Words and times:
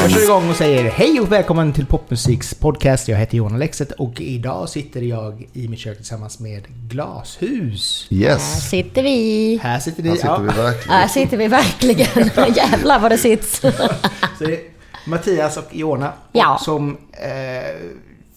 Jag 0.00 0.10
kör 0.10 0.22
igång 0.24 0.50
och 0.50 0.56
säger 0.56 0.90
hej 0.90 1.20
och 1.20 1.32
välkommen 1.32 1.72
till 1.72 1.86
Popmusiks 1.86 2.54
podcast. 2.54 3.08
Jag 3.08 3.16
heter 3.18 3.36
Johan 3.36 3.58
Lexet 3.58 3.92
och 3.92 4.20
idag 4.20 4.68
sitter 4.68 5.00
jag 5.02 5.48
i 5.52 5.68
mitt 5.68 5.78
kök 5.78 5.96
tillsammans 5.96 6.38
med 6.40 6.62
Glashus. 6.88 8.06
Här 8.10 8.16
Yes, 8.18 8.70
sitter 8.70 9.02
vi. 9.02 9.60
Här 9.62 9.78
sitter 9.78 10.02
vi. 10.02 10.08
här 10.08 10.16
sitter 10.16 10.28
ja. 10.28 10.38
vi 10.38 10.46
verkligen. 10.46 10.98
Här 10.98 11.08
sitter 11.08 11.36
vi 11.36 11.48
verkligen. 11.48 12.30
Jävlar 12.56 12.98
vad 13.00 13.10
det 13.10 13.18
sits. 13.18 13.60
Så 13.60 14.44
det 14.44 14.52
är 14.54 14.60
Mattias 15.06 15.56
och 15.56 15.64
Iona 15.72 16.12
Ja. 16.32 16.58
som 16.64 16.96
eh, 17.12 17.28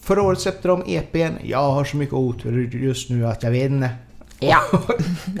förra 0.02 0.22
året 0.22 0.40
släppte 0.40 0.68
de 0.68 0.82
EPn. 0.86 1.34
Jag 1.42 1.70
har 1.70 1.84
så 1.84 1.96
mycket 1.96 2.14
otur 2.14 2.70
just 2.74 3.10
nu 3.10 3.26
att 3.26 3.42
jag 3.42 3.50
vet 3.50 3.70
inte. 3.70 3.90
Ja. 4.40 4.58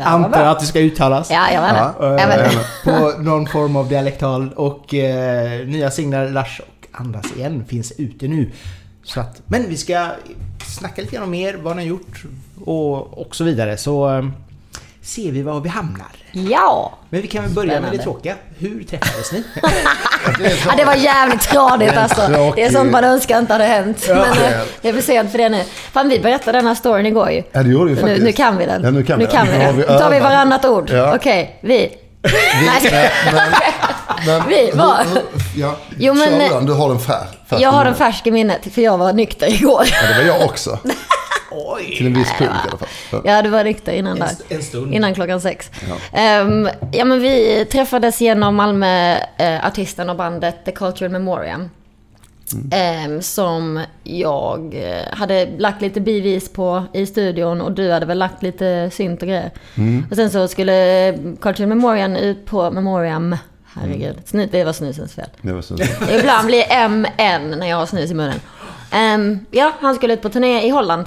Antar 0.00 0.44
att 0.44 0.60
det 0.60 0.66
ska 0.66 0.80
uttalas. 0.80 1.30
Ja, 1.30 1.52
jag 1.52 1.62
vet 1.62 1.76
Ja. 1.76 2.20
Jag 2.20 2.28
vet 2.28 2.52
det. 2.52 2.58
på 2.84 3.22
någon 3.22 3.46
form 3.46 3.76
av 3.76 3.88
dialektal 3.88 4.52
och 4.56 4.94
eh, 4.94 5.66
nya 5.66 5.90
singlar 5.90 6.28
Lars 6.28 6.60
och 6.60 6.86
Andas 7.00 7.32
igen 7.36 7.64
finns 7.68 7.92
ute 7.98 8.28
nu. 8.28 8.50
Så 9.04 9.20
att, 9.20 9.42
men 9.46 9.68
vi 9.68 9.76
ska 9.76 10.06
snacka 10.66 11.02
lite 11.02 11.16
grann 11.16 11.24
om 11.24 11.34
er, 11.34 11.54
vad 11.62 11.76
ni 11.76 11.82
har 11.82 11.88
gjort 11.88 12.24
och, 12.64 13.18
och 13.18 13.36
så 13.36 13.44
vidare. 13.44 13.76
Så 13.76 14.14
eh, 14.18 14.24
ser 15.02 15.32
vi 15.32 15.42
var 15.42 15.60
vi 15.60 15.68
hamnar. 15.68 16.06
Ja. 16.32 16.98
Men 17.10 17.22
vi 17.22 17.28
kan 17.28 17.42
väl 17.42 17.52
börja 17.52 17.66
med 17.68 17.76
det 17.82 17.86
Spännande. 17.86 18.02
tråkiga. 18.02 18.34
Hur 18.58 18.84
träffades 18.84 19.32
ni? 19.32 19.44
ja, 20.66 20.72
det 20.76 20.84
var 20.84 20.94
jävligt 20.94 21.40
tradigt 21.40 21.96
alltså. 21.96 22.52
Det 22.56 22.62
är 22.62 22.70
sånt 22.70 22.92
man 22.92 23.04
önskar 23.04 23.38
inte 23.38 23.52
hade 23.52 23.64
hänt. 23.64 24.04
Men 24.08 24.18
eh, 24.18 24.60
det 24.82 24.88
är 24.88 24.92
för 24.92 25.00
sent 25.00 25.30
för 25.30 25.38
det 25.38 25.48
nu. 25.48 25.64
Fan, 25.92 26.08
vi 26.08 26.18
berättade 26.18 26.58
den 26.58 26.66
här 26.66 26.74
storyn 26.74 27.06
igår 27.06 27.30
ju. 27.30 27.42
Ja, 27.52 27.62
det 27.62 27.70
gjorde 27.70 27.84
vi 27.90 27.94
Nu, 27.94 28.00
faktiskt. 28.00 28.24
nu 28.24 28.32
kan 28.32 28.56
vi 28.58 28.66
den. 28.66 28.82
Ja, 28.84 28.90
nu 28.90 29.02
kan 29.02 29.18
vi, 29.18 29.26
kan 29.26 29.46
vi 29.46 29.52
Nu 29.58 29.64
den. 29.64 29.76
Nu 29.76 29.82
tar 29.84 30.10
vi 30.10 30.20
varannat 30.20 30.64
ord. 30.64 30.90
Ja. 30.90 31.14
Okej, 31.16 31.58
vi. 31.60 31.98
Vi, 32.22 32.30
Nej, 32.66 33.10
men, 33.32 33.46
men, 34.26 34.48
Vi, 34.48 34.56
hur- 34.56 35.22
Ja, 35.56 35.76
Jo, 35.98 36.14
men- 36.14 36.38
den. 36.38 36.66
Du 36.66 36.72
har 36.72 36.88
den 36.88 36.98
fär, 36.98 37.26
färsk 37.50 37.62
Jag 37.62 37.70
har 37.70 37.84
den 37.84 37.94
färsk 37.94 38.26
i 38.26 38.30
minnet, 38.30 38.74
för 38.74 38.82
jag 38.82 38.98
var 38.98 39.12
nykter 39.12 39.46
igår. 39.54 39.84
Ja, 40.02 40.08
det 40.08 40.18
var 40.18 40.38
jag 40.38 40.44
också. 40.50 40.78
Oj! 41.54 41.96
Till 41.96 42.06
en 42.06 42.14
viss 42.14 42.32
punkt 42.38 42.54
i 42.66 42.68
alla 42.68 42.78
fall. 42.78 42.88
Ja. 43.12 43.22
Ja, 43.24 43.42
du 43.42 43.48
var 43.48 43.64
nykter 43.64 43.92
innan 43.92 44.18
där. 44.18 44.30
En, 44.48 44.62
stund. 44.62 44.94
Innan 44.94 45.14
klockan 45.14 45.40
sex. 45.40 45.70
Ehm, 46.12 46.68
ja, 46.92 47.04
men 47.04 47.20
vi 47.20 47.64
träffades 47.72 48.20
genom 48.20 48.56
Malmö-artisten 48.56 50.10
och 50.10 50.16
bandet 50.16 50.64
The 50.64 50.72
Cultural 50.72 51.10
Memoriam. 51.10 51.70
Ehm, 52.70 53.22
som 53.22 53.80
jag 54.02 54.74
eh, 54.74 55.16
hade 55.16 55.48
lagt 55.58 55.82
lite 55.82 56.00
bivis 56.00 56.52
på 56.52 56.84
i 56.92 57.06
studion 57.06 57.60
och 57.60 57.72
du 57.72 57.92
hade 57.92 58.06
väl 58.06 58.18
lagt 58.18 58.42
lite 58.42 58.90
synt 58.92 59.22
och 59.22 59.28
grejer. 59.28 59.50
Och 60.10 60.16
sen 60.16 60.30
så 60.30 60.48
skulle 60.48 61.18
Cultural 61.40 61.68
Memoriam 61.68 62.16
ut 62.16 62.46
på 62.46 62.70
Memoriam. 62.70 63.36
Herregud, 63.74 64.16
snus, 64.24 64.50
det 64.50 64.64
var 64.64 64.72
snusens 64.72 65.14
fel. 65.14 65.28
Det 65.42 65.52
var 65.52 65.62
så. 65.62 65.76
Ibland 66.18 66.46
blir 66.46 66.88
MN 66.88 67.50
när 67.58 67.66
jag 67.66 67.76
har 67.76 67.86
snus 67.86 68.10
i 68.10 68.14
munnen. 68.14 68.40
Ehm, 68.90 69.38
ja, 69.50 69.72
han 69.80 69.94
skulle 69.94 70.14
ut 70.14 70.22
på 70.22 70.28
turné 70.28 70.66
i 70.66 70.70
Holland. 70.70 71.06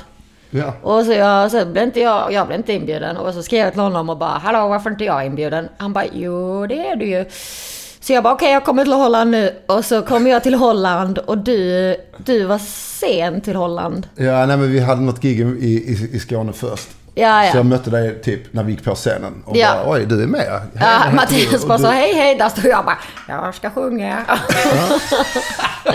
Ja. 0.55 0.73
Och 0.81 1.05
så, 1.05 1.11
jag, 1.13 1.51
så 1.51 1.65
blev 1.65 1.83
inte 1.83 1.99
jag, 1.99 2.33
jag 2.33 2.47
blev 2.47 2.59
inte 2.59 2.73
inbjuden. 2.73 3.17
Och 3.17 3.33
så 3.33 3.43
skrev 3.43 3.59
jag 3.59 3.71
till 3.73 3.81
honom 3.81 4.09
och 4.09 4.17
bara 4.17 4.29
Hallå 4.43 4.67
varför 4.67 4.89
inte 4.89 5.03
jag 5.03 5.25
inbjuden? 5.25 5.69
Han 5.77 5.93
bara 5.93 6.05
Jo 6.13 6.67
det 6.67 6.87
är 6.87 6.95
du 6.95 7.05
ju. 7.05 7.25
Så 7.99 8.13
jag 8.13 8.23
bara 8.23 8.33
okej 8.33 8.51
jag 8.51 8.65
kommer 8.65 8.83
till 8.83 8.93
Holland 8.93 9.31
nu. 9.31 9.53
Och 9.65 9.85
så 9.85 10.01
kom 10.01 10.27
jag 10.27 10.43
till 10.43 10.55
Holland 10.55 11.17
och 11.17 11.37
du, 11.37 11.95
du 12.17 12.43
var 12.43 12.57
sen 12.99 13.41
till 13.41 13.55
Holland. 13.55 14.07
ja, 14.15 14.45
nej 14.45 14.57
men 14.57 14.71
vi 14.71 14.79
hade 14.79 15.01
något 15.01 15.21
gig 15.21 15.39
i, 15.39 15.43
i, 15.65 16.09
i 16.13 16.19
Skåne 16.19 16.53
först. 16.53 16.89
Ja 17.17 17.41
Så 17.51 17.57
jag 17.57 17.59
ja. 17.59 17.63
mötte 17.63 17.89
dig 17.89 18.21
typ 18.21 18.53
när 18.53 18.63
vi 18.63 18.71
gick 18.71 18.83
på 18.83 18.95
scenen. 18.95 19.43
Och 19.45 19.57
Ja. 19.57 19.73
bara, 19.85 19.93
oj 19.93 20.05
du 20.05 20.23
är 20.23 20.27
med. 20.27 20.61
Ja, 20.79 21.11
Mattias 21.13 21.61
Och 21.61 21.67
bara 21.67 21.77
du- 21.77 21.83
så 21.83 21.89
hej 21.89 22.13
hej. 22.13 22.35
Där 22.35 22.49
stod 22.49 22.65
jag 22.65 22.85
bara 22.85 22.97
jag 23.27 23.55
ska 23.55 23.69
sjunga. 23.69 24.25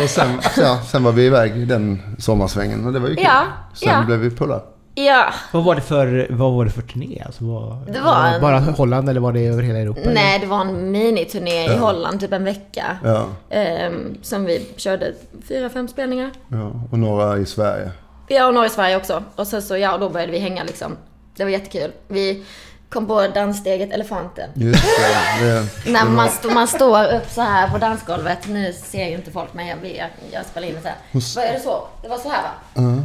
Och 0.03 0.11
sen, 0.11 0.41
ja, 0.57 0.79
sen 0.91 1.05
var 1.05 1.13
vi 1.13 1.27
iväg 1.27 1.69
den 1.69 2.03
sommarsvängen 2.19 2.87
och 2.87 2.93
det 2.93 2.99
var 2.99 3.09
ju 3.09 3.15
kul. 3.15 3.25
Ja, 3.25 3.43
Sen 3.75 3.89
ja. 3.89 4.03
blev 4.07 4.19
vi 4.19 4.31
polare. 4.31 4.61
Ja. 4.95 5.25
Vad 5.53 5.65
var 5.65 5.75
det 5.75 5.81
för, 5.81 6.27
vad 6.31 6.53
var 6.53 6.65
det 6.65 6.71
för 6.71 6.83
turné? 6.83 7.23
Alltså, 7.27 7.45
vad, 7.45 7.87
Det 7.93 8.01
var 8.01 8.27
en- 8.27 8.41
Bara 8.41 8.59
Holland 8.59 9.09
eller 9.09 9.21
var 9.21 9.33
det 9.33 9.47
över 9.47 9.63
hela 9.63 9.79
Europa? 9.79 10.01
eller? 10.01 10.15
Nej 10.15 10.39
det 10.39 10.47
var 10.47 10.61
en 10.61 10.91
miniturné 10.91 11.65
i 11.65 11.77
Holland 11.77 12.21
typ 12.21 12.33
en 12.33 12.45
vecka. 12.45 12.85
Ja, 13.05 13.27
Ehm, 13.51 14.19
som 14.23 14.45
vi 14.45 14.67
körde 14.77 15.13
fyra, 15.49 15.69
fem 15.69 15.89
spelningar. 15.89 16.31
ja. 16.49 16.73
Och 16.91 16.99
några 16.99 17.39
i 17.39 17.47
Sverige. 17.47 17.91
Ja, 18.29 18.47
och 18.47 18.55
några 18.55 18.67
i 18.67 18.71
Sverige 18.71 18.97
också. 18.97 19.23
Och 19.37 19.47
sen 19.47 19.63
så, 19.63 19.77
ja, 19.77 19.99
då 19.99 20.09
började 20.09 20.33
vi 20.33 20.39
hänga 20.39 20.65
liksom. 20.65 20.97
Det 21.41 21.45
var 21.45 21.51
jättekul. 21.51 21.93
Vi 22.09 22.45
kom 22.89 23.07
på 23.07 23.27
danssteget 23.27 23.93
Elefanten. 23.93 24.51
Just 24.55 24.83
det. 24.83 25.45
det 25.45 25.69
När 25.91 26.05
man, 26.05 26.31
stå, 26.31 26.51
man 26.51 26.69
står 26.69 27.13
upp 27.15 27.31
så 27.31 27.41
här 27.41 27.69
på 27.69 27.79
dansgolvet. 27.79 28.49
Nu 28.49 28.73
ser 28.73 29.09
ju 29.09 29.15
inte 29.15 29.31
folk 29.31 29.55
men 29.55 29.67
jag, 29.67 29.79
jag, 29.83 30.09
jag 30.33 30.47
spelar 30.47 30.69
in 30.69 30.75
det 30.75 30.81
så 30.81 30.89
här. 30.89 30.97
Vad 31.37 31.45
är 31.45 31.53
det 31.53 31.61
så? 31.61 31.89
Det 32.03 32.09
var 32.09 32.19
så 32.19 32.29
här 32.29 32.43
va? 32.43 32.51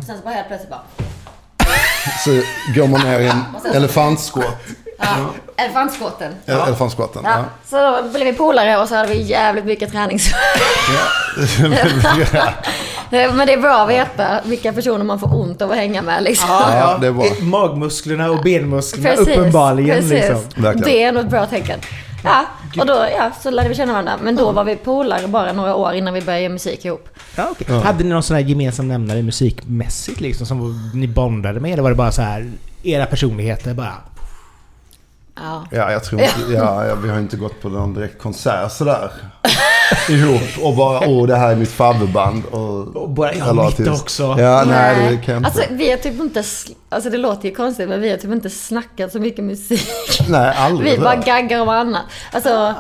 Sen 0.07 0.18
så 0.18 0.24
bara 0.24 0.34
helt 0.34 0.47
plötsligt 0.47 0.69
bara... 0.69 0.84
så 2.25 2.31
går 2.75 2.88
man 2.88 3.01
ner 3.01 3.19
i 3.19 3.28
en 3.28 3.44
elefantskott. 3.74 4.57
Ja, 4.97 5.29
elefantskotten. 5.57 6.33
Ja. 6.45 6.67
Elefantskotten. 6.67 7.22
Ja. 7.25 7.44
Så 7.69 8.01
då 8.01 8.09
blev 8.09 8.25
vi 8.25 8.33
polare 8.33 8.78
och 8.78 8.88
så 8.88 8.95
hade 8.95 9.09
vi 9.09 9.22
jävligt 9.22 9.66
mycket 9.66 9.91
tränings... 9.91 10.31
Ja. 10.94 12.51
Men 13.33 13.47
det 13.47 13.53
är 13.53 13.61
bra 13.61 13.83
att 13.83 13.89
veta 13.89 14.41
vilka 14.45 14.73
personer 14.73 15.03
man 15.06 15.19
får 15.19 15.35
ont 15.35 15.61
av 15.61 15.72
att 15.72 15.78
hänga 15.78 16.01
med 16.01 16.23
liksom. 16.23 16.50
Ja, 16.50 16.67
Ja, 16.72 16.78
ja. 16.79 16.97
det 16.97 17.07
är 17.07 17.11
bra. 17.11 17.25
Magmusklerna 17.41 18.31
och 18.31 18.44
benmusklerna 18.44 19.16
uppenbarligen. 19.16 19.95
precis. 19.95 20.11
Liksom. 20.11 20.41
Verkligen. 20.56 20.88
Det 20.89 21.03
är 21.03 21.12
nog 21.12 21.23
ett 21.23 21.29
bra 21.29 21.45
tecken. 21.45 21.79
Ja, 22.23 22.45
och 22.79 22.85
då 22.85 22.94
ja, 23.17 23.31
så 23.41 23.50
lärde 23.50 23.69
vi 23.69 23.75
känna 23.75 23.91
varandra. 23.91 24.13
Men 24.22 24.35
då 24.35 24.51
var 24.51 24.63
vi 24.63 24.75
polare 24.75 25.27
bara 25.27 25.53
några 25.53 25.75
år 25.75 25.94
innan 25.94 26.13
vi 26.13 26.22
började 26.22 26.44
göra 26.44 26.53
musik 26.53 26.85
ihop. 26.85 27.09
Ja, 27.35 27.47
okej. 27.51 27.79
Hade 27.79 28.03
ni 28.03 28.09
någon 28.09 28.23
sån 28.23 28.35
här 28.35 28.44
gemensam 28.44 28.88
nämnare 28.88 29.22
musikmässigt 29.22 30.22
liksom 30.22 30.47
som 30.47 30.91
ni 30.94 31.07
bondade 31.07 31.59
med? 31.59 31.73
Eller 31.73 31.83
var 31.83 31.89
det 31.89 31.95
bara 31.95 32.12
så 32.12 32.22
här 32.22 32.51
era 32.83 33.06
personligheter 33.06 33.73
bara? 33.73 33.94
Ja. 35.35 35.66
Ja, 35.72 35.91
jag 35.91 36.03
tror 36.03 36.22
inte, 36.22 36.53
ja, 36.53 36.85
ja, 36.85 36.96
vi 36.96 37.09
har 37.09 37.19
inte 37.19 37.38
gått 37.38 37.62
på 37.62 37.69
någon 37.69 37.94
direkt 37.94 38.22
konsert 38.22 38.72
sådär. 38.72 39.12
ihop 40.09 40.41
och 40.63 40.75
bara, 40.75 41.07
åh 41.07 41.28
det 41.28 41.35
här 41.35 41.51
är 41.51 41.56
mitt 41.56 41.72
favoritband. 41.72 42.46
Och, 42.46 42.96
Och 42.96 43.09
bara, 43.09 43.34
jag 43.34 43.56
mitt 43.56 43.66
artist. 43.66 44.01
också. 44.01 44.35
Ja, 44.40 44.63
nej, 44.68 45.09
det 45.12 45.25
kan 45.25 45.35
inte. 45.38 45.47
Alltså 45.47 45.63
vi 45.72 45.90
har 45.91 45.97
typ 45.97 46.19
inte, 46.22 46.44
alltså 46.90 47.09
det 47.09 47.18
låter 47.18 47.50
ju 47.50 47.56
konstigt 47.56 47.90
men 47.90 48.01
vi 48.01 48.09
har 48.09 48.18
typ 48.18 48.31
inte 48.31 48.50
snackat 48.50 49.12
så 49.12 49.19
mycket 49.19 49.44
musik. 49.44 49.90
nej, 50.29 50.56
aldrig. 50.57 50.91
Vi 50.91 50.97
det 50.97 51.03
bara 51.03 51.16
gaggar 51.16 51.62
om 51.62 51.69
annat. 51.69 52.03
Alltså 52.31 52.74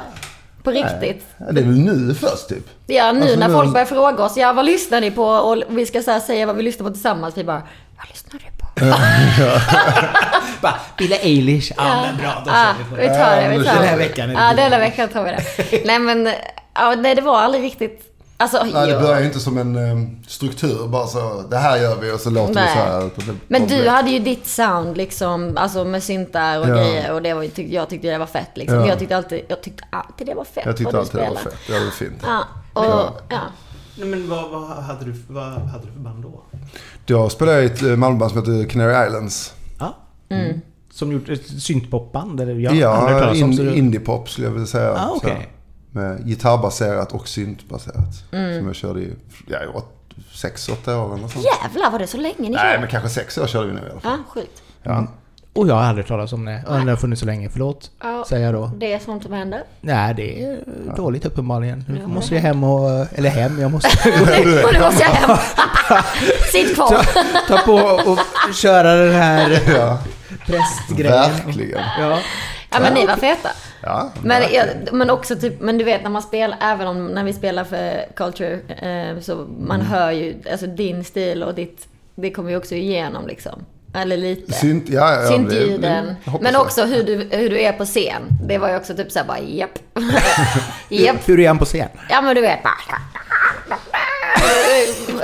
på 0.63 0.71
riktigt. 0.71 1.25
Ja, 1.37 1.45
Det 1.51 1.61
är 1.61 1.65
väl 1.65 1.79
nu 1.79 2.15
först 2.15 2.49
typ. 2.49 2.67
Ja 2.87 3.11
nu 3.11 3.21
Alltså, 3.21 3.39
när 3.39 3.47
nu- 3.47 3.53
folk 3.53 3.73
börjar 3.73 3.85
fråga 3.85 4.23
oss, 4.23 4.37
ja 4.37 4.53
vad 4.53 4.65
lyssnar 4.65 5.01
ni 5.01 5.11
på? 5.11 5.23
Och 5.25 5.63
vi 5.69 5.85
ska 5.85 6.01
så 6.01 6.11
här 6.11 6.19
säga 6.19 6.45
vad 6.45 6.55
vi 6.55 6.63
lyssnar 6.63 6.87
på 6.87 6.93
tillsammans. 6.93 7.37
Vi 7.37 7.43
bara, 7.43 7.61
vad 7.97 8.07
lyssnar 8.09 8.39
du 8.39 8.45
på? 8.45 8.54
Bara, 10.61 10.73
Billie 10.97 11.15
Eilish, 11.21 11.71
ja 11.77 12.01
men 12.05 12.17
bra, 12.17 12.41
då 12.45 12.51
Ja, 12.51 12.73
kör 12.77 12.83
vi 12.83 12.89
på 12.89 12.95
vi 12.95 13.07
det. 13.07 13.13
tar 13.17 13.35
det, 13.41 13.49
vi 13.57 13.63
tar 13.65 13.73
Den 13.73 13.81
det. 13.81 13.87
här 13.87 13.97
veckan 13.97 14.29
det 14.29 14.33
Ja, 14.35 14.49
Billie 14.49 14.63
denna 14.63 14.79
veckan 14.79 15.09
tar 15.09 15.23
vi 15.23 15.31
det. 15.31 15.81
Nej 15.85 15.99
men, 15.99 16.29
ja, 16.73 16.95
nej 16.97 17.15
det 17.15 17.21
var 17.21 17.39
aldrig 17.39 17.63
riktigt, 17.63 18.01
alltså 18.37 18.63
Nej, 18.63 18.85
det 18.87 18.91
ja. 18.93 18.99
börjar 18.99 19.19
ju 19.19 19.25
inte 19.25 19.39
som 19.39 19.57
en 19.57 19.75
eh, 19.75 20.07
struktur. 20.27 20.87
Bara 20.87 21.07
så, 21.07 21.43
det 21.51 21.57
här 21.57 21.77
gör 21.77 21.95
vi 21.95 22.11
och 22.11 22.19
så 22.19 22.29
låter 22.29 22.53
Nej. 22.53 22.63
vi 22.67 22.73
så 22.73 22.85
här. 22.85 23.01
det- 23.15 23.37
Men 23.47 23.67
det 23.67 23.81
du 23.83 23.89
hade 23.89 24.09
ju 24.09 24.19
ditt 24.19 24.47
sound 24.47 24.97
liksom, 24.97 25.57
alltså 25.57 25.85
med 25.85 26.03
syntar 26.03 26.59
och 26.59 26.69
Ja. 26.69 26.75
grejer 26.75 27.11
och 27.11 27.21
det 27.21 27.33
var, 27.33 27.49
jag 27.55 27.89
tyckte 27.89 28.07
det 28.07 28.17
var 28.17 28.25
fett 28.25 28.51
liksom. 28.53 28.79
Ja. 28.79 28.87
Jag 28.87 28.99
tyckte 28.99 29.17
alltid, 29.17 29.41
jag 29.47 29.61
tyckte 29.63 29.83
alltid 29.89 30.27
det 30.27 30.33
var 30.33 30.43
fett 30.45 30.65
Jag 30.65 30.77
tyckte 30.77 30.97
alltid 30.97 31.21
det 31.21 31.29
var 31.29 31.35
fett. 31.35 31.55
Ja, 31.69 31.75
det 31.79 31.85
var 31.85 31.91
fint. 31.91 32.23
Ja, 32.25 32.43
och 32.73 33.21
Ja. 33.29 33.39
Nej, 33.97 34.07
men 34.07 34.29
vad, 34.29 34.49
vad, 34.49 34.61
hade 34.67 35.05
du, 35.05 35.13
vad 35.27 35.43
hade 35.51 35.85
du 35.85 35.91
för 35.91 35.99
band 35.99 36.23
då? 36.23 36.43
Jag 37.05 37.31
spelade 37.31 37.63
i 37.63 37.65
ett 37.65 37.81
eh, 37.81 37.95
Malmöband 37.95 38.31
som 38.31 38.39
heter 38.39 38.69
Canary 38.69 39.07
Islands. 39.07 39.53
Ja. 39.79 39.95
Mm. 40.29 40.61
Som 40.91 41.11
gjort 41.11 41.29
ett 41.29 41.47
syntpopband? 41.61 42.41
Eller? 42.41 42.53
Jag 42.55 42.75
Ja, 42.75 43.33
in, 43.33 43.57
så 43.57 43.63
du- 43.63 43.75
indiepop 43.75 44.29
skulle 44.29 44.47
jag 44.47 44.51
vilja 44.51 44.67
säga. 44.67 44.91
Ah, 44.93 45.19
här. 45.23 45.47
Med 45.91 46.27
gitarrbaserat 46.27 47.11
och 47.13 47.27
syntbaserat. 47.27 48.23
Mm. 48.31 48.57
Som 48.59 48.67
jag 48.67 48.75
körde 48.75 48.99
i, 49.01 49.13
ja, 49.47 49.63
i 49.63 49.67
åt, 49.67 49.91
sex, 50.33 50.69
åtta 50.69 50.99
år 50.99 51.05
eller 51.13 51.21
något 51.21 51.31
sånt. 51.31 51.45
Jävlar 51.63 51.91
var 51.91 51.99
det 51.99 52.07
så 52.07 52.17
länge 52.17 52.35
ni 52.37 52.49
Nej, 52.49 52.59
körde? 52.59 52.79
men 52.79 52.89
kanske 52.89 53.09
sex 53.09 53.37
år 53.37 53.47
körde 53.47 53.67
vi 53.67 53.73
nu 53.73 53.79
i 53.87 53.91
alla 53.91 53.99
fall. 53.99 54.11
Ja, 54.17 54.23
sjukt. 54.33 54.63
Ja. 54.83 55.07
Och 55.55 55.67
jag 55.67 55.75
har 55.75 55.83
aldrig 55.83 56.07
talas 56.07 56.33
om 56.33 56.45
det. 56.45 56.61
Och 56.67 56.73
det 56.85 56.89
har 56.91 56.95
funnits 56.95 57.19
så 57.19 57.25
länge, 57.25 57.49
förlåt. 57.49 57.91
Ja. 58.03 58.25
Säger 58.29 58.45
jag 58.45 58.53
då. 58.53 58.71
Det 58.77 58.93
är 58.93 58.99
sånt 58.99 59.23
som 59.23 59.33
händer. 59.33 59.63
Nej, 59.81 60.13
det 60.13 60.43
är 60.43 60.57
dåligt 60.95 61.25
uppenbarligen. 61.25 61.83
Nu 61.87 62.07
måste 62.07 62.35
jag 62.35 62.41
hem 62.41 62.63
och... 62.63 62.89
Eller 63.17 63.29
hem, 63.29 63.59
jag 63.61 63.71
måste 63.71 64.09
nu 64.73 64.79
måste 64.79 65.03
jag 65.03 65.09
hem. 65.09 65.37
Sitt 66.51 66.75
kvar. 66.75 66.97
ta 67.47 67.57
på 67.57 67.73
och 68.11 68.19
köra 68.53 68.95
den 68.95 69.13
här 69.13 69.49
Ja, 69.77 69.99
prästgrejen. 70.45 71.11
verkligen. 71.45 71.81
Ja. 71.99 72.19
Ja 72.71 72.79
men 72.81 72.93
ni 72.93 73.05
var 73.05 73.15
feta. 73.15 73.49
Ja, 73.83 74.09
Men, 74.23 74.43
jag, 74.53 74.65
men 74.93 75.09
också 75.09 75.35
typ, 75.35 75.61
men 75.61 75.77
du 75.77 75.83
vet 75.83 76.03
när 76.03 76.09
man 76.09 76.21
spelar, 76.21 76.57
även 76.61 76.87
om 76.87 77.05
när 77.07 77.23
vi 77.23 77.33
spelar 77.33 77.63
för 77.63 78.05
Culture, 78.15 78.53
eh, 78.67 79.19
så 79.21 79.35
man 79.59 79.79
Mm. 79.81 79.87
hör 79.91 80.11
ju, 80.11 80.35
alltså 80.51 80.67
din 80.67 81.03
stil 81.03 81.43
och 81.43 81.55
ditt, 81.55 81.87
det 82.15 82.31
kommer 82.31 82.49
ju 82.49 82.57
också 82.57 82.75
igenom 82.75 83.27
liksom. 83.27 83.65
Eller 83.95 84.17
lite. 84.17 84.53
Synt, 84.53 84.89
ja, 84.89 85.13
ja, 85.13 85.31
ja, 85.31 85.37
det- 85.37 86.15
jag 86.25 86.31
hoppas 86.31 86.41
Men 86.43 86.55
också 86.55 86.85
hur 86.85 87.03
du, 87.03 87.27
hur 87.31 87.49
du 87.49 87.59
är 87.61 87.71
på 87.73 87.85
scen. 87.85 88.21
Det 88.47 88.57
var 88.57 88.69
ju 88.69 88.75
också 88.77 88.95
typ 88.95 89.11
såhär 89.11 89.25
bara 89.25 89.39
japp. 89.39 89.79
japp. 90.89 91.15
Hur 91.29 91.39
är 91.39 91.47
han 91.47 91.57
på 91.59 91.65
scen? 91.65 91.89
Ja 92.09 92.21
men 92.21 92.35
du 92.35 92.41
vet 92.41 92.63
bara. 92.63 92.73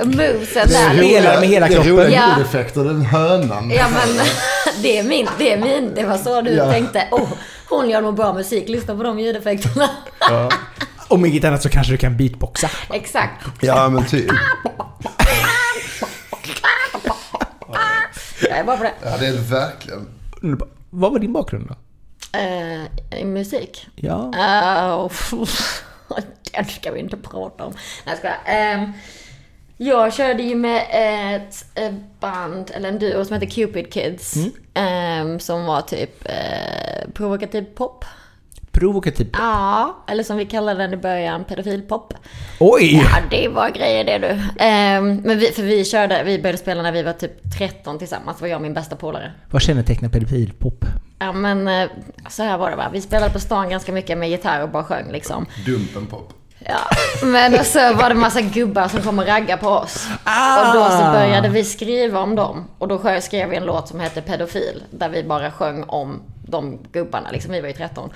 Movesen 0.03 0.67
Det 0.67 0.75
är 0.75 0.89
där. 0.89 0.97
Spelar 0.97 1.39
med 1.39 1.49
hela 1.49 1.67
det 1.67 1.73
är 1.73 1.75
kroppen. 1.75 1.91
roliga 1.91 2.09
Ja. 2.09 2.37
ljudeffekter, 2.37 2.83
den 2.83 3.01
hönan. 3.01 3.69
Ja 3.71 3.85
men 3.89 4.25
det 4.81 4.97
är 4.99 5.03
min, 5.03 5.27
det 5.37 5.53
är 5.53 5.57
min. 5.57 5.91
Det 5.95 6.03
var 6.03 6.17
så 6.17 6.41
du 6.41 6.51
Ja. 6.51 6.71
tänkte. 6.71 7.07
Oh, 7.11 7.27
hon 7.69 7.89
gör 7.89 8.01
nog 8.01 8.15
bra 8.15 8.33
musik. 8.33 8.69
Lyssna 8.69 8.95
på 8.95 9.03
de 9.03 9.19
ljudeffekterna. 9.19 9.89
Om 11.07 11.25
inget 11.25 11.43
annat 11.43 11.63
så 11.63 11.69
kanske 11.69 11.93
du 11.93 11.97
kan 11.97 12.17
beatboxa. 12.17 12.69
Exakt. 12.93 13.45
Ja, 13.61 13.89
men 13.89 14.05
typ. 14.05 14.31
Jag 18.49 18.57
är 18.57 18.63
bara 18.63 18.77
på 18.77 18.83
det. 18.83 18.93
Ja, 19.03 19.17
det 19.17 19.27
är 19.27 19.33
det 19.33 19.39
verkligen. 19.39 20.07
Vad 20.89 21.11
var 21.11 21.19
din 21.19 21.33
bakgrund 21.33 21.67
då? 21.67 21.75
Eh, 22.39 23.19
I 23.19 23.25
musik? 23.25 23.87
Ja. 23.95 24.31
Uh, 24.35 25.11
den 26.53 26.65
ska 26.65 26.91
vi 26.91 26.99
inte 26.99 27.17
prata 27.17 27.65
om. 27.65 27.73
Nej, 28.05 28.17
jag. 28.23 28.33
Ehm, 28.45 28.91
jag 29.77 30.13
körde 30.13 30.43
ju 30.43 30.55
med 30.55 30.85
ett 30.91 31.65
eh, 31.75 31.93
band, 32.19 32.71
eller 32.73 32.89
en 32.89 32.99
duo 32.99 33.25
som 33.25 33.33
heter 33.33 33.47
Cupid 33.47 33.93
Kids. 33.93 34.35
ehm, 34.73 35.39
som 35.39 35.65
var 35.65 35.81
typ 35.81 36.25
eh, 36.25 37.11
provokativ 37.13 37.65
pop. 37.75 38.05
Provokativ. 38.71 39.29
Ja, 39.33 40.03
eller 40.07 40.23
som 40.23 40.37
vi 40.37 40.45
kallade 40.45 40.79
den 40.79 40.93
i 40.93 40.97
början, 40.97 41.43
pedofilpop. 41.43 42.13
Oj! 42.59 42.95
Ja, 42.95 43.17
det 43.29 43.47
var 43.47 43.69
grejer 43.69 44.03
det 44.03 44.17
du. 44.17 44.63
Ehm, 44.63 45.15
men 45.15 45.39
vi, 45.39 45.51
för 45.51 45.63
vi 45.63 45.85
körde, 45.85 46.23
vi 46.23 46.39
började 46.39 46.57
spela 46.57 46.81
när 46.81 46.91
vi 46.91 47.03
var 47.03 47.13
typ 47.13 47.51
13 47.57 47.99
tillsammans. 47.99 48.41
Var 48.41 48.47
jag 48.47 48.55
och 48.55 48.61
min 48.61 48.73
bästa 48.73 48.95
polare. 48.95 49.31
Vad 49.51 49.61
kännetecknar 49.61 50.09
pedofilpop? 50.09 50.85
Ja 51.19 51.31
men 51.31 51.67
eh, 51.67 51.89
så 52.29 52.43
här 52.43 52.57
var 52.57 52.69
det 52.69 52.75
va. 52.75 52.89
Vi 52.93 53.01
spelade 53.01 53.33
på 53.33 53.39
stan 53.39 53.69
ganska 53.69 53.91
mycket 53.91 54.17
med 54.17 54.29
gitarr 54.29 54.63
och 54.63 54.69
bara 54.69 54.83
sjöng 54.83 55.11
liksom. 55.11 55.45
Dumpen 55.65 56.05
pop. 56.05 56.33
Ja, 56.65 56.79
men 57.23 57.65
så 57.65 57.93
var 57.93 58.09
det 58.09 58.15
massa 58.15 58.41
gubbar 58.41 58.87
som 58.87 59.01
kom 59.01 59.19
och 59.19 59.25
raggade 59.27 59.61
på 59.61 59.69
oss. 59.69 60.07
Ah. 60.23 60.59
Och 60.59 60.75
då 60.75 60.89
så 60.89 61.11
började 61.11 61.49
vi 61.49 61.63
skriva 61.63 62.19
om 62.19 62.35
dem. 62.35 62.67
Och 62.77 62.87
då 62.87 63.21
skrev 63.21 63.49
vi 63.49 63.55
en 63.55 63.65
låt 63.65 63.87
som 63.87 63.99
hette 63.99 64.21
Pedofil. 64.21 64.83
Där 64.91 65.09
vi 65.09 65.23
bara 65.23 65.51
sjöng 65.51 65.83
om 65.83 66.21
de 66.47 66.79
gubbarna, 66.91 67.31
liksom. 67.31 67.51
Vi 67.51 67.61
var 67.61 67.67
ju 67.67 67.73
13. 67.73 68.09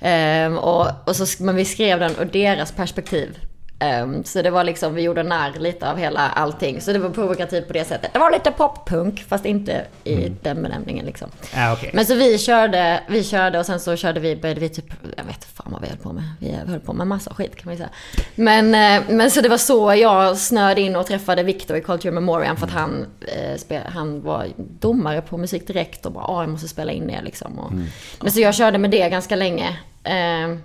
Ehm, 0.00 0.58
och, 0.58 0.86
och 1.06 1.16
så, 1.16 1.44
men 1.44 1.56
vi 1.56 1.64
skrev 1.64 2.00
den 2.00 2.12
ur 2.18 2.24
deras 2.24 2.72
perspektiv. 2.72 3.38
Ehm, 3.82 4.24
så 4.24 4.42
det 4.42 4.50
var 4.50 4.64
liksom, 4.64 4.94
vi 4.94 5.02
gjorde 5.02 5.22
narr 5.22 5.58
lite 5.58 5.90
av 5.90 5.98
hela 5.98 6.20
allting. 6.20 6.80
Så 6.80 6.92
det 6.92 6.98
var 6.98 7.10
provokativt 7.10 7.66
på 7.66 7.72
det 7.72 7.84
sättet. 7.84 8.12
Det 8.12 8.18
var 8.18 8.30
lite 8.30 8.50
poppunk, 8.50 9.24
fast 9.28 9.44
inte 9.44 9.84
i 10.04 10.28
den 10.42 10.62
benämningen 10.62 11.06
liksom. 11.06 11.30
Ja, 11.54 11.72
okej. 11.72 11.90
Men 11.94 12.06
så 12.06 12.14
vi 12.14 12.38
körde, 12.38 13.00
vi 13.08 13.24
körde 13.24 13.58
och 13.58 13.66
sen 13.66 13.80
så 13.80 13.96
körde 13.96 14.20
vi, 14.20 14.36
började 14.36 14.60
vi 14.60 14.68
typ, 14.68 14.84
jag 15.16 15.24
vet 15.24 15.44
fan 15.44 15.72
vad 15.72 15.82
vi 15.82 15.88
höll 15.88 15.98
på 15.98 16.12
med. 16.12 16.24
Vi 16.38 16.52
höll 16.52 16.80
på 16.80 16.92
med 16.92 17.06
massa 17.06 17.34
skit 17.34 17.56
kan 17.56 17.62
man 17.64 17.74
ju 17.74 17.78
säga. 17.78 17.90
Men, 18.34 18.74
eh, 18.74 19.02
men 19.08 19.30
så 19.30 19.40
det 19.40 19.48
var 19.48 19.58
så 19.58 19.94
jag 19.94 20.38
snöade 20.38 20.80
in 20.80 20.96
och 20.96 21.06
träffade 21.06 21.42
Victor 21.42 21.76
i 21.76 21.80
Culture 21.80 22.12
Memoriam 22.12 22.56
för 22.56 22.66
att 22.66 22.72
han, 22.72 23.06
eh, 23.20 23.56
spe, 23.56 23.80
han 23.86 24.22
var 24.22 24.46
domare 24.56 25.22
på 25.22 25.38
Musik 25.38 25.66
Direkt 25.66 26.06
och 26.06 26.12
bara, 26.12 26.24
ah, 26.24 26.42
jag 26.42 26.50
måste 26.50 26.68
spela 26.68 26.92
in 26.92 27.10
er 27.10 27.22
liksom. 27.22 27.58
Och, 27.58 27.72
Men 28.20 28.32
så 28.32 28.40
jag 28.40 28.54
körde 28.54 28.78
med 28.78 28.90
det 28.90 29.08
ganska 29.08 29.36
länge. 29.36 29.78
Eh, 30.04 30.56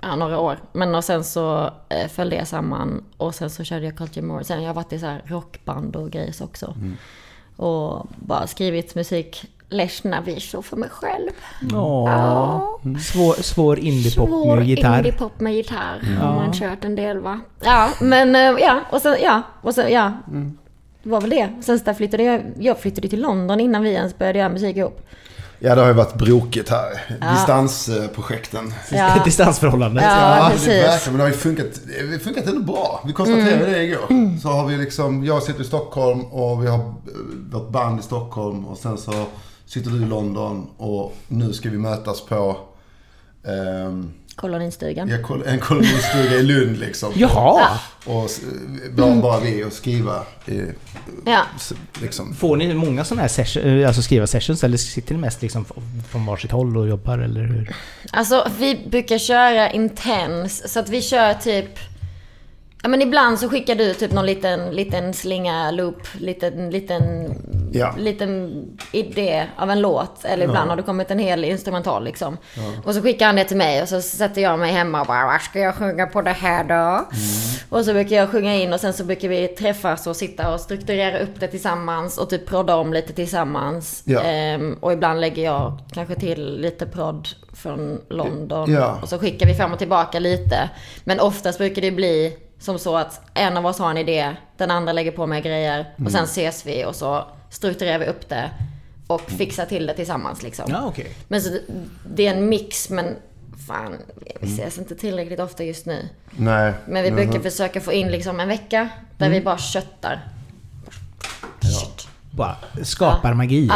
Ja, 0.00 0.16
några 0.16 0.38
år. 0.38 0.58
Men 0.72 0.94
och 0.94 1.04
sen 1.04 1.24
så 1.24 1.70
eh, 1.88 2.08
följde 2.08 2.36
jag 2.36 2.46
samman 2.48 3.04
och 3.16 3.34
sen 3.34 3.50
så 3.50 3.64
körde 3.64 3.84
jag 3.84 3.96
Culture 3.96 4.22
Memoriam. 4.22 4.44
Sen 4.44 4.58
har 4.58 4.66
jag 4.66 4.74
varit 4.74 4.92
i 4.92 4.98
så 4.98 5.06
här 5.06 5.22
rockband 5.26 5.96
och 5.96 6.10
grejer 6.10 6.34
också. 6.42 6.74
Och 7.56 8.06
bara 8.16 8.46
skrivit 8.46 8.94
musik 8.94 9.44
ledsna 9.68 10.20
visor 10.20 10.62
för 10.62 10.76
mig 10.76 10.88
själv. 10.88 11.30
Åh. 11.74 12.76
Svår, 13.00 13.42
svår 13.42 13.78
indiepop 13.78 14.28
Svår 14.28 14.56
med 14.56 14.66
gitarr. 14.66 14.96
indiepop 14.96 15.40
med 15.40 15.54
gitarr 15.54 16.16
har 16.20 16.34
man 16.34 16.52
kört 16.52 16.84
en 16.84 16.96
del 16.96 17.18
va. 17.18 17.40
Ja, 17.60 17.88
men 18.00 18.36
eh, 18.36 18.40
ja, 18.60 18.80
och 18.90 19.02
sen, 19.02 19.16
ja, 19.22 19.42
och 19.62 19.74
sen, 19.74 19.92
ja. 19.92 20.12
Det 21.02 21.08
var 21.10 21.20
väl 21.20 21.30
det. 21.30 21.48
Sen 21.60 21.78
så 21.78 21.94
flyttade 21.94 22.22
jag, 22.22 22.42
jag 22.58 22.78
flyttade 22.80 23.08
till 23.08 23.20
London 23.22 23.60
innan 23.60 23.82
vi 23.82 23.90
ens 23.92 24.18
började 24.18 24.38
göra 24.38 24.48
musik 24.48 24.76
ihop. 24.76 25.06
Ja, 25.58 25.74
det 25.74 25.80
har 25.80 25.88
ju 25.88 25.94
varit 25.94 26.14
brokigt 26.14 26.68
här. 26.70 27.16
Distansprojekten. 27.34 28.74
Ja. 28.90 29.22
Distansförhållandet. 29.24 30.04
Ja. 30.04 30.36
Ja, 30.38 30.48
precis. 30.50 30.66
det 30.66 30.82
verkar, 30.82 31.10
men 31.10 31.16
det 31.16 31.22
har 31.22 31.28
ju 31.28 31.36
funkat, 31.36 31.66
det 31.86 32.12
har 32.12 32.18
funkat 32.18 32.46
ändå 32.46 32.62
bra. 32.62 33.02
Vi 33.06 33.12
konstaterade 33.12 33.70
det 33.70 33.82
igår. 33.82 34.38
Så 34.42 34.48
har 34.48 34.66
vi 34.66 34.76
liksom, 34.76 35.24
jag 35.24 35.42
sitter 35.42 35.60
i 35.60 35.64
Stockholm 35.64 36.20
och 36.24 36.62
vi 36.64 36.68
har 36.68 36.78
eh, 36.78 36.84
vårt 37.52 37.70
band 37.70 38.00
i 38.00 38.02
Stockholm 38.02 38.64
och 38.66 38.78
sen 38.78 38.98
så 38.98 39.12
sitter 39.66 39.90
du 39.90 39.96
i 40.02 40.06
London 40.06 40.66
och 40.76 41.16
nu 41.28 41.52
ska 41.52 41.70
vi 41.70 41.78
mötas 41.78 42.20
på 42.20 42.56
ehm, 43.46 44.12
Kolonistugan. 44.36 45.08
ja, 45.08 45.16
kol- 45.22 45.46
en 45.46 45.58
kolonistuga 45.60 46.34
i 46.34 46.42
Lund 46.42 46.78
liksom. 46.78 47.12
Jaha! 47.16 47.78
Och 48.04 48.24
s- 48.24 48.40
bara, 48.96 49.14
bara 49.16 49.40
vi 49.40 49.64
och 49.64 49.72
skriva. 49.72 50.22
I, 50.46 50.60
Ja. 51.26 51.42
liksom. 52.02 52.34
Får 52.34 52.56
ni 52.56 52.74
många 52.74 53.04
sådana 53.04 53.22
här 53.22 53.28
session, 53.28 53.84
alltså 53.86 54.02
skriva 54.02 54.26
sessions 54.26 54.64
eller 54.64 54.76
sitter 54.76 55.14
ni 55.14 55.20
mest 55.20 55.42
liksom 55.42 55.64
från 56.10 56.26
varsitt 56.26 56.50
håll 56.50 56.76
och 56.76 56.88
jobbar 56.88 57.18
eller 57.18 57.40
hur? 57.40 57.74
Alltså 58.12 58.48
vi 58.58 58.86
brukar 58.90 59.18
köra 59.18 59.70
intens, 59.70 60.72
så 60.72 60.80
att 60.80 60.88
vi 60.88 61.02
kör 61.02 61.34
typ... 61.34 61.78
Ja 62.86 62.90
men 62.90 63.02
ibland 63.02 63.38
så 63.38 63.48
skickar 63.48 63.74
du 63.74 63.94
typ 63.94 64.12
någon 64.12 64.26
liten, 64.26 64.70
liten 64.70 65.14
slinga 65.14 65.70
loop, 65.70 66.02
liten, 66.20 66.70
liten, 66.70 67.34
Ja. 67.72 67.94
liten 67.98 68.62
idé 68.92 69.46
av 69.56 69.70
en 69.70 69.80
låt. 69.80 70.24
Eller 70.24 70.44
ibland 70.44 70.70
har 70.70 70.76
det 70.76 70.82
kommit 70.82 71.10
en 71.10 71.18
hel 71.18 71.44
instrumental 71.44 72.04
liksom. 72.04 72.36
Och 72.84 72.94
så 72.94 73.02
skickar 73.02 73.26
han 73.26 73.36
det 73.36 73.44
till 73.44 73.56
mig 73.56 73.82
och 73.82 73.88
så 73.88 74.02
sätter 74.02 74.42
jag 74.42 74.58
mig 74.58 74.72
hemma 74.72 75.00
och 75.00 75.06
bara, 75.06 75.26
vad 75.26 75.40
ska 75.40 75.58
jag 75.60 75.74
sjunga 75.74 76.06
på 76.06 76.22
det 76.22 76.30
här 76.30 76.64
då? 76.64 76.74
Mm. 76.74 77.06
Och 77.68 77.84
så 77.84 77.92
brukar 77.92 78.16
jag 78.16 78.30
sjunga 78.30 78.54
in 78.54 78.72
och 78.72 78.80
sen 78.80 78.92
så 78.92 79.04
brukar 79.04 79.28
vi 79.28 79.48
träffas 79.48 80.06
och 80.06 80.16
sitta 80.16 80.54
och 80.54 80.60
strukturera 80.60 81.18
upp 81.18 81.40
det 81.40 81.48
tillsammans 81.48 82.18
och 82.18 82.30
typ 82.30 82.46
prodda 82.46 82.76
om 82.76 82.92
lite 82.92 83.12
tillsammans. 83.12 84.02
Ja. 84.04 84.20
Ehm, 84.20 84.76
och 84.80 84.92
ibland 84.92 85.20
lägger 85.20 85.44
jag 85.44 85.78
kanske 85.92 86.14
till 86.14 86.60
lite 86.60 86.86
prodd 86.86 87.28
från 87.54 88.00
London. 88.08 88.72
Ja. 88.72 88.98
Och 89.02 89.08
så 89.08 89.18
skickar 89.18 89.46
vi 89.46 89.54
fram 89.54 89.72
och 89.72 89.78
tillbaka 89.78 90.18
lite. 90.18 90.70
Men 91.04 91.20
oftast 91.20 91.58
brukar 91.58 91.82
det 91.82 91.90
bli 91.90 92.36
som 92.58 92.78
så 92.78 92.96
att 92.96 93.20
en 93.34 93.56
av 93.56 93.66
oss 93.66 93.78
har 93.78 93.90
en 93.90 93.96
idé, 93.98 94.36
den 94.56 94.70
andra 94.70 94.92
lägger 94.92 95.10
på 95.12 95.26
med 95.26 95.42
grejer 95.42 95.94
och 96.04 96.12
sen 96.12 96.24
ses 96.24 96.66
vi 96.66 96.84
och 96.84 96.96
så 96.96 97.24
strukturerar 97.50 97.98
vi 97.98 98.06
upp 98.06 98.28
det 98.28 98.50
och 99.06 99.20
fixar 99.30 99.66
till 99.66 99.86
det 99.86 99.94
tillsammans 99.94 100.42
liksom. 100.42 100.64
Ja, 100.68 100.82
okej. 100.86 101.06
Men 101.28 101.42
så 101.42 101.58
det- 102.14 102.26
är 102.26 102.34
en 102.34 102.48
mix 102.48 102.90
men 102.90 103.16
fan, 103.68 103.96
vi 104.40 104.46
ses 104.54 104.78
inte 104.78 104.94
tillräckligt 104.96 105.40
ofta 105.40 105.64
just 105.64 105.86
nu. 105.86 106.08
Nej. 106.36 106.72
Men 106.86 107.02
vi 107.02 107.10
brukar 107.10 107.40
försöka 107.40 107.80
få 107.80 107.92
in 107.92 108.08
liksom 108.10 108.40
en 108.40 108.48
vecka 108.48 108.88
där 109.18 109.30
vi 109.30 109.40
bara 109.40 109.58
köttar. 109.58 110.28
Bara 112.36 112.56
skapar 112.82 113.34
magi. 113.34 113.66
Ja, 113.66 113.74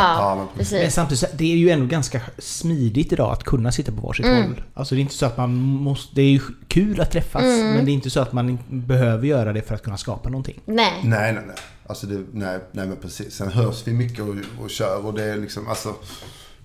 Ja, 0.56 0.64
men- 0.72 0.90
samtidigt, 0.90 1.24
det 1.38 1.52
är 1.52 1.56
ju 1.56 1.70
ändå 1.70 1.86
ganska 1.86 2.20
smidigt 2.38 3.12
idag 3.12 3.32
att 3.32 3.44
kunna 3.44 3.72
sitta 3.72 3.92
på 3.92 4.00
varsitt 4.00 4.26
Mm. 4.26 4.42
håll. 4.42 4.62
Alltså 4.74 4.94
det 4.94 4.98
är 4.98 5.02
inte 5.02 5.14
så 5.14 5.26
att 5.26 5.36
man 5.36 5.54
måste... 5.60 6.14
Det 6.14 6.22
är 6.22 6.30
ju 6.30 6.40
kul 6.68 7.00
att 7.00 7.10
träffas, 7.10 7.42
Mm. 7.42 7.70
men 7.74 7.84
det 7.84 7.90
är 7.90 7.94
inte 7.94 8.10
så 8.10 8.20
att 8.20 8.32
man 8.32 8.58
behöver 8.68 9.26
göra 9.26 9.52
det 9.52 9.62
för 9.62 9.74
att 9.74 9.82
kunna 9.82 9.96
skapa 9.96 10.28
någonting. 10.28 10.60
Nej. 10.64 11.00
Nej, 11.04 11.32
nej, 11.32 11.42
nej. 11.46 11.56
Alltså 11.86 12.06
det, 12.06 12.24
nej, 12.32 12.58
nej 12.72 12.86
men 12.86 12.96
precis. 12.96 13.34
Sen 13.34 13.52
hörs 13.52 13.86
vi 13.86 13.92
mycket 13.92 14.20
och, 14.20 14.34
och 14.64 14.70
kör 14.70 15.06
och 15.06 15.14
det 15.14 15.24
är 15.24 15.36
liksom, 15.36 15.68
alltså. 15.68 15.94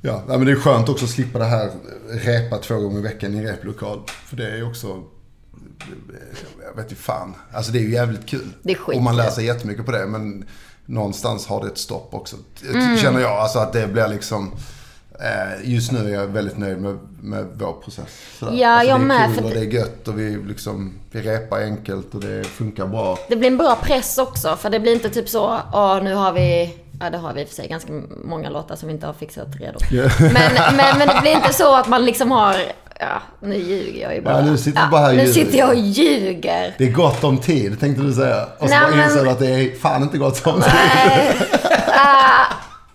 Ja, 0.02 0.24
men 0.28 0.46
det 0.46 0.52
är 0.52 0.56
skönt 0.56 0.90
också 0.90 1.06
att 1.06 1.12
slippa 1.12 1.40
det 1.40 1.46
här 1.46 1.72
repa 2.12 2.58
två 2.58 2.76
gånger 2.80 3.00
i 3.00 3.02
veckan 3.02 3.34
i 3.34 3.38
en 3.38 3.44
replokal. 3.44 4.00
För 4.26 4.36
det 4.38 4.52
är 4.52 4.56
ju 4.58 4.64
också, 4.64 5.04
jag 6.68 6.76
vet 6.76 6.92
inte 6.92 7.02
fan. 7.04 7.34
Alltså 7.54 7.72
det 7.72 7.80
är 7.80 7.84
ju 7.84 7.92
jävligt 7.92 8.26
kul. 8.26 8.48
Det 8.64 8.72
är 8.72 8.76
skitkul. 8.76 8.96
Och 8.96 9.04
man 9.04 9.16
lär 9.18 9.30
sig 9.30 9.46
jättemycket 9.46 9.86
på 9.86 9.92
det. 9.92 10.06
Men 10.06 10.46
någonstans 10.86 11.48
har 11.48 11.62
det 11.62 11.68
ett 11.68 11.78
stopp 11.78 12.10
också. 12.14 12.36
Mm. 12.74 12.98
Känner 12.98 13.20
jag. 13.22 13.32
Alltså 13.32 13.60
att 13.60 13.74
det 13.74 13.88
blir 13.88 14.08
liksom, 14.08 14.52
eh, 15.20 15.70
just 15.72 15.92
nu 15.92 16.00
är 16.14 16.20
jag 16.20 16.28
väldigt 16.28 16.58
nöjd 16.58 16.78
med, 16.82 16.98
med 17.22 17.46
vår 17.54 17.74
process. 17.84 18.06
Sådär. 18.40 18.54
Ja, 18.54 18.70
alltså, 18.70 18.90
jag 18.90 19.00
det 19.00 19.04
är 19.04 19.08
med, 19.08 19.26
kul 19.28 19.36
för 19.36 19.44
och 19.44 19.50
det- 19.50 19.60
är 19.60 19.64
gött 19.64 20.08
och 20.08 20.20
vi 20.20 20.38
liksom, 20.48 20.94
vi 21.12 21.22
repar 21.22 21.60
enkelt 21.62 22.14
och 22.16 22.20
det 22.22 22.44
funkar 22.44 22.86
bra. 22.88 23.18
Det 23.30 23.36
blir 23.36 23.48
en 23.48 23.58
bra 23.58 23.76
press 23.82 24.18
också, 24.18 24.56
för 24.56 24.70
det 24.70 24.80
blir 24.80 24.94
inte 24.94 25.10
typ 25.10 25.30
så, 25.30 25.60
ja 25.74 26.00
nu 26.04 26.14
har 26.16 26.32
vi, 26.34 26.78
ja 27.00 27.10
det 27.10 27.18
har 27.18 27.34
vi 27.34 27.42
i 27.42 27.44
och 27.44 27.48
för 27.48 27.56
sig 27.56 27.68
ganska 27.68 27.92
många 28.26 28.50
låtar 28.50 28.76
som 28.76 28.88
vi 28.88 28.94
inte 28.94 29.06
har 29.06 29.14
fixat 29.14 29.48
redo. 29.60 29.80
Men, 30.20 30.32
men, 30.78 30.98
men 30.98 31.08
det 31.08 31.18
blir 31.22 31.32
inte 31.32 31.54
så 31.54 31.76
att 31.76 31.88
man 31.88 32.06
liksom 32.06 32.32
har, 32.32 32.56
ja 33.00 33.22
nu 33.40 33.56
ljuger 33.56 34.02
jag 34.02 34.16
ju 34.16 34.22
bara. 34.22 34.36
Ja, 34.36 34.42
nu 34.46 34.58
sitter 34.58 34.82
du 34.84 34.90
bara 34.90 35.02
här 35.02 35.10
och 35.10 35.16
Nu 35.16 35.28
sitter 35.28 35.58
jag 35.58 35.70
och 35.70 35.76
ljuger. 35.76 36.76
Det 36.78 36.84
är 36.84 36.92
gott 36.92 37.24
om 37.24 37.38
tid, 37.38 37.80
tänkte 37.80 38.04
du 38.04 38.14
säga. 38.14 38.44
Och 38.44 38.70
så 38.70 38.76
Nej, 38.76 38.80
bara 38.82 38.96
men- 38.96 39.06
inser 39.06 39.24
du 39.24 39.30
att 39.30 39.40
det 39.40 39.50
är 39.50 39.80
fan 39.80 40.04
inte 40.04 40.18
gott 40.18 40.48
om 40.48 40.62
tid. 40.62 40.72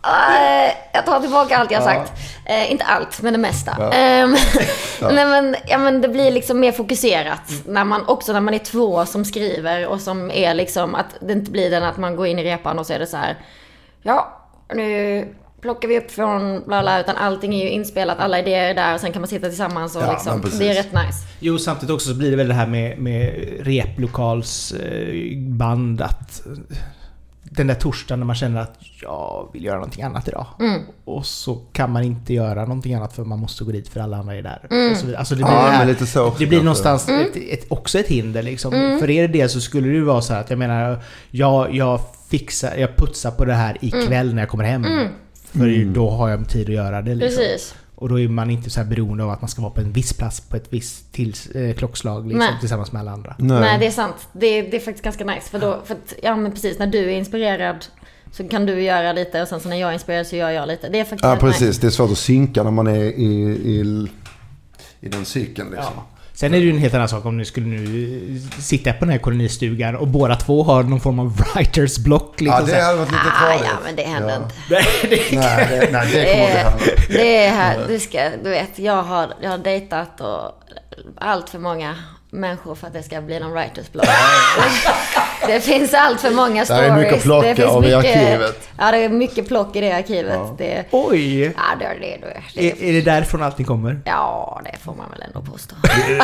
Eh, 0.02 0.72
jag 0.92 1.06
tar 1.06 1.20
tillbaka 1.20 1.56
allt 1.58 1.70
jag 1.70 1.80
har 1.80 1.86
sagt. 1.86 2.12
Eh, 2.46 2.72
inte 2.72 2.84
allt, 2.84 3.22
men 3.22 3.32
det 3.32 3.38
mesta. 3.38 3.92
Ehm, 3.92 4.36
Nej, 5.00 5.24
men, 5.26 5.56
ja, 5.66 5.78
men 5.78 6.00
det 6.00 6.08
blir 6.08 6.30
liksom 6.30 6.60
mer 6.60 6.72
fokuserat. 6.72 7.42
När 7.66 7.84
man, 7.84 8.06
också 8.06 8.32
när 8.32 8.40
man 8.40 8.54
är 8.54 8.58
två 8.58 9.06
som 9.06 9.24
skriver 9.24 9.86
och 9.86 10.00
som 10.00 10.30
är 10.30 10.54
liksom 10.54 10.94
att 10.94 11.06
det 11.20 11.32
inte 11.32 11.50
blir 11.50 11.70
den 11.70 11.82
att 11.82 11.96
man 11.96 12.16
går 12.16 12.26
in 12.26 12.38
i 12.38 12.44
repan 12.44 12.78
och 12.78 12.86
så 12.86 12.92
är 12.92 12.98
det 12.98 13.06
så 13.06 13.16
här. 13.16 13.36
Ja, 14.02 14.36
nu 14.74 15.34
plockar 15.60 15.88
vi 15.88 15.98
upp 15.98 16.10
från 16.10 16.62
bla 16.66 16.82
bla, 16.82 17.00
utan 17.00 17.16
allting 17.16 17.54
är 17.54 17.64
ju 17.64 17.70
inspelat, 17.70 18.18
alla 18.18 18.38
idéer 18.38 18.70
är 18.70 18.74
där 18.74 18.94
och 18.94 19.00
sen 19.00 19.12
kan 19.12 19.22
man 19.22 19.28
sitta 19.28 19.48
tillsammans 19.48 19.96
och 19.96 20.02
Ja, 20.02 20.12
liksom, 20.12 20.42
det 20.58 20.68
är 20.68 20.74
rätt 20.74 20.92
nice. 20.92 21.18
Jo, 21.40 21.58
samtidigt 21.58 21.94
också 21.94 22.08
så 22.08 22.14
blir 22.14 22.30
det 22.30 22.36
väl 22.36 22.48
det 22.48 22.54
här 22.54 22.66
med, 22.66 22.98
med 22.98 23.34
replokalsband 23.60 26.00
att 26.00 26.42
den 27.52 27.66
där 27.66 27.74
torsdagen 27.74 28.20
när 28.20 28.26
man 28.26 28.36
känner 28.36 28.60
att 28.60 28.76
jag 29.02 29.48
vill 29.52 29.64
göra 29.64 29.74
någonting 29.76 30.02
annat 30.04 30.28
idag. 30.28 30.46
Mm. 30.60 30.80
Och 31.04 31.26
så 31.26 31.54
kan 31.72 31.90
man 31.92 32.02
inte 32.02 32.34
göra 32.34 32.60
någonting 32.62 32.94
annat 32.94 33.12
för 33.12 33.24
man 33.24 33.38
måste 33.38 33.64
gå 33.64 33.70
dit 33.72 33.88
för 33.88 34.00
alla 34.00 34.16
andra 34.16 34.34
är 34.34 34.42
där. 34.42 34.94
Så 34.94 35.06
vidare. 35.06 35.18
Alltså 35.18 35.34
det 35.34 35.44
blir, 35.44 35.52
Ja, 35.54 35.64
det 35.64 35.70
här, 35.70 35.86
lite 35.86 36.06
så 36.06 36.34
det 36.38 36.46
blir 36.46 36.58
någonstans 36.62 37.08
Mm. 37.08 37.20
ett, 37.20 37.36
ett, 37.36 37.66
också 37.68 37.98
ett 37.98 38.08
hinder 38.08 38.42
liksom. 38.42 38.70
För 39.00 39.10
er 39.10 39.28
del 39.28 39.48
så 39.50 39.60
skulle 39.60 39.88
det 39.88 39.94
ju 39.94 40.04
vara 40.04 40.20
så 40.22 40.32
här 40.32 40.40
att 40.40 40.50
jag 40.50 40.58
menar, 40.58 40.98
jag, 41.30 41.74
jag 41.74 42.00
fixar, 42.30 42.76
jag 42.76 42.96
putsar 42.96 43.30
på 43.30 43.44
det 43.44 43.54
här 43.54 43.78
Mm. 43.82 44.00
ikväll 44.02 44.34
när 44.34 44.42
jag 44.42 44.48
kommer 44.48 44.64
hem. 44.64 44.86
För 45.52 45.84
då 45.94 46.10
har 46.10 46.28
jag 46.28 46.48
tid 46.48 46.68
att 46.68 46.74
göra 46.74 47.02
det 47.02 47.14
liksom. 47.14 47.38
Precis. 47.44 47.74
Och 47.94 48.08
då 48.08 48.20
är 48.20 48.28
man 48.28 48.50
inte 48.50 48.70
så 48.70 48.80
här 48.80 48.86
beroende 48.86 49.24
av 49.24 49.30
att 49.30 49.40
man 49.42 49.48
ska 49.48 49.62
vara 49.62 49.72
på 49.72 49.80
en 49.80 49.92
viss 49.92 50.12
plats 50.12 50.40
på 50.40 50.56
ett 50.56 50.66
visst 50.70 51.12
tills, 51.12 51.46
eh, 51.46 51.74
klockslag 51.74 52.24
liksom, 52.26 52.38
Nej. 52.38 52.60
tillsammans 52.60 52.92
med 52.92 53.00
alla 53.00 53.10
andra. 53.10 53.36
Nej. 53.38 53.78
det 53.78 53.86
är 53.86 53.90
sant. 53.90 54.28
Det 54.32 54.46
är, 54.46 54.70
det 54.70 54.76
är 54.76 54.80
faktiskt 54.80 55.04
ganska 55.04 55.24
nice. 55.24 55.50
För 55.50 55.58
då, 55.58 55.80
för 55.84 55.94
att, 55.94 56.14
ja 56.22 56.36
men 56.36 56.52
precis, 56.52 56.78
när 56.78 56.86
du 56.86 56.98
är 56.98 57.08
inspirerad 57.18 57.84
så 58.32 58.48
kan 58.48 58.66
du 58.66 58.82
göra 58.82 59.12
lite 59.12 59.42
och 59.42 59.48
sen 59.48 59.60
så 59.60 59.68
när 59.68 59.76
jag 59.76 59.90
är 59.90 59.94
inspirerad 59.94 60.26
så 60.26 60.36
gör 60.36 60.50
jag 60.50 60.68
lite. 60.68 60.88
Det 60.88 61.00
är 61.00 61.04
faktiskt 61.04 61.24
Ja, 61.24 61.34
rätt 61.34 61.42
nice. 61.42 61.58
precis. 61.58 61.78
Det 61.80 61.86
är 61.86 61.90
svårt 61.90 62.10
att 62.10 62.18
synka 62.18 62.62
när 62.62 62.70
man 62.70 62.86
är 62.86 63.00
i, 63.04 63.24
i, 63.64 64.08
i 65.00 65.08
den 65.08 65.24
cykeln 65.24 65.70
liksom. 65.70 65.92
Ja. 65.96 66.06
Sen 66.40 66.54
är 66.54 66.58
det 66.58 66.64
ju 66.64 66.70
en 66.70 66.78
helt 66.78 66.94
annan 66.94 67.08
sak 67.08 67.24
om 67.24 67.36
ni 67.38 67.44
skulle 67.44 67.66
nu 67.66 68.40
sitta 68.58 68.92
på 68.92 68.98
den 69.04 69.08
här 69.08 69.18
kolonistugan 69.18 69.96
och 69.96 70.08
båda 70.08 70.36
två 70.36 70.62
har 70.62 70.82
någon 70.82 71.00
form 71.00 71.18
av 71.18 71.36
writers 71.54 71.98
block. 71.98 72.40
Liksom 72.40 72.58
Ja, 72.68 72.74
det 72.74 72.82
hade 72.82 72.96
varit 72.98 73.10
lite 73.12 73.22
Ah, 73.26 73.40
farligt. 73.46 73.64
ja 73.64 73.78
men 73.84 73.96
det 73.96 74.02
händer 74.02 74.30
Ja. 74.30 74.36
inte. 74.36 74.54
Nej, 74.70 75.66
det, 75.70 75.92
nej, 75.92 76.08
det 76.12 76.12
kommer 76.12 76.12
Det 76.12 76.20
inte 76.20 76.20
är, 76.20 76.64
hända. 76.64 76.78
det 77.08 77.36
är 77.44 77.50
här, 77.50 77.78
du 77.88 77.98
ska, 78.00 78.30
du 78.44 78.50
vet, 78.50 78.78
jag 78.78 79.02
har, 79.02 79.32
jag 79.42 79.50
har 79.50 79.58
dejtat 79.58 80.20
och 80.20 80.52
allt 81.18 81.50
för 81.50 81.58
många 81.58 81.94
människor 82.30 82.74
för 82.74 82.86
att 82.86 82.92
det 82.92 83.02
ska 83.02 83.20
bli 83.20 83.40
någon 83.40 83.52
writers 83.52 83.92
block. 83.92 84.06
Det 85.46 85.60
finns 85.60 85.94
allt 85.94 86.20
för 86.20 86.30
många 86.30 86.60
Det 86.60 86.66
stories. 86.66 86.90
är 86.90 86.96
mycket 86.96 87.14
att 87.14 87.22
plocka 87.22 87.48
det 87.48 87.54
finns 87.54 87.68
av 87.68 87.84
i 87.84 87.96
mycket, 87.96 88.16
arkivet. 88.16 88.68
Ja, 88.78 88.90
det 88.90 89.04
är 89.04 89.08
mycket 89.08 89.48
plock 89.48 89.76
i 89.76 89.80
det 89.80 89.92
arkivet. 89.92 90.34
Ja. 90.34 90.54
Det, 90.58 90.84
Oj! 90.90 91.42
ja, 91.44 91.50
det, 91.78 91.84
det, 92.00 92.16
det, 92.20 92.40
det, 92.54 92.70
Är, 92.70 92.88
är 92.88 92.92
det 92.92 93.00
därifrån 93.00 93.42
allting 93.42 93.66
kommer? 93.66 94.00
ja, 94.04 94.60
det 94.64 94.78
får 94.84 94.94
man 94.94 95.10
väl 95.10 95.22
ändå 95.22 95.50
påstå. 95.52 95.74
Det- 95.82 96.22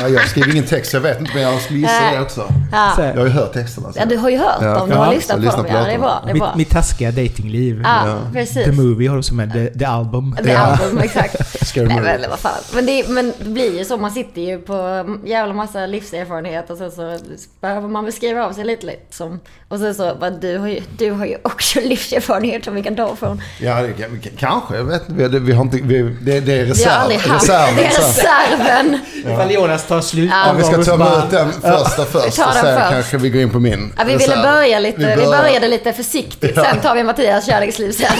ja, 0.00 0.08
jag 0.08 0.28
skriver 0.28 0.50
ingen 0.52 0.64
text, 0.66 0.92
jag 0.92 1.00
vet 1.00 1.20
inte, 1.20 1.30
men 1.34 1.42
jag 1.42 1.60
skulle 1.60 1.78
gissa 1.78 2.10
det 2.12 2.20
också. 2.20 2.48
Ja. 2.72 2.92
Så 2.96 3.02
Jag 3.02 3.16
har 3.16 3.24
ju 3.26 3.30
hört 3.32 3.52
texterna. 3.52 3.92
så. 3.92 3.98
Ja, 4.00 4.04
du 4.04 4.16
har 4.16 4.30
ju 4.30 4.38
hört 4.38 4.58
Ja. 4.60 4.74
dem. 4.74 4.88
Du 4.88 4.94
Ja, 4.94 5.04
har 5.04 5.14
lyssnat 5.14 5.36
på 5.38 5.42
lyssna 5.42 5.56
dem. 5.62 5.66
på 5.66 5.72
Ja, 5.78 5.84
det 5.84 5.92
är 5.92 5.98
bra. 5.98 6.20
Det 6.24 6.30
är 6.30 6.34
mitt, 6.34 6.42
bra. 6.42 6.52
mitt 6.56 6.70
taskiga 6.70 7.10
datingliv. 7.10 7.80
Ja, 7.84 8.18
precis. 8.32 8.64
The 8.64 8.72
Movie 8.72 9.08
har 9.08 9.16
de 9.16 9.22
som 9.22 9.40
är 9.40 9.46
The, 9.46 9.78
the 9.78 9.84
Album. 9.84 10.36
The 10.44 10.52
album, 10.52 10.98
exakt. 10.98 11.66
Scary 11.66 11.86
Nej, 11.86 12.00
men 12.00 12.30
vad 12.30 12.38
fan. 12.38 12.52
Men 12.74 12.86
det, 12.86 13.08
men 13.08 13.32
det 13.38 13.44
blir 13.50 13.78
ju 13.78 13.84
så, 13.84 13.96
man 13.96 14.10
sitter 14.10 14.42
ju 14.42 14.58
på 14.58 15.04
jävla 15.24 15.54
massa 15.54 15.86
livserfarenhet 15.86 16.70
och 16.70 16.78
sen 16.78 16.90
så 16.90 17.18
behöver 17.60 17.88
man 17.88 18.04
beskriva 18.14 18.44
av 18.44 18.52
sig 18.52 18.64
lite 18.64 18.86
liksom. 18.86 19.40
Och 19.68 19.78
sen 19.78 19.94
så, 19.94 20.14
bara, 20.20 20.30
du 20.30 20.58
har 20.58 20.68
ju, 20.68 20.80
du 20.98 21.10
har 21.10 21.26
ju 21.26 21.36
också 21.42 21.80
livserfarenhet 21.84 22.64
som 22.64 22.74
vi 22.74 22.82
kan 22.82 22.96
ta 22.96 23.16
från. 23.16 23.42
Ja, 23.60 23.82
det, 23.82 23.92
kan- 23.92 24.20
k- 24.24 24.30
kanske. 24.38 24.76
Jag 24.76 24.84
vet 24.84 25.08
inte. 25.08 25.28
Vi, 25.28 25.38
vi 25.38 25.52
har 25.52 25.62
inte 25.62 25.76
det, 25.76 26.02
det 26.22 26.32
är 26.36 26.40
Vi 26.40 26.58
har 26.60 26.66
reserv. 26.66 26.92
aldrig 26.92 27.20
haft 27.20 27.42
reserven, 27.48 27.76
det. 27.76 27.82
är 27.84 27.88
reserv. 27.88 28.58
reserven. 28.58 28.98
Ifall 29.32 29.50
Jonas 29.50 29.86
tar 29.86 30.00
slut 30.00 30.30
Ja. 30.32 30.46
Ja, 30.46 30.52
vi 30.76 30.82
ska 30.84 30.96
bara- 30.96 31.24
ut 31.24 31.30
den 31.30 31.52
första 31.52 32.04
först 32.04 32.26
och 32.26 32.32
sen 32.54 32.76
först. 32.78 32.90
kanske 32.90 33.16
vi 33.18 33.30
går 33.30 33.42
in 33.42 33.50
på 33.50 33.60
min 33.60 33.92
Ja, 33.98 34.04
vi 34.04 34.12
ville 34.12 34.24
reserv. 34.24 34.42
börja 34.42 34.78
lite, 34.78 34.98
vi, 34.98 35.04
börjar- 35.04 35.42
började 35.42 35.68
lite 35.68 35.92
försiktigt. 35.92 36.54
Sen 36.54 36.80
tar 36.80 36.94
vi 36.94 37.04
Mattias 37.04 37.46
kärleksliv 37.46 37.92
sen. 37.92 38.06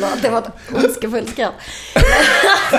Förlåt, 0.00 0.22
det 0.22 0.28
var 0.30 0.38
ett 0.38 0.74
ondskefullt 0.84 1.28
skratt. 1.30 1.54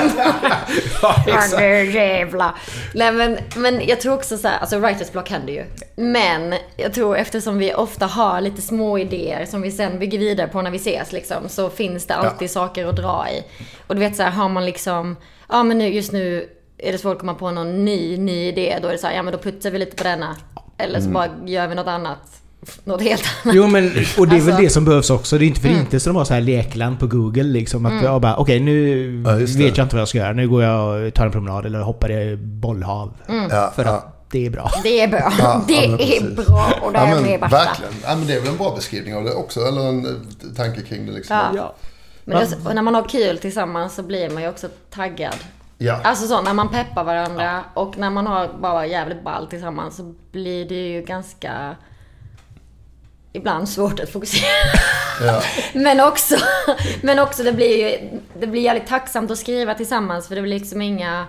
Ja, 1.01 1.23
Ja, 1.27 1.41
nu 1.57 1.91
jävla. 1.91 2.55
Nej 2.93 3.11
men, 3.11 3.37
men 3.55 3.87
jag 3.87 4.01
tror 4.01 4.13
också 4.13 4.37
så 4.37 4.47
här, 4.47 4.59
alltså 4.59 4.79
writers 4.79 5.11
block 5.11 5.29
händer 5.29 5.53
ju. 5.53 5.65
Men 5.95 6.53
jag 6.77 6.93
tror 6.93 7.17
eftersom 7.17 7.57
vi 7.57 7.73
ofta 7.73 8.05
har 8.05 8.41
lite 8.41 8.61
små 8.61 8.97
idéer 8.97 9.45
som 9.45 9.61
vi 9.61 9.71
sen 9.71 9.99
bygger 9.99 10.19
vidare 10.19 10.47
på 10.47 10.61
när 10.61 10.71
vi 10.71 10.77
ses 10.77 11.11
liksom, 11.11 11.49
så 11.49 11.69
finns 11.69 12.05
det 12.05 12.15
alltid 12.15 12.51
saker 12.51 12.85
att 12.85 12.95
dra 12.95 13.27
i. 13.29 13.43
Och 13.87 13.95
du 13.95 13.99
vet 14.01 14.15
så 14.15 14.23
här, 14.23 14.31
har 14.31 14.49
man 14.49 14.65
liksom, 14.65 15.15
ja 15.49 15.63
men 15.63 15.77
nu, 15.77 15.87
just 15.87 16.11
nu 16.11 16.49
är 16.77 16.91
det 16.91 16.97
svårt 16.97 17.13
att 17.13 17.19
komma 17.19 17.33
på 17.33 17.51
någon 17.51 17.85
ny, 17.85 18.17
ny 18.17 18.47
idé. 18.47 18.79
Då 18.81 18.87
är 18.87 18.91
det 18.91 18.97
så 18.97 19.07
här, 19.07 19.15
ja 19.15 19.23
men 19.23 19.33
då 19.33 19.39
putsar 19.39 19.71
vi 19.71 19.79
lite 19.79 19.95
på 19.95 20.03
denna. 20.03 20.35
Eller 20.77 21.01
så 21.01 21.09
bara 21.09 21.27
gör 21.45 21.67
vi 21.67 21.75
något 21.75 21.87
annat. 21.87 22.38
Något 22.83 23.01
helt 23.01 23.23
annat. 23.43 23.55
Jo 23.55 23.67
men, 23.67 23.91
och 24.17 24.27
det 24.27 24.35
är 24.35 24.39
väl 24.39 24.49
Alltså- 24.49 24.61
det 24.61 24.69
som 24.69 24.85
behövs 24.85 25.09
också. 25.09 25.37
Det 25.37 25.45
är 25.45 25.47
inte 25.47 25.61
för 25.61 25.69
inte 25.69 25.99
som 25.99 26.13
de 26.13 26.17
har 26.17 26.25
så 26.25 26.33
här 26.33 26.41
lekland 26.41 26.99
på 26.99 27.07
Google 27.07 27.43
liksom. 27.43 27.85
Att 27.85 28.03
jag 28.03 28.21
bara, 28.21 28.35
okej 28.37 28.59
nu 28.59 29.21
Ja, 29.25 29.35
vet 29.35 29.77
jag 29.77 29.85
inte 29.85 29.95
vad 29.95 30.01
jag 30.01 30.07
ska 30.07 30.17
göra. 30.17 30.33
Nu 30.33 30.49
går 30.49 30.63
jag 30.63 31.07
och 31.07 31.13
tar 31.13 31.25
en 31.25 31.31
promenad 31.31 31.65
eller 31.65 31.79
hoppar 31.79 32.11
i 32.11 32.35
bollhav. 32.37 33.13
Ja, 33.49 33.71
För 33.75 33.85
ja. 33.85 33.91
att 33.91 34.15
det 34.31 34.45
är 34.45 34.49
bra. 34.49 34.71
Det 34.83 35.01
är 35.01 35.07
bra. 35.07 35.33
Ja, 35.39 35.63
det 35.67 35.83
är 36.17 36.35
bra 36.35 36.73
och 36.81 36.91
det 36.93 36.99
Ja, 36.99 37.05
är 37.05 37.21
men, 37.21 37.39
värsta. 37.39 37.57
verkligen. 37.57 37.93
Ja, 38.03 38.15
men 38.15 38.27
det 38.27 38.33
är 38.33 38.39
väl 38.39 38.49
en 38.49 38.57
bra 38.57 38.75
beskrivning 38.75 39.15
av 39.15 39.23
det 39.23 39.33
också. 39.33 39.59
Eller 39.59 39.89
en 39.89 40.05
eh, 40.05 40.11
tanke 40.55 40.81
kring 40.81 41.05
det 41.05 41.11
liksom. 41.11 41.35
Ja. 41.37 41.51
Ja. 41.55 41.75
Men 42.25 42.37
det 42.63 42.69
är 42.69 42.73
när 42.73 42.81
man 42.81 42.95
har 42.95 43.09
kul 43.09 43.37
tillsammans 43.37 43.95
så 43.95 44.03
blir 44.03 44.29
man 44.29 44.43
ju 44.43 44.49
också 44.49 44.67
taggad. 44.89 45.35
Ja. 45.77 45.99
Alltså 46.03 46.27
så, 46.27 46.41
när 46.41 46.53
man 46.53 46.69
peppar 46.69 47.03
varandra 47.03 47.63
och 47.73 47.97
när 47.97 48.09
man 48.09 48.27
har 48.27 48.49
bara 48.61 48.85
jävligt 48.85 49.23
ball 49.23 49.47
tillsammans 49.47 49.95
så 49.95 50.13
blir 50.31 50.65
det 50.69 50.87
ju 50.87 51.01
ganska... 51.01 51.75
Ibland 53.33 53.69
svårt 53.69 53.99
att 53.99 54.09
fokusera. 54.09 54.49
Ja. 55.25 55.41
Men 55.73 55.99
också, 55.99 56.35
men 57.01 57.19
också 57.19 57.43
det 57.43 57.51
blir 57.51 57.89
ju, 57.89 58.09
det 58.39 58.47
blir 58.47 58.61
jävligt 58.61 58.87
tacksamt 58.87 59.31
att 59.31 59.37
skriva 59.37 59.73
tillsammans 59.73 60.27
för 60.27 60.35
det 60.35 60.41
blir 60.41 60.59
liksom 60.59 60.81
inga... 60.81 61.25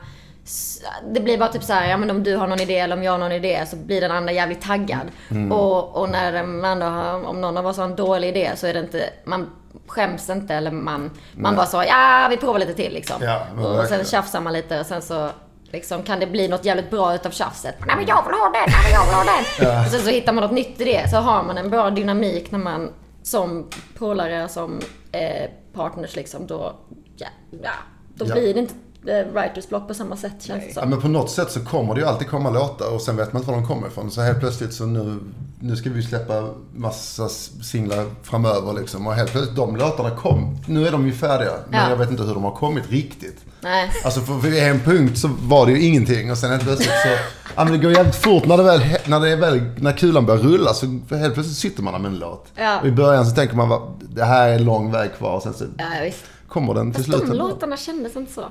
Det 1.13 1.21
blir 1.21 1.39
bara 1.39 1.49
typ 1.49 1.63
så 1.63 1.73
här, 1.73 1.91
ja 1.91 1.97
men 1.97 2.11
om 2.11 2.23
du 2.23 2.37
har 2.37 2.47
någon 2.47 2.61
idé 2.61 2.79
eller 2.79 2.97
om 2.97 3.03
jag 3.03 3.13
har 3.13 3.19
någon 3.19 3.33
idé 3.33 3.67
så 3.71 3.77
blir 3.77 4.01
den 4.01 4.11
andra 4.11 4.33
jävligt 4.33 4.63
taggad. 4.63 5.09
Mm. 5.31 5.53
Och, 5.53 5.97
och 5.97 6.11
när 6.11 6.33
den 6.33 6.65
andra 6.65 6.89
har, 6.89 7.27
om 7.27 7.41
någon 7.41 7.57
av 7.57 7.67
oss 7.67 7.77
har 7.77 7.85
en 7.85 7.97
dålig 7.97 8.29
idé 8.29 8.51
så 8.57 8.67
är 8.67 8.75
det 8.75 8.81
inte, 8.81 9.11
man 9.25 9.51
skäms 9.87 10.31
inte 10.31 10.55
eller 10.55 10.71
man, 10.71 11.11
man 11.33 11.57
bara 11.57 11.67
så, 11.67 11.85
ja 11.89 12.27
vi 12.31 12.37
provar 12.37 12.59
lite 12.59 12.75
till 12.75 12.93
liksom. 12.93 13.17
Ja, 13.21 13.47
och 13.67 13.87
sen 13.87 14.05
tjafsar 14.05 14.41
man 14.41 14.53
lite 14.53 14.81
och 14.81 14.87
sen 14.87 15.03
så 15.03 15.31
liksom 15.73 16.03
kan 16.03 16.21
det 16.21 16.27
bli 16.27 16.49
något 16.49 16.65
jävligt 16.65 16.91
bra 16.91 17.15
utav 17.15 17.31
tjafset. 17.31 17.75
Nej 17.87 17.97
men 17.97 18.07
jag 18.07 18.25
vill 18.27 18.35
ha 18.35 18.45
den, 18.45 18.53
nej 18.67 18.81
men 18.85 18.93
jag 18.93 19.05
vill 19.07 19.15
ha 19.15 19.25
den. 19.25 19.85
Och 19.85 19.91
sen 19.91 20.01
så 20.01 20.11
hittar 20.11 20.33
man 20.33 20.43
något 20.45 20.53
nytt 20.53 20.81
i 20.81 20.85
det. 20.85 21.11
Så 21.11 21.17
har 21.17 21.43
man 21.43 21.59
en 21.59 21.71
bra 21.71 21.91
dynamik 21.91 22.51
när 22.51 22.59
man 22.59 22.91
som 23.23 23.67
polare, 23.99 24.49
som 24.49 24.81
eh, 25.13 25.51
partners 25.75 26.17
liksom 26.17 26.47
då, 26.47 26.75
ja, 27.17 27.27
ja 27.63 27.71
då 28.15 28.27
Ja. 28.29 28.35
blir 28.35 28.55
det 28.55 28.61
inte 28.61 28.75
eh, 29.07 29.27
writers 29.33 29.69
block 29.69 29.89
på 29.89 29.95
samma 29.95 30.17
sätt 30.17 30.33
känns 30.43 30.63
det 30.65 30.71
Ja, 30.75 30.81
som. 30.81 30.91
men 30.91 31.01
på 31.01 31.09
något 31.09 31.31
sätt 31.31 31.51
så 31.51 31.65
kommer 31.65 31.95
det 31.95 32.01
ju 32.01 32.07
alltid 32.07 32.29
komma 32.29 32.51
låtar 32.51 32.95
och 32.95 33.01
sen 33.03 33.17
vet 33.17 33.33
man 33.33 33.43
inte 33.43 33.53
var 33.53 33.59
de 33.59 33.67
kommer 33.67 33.87
ifrån. 33.89 34.11
Så 34.11 34.21
helt 34.21 34.41
plötsligt 34.41 34.75
så 34.75 34.87
nu, 34.87 35.19
nu 35.61 35.77
ska 35.77 35.91
vi 35.91 36.03
släppa 36.03 36.49
massa 36.75 37.29
singlar 37.63 38.07
framöver 38.23 38.73
liksom. 38.73 39.07
Och 39.07 39.15
helt 39.15 39.31
plötsligt, 39.33 39.57
de 39.57 39.77
låtarna 39.77 40.11
kom. 40.17 40.59
Nu 40.67 40.87
är 40.87 40.93
de 40.93 41.07
ju 41.07 41.13
färdiga. 41.13 41.53
Men 41.69 41.81
Ja. 41.81 41.91
jag 41.91 41.97
vet 41.97 42.11
inte 42.11 42.23
hur 42.23 42.35
de 42.35 42.45
har 42.45 42.55
kommit 42.57 42.91
riktigt. 42.91 43.45
Nej. 43.61 43.91
Alltså 44.05 44.21
för, 44.21 44.59
en 44.59 44.81
punkt 44.81 45.19
så 45.19 45.29
var 45.43 45.67
det 45.67 45.73
ju 45.73 45.83
ingenting 45.83 46.31
och 46.31 46.39
sen 46.39 46.51
helt 46.51 46.63
plötsligt 46.63 46.91
så... 46.91 47.09
Ja 47.57 47.65
men 47.65 47.73
det 47.73 47.79
går 47.79 47.93
jävligt 47.93 48.17
fort 48.17 48.45
när 48.47 48.57
det 48.57 48.63
väl, 48.63 48.81
när 49.07 49.21
det 49.21 49.29
är 49.31 49.37
väl, 49.37 49.61
när 49.77 49.93
kulan 49.93 50.27
börjar 50.27 50.43
rulla 50.43 50.75
så 50.75 50.87
helt 51.11 51.35
plötsligt 51.35 51.57
sitter 51.57 51.83
man 51.83 51.93
där 51.93 52.01
med 52.01 52.13
en 52.13 52.19
låt. 52.19 52.47
Ja. 52.55 52.81
Och 52.81 52.87
i 52.87 52.91
början 52.91 53.27
så 53.27 53.35
tänker 53.35 53.57
man 53.57 53.69
va, 53.69 53.93
det 54.01 54.25
här 54.25 54.49
är 54.49 54.55
en 54.55 54.65
lång 54.65 54.93
väg 54.93 55.11
kvar 55.19 55.37
och 55.37 55.43
sen 55.43 55.55
så 55.55 55.65
Ja, 55.79 55.85
visst. 56.05 56.25
kommer 56.49 56.75
den 56.75 56.93
till 56.93 57.05
Fast 57.05 57.19
slut. 57.19 57.31
de 57.31 57.37
låtarna 57.37 57.77
kändes 57.77 58.17
inte 58.17 58.33
så. 58.33 58.45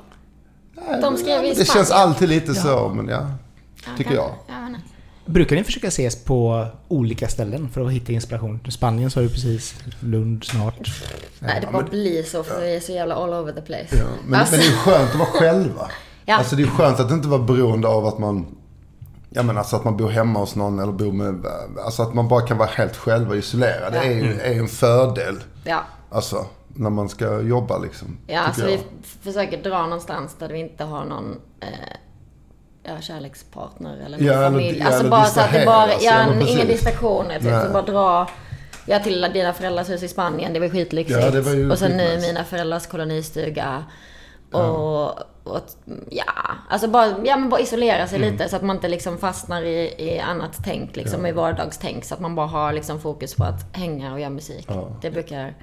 Nej, 0.73 1.01
de 1.01 1.17
skrev 1.17 1.43
ja, 1.45 1.51
i 1.51 1.53
Det 1.53 1.65
känns 1.65 1.91
alltid 1.91 2.29
lite 2.29 2.55
så 2.55 2.89
men 2.89 3.07
ja. 3.07 3.27
Tycker 3.97 4.15
jag. 4.15 4.29
Ja, 4.47 4.69
nej. 4.69 4.81
Brukar 5.29 5.55
ni 5.55 5.63
försöka 5.63 5.87
ses 5.87 6.23
på 6.23 6.67
olika 6.87 7.27
ställen 7.27 7.69
för 7.69 7.85
att 7.85 7.91
hitta 7.91 8.11
inspiration? 8.11 8.59
Spanien 8.69 9.11
sa 9.11 9.19
du 9.19 9.29
precis, 9.29 9.75
Lund 9.99 10.43
snart. 10.43 11.01
nej, 11.39 11.61
det 11.61 11.67
bara 11.71 11.83
blir 11.83 12.23
så 12.23 12.43
för 12.43 12.61
vi 12.61 12.75
är 12.75 12.79
så 12.79 12.91
jävla 12.91 13.15
all 13.15 13.33
over 13.33 13.51
the 13.51 13.61
place. 13.61 13.87
Ja, 13.97 14.05
men, 14.27 14.39
Alltså- 14.39 14.55
men 14.55 14.65
det 14.65 14.71
är 14.71 14.77
skönt 14.77 15.09
att 15.11 15.15
vara 15.19 15.29
själva. 15.29 15.91
Ja. 16.25 16.35
Alltså 16.35 16.55
det 16.55 16.63
är 16.63 16.67
skönt 16.67 16.99
att 16.99 17.11
inte 17.11 17.27
vara 17.27 17.41
beroende 17.41 17.87
av 17.87 18.05
att 18.05 18.19
man 18.19 18.55
Ja 19.29 19.43
men 19.43 19.57
alltså 19.57 19.75
att 19.75 19.83
man 19.83 19.97
bor 19.97 20.09
hemma 20.09 20.39
hos 20.39 20.55
någon 20.55 20.79
eller 20.79 20.91
bor 20.91 21.11
med 21.11 21.45
Alltså 21.85 22.03
att 22.03 22.13
man 22.13 22.27
bara 22.27 22.41
kan 22.41 22.57
vara 22.57 22.69
helt 22.69 22.95
själv 22.95 23.29
och 23.29 23.37
isolerad. 23.37 23.93
Det 23.93 23.99
är 23.99 24.11
ju 24.11 24.39
är 24.39 24.59
en 24.59 24.67
fördel. 24.67 25.35
Ja. 25.63 25.83
Alltså 26.09 26.45
när 26.67 26.89
man 26.89 27.09
ska 27.09 27.41
jobba 27.41 27.77
liksom. 27.77 28.17
Ja, 28.27 28.39
alltså 28.39 28.61
jag. 28.61 28.67
vi 28.67 28.79
försöker 29.21 29.63
dra 29.63 29.83
någonstans 29.83 30.35
där 30.39 30.49
vi 30.49 30.59
inte 30.59 30.83
har 30.83 31.05
någon 31.05 31.35
eh, 31.61 31.67
ja, 32.95 33.01
kärlekspartner 33.01 33.97
eller 34.05 34.17
Ja, 34.21 34.33
eller- 34.33 34.43
familj. 34.43 34.77
ja, 34.79 34.85
alltså 34.85 34.99
eller 34.99 35.09
bara 35.09 35.25
så 35.25 35.39
att 35.39 35.51
det 35.53 35.65
bara, 35.65 35.87
distraheras. 35.87 36.27
ja, 36.27 36.33
Ja, 36.33 36.39
precis. 36.39 36.67
distraktioner. 36.67 37.39
Typ, 37.39 37.65
så 37.65 37.73
bara 37.73 37.83
dra, 37.83 38.29
ja 38.85 38.99
till 38.99 39.21
dina 39.33 39.53
föräldrars 39.53 39.89
hus 39.89 40.03
i 40.03 40.07
Spanien, 40.07 40.53
det 40.53 40.59
var 40.59 40.69
skitlyxigt. 40.69 41.19
Ja, 41.23 41.31
det 41.31 41.41
var 41.41 41.51
ju 41.53 41.71
och 41.71 41.77
sen 41.79 41.91
nu 41.91 42.19
mina 42.21 42.43
föräldrars 42.43 42.87
kolonistuga. 42.87 43.83
Och, 44.51 45.05
och, 45.43 45.61
ja, 46.09 46.23
alltså 46.69 46.87
bara, 46.87 47.07
ja, 47.23 47.37
men 47.37 47.49
bara 47.49 47.61
isolera 47.61 48.07
sig 48.07 48.19
lite 48.19 48.49
så 48.49 48.55
att 48.55 48.61
man 48.61 48.75
inte 48.75 48.87
liksom 48.87 49.17
fastnar 49.17 49.61
i, 49.61 49.93
i 49.97 50.19
annat 50.19 50.57
tänk, 50.63 50.95
liksom 50.95 51.25
i 51.25 51.31
vardagstänk. 51.31 52.05
Så 52.05 52.13
att 52.13 52.19
man 52.19 52.35
bara 52.35 52.47
har 52.47 52.73
liksom 52.73 52.99
fokus 52.99 53.35
på 53.35 53.43
att 53.43 53.77
hänga 53.77 54.13
och 54.13 54.19
göra 54.19 54.29
musik. 54.29 54.67
Det 55.01 55.11
brukar... 55.11 55.53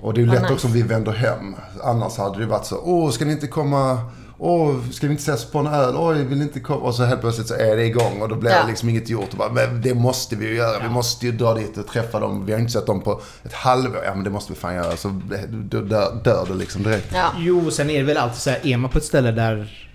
Och 0.00 0.14
det 0.14 0.20
är 0.20 0.24
ju 0.24 0.30
lätt 0.30 0.50
också 0.50 0.66
om 0.66 0.72
vi 0.72 0.82
vänder 0.82 1.12
hem. 1.12 1.56
Annars 1.84 2.18
hade 2.18 2.38
det 2.38 2.46
varit 2.46 2.66
så, 2.66 2.80
åh, 2.84 3.10
ska 3.10 3.24
ni 3.24 3.32
inte 3.32 3.46
komma, 3.46 3.98
åh, 4.44 4.74
ska 4.90 5.06
vi 5.06 5.12
inte 5.12 5.20
ses 5.22 5.44
på 5.44 5.58
en 5.58 5.66
öl, 5.66 5.94
oj, 5.96 6.24
vill 6.24 6.42
inte 6.42 6.60
komma? 6.60 6.80
Och 6.80 6.94
så 6.94 7.04
helt 7.04 7.20
plötsligt 7.20 7.46
så 7.48 7.54
är 7.54 7.76
det 7.76 7.84
igång 7.84 8.22
och 8.22 8.28
då 8.28 8.34
blir 8.34 8.50
Ja. 8.50 8.62
det 8.62 8.68
liksom 8.68 8.88
inget 8.88 9.08
gjort. 9.08 9.32
Och 9.32 9.38
bara, 9.38 9.52
men 9.52 9.82
det 9.82 9.94
måste 9.94 10.36
vi 10.36 10.46
ju 10.48 10.54
göra, 10.54 10.82
vi 10.82 10.88
måste 10.88 11.26
ju 11.26 11.32
dra 11.32 11.54
dit 11.54 11.76
och 11.78 11.86
träffa 11.86 12.20
dem. 12.20 12.46
Vi 12.46 12.52
har 12.52 12.58
inte 12.60 12.72
sett 12.72 12.86
dem 12.86 13.00
på 13.00 13.20
ett 13.42 13.52
halvår, 13.52 14.00
ja 14.04 14.14
men 14.14 14.24
det 14.24 14.30
måste 14.30 14.52
vi 14.52 14.58
fan 14.58 14.74
göra. 14.74 14.96
Så 14.96 15.20
då 15.50 15.80
dör, 15.80 16.20
dör 16.24 16.46
det 16.48 16.54
liksom 16.54 16.82
direkt. 16.82 17.08
Ja. 17.14 17.32
Jo, 17.38 17.70
sen 17.70 17.90
är 17.90 17.98
det 17.98 18.04
väl 18.04 18.16
alltid 18.16 18.38
så 18.40 18.50
här, 18.50 18.60
är 18.66 18.76
man 18.76 18.90
på 18.90 18.98
ett 18.98 19.04
ställe 19.04 19.30
där, 19.32 19.88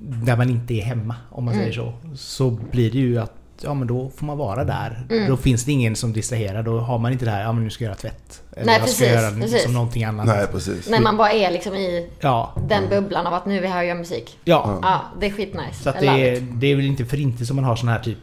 där 0.00 0.36
man 0.36 0.50
inte 0.50 0.74
är 0.74 0.82
hemma, 0.82 1.14
om 1.30 1.44
man 1.44 1.54
Mm. 1.54 1.64
säger 1.64 1.76
så, 1.76 1.92
så 2.16 2.50
blir 2.50 2.90
det 2.90 2.98
ju 2.98 3.18
att 3.18 3.32
Ja 3.62 3.74
men 3.74 3.88
då 3.88 4.10
får 4.16 4.26
man 4.26 4.38
vara 4.38 4.64
där. 4.64 5.06
Mm. 5.10 5.28
Då 5.28 5.36
finns 5.36 5.64
det 5.64 5.72
ingen 5.72 5.96
som 5.96 6.12
distraherar. 6.12 6.62
Då 6.62 6.78
har 6.78 6.98
man 6.98 7.12
inte 7.12 7.24
det 7.24 7.30
här, 7.30 7.42
ja 7.42 7.52
men 7.52 7.64
nu 7.64 7.70
ska 7.70 7.84
jag 7.84 7.88
göra 7.88 7.98
tvätt. 7.98 8.42
Eller 8.56 8.66
Nej, 8.66 8.74
jag 8.74 8.82
precis, 8.82 8.96
ska 8.96 9.06
göra 9.06 9.30
precis. 9.30 9.52
liksom 9.52 9.72
någonting 9.72 10.04
annat. 10.04 10.26
Nej, 10.26 10.46
precis. 10.52 10.88
När 10.88 11.00
man 11.00 11.16
bara 11.16 11.32
är 11.32 11.50
liksom 11.50 11.74
i 11.74 12.08
Ja, 12.20 12.54
den 12.68 12.88
bubblan 12.88 13.26
av 13.26 13.34
att 13.34 13.46
nu 13.46 13.56
är 13.56 13.60
vi 13.62 13.66
här 13.68 13.78
och 13.82 13.86
gör 13.88 13.94
musik. 13.94 14.38
ja. 14.44 14.78
Ja, 14.82 15.00
det 15.20 15.26
är 15.26 15.30
skitnice. 15.30 15.82
Så 15.82 15.90
att 15.90 16.00
det, 16.00 16.06
är, 16.06 16.40
det 16.40 16.66
är 16.66 16.76
väl 16.76 16.86
inte 16.86 17.04
för 17.04 17.20
inte 17.20 17.46
som 17.46 17.56
man 17.56 17.64
har 17.64 17.76
såna 17.76 17.92
här 17.92 17.98
typ 18.00 18.18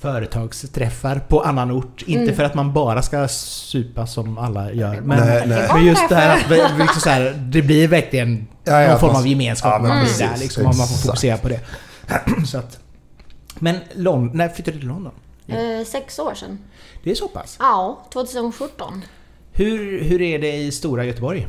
företagsträffar 0.00 1.18
på 1.28 1.40
annan 1.42 1.70
ort. 1.70 2.02
Inte 2.06 2.22
Mm. 2.22 2.36
för 2.36 2.44
att 2.44 2.54
man 2.54 2.72
bara 2.72 3.02
ska 3.02 3.28
supa 3.28 4.06
som 4.06 4.38
alla 4.38 4.72
gör. 4.72 5.00
Men, 5.00 5.18
Nej, 5.26 5.42
nej. 5.46 5.68
men 5.74 5.84
just 5.86 6.08
det 6.08 6.14
här 6.14 6.36
att 6.36 6.50
liksom 6.78 7.00
så 7.00 7.10
här, 7.10 7.34
det 7.52 7.62
blir 7.62 7.88
verkligen 7.88 8.46
Ja, 8.64 8.80
ja, 8.82 8.90
någon 8.90 9.00
form 9.00 9.12
man- 9.12 9.20
av 9.22 9.26
gemenskap 9.26 9.72
ja, 9.72 9.78
när 9.82 9.88
man 9.88 10.04
blir 10.04 10.18
där 10.28 10.36
liksom, 10.38 10.64
man 10.64 10.74
får 10.74 11.06
fokusera 11.06 11.36
på 11.36 11.48
det. 11.48 11.60
så 12.46 12.58
att, 12.58 12.78
men 13.58 13.76
London, 13.94 14.36
när 14.36 14.48
flyttade 14.48 14.76
du 14.76 14.80
till 14.80 14.88
London? 14.88 15.12
Eh, 15.46 15.84
sex 15.86 16.18
år 16.18 16.34
sedan. 16.34 16.58
Det 17.02 17.10
är 17.10 17.14
så 17.14 17.28
pass. 17.28 17.56
Ja, 17.60 18.04
2017. 18.12 19.04
Hur, 19.52 20.04
hur 20.04 20.22
är 20.22 20.38
det 20.38 20.52
i 20.56 20.72
stora 20.72 21.04
Göteborg? 21.04 21.46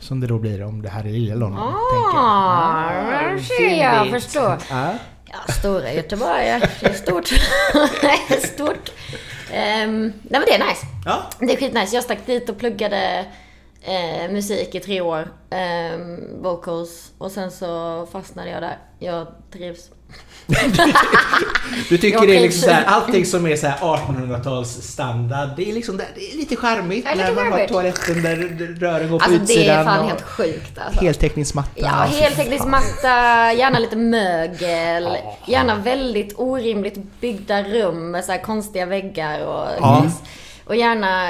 Som 0.00 0.20
det 0.20 0.26
då 0.26 0.38
blir 0.38 0.62
om 0.62 0.82
det 0.82 0.88
här 0.88 1.00
är 1.06 1.10
lilla 1.10 1.34
London. 1.34 1.58
tänker 1.62 2.16
jag. 2.18 2.24
Ah, 2.24 3.38
ser 3.58 3.82
jag, 3.82 4.02
fyndigt. 4.04 4.22
förstår. 4.22 4.58
Ja. 4.70 4.94
Ja, 5.24 5.52
stora 5.52 5.92
Göteborg, 5.92 6.48
är 6.48 6.92
stort. 6.92 7.28
stort. 8.54 8.92
Ehm, 9.52 10.02
nej 10.02 10.12
men 10.40 10.40
det 10.46 10.54
är 10.54 10.58
nice. 10.68 10.86
Ja. 11.04 11.22
Det 11.40 11.52
är 11.52 11.56
skitnice. 11.56 11.94
Jag 11.94 12.04
stack 12.04 12.26
dit 12.26 12.48
och 12.48 12.58
pluggade 12.58 13.24
eh, 13.82 14.30
musik 14.32 14.74
i 14.74 14.80
tre 14.80 15.00
år. 15.00 15.28
ehm, 15.50 16.42
vocals. 16.42 17.12
Och 17.18 17.30
sen 17.32 17.50
så 17.50 18.06
fastnade 18.12 18.50
jag 18.50 18.62
där. 18.62 18.78
Jag 18.98 19.26
trivs. 19.52 19.90
Du 21.88 21.98
tycker 21.98 22.26
det 22.26 22.36
är 22.36 22.40
liksom 22.40 22.62
så 22.62 22.70
här, 22.70 22.84
allting 22.84 23.26
som 23.26 23.46
är 23.46 23.56
så 23.56 23.66
här 23.66 23.78
1800-tals 23.78 24.68
standard, 24.82 25.48
det 25.56 25.70
är 25.70 25.74
liksom 25.74 25.96
det 25.96 26.04
är 26.04 26.36
lite 26.36 26.56
charmigt 26.56 27.04
Ja, 27.08 27.14
lite 27.14 27.24
när 27.32 27.34
man 27.34 27.52
har 27.60 27.66
toaletten 27.66 28.22
där 28.22 28.36
rören 28.80 29.10
går 29.10 29.18
på 29.18 29.24
Alltså 29.24 29.38
det 29.38 29.42
utsidan. 29.44 29.78
är 29.78 29.84
fan 29.84 30.08
helt 30.08 30.22
sjukt 30.22 30.78
alltså. 30.78 31.00
Heltäckningsmatta. 31.04 31.70
Ja, 31.74 31.90
Alltså, 31.90 32.20
helteknisk 32.22 32.62
fan. 32.62 32.70
matta, 32.70 33.52
gärna 33.52 33.78
lite 33.78 33.96
mögel. 33.96 35.08
Gärna 35.46 35.74
väldigt 35.74 36.34
orimligt 36.36 36.98
byggda 37.20 37.62
rum 37.62 38.10
med 38.10 38.24
så 38.24 38.32
här 38.32 38.42
konstiga 38.42 38.86
väggar 38.86 39.40
och 39.46 39.68
Ja. 39.80 40.06
Och 40.66 40.76
gärna, 40.76 41.28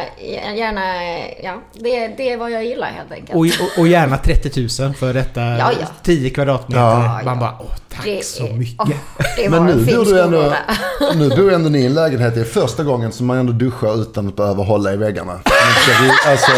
gärna, 0.57 0.83
ja, 1.43 1.63
det, 1.73 2.09
det 2.09 2.33
är 2.33 2.37
vad 2.37 2.51
jag 2.51 2.65
gillar 2.65 2.87
helt 2.87 3.13
enkelt. 3.13 3.31
Och, 3.35 3.47
och, 3.67 3.79
och 3.81 3.89
gärna 3.89 4.19
30 4.19 4.83
000 4.83 4.95
för 4.95 5.15
detta 5.15 5.41
Ja, 5.41 5.73
ja. 5.81 5.87
10 6.03 6.31
kvadratmeter. 6.31 6.81
Ja. 6.83 6.99
Man 6.99 7.21
Ja. 7.27 7.35
bara, 7.35 7.57
åh 7.61 7.67
tack 7.95 8.05
Det 8.05 8.25
så 8.25 8.47
är- 8.47 8.53
mycket. 8.53 8.79
åh, 8.79 9.51
Men 9.51 9.67
nu 9.67 9.75
bor 9.97 10.05
du 10.05 10.21
ändå, 10.21 10.53
nu 11.15 11.29
bor 11.37 11.53
ändå 11.53 11.69
ni 11.69 11.79
i 11.79 11.87
en 11.87 11.95
lägenhet. 11.95 12.35
Det 12.35 12.41
är 12.41 12.45
första 12.45 12.83
gången 12.85 13.13
som 13.13 13.27
man 13.27 13.37
ändå 13.39 13.53
duschar 13.53 14.03
utan 14.03 14.29
att 14.29 14.37
behöva 14.37 14.63
hålla 14.65 14.93
i 14.93 14.97
väggarna. 14.97 15.41
Alltså, 16.27 16.53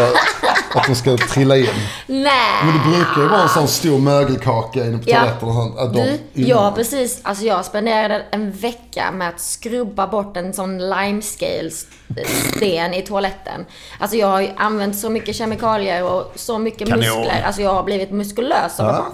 att 0.74 0.86
de 0.86 0.94
ska 0.94 1.16
trilla 1.16 1.56
in. 1.56 1.66
Nej! 2.06 2.64
Men 2.64 2.74
det 2.78 2.96
brukar 2.96 3.22
ju 3.22 3.28
vara 3.28 3.42
en 3.42 3.48
sån 3.48 3.68
stor 3.68 3.98
mögelkaka 3.98 4.84
inne 4.84 4.98
på 4.98 5.04
Ja. 5.10 5.16
toaletten 5.20 5.48
och 5.48 5.54
sånt. 5.54 5.78
Att 5.78 5.94
de, 5.94 6.18
Du, 6.34 6.42
jag 6.42 6.74
precis, 6.74 7.20
alltså 7.22 7.44
jag 7.44 7.64
spenderade 7.64 8.24
en 8.30 8.52
vecka 8.52 9.10
med 9.12 9.28
att 9.28 9.40
skrubba 9.40 10.06
bort 10.06 10.36
en 10.36 10.52
sån 10.52 10.78
limescale-sten 10.78 12.94
i 12.94 13.02
toaletten. 13.02 13.64
Alltså 13.98 14.16
jag 14.16 14.26
har 14.26 14.40
ju 14.40 14.48
använt 14.56 14.98
så 14.98 15.10
mycket 15.10 15.36
kemikalier 15.36 16.04
och 16.04 16.32
så 16.34 16.58
mycket 16.58 16.88
Kanon. 16.88 17.04
muskler. 17.04 17.42
Alltså 17.46 17.62
jag 17.62 17.74
har 17.74 17.82
blivit 17.82 18.10
muskulös 18.10 18.80
av 18.80 18.86
Ja, 18.86 19.06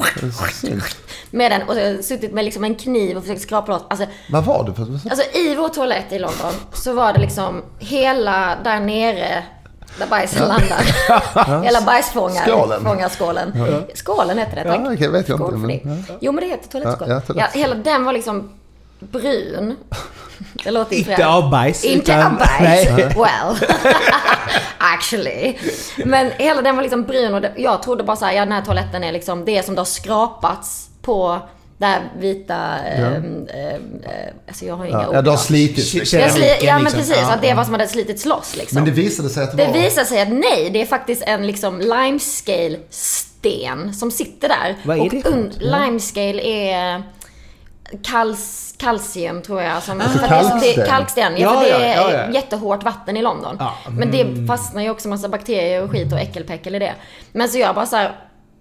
med 1.31 1.51
den 1.53 1.63
och 1.63 1.75
har 1.75 2.03
suttit 2.03 2.33
med 2.33 2.45
liksom 2.45 2.65
en 2.65 2.75
kniv 2.75 3.17
och 3.17 3.23
försökt 3.23 3.43
skrapa 3.43 3.73
loss. 3.73 3.83
Alltså, 3.91 4.07
Vad 4.31 4.45
var 4.45 4.65
det 4.65 4.75
för... 4.75 4.83
alltså 5.11 5.39
i 5.39 5.55
vår 5.55 5.69
toalett 5.69 6.13
i 6.13 6.19
London 6.19 6.53
så 6.73 6.93
var 6.93 7.13
det 7.13 7.21
liksom 7.21 7.63
hela 7.79 8.57
där 8.65 8.81
nere 8.81 9.43
där 9.99 10.07
bajsen 10.07 10.49
landar. 10.49 11.63
Hela 11.63 11.81
bajsfångar, 11.81 12.47
Skålen. 12.47 12.85
fångarskålen. 12.85 13.53
Skålen 13.95 14.39
heter 14.39 14.57
det, 14.57 14.65
tack. 14.71 14.81
Ja, 14.85 14.93
okej, 14.95 15.09
vet 15.09 15.29
jag 15.29 15.41
inte, 15.41 15.57
men- 15.57 15.69
det. 15.69 16.15
Jo 16.21 16.33
men 16.33 16.45
det 16.45 16.51
heter 16.51 16.69
toalettskål. 16.69 17.09
Ja, 17.11 17.21
Ja, 17.29 17.35
ja, 17.37 17.47
hela 17.61 17.75
den 17.75 18.05
var 18.05 18.13
liksom 18.13 18.51
brun. 19.01 19.77
Det 20.65 20.71
låter 20.71 20.97
Inte 20.97 21.27
av 21.27 21.51
bajs. 21.51 21.85
Inte 21.85 22.13
utan- 22.13 22.27
av 22.33 22.39
bajs. 22.39 22.61
Nej. 22.61 22.97
Well. 23.17 23.57
Actually. 24.79 25.57
Men 26.05 26.31
hela 26.39 26.63
den 26.63 26.77
var 26.77 26.83
liksom 26.83 27.03
brun 27.03 27.35
och 27.35 27.41
det, 27.41 27.53
jag 27.57 27.83
trodde 27.83 28.05
bara 28.05 28.17
så 28.17 28.25
här, 28.25 28.33
ja 28.33 28.41
den 28.45 28.53
här 28.53 28.63
toaletten 28.63 29.05
är 29.05 29.13
liksom 29.13 29.45
det 29.45 29.65
som 29.65 29.75
det 29.75 29.81
har 29.81 29.87
skrapats 29.87 30.89
på 31.03 31.39
det 31.79 31.87
här 31.87 32.03
vita... 32.19 32.57
ehm, 32.79 33.47
ehm, 33.55 34.01
eh, 34.05 34.33
alltså 34.49 34.65
jag 34.65 34.77
har 34.77 34.85
inga 34.85 34.93
Ja, 35.03 35.09
ord. 35.09 35.15
ja, 35.15 35.23
det 35.23 35.31
har 35.31 35.35
idag. 35.37 35.39
slitits. 35.39 35.95
liksom. 35.95 36.19
Jag 36.21 36.31
sli, 36.33 36.41
Keramiken 36.41 36.67
ja 36.69 36.75
men 36.75 36.83
liksom. 36.83 37.01
precis, 37.01 37.17
Ja, 37.21 37.33
att 37.33 37.43
det 37.43 37.49
ja. 37.49 37.55
var 37.55 37.65
som 37.65 37.75
att 37.75 37.79
det 37.79 37.83
hade 37.83 37.93
slitits 37.93 38.25
loss 38.25 38.57
liksom. 38.57 38.75
Men 38.77 38.85
det 38.85 38.91
visade 38.91 39.29
sig 39.29 39.45
att 39.45 39.51
det, 39.57 39.57
Det 39.57 39.67
var... 39.73 39.73
visar 39.79 40.05
sig 40.05 40.23
att 40.23 40.29
nej, 40.33 40.71
det 40.73 40.83
är 40.83 40.87
faktiskt 40.87 41.23
en 41.27 41.47
liksom 41.47 41.81
limescale 41.81 42.79
sten 42.91 43.95
som 43.95 44.11
sitter 44.11 44.49
där. 44.49 44.77
Vad 44.85 44.97
är 44.97 45.01
och 45.03 45.09
det 45.11 45.27
un-? 45.27 45.53
Limescale 45.59 46.43
är 46.43 47.03
kals, 48.03 48.75
kalcium 48.79 49.43
tror 49.43 49.63
jag. 49.63 49.83
Som, 49.83 50.01
Alltså 50.01 50.19
för 50.19 50.27
att 50.27 50.61
det, 50.61 50.61
det 50.61 50.71
är 50.71 50.75
kalksten. 50.75 50.87
kalksten. 50.87 51.33
Ja, 51.37 51.39
Ja, 51.39 51.61
för 51.61 51.65
det 51.65 51.71
ja, 51.71 51.79
är 51.79 51.97
ja, 51.97 52.25
ja. 52.27 52.31
jättehårt 52.35 52.83
vatten 52.85 53.17
i 53.17 53.23
London. 53.23 53.57
Ja, 53.59 53.75
Men 53.91 54.09
mm. 54.15 54.41
det 54.41 54.47
fastnar 54.47 54.83
ju 54.83 54.91
också 54.91 55.09
massa 55.09 55.29
bakterier 55.29 55.83
och 55.83 55.91
skit 55.91 56.13
och 56.13 56.19
äckelpäckel 56.19 56.75
i 56.75 56.79
det. 56.79 56.95
Men 57.33 57.49
så 57.49 57.59
jag 57.59 57.75
bara 57.75 57.87
så 57.87 57.97
här, 57.97 58.17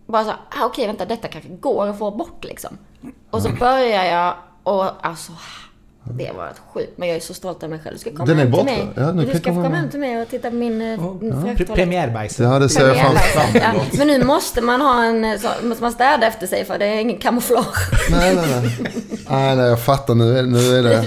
bara 0.08 0.24
så 0.24 0.30
här, 0.30 0.40
ah, 0.62 0.66
okej 0.66 0.88
vänta 0.88 1.06
detta 1.06 1.28
kanske 1.28 1.50
går 1.50 1.88
att 1.88 1.98
få 1.98 2.12
bort 2.12 2.44
liksom. 2.44 2.78
Och 3.32 3.42
så 3.42 3.50
börjar 3.50 4.04
jag 4.04 4.36
och 4.64 5.06
alltså 5.08 5.32
det 6.06 6.32
var 6.38 6.48
ett 6.48 6.62
sjukt, 6.74 6.92
men 6.98 7.08
jag 7.08 7.16
är 7.16 7.22
så 7.22 7.34
stolt 7.34 7.64
över 7.64 7.76
mig 7.76 7.84
själv. 7.84 7.94
Du 7.96 8.00
ska 8.00 8.10
komma 8.12 8.26
Den 8.26 8.40
är 8.40 8.44
hem 8.44 8.52
till 8.54 8.64
mig. 8.66 8.88
Ja, 8.96 9.12
nu 9.12 9.26
du 9.26 9.28
ska 9.28 9.34
jag 9.38 9.44
få 9.44 9.50
komma 9.50 9.64
komma 9.64 9.76
hem. 9.76 9.90
till 9.90 10.00
mig 10.00 10.22
och 10.22 10.30
titta 10.30 10.50
på 10.50 10.56
min 10.56 10.82
ja, 10.82 10.98
Pre- 10.98 11.76
Premiärbajs. 11.76 12.40
Ja, 12.40 12.60
det 12.60 12.70
ser 12.70 12.88
jag 12.88 12.98
fram 12.98 13.16
fram 13.16 13.46
Ja, 13.54 13.82
men 13.98 14.08
nu 14.08 14.24
måste 14.24 14.62
man 14.62 14.82
ha 14.82 15.04
en, 15.04 15.40
så, 15.40 15.48
måste 15.68 15.84
man 15.84 15.92
städa 15.92 16.28
efter 16.28 16.48
sig 16.48 16.66
för 16.66 16.78
det 16.80 16.86
är 16.86 17.00
ingen 17.00 17.18
kamouflage. 17.18 17.90
Nej, 18.10 18.36
nej, 18.36 18.46
nej. 18.50 18.92
Nej, 19.30 19.56
nej, 19.56 19.66
jag 19.66 19.80
fattar. 19.82 20.16
Nu 20.16 20.38
är, 20.40 20.44
nu 20.44 20.78
är 20.78 20.84
Det. 20.84 21.04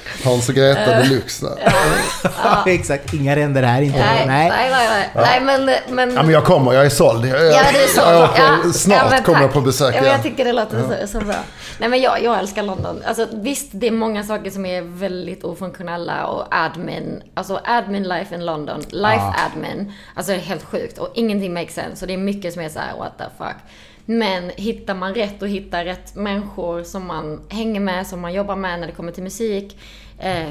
Hans 0.24 0.48
och 0.48 0.54
Greta 0.54 0.96
deluxe. 0.98 1.46
där. 1.46 1.74
Ja, 2.22 2.64
exakt. 2.66 3.14
Inga 3.14 3.36
ränder 3.36 3.62
här 3.62 3.82
inte. 3.82 3.98
Nej, 3.98 4.26
nej, 4.26 4.50
Nej. 4.50 4.70
nej. 4.70 5.10
nej, 5.14 5.40
nej 5.40 5.40
men, 5.40 5.96
men, 5.96 6.14
Ja, 6.14 6.22
men 6.22 6.30
jag 6.32 6.44
kommer. 6.44 6.72
Jag 6.72 6.86
är 6.86 6.90
såld. 6.90 7.26
Jag, 7.26 7.46
Ja, 7.46 7.62
det 7.72 7.82
är 7.82 7.86
så. 7.88 8.00
jag 8.00 8.28
ja, 8.64 8.72
snart 8.72 9.12
ja, 9.12 9.18
kommer 9.24 9.40
jag 9.42 9.52
på 9.52 9.60
besök 9.60 9.94
ja, 9.96 10.00
men. 10.00 10.10
Jag 10.10 10.22
tycker 10.22 10.44
det 10.44 10.52
låter 10.52 10.82
så, 11.06 11.18
så 11.18 11.24
bra. 11.24 11.34
Nej, 11.78 11.88
men 11.88 12.00
jag, 12.00 12.22
jag 12.22 12.38
älskar 12.38 12.62
London. 12.62 13.02
Alltså, 13.06 13.26
visst, 13.32 13.68
det 13.72 13.86
är 13.86 13.90
många 13.90 14.24
saker 14.24 14.39
som 14.50 14.66
är 14.66 14.82
väldigt 14.82 15.44
ofunktionella 15.44 16.26
och 16.26 16.46
admin. 16.50 17.22
Alltså 17.34 17.60
admin 17.64 18.02
life 18.02 18.34
in 18.34 18.46
London. 18.46 18.80
Life 18.80 19.16
Ja. 19.16 19.34
admin. 19.46 19.92
Alltså 20.14 20.32
det 20.32 20.38
är 20.38 20.42
helt 20.42 20.62
sjukt 20.64 20.98
och 20.98 21.08
ingenting 21.14 21.54
makes 21.54 21.74
sense. 21.74 22.04
Och 22.04 22.08
det 22.08 22.14
är 22.14 22.18
mycket 22.18 22.52
som 22.52 22.62
är 22.62 22.68
så 22.68 22.78
här: 22.78 22.96
what 22.98 23.18
the 23.18 23.24
fuck. 23.38 23.56
Men 24.04 24.50
hittar 24.56 24.94
man 24.94 25.14
rätt 25.14 25.42
och 25.42 25.48
hittar 25.48 25.84
rätt 25.84 26.14
människor 26.14 26.82
som 26.82 27.06
man 27.06 27.40
hänger 27.48 27.80
med, 27.80 28.06
som 28.06 28.20
man 28.20 28.32
jobbar 28.32 28.56
med 28.56 28.80
när 28.80 28.86
det 28.86 28.92
kommer 28.92 29.12
till 29.12 29.22
musik. 29.22 29.78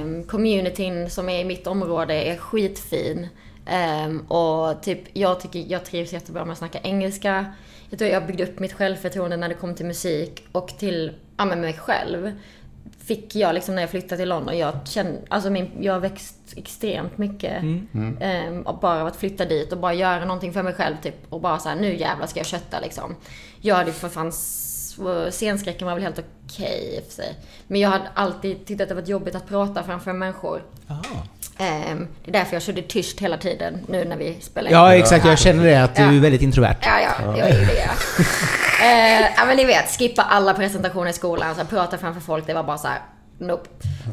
Um, 0.01 0.23
communityn 0.23 1.09
som 1.09 1.29
är 1.29 1.39
i 1.39 1.45
mitt 1.45 1.67
område 1.67 2.13
är 2.13 2.37
skitfin. 2.37 3.27
Ehm, 3.65 4.19
och 4.19 4.83
typ, 4.83 4.99
jag 5.13 5.39
tycker 5.39 5.65
jag 5.67 5.85
trivs 5.85 6.13
jättebra 6.13 6.45
med 6.45 6.51
att 6.51 6.57
snacka 6.57 6.79
engelska. 6.83 7.45
Jag 7.89 7.99
tror 7.99 8.11
jag 8.11 8.27
byggde 8.27 8.43
upp 8.43 8.59
mitt 8.59 8.73
självförtroende 8.73 9.37
när 9.37 9.49
det 9.49 9.55
kom 9.55 9.75
till 9.75 9.85
musik 9.85 10.43
och 10.51 10.67
till 10.67 11.11
ja, 11.37 11.45
men 11.45 11.61
mig 11.61 11.73
själv. 11.73 12.31
Fick 13.09 13.35
jag 13.35 13.53
liksom 13.55 13.75
när 13.75 13.81
jag 13.81 13.89
flyttade 13.89 14.17
till 14.17 14.29
London. 14.29 14.57
Jag 14.57 14.73
kände, 14.85 15.19
alltså 15.29 15.49
min, 15.49 15.71
jag 15.79 15.93
har 15.93 15.99
växt 15.99 16.35
extremt 16.55 17.17
mycket. 17.17 17.63
Ehm, 18.21 18.61
och 18.61 18.79
bara 18.79 19.01
av 19.01 19.07
att 19.07 19.15
flytta 19.15 19.45
dit 19.45 19.71
och 19.71 19.77
bara 19.77 19.93
göra 19.93 20.25
någonting 20.25 20.53
för 20.53 20.63
mig 20.63 20.73
själv 20.73 20.95
typ. 21.03 21.15
Och 21.29 21.41
bara 21.41 21.59
så 21.59 21.69
här, 21.69 21.75
nu 21.75 21.95
jävlar 21.97 22.27
ska 22.27 22.39
jag 22.39 22.47
kötta 22.47 22.79
liksom. 22.79 23.15
Jag 23.61 23.75
hade 23.75 23.87
ju 23.89 23.93
för 23.93 24.09
fan 24.09 24.31
scenskräcken 25.31 25.87
var 25.87 25.93
väl 25.93 26.03
helt 26.03 26.19
okej 26.47 26.95
i 26.97 26.99
och 26.99 27.05
för 27.05 27.11
sig. 27.13 27.35
Men 27.67 27.81
jag 27.81 27.89
hade 27.89 28.05
alltid 28.13 28.65
tyckt 28.65 28.81
att 28.81 28.89
det 28.89 28.95
varit 28.95 29.07
jobbigt 29.07 29.35
att 29.35 29.47
prata 29.47 29.83
framför 29.83 30.13
människor. 30.13 30.63
Ehm, 31.57 32.07
det 32.25 32.29
är 32.31 32.33
därför 32.33 32.55
jag 32.55 32.63
körde 32.63 32.81
tyst 32.81 33.19
hela 33.19 33.37
tiden 33.37 33.77
nu 33.87 34.05
när 34.05 34.17
vi 34.17 34.37
spelar 34.41 34.69
in. 34.69 34.75
Ja, 34.75 34.95
exakt. 34.95 35.25
Jag 35.25 35.39
känner 35.39 35.65
det 35.65 35.83
att 35.83 35.95
du 35.95 36.01
Ja. 36.01 36.07
är 36.13 36.19
väldigt 36.19 36.41
introvert. 36.41 36.77
Ja, 36.81 36.99
ja, 37.01 37.37
jag 37.37 37.49
är 37.49 37.59
det. 37.65 37.89
Eh, 38.81 39.21
ja 39.37 39.45
men 39.45 39.57
ni 39.57 39.65
vet, 39.65 39.97
skippa 39.99 40.21
alla 40.21 40.53
presentationer 40.53 41.09
i 41.09 41.13
skolan, 41.13 41.55
så 41.55 41.61
här, 41.61 41.67
prata 41.67 41.97
framför 41.97 42.21
folk, 42.21 42.47
det 42.47 42.53
var 42.53 42.63
bara 42.63 42.77
så 42.77 42.87
här, 42.87 43.01
nope. 43.37 43.69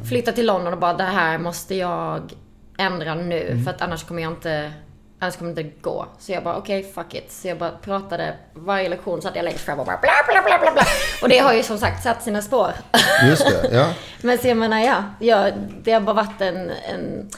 Flytta 0.08 0.32
till 0.32 0.46
London 0.46 0.72
och 0.72 0.78
bara, 0.78 0.94
det 0.94 1.04
här 1.04 1.38
måste 1.38 1.74
jag 1.74 2.32
ändra 2.78 3.14
nu, 3.14 3.62
för 3.64 3.70
att 3.70 3.82
annars 3.82 4.04
kommer 4.04 4.22
jag 4.22 4.32
inte 4.32 4.72
Annars 5.18 5.36
kommer 5.36 5.54
det 5.54 5.60
inte 5.60 5.80
gå. 5.80 6.06
Så 6.18 6.32
jag 6.32 6.44
bara, 6.44 6.56
okej, 6.56 6.92
fuck 6.94 7.14
it. 7.14 7.32
Så 7.32 7.48
jag 7.48 7.58
bara 7.58 7.70
pratade 7.70 8.34
varje 8.54 8.88
lektion 8.88 9.22
så 9.22 9.28
att 9.28 9.36
jag 9.36 9.44
längst 9.44 9.64
fram 9.64 9.80
och 9.80 9.86
bara 9.86 9.96
bla 9.96 10.10
bla 10.28 10.42
bla 10.42 10.58
bla 10.58 10.72
bla. 10.72 10.82
Och 11.22 11.28
det 11.28 11.38
har 11.38 11.52
ju 11.52 11.62
som 11.62 11.78
sagt 11.78 12.02
satt 12.02 12.22
sina 12.22 12.42
spår. 12.42 12.72
Just 13.28 13.46
det, 13.46 13.68
ja. 13.72 13.92
Men 14.22 14.38
så 14.38 14.48
jag 14.48 14.56
menar, 14.56 14.80
ja. 14.80 15.04
Jag, 15.20 15.52
det 15.82 15.92
har 15.92 16.00
bara 16.00 16.16
varit 16.16 16.40
en, 16.40 16.70
en... 16.70 17.30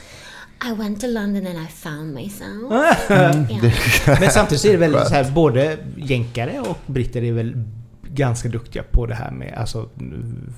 I 0.64 0.72
went 0.72 1.00
to 1.00 1.06
London 1.06 1.46
and 1.46 1.58
I 1.58 1.66
found 1.68 2.14
myself. 2.14 2.72
Ja. 3.08 3.32
Men 4.20 4.30
samtidigt 4.30 4.60
så 4.60 4.68
är 4.68 4.72
det 4.72 4.78
väl 4.78 4.92
så 5.06 5.14
här, 5.14 5.30
både 5.30 5.78
jänkare 5.96 6.60
och 6.60 6.78
britter 6.86 7.22
är 7.22 7.32
väl 7.32 7.64
ganska 8.10 8.48
duktiga 8.48 8.82
på 8.82 9.06
det 9.06 9.14
här 9.14 9.30
med 9.30 9.54
alltså 9.58 9.88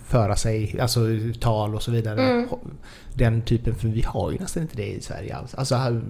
föra 0.06 0.36
sig, 0.36 0.80
alltså 0.80 1.00
tal 1.40 1.74
och 1.74 1.82
så 1.82 1.90
vidare. 1.90 2.22
Mm. 2.22 2.48
Den 3.14 3.42
typen, 3.42 3.74
för 3.74 3.88
vi 3.88 4.02
har 4.02 4.30
ju 4.32 4.38
nästan 4.38 4.62
inte 4.62 4.76
det 4.76 4.86
i 4.92 5.00
Sverige 5.00 5.36
alls. 5.36 5.54
Alltså, 5.54 5.74
här, 5.74 6.02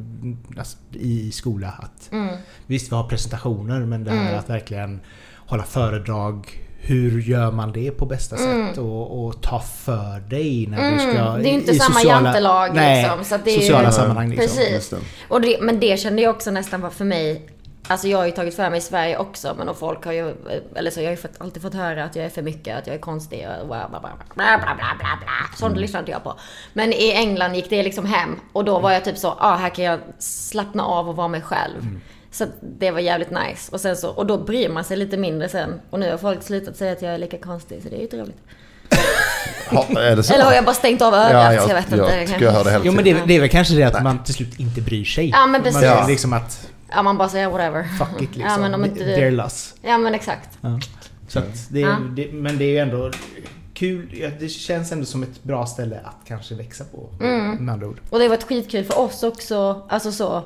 alltså 0.59 0.77
i 0.93 1.31
skola 1.33 1.69
att 1.69 2.13
Mm. 2.13 2.37
visst 2.67 2.93
vi 2.93 2.97
har 2.97 3.05
presentationer 3.09 3.81
men 3.81 4.05
det 4.05 4.11
här 4.11 4.27
Mm. 4.29 4.39
att 4.39 4.51
verkligen 4.51 5.01
hålla 5.37 5.63
föredrag 5.63 6.63
hur 6.83 7.21
gör 7.21 7.51
man 7.51 7.73
det 7.73 7.91
på 7.91 8.07
bästa 8.07 8.37
mm. 8.37 8.69
sätt 8.69 8.79
och, 8.79 9.25
och, 9.25 9.43
ta 9.43 9.61
för 9.61 10.21
dig 10.31 10.67
när 10.67 10.79
mm. 10.79 10.95
du 10.95 11.01
ska... 11.01 11.25
Det 11.25 11.49
är 11.49 11.53
ju 11.53 11.59
inte 11.59 11.73
i 11.73 11.79
samma 11.79 11.95
sociala, 11.95 12.27
jantelag 12.27 12.69
liksom. 12.69 12.83
nej, 12.83 13.03
liksom. 13.03 13.25
Så 13.25 13.45
det 13.45 13.51
är 13.51 13.61
sociala 13.61 13.89
ju, 13.89 13.93
sammanhang 13.93 14.31
liksom. 14.31 14.57
Precis. 14.57 14.95
Och 15.29 15.41
det, 15.41 15.59
men 15.61 15.81
det 15.81 16.01
kände 16.01 16.23
jag 16.23 16.35
också 16.35 16.51
nästan 16.51 16.81
var 16.81 16.91
för 16.91 17.05
mig 17.05 17.47
Alltså 17.91 18.09
jag 18.09 18.19
har 18.19 18.27
ju 18.27 18.31
tagit 18.31 18.57
för 18.57 18.71
mig 18.71 18.79
i 18.79 18.83
Sverige 18.83 19.19
också 19.19 19.55
men 19.59 19.69
och 19.69 19.79
folk 19.79 20.05
har 20.05 20.13
ju, 20.13 20.35
eller 20.75 20.91
så 20.91 21.01
jag 21.01 21.07
har 21.07 21.17
ju 21.17 21.23
alltid 21.39 21.63
fått 21.63 21.75
höra 21.75 22.05
att 22.05 22.17
jag 22.17 22.25
är 22.25 22.29
för 22.29 22.43
mycket, 22.43 22.79
att 22.79 22.87
jag 22.87 22.97
är 22.97 23.01
konstig 23.01 23.47
och 23.61 23.67
bla 23.67 23.89
bla 23.89 24.01
bla 24.01 24.11
bla 24.35 24.59
bla 24.59 24.75
bla 24.99 25.19
bla. 25.21 25.57
Sånt 25.57 25.71
mm. 25.71 25.81
lyssnade 25.81 26.11
jag 26.11 26.25
på. 26.25 26.35
Men 26.73 26.93
i 26.93 27.13
England 27.13 27.55
gick 27.55 27.71
det 27.71 27.83
liksom 27.83 28.07
hem 28.07 28.37
och 28.53 28.65
då 28.65 28.79
var 28.79 28.91
jag 28.91 29.05
typ 29.05 29.19
så, 29.19 29.29
ah 29.39 29.57
här 29.57 29.69
kan 29.69 29.85
jag 29.85 30.01
slappna 30.19 30.85
av 30.85 31.09
och 31.09 31.17
vara 31.17 31.29
mig 31.29 31.41
själv. 31.43 31.79
Mm. 31.81 32.01
Så 32.33 32.47
det 32.79 32.91
var 32.91 33.01
jävligt 33.01 33.31
nice. 33.31 33.73
Och, 33.73 33.81
sen 33.81 33.97
så, 33.97 34.11
och 34.11 34.27
då 34.27 34.39
bryr 34.39 34.69
man 34.69 34.85
sig 34.85 34.97
lite 34.97 35.17
mindre 35.17 35.49
sen. 35.49 35.81
Och 35.91 36.01
nu 36.01 36.11
har 36.11 36.19
folk 36.19 36.43
slutat 36.43 36.77
säga 36.77 36.93
att 36.93 37.03
jag 37.03 37.15
är 37.15 37.19
lika 37.19 37.39
konstig, 37.39 37.83
så 37.83 37.89
det 37.89 37.97
är 37.97 38.01
ju 38.01 38.07
trevligt. 38.07 38.37
Ha, 39.71 40.01
är 40.01 40.17
det 40.17 40.23
så? 40.23 40.35
Eller 40.35 40.45
har 40.45 40.53
jag 40.53 40.65
bara 40.65 40.75
stängt 40.75 41.03
av 41.03 41.15
ögat? 41.15 41.33
Ja, 41.33 41.53
jag, 41.55 41.69
jag 41.69 41.75
vet 41.75 41.93
inte. 41.93 41.97
jag 41.97 42.29
tycker 42.29 42.45
jag 42.45 42.53
hör 42.53 42.65
det 42.65 42.71
hela 42.71 42.85
Jo 42.85 42.93
men 42.93 43.05
det, 43.05 43.17
det 43.27 43.37
är 43.37 43.41
väl 43.41 43.49
kanske 43.49 43.75
det 43.75 43.83
att 43.83 44.03
man 44.03 44.25
till 44.25 44.35
slut 44.35 44.61
inte 44.61 44.81
bryr 44.81 45.05
sig. 45.05 45.29
Ja, 45.29 45.47
men 45.47 45.63
precis. 45.63 45.75
Man 45.83 45.91
Ja. 45.91 46.07
liksom 46.09 46.33
att 46.33 46.69
Ja, 46.95 47.03
man 47.03 47.19
bara 47.19 47.29
säger 47.29 47.49
whatever. 47.49 47.85
fuck 47.99 48.23
it 48.23 48.37
liksom. 48.37 48.43
Ja, 48.43 48.59
men 48.59 48.75
om 48.75 48.85
inte 48.85 49.31
loss. 49.31 49.75
Ja, 49.83 49.99
men 49.99 50.15
exakt. 50.15 50.49
Ja. 50.61 50.81
Så 51.29 51.39
att 51.39 51.69
det, 51.71 51.83
är- 51.83 51.87
Ja. 51.87 51.97
det, 52.17 52.33
men 52.33 52.59
det 52.59 52.65
är 52.65 52.69
ju 52.71 52.79
ändå 52.79 53.11
kul. 53.75 54.33
Det 54.41 54.49
känns 54.49 54.93
ändå 54.93 55.05
som 55.07 55.23
ett 55.23 55.43
bra 55.43 55.67
ställe 55.67 56.01
att 56.05 56.29
kanske 56.29 56.55
växa 56.55 56.85
på. 56.85 57.09
Mm. 57.25 57.51
Med 57.65 57.73
andra 57.73 57.87
ord. 57.87 58.01
Och 58.11 58.19
det 58.19 58.25
har 58.25 58.29
varit 58.31 58.43
skitkul 58.49 58.85
för 58.85 58.99
oss 58.99 59.23
också. 59.23 59.83
Alltså 59.89 60.13
så. 60.13 60.45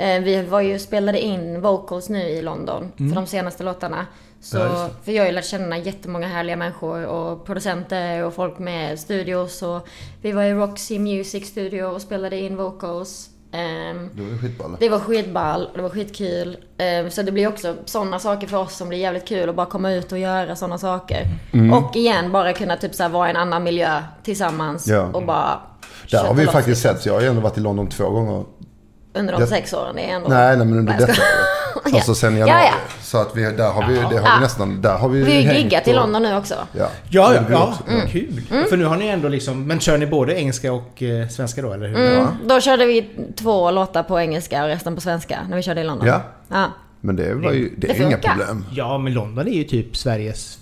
Eh, 0.00 0.20
vi 0.22 0.42
var 0.42 0.60
ju 0.60 0.78
spelade 0.78 1.20
in 1.20 1.60
vocals 1.60 2.08
nu 2.08 2.22
i 2.22 2.42
London 2.42 2.92
för 2.96 3.14
de 3.14 3.26
senaste 3.26 3.62
låtarna. 3.64 4.06
Så, 4.42 4.56
Mm. 4.60 4.72
Ja, 4.72 4.88
för 5.04 5.12
jag 5.12 5.22
har 5.22 5.26
ju 5.26 5.32
lärt 5.32 5.44
känna 5.44 5.78
jättemånga 5.78 6.26
härliga 6.28 6.56
människor 6.56 7.06
och 7.06 7.46
producenter 7.46 8.24
och 8.24 8.34
folk 8.34 8.58
med 8.58 8.98
studios. 9.00 9.62
Och 9.62 9.88
vi 10.22 10.32
var 10.32 10.42
i 10.42 10.52
Roxy 10.52 10.98
Music 10.98 11.46
Studio 11.48 11.84
och 11.84 12.02
spelade 12.02 12.36
in 12.40 12.56
vocals. 12.56 13.30
Ehm, 13.52 14.10
Det 14.14 14.22
var 14.22 14.38
skitball. 14.38 14.76
Det 14.80 14.88
var 14.88 14.98
skitball 14.98 15.66
och 15.70 15.76
det 15.76 15.82
var 15.82 15.90
skitkul. 15.90 16.56
Ehm, 16.78 17.10
Så 17.10 17.22
det 17.22 17.32
blir 17.32 17.48
också 17.48 17.74
sådana 17.84 18.18
saker 18.18 18.46
för 18.46 18.56
oss 18.56 18.76
som 18.76 18.88
blir 18.88 18.98
jävligt 18.98 19.28
kul 19.28 19.48
att 19.48 19.54
bara 19.56 19.66
komma 19.66 19.92
ut 19.92 20.12
och 20.12 20.18
göra 20.18 20.56
sådana 20.56 20.78
saker. 20.78 21.26
Mm. 21.52 21.72
Och 21.72 21.96
igen, 21.96 22.32
bara 22.32 22.52
kunna 22.52 22.76
typ 22.76 22.94
så 22.94 23.02
här 23.02 23.10
vara 23.10 23.26
i 23.26 23.30
en 23.30 23.36
annan 23.36 23.62
miljö 23.62 24.02
tillsammans 24.22 24.86
Ja. 24.88 25.02
och 25.12 25.26
bara 25.26 25.60
Där 26.10 26.24
har 26.24 26.34
vi 26.34 26.46
faktiskt 26.46 26.82
sett, 26.82 27.06
jag 27.06 27.14
har 27.14 27.20
ju 27.20 27.26
ändå 27.26 27.40
varit 27.40 27.58
i 27.58 27.60
London 27.60 27.88
två 27.88 28.10
gånger. 28.10 28.44
Under 29.14 29.32
de 29.32 29.40
Det- 29.40 29.46
sex 29.46 29.72
åren, 29.72 29.96
det 29.96 30.02
är 30.10 30.14
ändå... 30.14 30.28
Nej, 30.28 30.56
nej 30.56 30.66
men 30.66 30.78
under 30.78 30.92
Nej, 30.92 31.00
jag 31.00 31.08
detta 31.08 31.22
året. 31.22 31.94
Alltså 31.94 32.14
sen 32.14 32.32
Ja, 32.32 32.38
januari. 32.38 32.64
ja. 32.66 32.74
Så 33.02 33.18
att 33.18 33.36
vi, 33.36 33.42
där 33.42 33.70
har 33.70 33.88
vi, 33.88 33.94
det 33.94 34.00
har 34.02 34.12
Ja. 34.14 34.32
vi 34.38 34.42
nästan, 34.42 34.80
där 34.82 34.98
har 34.98 35.08
vi 35.08 35.22
Vi 35.24 35.46
har 35.46 35.52
ju 35.54 35.58
giggat 35.58 35.88
i 35.88 35.92
London 35.92 36.22
nu 36.22 36.36
också. 36.36 36.54
Ja, 36.72 36.88
Ja, 37.10 37.34
ja, 37.34 37.42
ja. 37.50 37.68
också. 37.68 37.92
Mm. 37.92 38.08
Kul. 38.08 38.42
För 38.68 38.76
nu 38.76 38.84
har 38.84 38.96
ni 38.96 39.06
ändå 39.08 39.28
liksom, 39.28 39.66
men 39.66 39.80
kör 39.80 39.98
ni 39.98 40.06
både 40.06 40.34
engelska 40.40 40.72
och 40.72 41.02
eh, 41.02 41.28
svenska 41.28 41.62
då 41.62 41.72
eller 41.72 41.88
hur? 41.88 41.96
Mm, 41.98 42.12
Ja. 42.18 42.26
Då 42.44 42.60
körde 42.60 42.86
vi 42.86 43.10
två 43.36 43.70
låtar 43.70 44.02
på 44.02 44.20
engelska 44.20 44.62
och 44.62 44.68
resten 44.68 44.94
på 44.94 45.00
svenska 45.00 45.38
när 45.48 45.56
vi 45.56 45.62
körde 45.62 45.80
i 45.80 45.84
London. 45.84 46.06
Ja. 46.08 46.20
ja. 46.48 46.64
Men 47.00 47.16
det 47.16 47.34
var 47.34 47.52
ju, 47.52 47.74
det 47.76 47.86
Det 47.86 47.98
är 47.98 48.02
inga 48.06 48.16
problem. 48.18 48.64
Ja, 48.72 48.98
men 48.98 49.14
London 49.14 49.48
är 49.48 49.52
ju 49.52 49.64
typ 49.64 49.96
Sveriges 49.96 50.58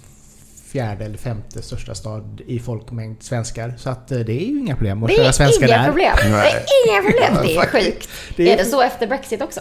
fjärde 0.73 1.05
eller 1.05 1.19
femte 1.19 1.63
största 1.63 1.95
stad 1.95 2.41
i 2.47 2.59
folkmängd 2.59 3.23
svenskar. 3.23 3.75
Så 3.77 3.91
att 3.91 4.13
eh, 4.13 4.19
det 4.19 4.33
är 4.43 4.47
ju 4.49 4.59
inga 4.59 4.77
problem 4.77 5.03
att 5.03 5.09
Det 5.09 5.15
köra 5.17 5.27
är 5.29 5.33
svenska 5.33 5.67
inga 5.67 5.79
där. 5.79 5.85
problem. 5.85 6.13
Det 6.23 6.29
är 6.29 6.93
inga 6.93 7.03
problem. 7.11 7.43
Det 7.47 7.57
är 7.57 7.67
sjukt. 7.67 8.09
Det 8.37 8.49
är- 8.49 8.53
Är 8.53 8.57
det 8.57 8.65
så 8.65 8.83
efter 8.83 9.07
Brexit 9.07 9.43
också? 9.43 9.61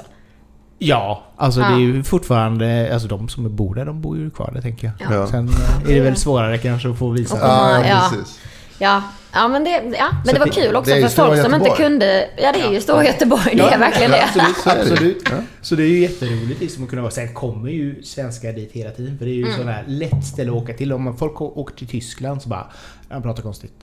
Ja, 0.80 1.24
alltså 1.38 1.60
Ja. 1.60 1.67
det 1.70 1.74
är 1.76 1.80
ju 1.80 2.04
fortfarande, 2.04 2.89
alltså 2.93 3.08
de 3.08 3.30
som 3.30 3.56
bor 3.56 3.76
där, 3.76 3.86
de 3.86 4.02
bor 4.02 4.17
ju 4.17 4.30
kvar 4.30 4.52
där 4.54 4.62
tänker 4.62 4.91
jag. 5.00 5.12
Ja. 5.22 5.28
Sen 5.28 5.50
är 5.89 5.93
det 5.93 6.00
väl 6.02 6.15
svårare 6.15 6.58
kanske 6.58 6.89
att 6.89 6.98
få 6.98 7.10
visa. 7.10 7.38
Ja. 7.41 7.86
ja, 7.88 8.10
precis. 8.12 8.39
Ja, 8.80 9.04
ja 9.38 9.47
men 9.47 9.63
det, 9.63 9.69
ja, 9.97 10.10
men 10.26 10.34
det 10.34 10.39
var 10.39 10.47
kul 10.47 10.76
också 10.76 10.91
för 10.91 11.08
folk 11.10 11.41
som 11.41 11.54
inte 11.54 11.69
kunde... 11.69 12.30
Ja, 12.38 12.52
det 12.52 12.60
är 12.62 12.71
ju 12.71 12.82
stora 12.82 13.06
Göteborg. 13.06 13.56
Det 13.56 13.62
är 13.63 13.78
verkligen 13.80 14.12
det. 14.12 14.23
Absolut, 14.23 14.67
absolut. 14.67 15.21
Ja. 15.32 15.38
Så 15.62 15.76
det 15.76 15.84
är 15.84 15.88
ju 15.88 16.00
jätteroligt 16.00 16.62
liksom 16.62 16.84
att 16.84 16.89
kunna 16.89 17.02
vara. 17.02 17.12
Sen 17.12 17.34
kommer 17.34 17.69
ju 17.71 18.04
svenskar 18.04 18.54
dit 18.54 18.71
hela 18.73 18.91
tiden. 18.91 19.17
För 19.17 19.26
det 19.26 19.32
är 19.32 19.36
ju 19.36 19.43
Mm. 19.45 19.58
sådär 19.58 19.84
lätt 19.88 20.26
ställe 20.34 20.52
att 20.52 20.58
åka 20.58 20.73
till. 20.73 20.93
Om 20.93 21.17
folk 21.17 21.41
åker 21.41 21.76
till 21.76 21.88
Tyskland 21.88 22.41
så 22.41 22.50
bara, 22.50 22.67
jag 23.10 23.23
pratar 23.23 23.43
konstigt. 23.43 23.73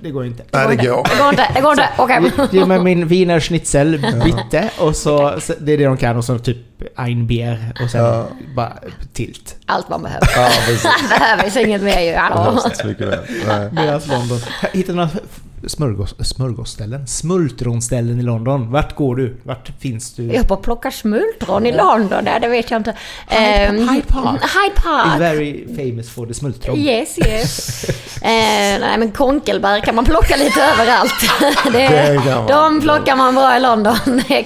Det 0.00 0.10
går 0.10 0.26
inte. 0.26 0.42
Nej, 0.52 0.76
det 0.76 0.76
går. 0.86 1.04
Det 1.10 1.16
går 1.18 1.28
inte, 1.28 1.48
det 1.54 1.60
går 1.60 1.70
inte. 1.72 1.88
Okej. 1.98 2.22
Ge 2.52 2.64
mig 2.66 2.78
min 2.80 3.06
Wiener 3.08 3.40
Schnitzel, 3.40 4.06
bitte. 4.24 4.70
Och 4.78 4.96
så, 4.96 5.38
det 5.60 5.72
är 5.72 5.78
det 5.78 5.84
de 5.84 5.96
kan. 5.96 6.16
Och 6.16 6.24
så 6.24 6.38
typ 6.38 6.56
ein 6.96 7.26
Bier. 7.26 7.72
Och 7.82 7.90
sen 7.90 8.04
Ja. 8.04 8.26
bara 8.56 8.72
tilt. 9.12 9.56
Allt 9.66 9.88
man 9.88 10.02
behöver. 10.02 10.28
Ja, 10.36 10.48
precis. 10.66 10.84
Man 11.10 11.18
behöver 11.18 11.58
inget 11.66 11.82
mer 11.82 12.00
ju. 12.00 12.10
Det 12.10 12.16
Hallå. 12.18 12.60
inte. 12.88 13.68
Medan 13.72 14.00
London. 14.08 14.38
Hittar 14.72 14.92
du 14.92 14.96
några 14.96 15.08
smörgås, 15.66 16.14
smörgåsställen? 16.28 17.06
Smultronställen 17.06 18.20
i 18.20 18.22
London. 18.22 18.70
Vart 18.72 18.94
går 18.94 19.16
du? 19.16 19.36
Vart 19.42 19.70
finns 19.80 20.12
du? 20.14 20.22
Jag 20.32 20.48
på 20.48 20.56
plockar 20.56 20.90
smultron 20.90 21.66
i 21.66 21.72
London. 21.72 22.24
Nej, 22.24 22.40
det 22.40 22.48
vet 22.48 22.70
jag 22.70 22.78
inte. 22.80 22.94
Hyde- 23.28 23.40
Ehm, 23.66 23.88
Hyde 23.88 24.06
Park. 24.06 24.40
Hyde 24.40 24.74
Park. 24.82 25.20
very 25.20 25.66
famous 25.76 26.10
for 26.10 26.26
the 26.26 26.34
smultron. 26.34 26.78
Yes, 26.78 27.18
yes. 27.18 27.84
eh, 28.22 28.80
nej, 28.80 28.98
men 28.98 29.10
konkelbär 29.12 29.80
kan 29.80 29.94
man 29.94 30.04
plocka 30.04 30.36
lite 30.36 30.60
överallt. 30.72 31.12
det, 31.72 31.88
Det 31.88 32.52
de 32.52 32.80
plockar 32.80 33.16
man 33.16 33.34
bra 33.34 33.56
i 33.56 33.60
London, 33.60 33.96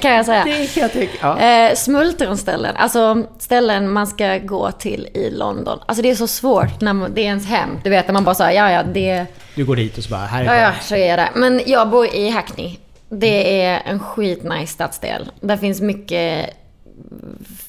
kan 0.03 0.13
jag 0.13 0.27
säga. 0.27 0.45
Det 0.45 0.77
jag. 0.77 1.09
Ja. 1.21 1.39
Eh, 1.41 1.75
smultronställen, 1.75 2.77
alltså 2.77 3.23
ställen 3.39 3.93
man 3.93 4.07
ska 4.07 4.39
gå 4.39 4.71
till 4.73 5.09
i 5.15 5.31
London. 5.31 5.79
Alltså 5.87 6.03
det 6.03 6.11
är 6.11 6.15
så 6.15 6.27
svårt 6.27 6.81
när 6.81 6.93
man, 6.93 7.15
det 7.15 7.21
är 7.21 7.25
ens 7.25 7.47
hem. 7.47 7.69
Du 7.85 7.91
vet 7.91 8.07
när 8.07 8.13
man 8.15 8.25
bara 8.25 8.35
säger 8.35 8.63
ja 8.65 8.71
ja 8.71 8.83
det, 8.83 9.27
Du 9.55 9.65
går 9.65 9.77
dit 9.77 9.99
och 9.99 10.05
så 10.05 10.11
bara, 10.11 10.27
här 10.27 10.41
är 10.45 10.45
ja 10.45 10.55
ja 10.63 10.73
så 10.83 10.95
är 10.97 11.10
jag 11.11 11.19
där. 11.19 11.31
Men 11.35 11.63
jag 11.67 11.91
bor 11.91 12.07
i 12.07 12.31
Hackney. 12.31 12.77
Det 13.09 13.63
är 13.63 13.83
en 13.85 14.01
skitnice 14.01 14.73
stadsdel. 14.73 15.31
Där 15.41 15.57
finns 15.57 15.81
mycket 15.81 16.57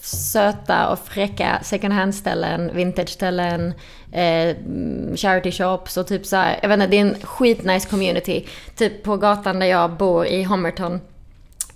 söta 0.02 0.90
och 0.90 1.00
fräcka 1.00 1.60
second 1.64 1.94
hand-ställen, 1.94 2.72
vintage-ställen, 2.76 3.74
eh, 4.12 4.56
charity 5.16 5.52
shops 5.52 5.98
och 5.98 6.08
typ 6.08 6.26
så 6.26 6.36
här. 6.36 6.60
Jag 6.62 6.70
vet 6.70 6.76
inte, 6.76 6.88
det 6.88 6.98
är 6.98 7.02
en 7.02 7.16
skitnice 7.24 7.90
community. 7.90 8.48
Typ 8.76 9.04
på 9.04 9.18
gatan 9.18 9.60
där 9.60 9.68
jag 9.68 9.92
bor 9.92 10.26
i 10.26 10.44
Homerton. 10.44 10.94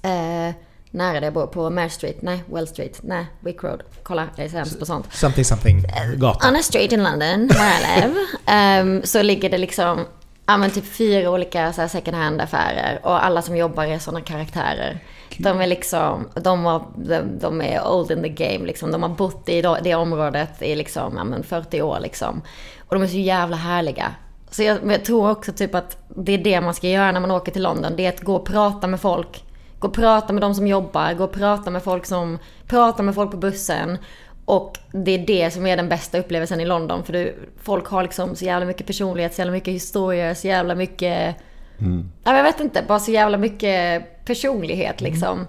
Eh, 0.02 0.56
nära 0.92 1.14
där 1.14 1.22
jag 1.22 1.34
bor, 1.34 1.48
på 1.48 1.70
Mare 1.70 1.90
Street. 1.90 2.22
Nej, 2.22 2.44
Well 2.52 2.68
Street. 2.68 3.00
Nej, 3.04 3.26
Wick 3.40 3.64
Road. 3.64 3.84
Kolla, 4.04 4.28
jag 4.36 4.46
är 4.46 4.50
sämst 4.50 4.80
på 4.80 4.86
sånt. 4.86 5.14
Something 5.14 5.46
something 5.46 5.84
gata. 6.16 6.50
On 6.50 6.56
a 6.56 6.64
street 6.64 6.92
in 6.92 7.04
London, 7.04 7.48
where 7.48 7.78
I 7.78 8.02
live, 8.02 8.20
ehm, 8.46 9.02
så 9.04 9.22
ligger 9.22 9.50
det 9.50 9.58
liksom, 9.58 10.06
ja 10.46 10.58
men 10.58 10.72
typ 10.72 10.86
fyra 10.86 11.32
olika 11.32 11.74
så 11.74 11.82
här 11.82 11.88
second 11.88 12.18
hand 12.18 12.42
affärer 12.42 13.00
och 13.04 13.26
alla 13.26 13.42
som 13.42 13.58
jobbar 13.58 13.84
är 13.84 14.00
sådana 14.00 14.22
karaktärer. 14.22 15.00
De 15.38 15.62
är 15.62 15.68
liksom, 15.68 16.30
de, 16.34 16.66
har, 16.66 16.84
de, 16.96 17.22
de 17.40 17.62
är 17.62 17.88
old 17.88 18.12
in 18.12 18.24
the 18.24 18.30
game 18.30 18.66
liksom. 18.66 18.92
De 18.92 19.04
har 19.04 19.10
bott 19.10 19.50
i 19.50 19.62
det, 19.62 19.80
det 19.84 19.96
området 19.96 20.62
i 20.62 20.76
liksom, 20.76 21.14
ja 21.18 21.24
men 21.24 21.44
40 21.44 21.82
år 21.82 22.00
liksom. 22.00 22.42
Och 22.88 22.96
de 22.96 23.04
är 23.04 23.08
så 23.08 23.18
jävla 23.18 23.56
härliga. 23.56 24.16
Så 24.52 24.64
jag, 24.64 24.92
jag 24.92 25.06
tror 25.06 25.30
också 25.30 25.52
typ 25.52 25.76
att 25.76 25.98
det 26.16 26.32
är 26.32 26.38
det 26.38 26.62
man 26.62 26.74
ska 26.74 26.88
göra 26.88 27.12
när 27.12 27.20
man 27.20 27.32
åker 27.32 27.52
till 27.52 27.64
London. 27.64 27.94
Det 27.96 28.06
är 28.06 28.10
att 28.10 28.22
gå 28.22 28.36
och 28.36 28.46
prata 28.46 28.88
med 28.88 29.02
folk. 29.02 29.44
Gå 29.80 29.88
och 29.88 29.94
prata 29.94 30.34
med 30.34 30.42
de 30.42 30.56
som 30.56 30.68
jobbar, 30.68 31.14
gå 31.14 31.24
och 31.24 31.32
prata 31.32 31.70
med 31.70 31.84
folk 31.84 32.06
som, 32.06 32.40
prata 32.68 33.04
med 33.04 33.16
folk 33.16 33.32
på 33.32 33.38
bussen. 33.38 33.98
Och 34.46 34.78
det 34.92 35.12
är 35.12 35.26
det 35.28 35.52
som 35.52 35.68
är 35.68 35.78
den 35.78 35.90
bästa 35.90 36.18
upplevelsen 36.18 36.60
i 36.60 36.66
London. 36.66 37.04
För 37.04 37.14
du, 37.14 37.36
folk 37.64 37.88
har 37.88 38.04
liksom 38.04 38.36
så 38.36 38.46
jävla 38.46 38.66
mycket 38.66 38.88
personlighet, 38.88 39.34
så 39.34 39.42
jävla 39.42 39.52
mycket 39.52 39.74
historier, 39.74 40.34
så 40.34 40.48
jävla 40.48 40.76
mycket... 40.76 41.36
Men 42.24 42.36
jag 42.36 42.44
vet 42.44 42.60
inte, 42.60 42.84
bara 42.88 43.00
så 43.00 43.12
jävla 43.12 43.38
mycket 43.38 44.04
personlighet 44.26 45.02
liksom. 45.02 45.48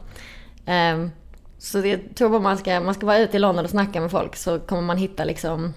Ehm, 0.66 1.10
Så 1.58 1.78
det, 1.78 1.88
jag 1.88 2.00
tror 2.14 2.28
bara 2.30 2.40
man 2.40 2.58
ska, 2.58 2.80
man 2.80 2.94
ska 2.94 3.06
vara 3.06 3.18
ute 3.18 3.36
i 3.36 3.40
London 3.40 3.64
och 3.64 3.70
snacka 3.70 4.00
med 4.00 4.10
folk 4.10 4.36
så 4.36 4.58
kommer 4.58 4.82
man 4.82 4.96
hitta 4.96 5.24
liksom, 5.24 5.74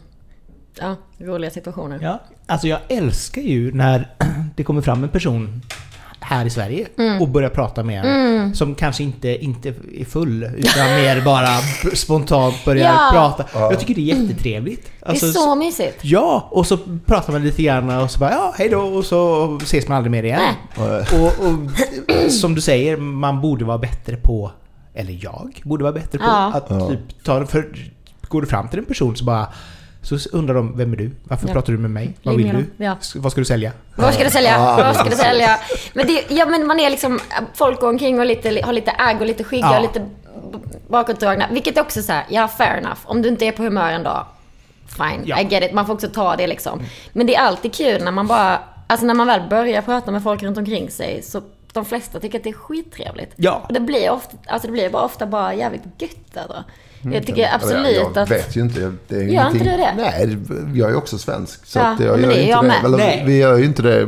ja, 0.79 0.95
roliga 1.17 1.51
situationer. 1.51 1.99
Ja, 2.01 2.19
alltså 2.45 2.67
jag 2.67 2.79
älskar 2.87 3.41
ju 3.41 3.71
när 3.71 4.07
det 4.55 4.63
kommer 4.63 4.81
fram 4.81 5.03
en 5.03 5.09
person 5.09 5.61
här 6.29 6.45
i 6.45 6.49
Sverige 6.49 6.87
Mm. 6.97 7.21
och 7.21 7.27
börjar 7.29 7.49
prata 7.49 7.83
med 7.83 8.05
en 8.05 8.55
som 8.55 8.75
kanske 8.75 9.03
inte, 9.03 9.43
inte 9.43 9.69
är 9.69 10.05
full 10.05 10.43
utan 10.57 10.85
mer 10.95 11.21
bara 11.25 11.47
spontant 11.93 12.65
börjar 12.65 12.93
Ja. 12.93 13.09
prata. 13.13 13.45
Jag 13.59 13.79
tycker 13.79 13.95
det 13.95 14.01
är 14.11 14.15
jättetrevligt. 14.15 14.91
Alltså, 15.05 15.25
det 15.25 15.29
är 15.31 15.33
så 15.33 15.55
mysigt. 15.55 15.97
Ja, 16.01 16.47
och 16.51 16.67
så 16.67 16.77
pratar 17.05 17.33
man 17.33 17.43
lite 17.43 17.63
grann 17.63 17.89
och 17.89 18.11
så 18.11 18.19
bara 18.19 18.31
ja, 18.31 18.53
hej 18.57 18.69
då 18.69 18.79
och 18.79 19.05
så 19.05 19.55
ses 19.63 19.87
man 19.87 19.97
aldrig 19.97 20.11
mer 20.11 20.23
igen. 20.23 20.53
Och, 20.77 21.45
och 21.47 22.31
som 22.31 22.55
du 22.55 22.61
säger, 22.61 22.97
man 22.97 23.41
borde 23.41 23.65
vara 23.65 23.77
bättre 23.77 24.15
på, 24.15 24.51
eller 24.93 25.19
jag 25.23 25.61
borde 25.63 25.83
vara 25.83 25.93
bättre 25.93 26.17
på 26.17 26.25
Ja. 26.25 26.51
att 26.53 26.65
Ja. 26.69 26.89
typ 26.89 27.23
ta 27.23 27.45
för 27.45 27.73
Går 28.27 28.41
du 28.41 28.47
fram 28.47 28.67
till 28.69 28.79
en 28.79 28.85
person 28.85 29.15
så 29.15 29.23
bara 29.25 29.47
så 30.01 30.17
undrar 30.31 30.55
de, 30.55 30.77
vem 30.77 30.93
är 30.93 30.97
du? 30.97 31.11
Varför 31.23 31.47
Ja. 31.47 31.53
pratar 31.53 31.73
du 31.73 31.79
med 31.79 31.91
mig? 31.91 32.13
Vad 32.23 32.35
vill 32.35 32.47
du? 32.77 32.85
Ja. 32.85 32.97
Vad 33.15 33.31
ska 33.31 33.41
du 33.41 33.45
sälja? 33.45 33.71
Vad 33.95 34.13
ska 34.13 34.23
du 34.23 34.29
sälja? 34.29 34.51
Ja, 34.51 34.75
Vad 34.77 34.95
ska 34.95 35.09
du 35.09 35.15
sälja? 35.15 35.59
Men, 35.93 36.07
det, 36.07 36.25
ja, 36.29 36.45
men 36.45 36.67
man 36.67 36.79
är 36.79 36.89
liksom, 36.89 37.19
folk 37.53 37.79
går 37.79 37.89
omkring 37.89 38.19
och 38.19 38.25
lite, 38.25 38.61
har 38.63 38.73
lite 38.73 38.91
ägg 38.91 39.21
och 39.21 39.27
lite 39.27 39.43
skygga 39.43 39.67
Ja. 39.71 39.75
och 39.77 39.81
lite 39.81 40.05
bakåtdragna. 40.87 41.47
Vilket 41.51 41.77
är 41.77 41.81
också 41.81 42.01
så 42.01 42.11
här, 42.11 42.25
ja 42.29 42.47
fair 42.47 42.77
enough. 42.77 42.99
Om 43.05 43.21
du 43.21 43.29
inte 43.29 43.45
är 43.45 43.51
på 43.51 43.63
humör 43.63 43.91
en 43.91 44.03
dag, 44.03 44.25
fine, 44.87 45.21
Ja. 45.25 45.39
I 45.39 45.43
get 45.43 45.63
it. 45.63 45.73
Man 45.73 45.85
får 45.85 45.93
också 45.93 46.07
ta 46.07 46.35
det 46.35 46.47
liksom. 46.47 46.81
Men 47.13 47.27
det 47.27 47.35
är 47.35 47.39
alltid 47.41 47.73
kul 47.75 48.03
när 48.03 48.11
man 48.11 48.27
bara, 48.27 48.59
alltså 48.87 49.05
när 49.05 49.13
man 49.13 49.27
väl 49.27 49.41
börjar 49.49 49.81
prata 49.81 50.11
med 50.11 50.23
folk 50.23 50.43
runt 50.43 50.57
omkring 50.57 50.89
sig 50.91 51.21
så 51.23 51.41
de 51.73 51.85
flesta 51.85 52.19
tycker 52.19 52.37
att 52.37 52.43
det 52.43 52.49
är 52.49 52.53
skittrevligt. 52.53 53.33
Ja. 53.35 53.61
Och 53.67 53.73
det 53.73 53.79
blir 53.79 54.09
ofta, 54.11 54.37
alltså 54.47 54.67
det 54.67 54.71
blir 54.71 54.89
bara 54.89 55.03
ofta 55.03 55.25
bara 55.25 55.53
jävligt 55.53 55.81
gött 55.97 56.37
alltså. 56.37 56.63
Jag 57.01 57.25
tycker 57.25 57.49
absolut 57.55 57.77
Mm. 57.79 57.93
jag, 57.93 58.03
jag 58.15 58.17
att... 58.17 58.31
vet 58.31 58.55
ju 58.55 58.61
inte. 58.61 58.91
Det 59.07 59.15
är 59.15 59.19
Gör 59.19 59.27
ingenting- 59.29 59.61
inte 59.61 59.71
du 59.71 59.77
det? 59.77 59.93
Nej, 59.97 60.37
jag 60.79 60.91
är 60.91 60.95
också 60.95 61.17
svensk. 61.17 61.65
Så 61.65 61.79
Ja, 61.79 61.85
att 61.87 61.99
jag 61.99 62.11
men 62.11 62.21
gör 62.21 62.27
det 62.29 62.35
är 62.35 62.39
inte 62.39 62.49
jag 62.51 62.63
det. 62.63 62.67
med. 62.67 62.85
Eller, 62.85 62.97
Nej. 62.97 63.23
vi 63.25 63.37
gör 63.37 63.57
ju 63.57 63.65
inte 63.65 63.81
det 63.81 64.07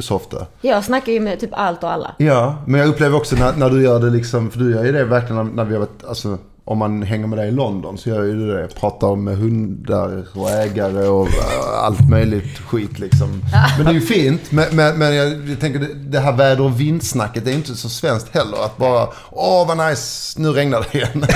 så 0.00 0.14
ofta. 0.16 0.46
Jag 0.60 0.84
snackar 0.84 1.12
ju 1.12 1.20
med 1.20 1.40
typ 1.40 1.50
allt 1.52 1.82
och 1.84 1.92
alla. 1.92 2.14
Ja, 2.18 2.62
men 2.66 2.80
jag 2.80 2.88
upplever 2.88 3.16
också 3.16 3.36
när, 3.36 3.52
när 3.56 3.70
du 3.70 3.82
gör 3.82 4.00
det 4.00 4.10
liksom, 4.10 4.50
för 4.50 4.58
du 4.58 4.72
gör 4.74 4.84
ju 4.84 4.92
det 4.92 5.04
verkligen 5.04 5.36
när, 5.46 5.52
när 5.52 5.64
vi 5.64 5.72
har 5.72 5.80
varit, 5.80 6.04
alltså 6.08 6.38
om 6.70 6.78
man 6.78 7.02
hänger 7.02 7.26
med 7.26 7.38
dig 7.38 7.48
i 7.48 7.50
London 7.50 7.98
så 7.98 8.08
gör 8.08 8.22
ju 8.22 8.32
du 8.38 8.54
det. 8.56 8.68
Pratar 8.80 9.16
med 9.16 9.36
hundar 9.36 10.24
och 10.34 10.50
ägare 10.50 11.06
och 11.08 11.26
äh, 11.28 11.84
allt 11.84 12.10
möjligt 12.10 12.58
skit 12.58 12.98
liksom. 12.98 13.42
Men 13.76 13.86
det 13.86 13.90
är 13.90 13.94
ju 13.94 14.00
fint. 14.00 14.40
Men, 14.52 14.66
men, 14.76 14.98
men 14.98 15.14
jag, 15.14 15.48
jag 15.48 15.60
tänker 15.60 15.88
det, 15.94 16.18
här 16.20 16.32
väder 16.32 16.60
och 16.64 16.80
vindsnacket 16.80 17.46
är 17.46 17.50
ju 17.50 17.56
inte 17.56 17.74
så 17.74 17.88
svenskt 17.88 18.34
heller. 18.34 18.64
Att 18.64 18.76
bara, 18.76 19.08
åh 19.30 19.68
vad 19.68 19.88
nice, 19.88 20.40
nu 20.40 20.48
regnar 20.48 20.86
det 20.92 20.98
igen. 20.98 21.24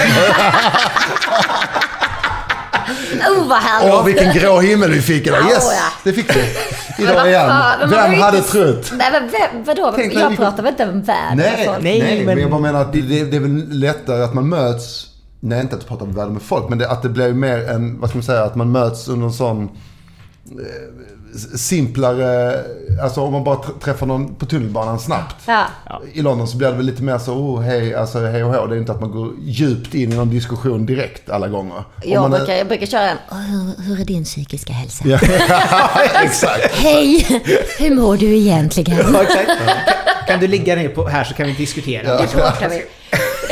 Oh 3.29 3.49
vad 3.49 3.59
härligt! 3.59 3.95
Åh 3.95 4.05
vilken 4.05 4.33
grå 4.33 4.61
himmel 4.61 4.91
vi 4.91 5.03
fick 5.03 5.27
idag. 5.27 5.51
Yes, 5.51 5.65
Åh, 5.69 5.75
ja. 5.75 5.93
det 6.05 6.13
fick 6.13 6.37
vi. 6.37 6.45
Idag 7.03 7.29
igen. 7.29 7.51
Vem 7.91 8.21
hade 8.21 8.37
inte- 8.39 8.51
trott? 8.51 8.91
Nej 8.95 9.09
men 9.13 9.31
vem, 9.31 9.65
vadå? 9.65 9.93
Tänk 9.97 10.15
jag 10.15 10.31
vi- 10.31 10.37
pratar 10.37 10.63
väl 10.63 10.73
inte 10.73 10.85
om 10.89 11.03
världen 11.03 11.45
sånt? 11.65 11.79
nej, 11.83 12.01
Nej, 12.03 12.17
men, 12.17 12.27
men- 12.27 12.39
jag 12.43 12.51
bara 12.51 12.61
menar 12.61 12.81
att 12.81 12.93
det, 12.93 13.01
det 13.01 13.37
är 13.37 13.41
väl 13.41 13.65
lättare 13.81 14.23
att 14.23 14.35
man 14.35 14.49
möts. 14.49 15.07
Nej, 15.45 15.61
inte 15.61 15.77
att 15.77 15.87
prata 15.89 16.05
om 16.05 16.13
världen 16.15 16.33
med 16.33 16.43
folk, 16.43 16.69
men 16.69 16.79
det, 16.79 16.91
att 16.91 17.03
det 17.03 17.09
blir 17.09 17.33
mer 17.33 17.69
en, 17.69 18.01
vad 18.01 18.11
ska 18.11 18.17
man 18.19 18.23
säga, 18.25 18.43
att 18.43 18.55
man 18.55 18.73
möts 18.73 19.09
under 19.09 19.27
en 19.27 19.33
sån 19.33 19.63
eh, 19.65 21.57
simplare, 21.57 22.61
alltså 23.03 23.21
om 23.21 23.33
man 23.33 23.45
bara 23.45 23.57
tr- 23.57 23.79
träffar 23.81 24.07
någon 24.07 24.35
på 24.35 24.47
tunnelbanan 24.47 24.99
snabbt. 25.01 25.35
Ja. 25.47 25.67
I 26.13 26.23
London 26.23 26.49
så 26.49 26.57
blir 26.57 26.69
det 26.69 26.75
väl 26.75 26.87
lite 26.87 27.03
mer 27.03 27.19
så, 27.19 27.33
oh 27.35 27.61
hej, 27.61 27.95
alltså 27.95 28.19
hej 28.27 28.45
och 28.45 28.55
hå. 28.55 28.67
Det 28.67 28.75
är 28.77 28.79
inte 28.79 28.93
att 28.93 29.01
man 29.01 29.11
går 29.11 29.33
djupt 29.41 29.95
in 29.95 30.13
i 30.13 30.17
någon 30.17 30.31
diskussion 30.31 30.87
direkt 30.87 31.31
alla 31.31 31.49
gånger. 31.49 31.85
Jag, 32.03 32.21
man 32.23 32.33
är- 32.33 32.39
brukar, 32.39 32.55
jag 32.55 32.69
brukar 32.69 32.87
köra 32.87 33.11
en 33.11 33.17
"Åh, 33.31 33.39
hur, 33.39 33.83
hur 33.85 34.01
är 34.01 34.05
din 34.05 34.25
psykiska 34.25 34.73
hälsa? 34.73 35.05
Ja, 35.09 35.19
exakt. 36.25 36.75
Hej! 36.75 37.27
Hur 37.79 37.95
mår 37.95 38.17
du 38.17 38.37
egentligen? 38.37 38.99
Ja. 39.13 39.25
Kan- 39.25 39.57
Kan 40.27 40.41
du 40.41 40.47
ligga 40.47 40.77
ner 40.77 40.89
på, 40.89 41.09
här 41.09 41.25
så 41.25 41.35
kan 41.35 41.47
vi 41.47 41.53
diskutera. 41.53 42.17
Det 42.17 42.33
bråkar 42.33 42.69
vi. 42.69 42.83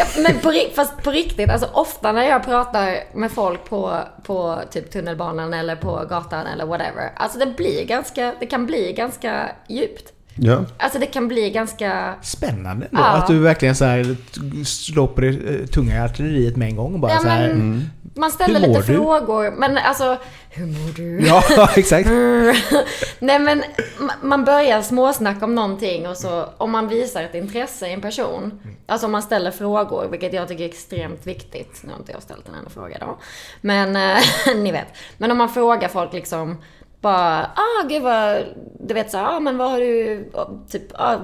Ja, 0.01 0.07
men 0.17 0.39
på, 0.39 0.53
fast 0.75 1.03
på 1.03 1.11
riktigt, 1.11 1.51
alltså 1.51 1.69
ofta 1.73 2.13
när 2.13 2.29
jag 2.29 2.45
pratar 2.45 3.05
med 3.15 3.33
folk 3.33 3.65
på, 3.65 3.99
på 4.23 4.59
typ 4.71 4.91
tunnelbanan 4.91 5.55
eller 5.55 5.77
på 5.77 6.07
gatan 6.09 6.47
eller 6.47 6.67
whatever. 6.67 7.13
Alltså 7.17 7.39
det 7.39 7.47
blir 7.47 7.85
ganska, 7.85 8.35
det 8.41 8.47
kan 8.47 8.67
bli 8.67 8.93
ganska 8.93 9.51
djupt. 9.69 10.13
Ja. 10.35 10.65
Alltså 10.79 10.99
det 10.99 11.07
kan 11.07 11.29
bli 11.29 11.51
ganska... 11.51 12.15
Spännande 12.23 12.87
ändå, 12.87 13.03
Ja. 13.03 13.07
att 13.07 13.27
du 13.27 13.39
verkligen 13.39 13.75
så 13.77 13.85
här 13.85 14.17
slår 14.65 15.07
på 15.07 15.21
det 15.21 15.67
tunga 15.67 15.97
i 15.97 16.01
artilleriet 16.01 16.57
med 16.57 16.69
en 16.69 16.77
gång 16.77 16.95
och 16.95 17.01
bara 17.01 17.13
Ja, 17.13 17.19
så 17.19 17.29
här. 17.29 17.49
men, 17.49 17.91
Man 18.15 18.31
ställer 18.31 18.61
lite 18.61 18.79
du? 18.81 18.83
frågor, 18.83 19.51
men 19.51 19.79
alltså... 19.79 20.17
Hur 20.51 20.67
mår 20.67 20.95
du? 20.97 21.27
Ja, 21.27 21.43
exakt. 21.77 22.09
Nej 23.19 23.39
men 23.39 23.63
ma- 23.99 24.13
man 24.23 24.45
börjar 24.45 24.83
småsnacka 24.83 25.45
om 25.45 25.55
någonting 25.55 26.09
och 26.09 26.17
så 26.17 26.47
om 26.57 26.71
man 26.71 26.89
visar 26.89 27.23
ett 27.23 27.35
intresse 27.35 27.89
i 27.89 27.93
en 27.93 28.01
person. 28.01 28.61
Alltså 28.87 29.07
om 29.07 29.13
man 29.13 29.23
ställer 29.23 29.51
frågor, 29.51 30.09
vilket 30.11 30.33
jag 30.33 30.49
tycker 30.49 30.65
är 30.65 30.69
extremt 30.69 31.27
viktigt. 31.27 31.81
Nu 31.85 31.93
har 31.93 31.99
inte 31.99 32.13
jag 32.13 32.23
ställt 32.23 32.49
en 32.49 32.55
enda 32.55 32.71
fråga 32.71 32.97
då. 33.01 33.19
Men 33.61 33.97
eh, 33.97 34.23
ni 34.57 34.73
vet. 34.73 34.87
Men 35.19 35.31
om 35.31 35.39
man 35.39 35.49
frågar 35.49 35.89
folk 35.89 36.13
liksom 36.13 36.57
bara, 37.01 37.43
ah 37.57 37.87
gud 37.89 38.03
vad, 38.03 38.45
du 38.81 38.95
vet 38.95 39.11
så 39.11 39.19
ah 39.19 39.41
men 39.41 39.57
vad 39.57 39.71
har 39.71 39.79
du, 39.79 40.31
typ, 40.71 40.83
ah, 40.95 41.17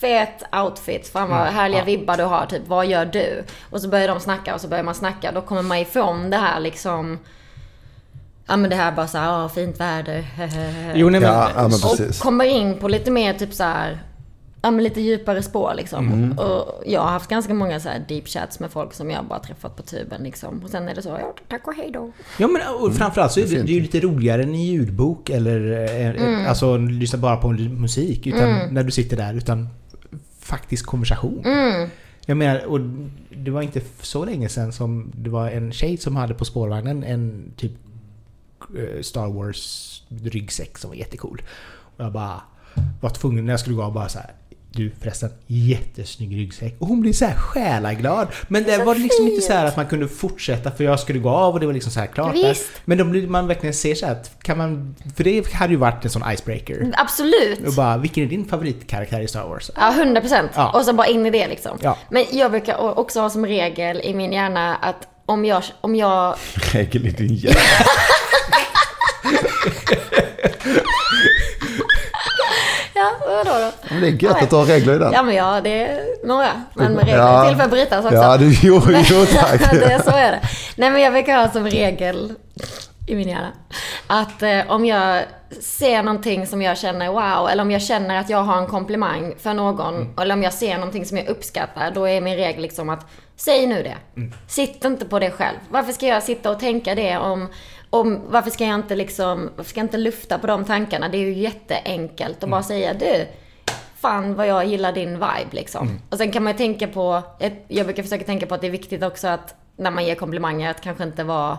fet 0.00 0.42
outfit, 0.64 1.08
fan 1.08 1.30
vad 1.30 1.46
härliga 1.46 1.84
vibbar 1.84 2.16
du 2.16 2.22
har, 2.24 2.46
typ 2.46 2.62
vad 2.68 2.86
gör 2.86 3.04
du? 3.04 3.44
Och 3.70 3.80
så 3.80 3.88
börjar 3.88 4.08
de 4.08 4.20
snacka 4.20 4.54
och 4.54 4.60
så 4.60 4.68
börjar 4.68 4.84
man 4.84 4.94
snacka, 4.94 5.32
då 5.32 5.40
kommer 5.40 5.62
man 5.62 5.78
ifrån 5.78 6.30
det 6.30 6.36
här 6.36 6.60
liksom 6.60 7.18
Ja 8.46 8.56
men 8.56 8.70
det 8.70 8.76
här 8.76 8.92
bara 8.92 9.06
såhär, 9.06 9.44
ah 9.44 9.48
fint 9.48 9.80
väder, 9.80 10.24
Jo, 10.94 11.10
nej, 11.10 11.20
men, 11.20 11.30
Ja, 11.30 11.48
ja, 11.56 11.62
men 11.62 11.72
och 11.72 11.96
precis. 11.96 12.20
kommer 12.20 12.44
in 12.44 12.78
på 12.78 12.88
lite 12.88 13.10
mer 13.10 13.34
typ 13.34 13.54
så 13.54 13.64
här, 13.64 13.98
ja 14.62 14.70
men 14.70 14.84
lite 14.84 15.00
djupare 15.00 15.42
spår 15.42 15.72
liksom. 15.76 16.12
Mm. 16.12 16.38
Och 16.38 16.82
jag 16.86 17.00
har 17.00 17.10
haft 17.10 17.30
ganska 17.30 17.54
många 17.54 17.80
så 17.80 17.88
här 17.88 18.04
deep 18.08 18.28
chats 18.28 18.60
med 18.60 18.70
folk 18.70 18.94
som 18.94 19.10
jag 19.10 19.24
bara 19.24 19.38
träffat 19.38 19.76
på 19.76 19.82
tuben 19.82 20.22
liksom. 20.22 20.60
Och 20.64 20.70
sen 20.70 20.88
är 20.88 20.94
det 20.94 21.02
så, 21.02 21.08
ja 21.08 21.34
tack 21.48 21.66
och 21.66 21.74
hej 21.74 21.90
då. 21.92 22.12
Ja 22.38 22.48
men 22.48 22.62
och 22.80 22.94
framförallt 22.94 23.32
så 23.32 23.40
är 23.40 23.44
det, 23.44 23.48
fint. 23.48 23.66
det 23.66 23.72
är 23.72 23.74
ju 23.74 23.80
lite 23.80 24.00
roligare 24.00 24.42
än 24.42 24.54
i 24.54 24.66
ljudbok 24.66 25.30
eller 25.30 25.88
eh, 26.06 26.48
alltså 26.48 26.76
lyssna 26.76 27.18
bara 27.18 27.36
på 27.36 27.48
musik 27.52 28.26
utan 28.26 28.74
när 28.74 28.82
du 28.82 28.90
sitter 28.90 29.16
där 29.16 29.34
utan 29.34 29.68
faktisk 30.40 30.86
konversation. 30.86 31.42
Jag 32.26 32.36
menar, 32.36 32.64
och 32.66 32.80
det 33.30 33.50
var 33.50 33.62
inte 33.62 33.80
så 34.00 34.24
länge 34.24 34.48
sedan 34.48 34.72
som 34.72 35.12
det 35.14 35.30
var 35.30 35.50
en 35.50 35.72
tjej 35.72 35.96
som 35.96 36.16
hade 36.16 36.34
på 36.34 36.44
spårvagnen 36.44 37.04
en 37.04 37.52
typ 37.56 37.72
eh, 38.78 39.02
Star 39.02 39.28
Wars 39.28 40.02
ryggsäck 40.08 40.78
som 40.78 40.90
var 40.90 40.96
jättecool. 40.96 41.42
Och 41.96 42.04
jag 42.04 42.12
bara 42.12 42.42
var 43.00 43.10
tvungen 43.10 43.46
när 43.46 43.52
jag 43.52 43.60
skulle 43.60 43.76
gå 43.76 43.82
av 43.82 43.92
bara 43.92 44.08
så 44.08 44.18
här. 44.18 44.32
Du 44.74 44.90
förresten, 45.00 45.30
jättesnygg 45.46 46.36
ryggsäck. 46.38 46.76
Och 46.78 46.86
hon 46.86 47.00
blev 47.00 47.12
så 47.12 47.24
här 47.24 47.34
själaglad. 47.34 48.28
Men 48.48 48.64
det 48.64 48.76
Så 48.76 48.84
var 48.84 48.94
liksom 48.94 49.28
inte 49.28 49.42
så 49.42 49.52
här 49.52 49.66
att 49.66 49.76
man 49.76 49.86
kunde 49.86 50.08
fortsätta 50.08 50.70
för 50.70 50.84
jag 50.84 51.00
skulle 51.00 51.18
gå 51.18 51.30
av 51.30 51.54
och 51.54 51.60
det 51.60 51.66
var 51.66 51.72
liksom 51.72 51.92
så 51.92 52.00
här 52.00 52.06
klart. 52.06 52.34
Visst. 52.34 52.70
Men 52.84 52.98
då 52.98 53.04
blir 53.04 53.26
man 53.28 53.46
verkligen 53.46 53.74
ser 53.74 53.94
så 53.94 54.06
här 54.06 54.12
att 54.12 54.42
kan 54.42 54.58
man... 54.58 54.96
För 55.16 55.24
det 55.24 55.52
hade 55.52 55.72
ju 55.72 55.78
varit 55.78 56.04
en 56.04 56.10
sån 56.10 56.32
icebreaker. 56.32 56.92
Absolut. 56.96 57.66
Och 57.66 57.72
bara, 57.74 57.96
vilken 57.96 58.24
är 58.24 58.28
din 58.28 58.44
favoritkaraktär 58.44 59.20
i 59.20 59.28
Star 59.28 59.48
Wars? 59.48 59.70
Ja, 59.76 59.92
100 59.92 60.20
procent. 60.20 60.50
Ja. 60.54 60.70
Och 60.78 60.84
så 60.84 60.92
bara 60.92 61.06
in 61.06 61.26
i 61.26 61.30
det 61.30 61.48
liksom. 61.48 61.78
Ja. 61.80 61.98
Men 62.10 62.24
jag 62.30 62.50
brukar 62.50 62.98
också 62.98 63.20
ha 63.20 63.30
som 63.30 63.46
regel 63.46 64.00
i 64.00 64.14
min 64.14 64.32
hjärna 64.32 64.76
att 64.76 65.08
om 65.26 65.44
jag, 65.44 65.62
om 65.80 65.96
jag 65.96 66.36
Regel 66.72 67.06
i 67.06 67.10
din 67.10 67.34
hjärna. 67.34 67.60
Ja, 72.94 73.11
vadå 73.26 73.58
då? 73.58 73.70
Men 73.90 74.00
det 74.00 74.06
är 74.08 74.10
gött 74.22 74.42
att 74.42 74.50
du 74.50 74.56
har 74.56 74.64
regler 74.64 74.94
i 74.94 74.98
den. 74.98 75.12
Ja 75.12 75.22
men 75.22 75.34
ja, 75.34 75.60
det 75.64 75.82
är 75.82 76.26
några. 76.26 76.48
Men 76.74 76.92
med 76.92 77.04
regler 77.04 77.18
Ja. 77.22 77.48
till 77.48 77.56
för 77.56 77.64
att 77.64 77.70
brytas 77.70 78.04
också. 78.04 78.16
Ja, 78.16 78.36
du, 78.36 78.52
jo, 78.62 78.82
jo 78.86 79.26
tack. 79.26 79.60
det 79.72 79.92
är 79.92 80.02
så 80.02 80.10
är 80.10 80.30
det. 80.32 80.40
Nej 80.76 80.90
men 80.90 81.02
jag 81.02 81.12
brukar 81.12 81.36
ha 81.36 81.50
som 81.50 81.66
regel 81.66 82.32
i 83.06 83.14
min 83.14 83.28
hjärna. 83.28 83.52
Att 84.06 84.42
eh, 84.42 84.60
om 84.68 84.86
jag 84.86 85.22
ser 85.60 86.02
någonting 86.02 86.46
som 86.46 86.62
jag 86.62 86.78
känner 86.78 87.08
wow, 87.08 87.48
eller 87.48 87.62
om 87.62 87.70
jag 87.70 87.82
känner 87.82 88.20
att 88.20 88.30
jag 88.30 88.42
har 88.42 88.58
en 88.58 88.66
komplimang 88.66 89.34
för 89.42 89.54
någon, 89.54 89.94
Mm. 89.96 90.08
eller 90.20 90.34
om 90.34 90.42
jag 90.42 90.52
ser 90.52 90.74
någonting 90.74 91.04
som 91.04 91.16
jag 91.16 91.26
uppskattar, 91.26 91.90
då 91.90 92.08
är 92.08 92.20
min 92.20 92.36
regel 92.36 92.62
liksom 92.62 92.88
att 92.90 93.06
säg 93.36 93.66
nu 93.66 93.82
det. 93.82 93.96
Mm. 94.20 94.32
Sitt 94.48 94.84
inte 94.84 95.04
på 95.04 95.18
det 95.18 95.30
själv. 95.30 95.56
Varför 95.70 95.92
ska 95.92 96.06
jag 96.06 96.22
sitta 96.22 96.50
och 96.50 96.60
tänka 96.60 96.94
det 96.94 97.16
om, 97.16 97.48
om 97.92 98.20
varför 98.28 98.50
ska 98.50 98.64
jag 98.64 98.74
inte 98.74 98.96
liksom, 98.96 99.50
varför 99.56 99.70
ska 99.70 99.80
jag 99.80 99.84
inte 99.84 99.96
lufta 99.98 100.38
på 100.38 100.46
de 100.46 100.64
tankarna? 100.64 101.08
Det 101.08 101.16
är 101.16 101.20
ju 101.20 101.32
jätteenkelt 101.32 102.36
att 102.36 102.42
Mm. 102.42 102.50
bara 102.50 102.62
säga 102.62 102.94
du, 102.94 103.26
fan 104.00 104.34
vad 104.34 104.46
jag 104.46 104.64
gillar 104.66 104.92
din 104.92 105.12
vibe 105.12 105.48
liksom. 105.50 105.86
Mm. 105.88 106.00
Och 106.10 106.18
sen 106.18 106.32
kan 106.32 106.42
man 106.42 106.52
ju 106.52 106.58
tänka 106.58 106.88
på, 106.88 107.22
jag 107.68 107.86
brukar 107.86 108.02
försöka 108.02 108.24
tänka 108.24 108.46
på 108.46 108.54
att 108.54 108.60
det 108.60 108.66
är 108.66 108.70
viktigt 108.70 109.02
också 109.02 109.28
att 109.28 109.54
när 109.76 109.90
man 109.90 110.04
ger 110.06 110.14
komplimanger 110.14 110.70
att 110.70 110.80
kanske 110.80 111.04
inte 111.04 111.24
vara 111.24 111.58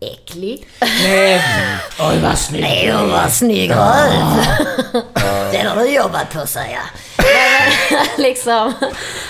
äcklig. 0.00 0.66
Nej! 0.80 1.40
Oj 2.00 2.20
vad 2.22 2.38
snygg! 2.38 2.62
Nej, 2.62 2.92
hon 2.92 3.10
var 3.10 3.28
snygg 3.28 3.70
röv. 3.70 4.44
Den 5.52 5.66
har 5.66 5.76
du 5.76 5.90
jobbat 5.94 6.32
på 6.32 6.46
säger 6.46 6.74
jag. 6.76 6.84
liksom, 8.18 8.72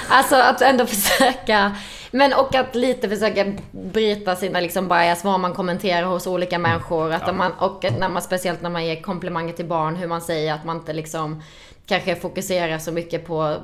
alltså 0.09 0.37
att 0.37 0.61
ändå 0.63 0.87
försöka 0.87 1.77
Men 2.15 2.33
och 2.33 2.55
att 2.55 2.75
lite 2.75 3.09
försöka 3.09 3.53
bryta 3.71 4.37
sina 4.37 4.61
liksom 4.61 4.89
bias, 4.89 5.25
vad 5.25 5.41
man 5.41 5.55
kommenterar 5.55 6.07
hos 6.07 6.27
olika 6.27 6.59
människor. 6.59 7.13
Att 7.13 7.37
man, 7.37 7.53
och 7.53 7.85
när 7.99 8.09
man, 8.09 8.23
speciellt 8.23 8.63
när 8.63 8.71
man 8.71 8.87
ger 8.87 9.03
komplimanger 9.03 9.53
till 9.53 9.65
barn, 9.65 9.97
hur 9.97 10.07
man 10.07 10.21
säger 10.21 10.55
att 10.55 10.65
man 10.65 10.77
inte 10.77 10.93
liksom 10.93 11.43
kanske 11.87 12.17
fokuserar 12.17 12.79
så 12.79 12.93
mycket 12.93 13.27
på, 13.27 13.57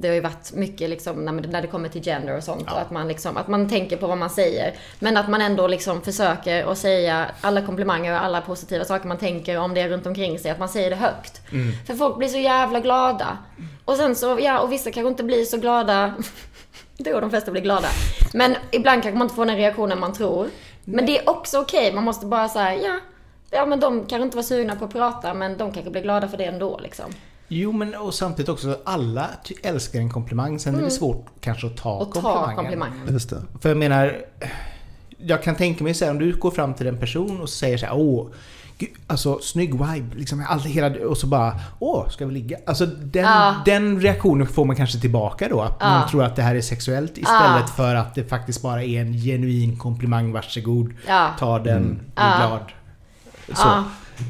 det 0.00 0.08
har 0.08 0.14
ju 0.14 0.20
varit 0.20 0.52
mycket 0.52 0.90
liksom 0.90 1.24
när, 1.24 1.32
när 1.32 1.62
det 1.62 1.68
kommer 1.68 1.88
till 1.88 2.02
gender 2.02 2.36
och 2.36 2.44
sånt. 2.44 2.64
Ja. 2.66 2.72
Och 2.72 2.80
att 2.80 2.90
man 2.90 3.08
liksom, 3.08 3.36
att 3.36 3.48
man 3.48 3.68
tänker 3.68 3.96
på 3.96 4.06
vad 4.06 4.18
man 4.18 4.30
säger. 4.30 4.74
Men 4.98 5.16
att 5.16 5.28
man 5.28 5.40
ändå 5.40 5.66
liksom 5.66 6.00
försöker 6.00 6.72
att 6.72 6.78
säga 6.78 7.26
alla 7.40 7.62
komplimanger 7.62 8.12
och 8.12 8.24
alla 8.24 8.40
positiva 8.40 8.84
saker 8.84 9.08
man 9.08 9.18
tänker 9.18 9.58
om 9.58 9.74
det 9.74 9.88
runt 9.88 10.06
omkring 10.06 10.38
sig. 10.38 10.50
Att 10.50 10.58
man 10.58 10.68
säger 10.68 10.90
det 10.90 10.96
högt. 10.96 11.40
Mm. 11.52 11.72
För 11.86 11.94
folk 11.94 12.18
blir 12.18 12.28
så 12.28 12.38
jävla 12.38 12.80
glada. 12.80 13.38
Och 13.84 13.96
sen 13.96 14.14
så, 14.14 14.38
ja, 14.40 14.60
och 14.60 14.72
vissa 14.72 14.90
kanske 14.90 15.08
inte 15.08 15.24
blir 15.24 15.44
så 15.44 15.56
glada. 15.56 16.14
Då 16.98 17.20
de 17.20 17.30
flesta 17.30 17.50
blir 17.50 17.62
glada. 17.62 17.88
Men 18.34 18.54
ibland 18.72 19.02
kanske 19.02 19.18
man 19.18 19.24
inte 19.24 19.34
får 19.34 19.46
den 19.46 19.56
reaktionen 19.56 20.00
man 20.00 20.12
tror. 20.12 20.48
Men 20.84 21.06
det 21.06 21.18
är 21.18 21.28
också 21.30 21.60
okej. 21.60 21.92
Man 21.94 22.04
måste 22.04 22.26
bara 22.26 22.48
säga, 22.48 22.74
ja. 22.74 22.98
Ja 23.50 23.66
men 23.66 23.80
de 23.80 24.06
kanske 24.06 24.22
inte 24.24 24.36
var 24.36 24.42
sugna 24.42 24.76
på 24.76 24.84
att 24.84 24.92
prata 24.92 25.34
men 25.34 25.58
de 25.58 25.72
kanske 25.72 25.90
blir 25.90 26.02
glada 26.02 26.28
för 26.28 26.36
det 26.36 26.44
ändå 26.44 26.78
liksom. 26.82 27.04
Jo, 27.48 27.72
men 27.72 27.94
och 27.94 28.14
samtidigt 28.14 28.48
också 28.48 28.78
alla 28.84 29.30
älskar 29.62 29.98
en 29.98 30.10
komplimang. 30.10 30.58
Sen 30.58 30.74
är 30.74 30.82
det 30.82 30.90
svårt 30.90 31.26
kanske 31.40 31.66
att 31.66 31.76
ta 31.76 31.92
Och 31.98 32.14
ta 32.14 32.20
komplimangen. 32.20 32.56
komplimangen. 32.56 33.08
Just 33.12 33.30
det. 33.30 33.42
För 33.60 33.68
jag 33.68 33.78
menar, 33.78 34.24
jag 35.18 35.42
kan 35.42 35.54
tänka 35.56 35.84
mig 35.84 35.94
så 35.94 36.04
här, 36.04 36.12
om 36.12 36.18
du 36.18 36.32
går 36.38 36.50
fram 36.50 36.74
till 36.74 36.86
en 36.86 36.98
person 37.00 37.40
och 37.40 37.48
säger 37.50 37.78
så 37.78 37.86
här, 37.86 37.94
åh, 37.96 38.26
gud, 38.78 38.90
alltså 39.06 39.38
snygg 39.42 39.72
vibe, 39.72 40.16
liksom, 40.16 40.44
allt, 40.48 40.66
hela, 40.66 41.06
och 41.08 41.18
så 41.18 41.26
bara, 41.26 41.56
åh, 41.78 42.08
ska 42.08 42.26
vi 42.26 42.32
ligga? 42.34 42.56
Alltså 42.66 42.86
den, 42.86 43.22
Ja. 43.24 43.54
den 43.64 44.00
reaktionen 44.00 44.46
får 44.46 44.64
man 44.64 44.76
kanske 44.76 44.98
tillbaka 44.98 45.48
då. 45.48 45.60
Att 45.60 45.76
Ja. 45.80 45.88
man 45.88 46.08
tror 46.08 46.24
att 46.24 46.36
det 46.36 46.42
här 46.42 46.54
är 46.54 46.60
sexuellt 46.60 47.18
istället 47.18 47.70
för 47.76 47.94
att 47.94 48.14
det 48.14 48.24
faktiskt 48.24 48.62
bara 48.62 48.82
är 48.84 49.00
en 49.00 49.12
genuin 49.12 49.76
komplimang, 49.78 50.32
varsågod, 50.32 50.92
Ja. 51.06 51.30
ta 51.38 51.58
den, 51.58 51.94
bli 51.94 52.04
Ja. 52.14 52.36
glad. 52.38 52.60
Så. 53.46 53.62
Ja. 53.68 53.84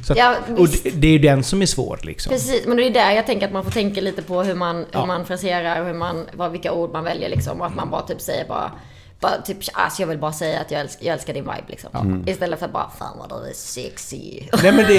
Så 0.05 0.13
att, 0.13 0.19
Ja, 0.19 0.35
och 0.59 0.69
det, 0.95 1.07
är 1.09 1.13
ju 1.13 1.19
den 1.19 1.45
som 1.45 1.63
är 1.63 1.67
svår 1.67 2.01
liksom. 2.03 2.31
Precis, 2.31 2.67
men 2.67 2.77
det 2.77 2.83
är 2.87 2.91
där 2.91 3.11
jag 3.11 3.27
tänker 3.27 3.47
att 3.47 3.53
man 3.53 3.65
får 3.65 3.71
tänka 3.71 4.01
lite 4.01 4.23
på 4.23 4.43
hur 4.43 4.55
man, 4.55 4.87
Ja. 4.93 5.01
hur 5.01 5.07
man 5.07 5.25
fraserar 5.27 5.81
och 5.81 5.87
hur 5.87 5.95
man, 5.95 6.25
vad, 6.33 6.53
vilka 6.53 6.73
ord 6.73 6.93
man 6.93 7.05
väljer 7.05 7.29
liksom. 7.29 7.61
Och 7.61 7.67
att 7.67 7.75
man 7.75 7.91
bara 7.91 8.03
typ 8.03 8.21
säger 8.21 8.49
bara, 8.49 8.71
bara 9.21 9.37
typ, 9.43 9.57
alltså 9.73 10.03
jag 10.03 10.07
vill 10.07 10.19
bara 10.19 10.33
säga 10.33 10.61
att 10.61 10.71
jag 10.71 10.81
älskar, 10.81 11.07
jag 11.07 11.13
älskar 11.15 11.35
din 11.35 11.45
vibe 11.45 11.65
liksom. 11.69 12.25
Istället 12.27 12.59
för 12.59 12.67
att 12.67 12.73
bara, 12.73 12.91
fan 12.99 13.19
vad 13.19 13.29
du 13.43 13.49
är 13.51 13.53
sexy. 13.55 14.41
Nej 14.63 14.73
men 14.73 14.87
det, 14.87 14.99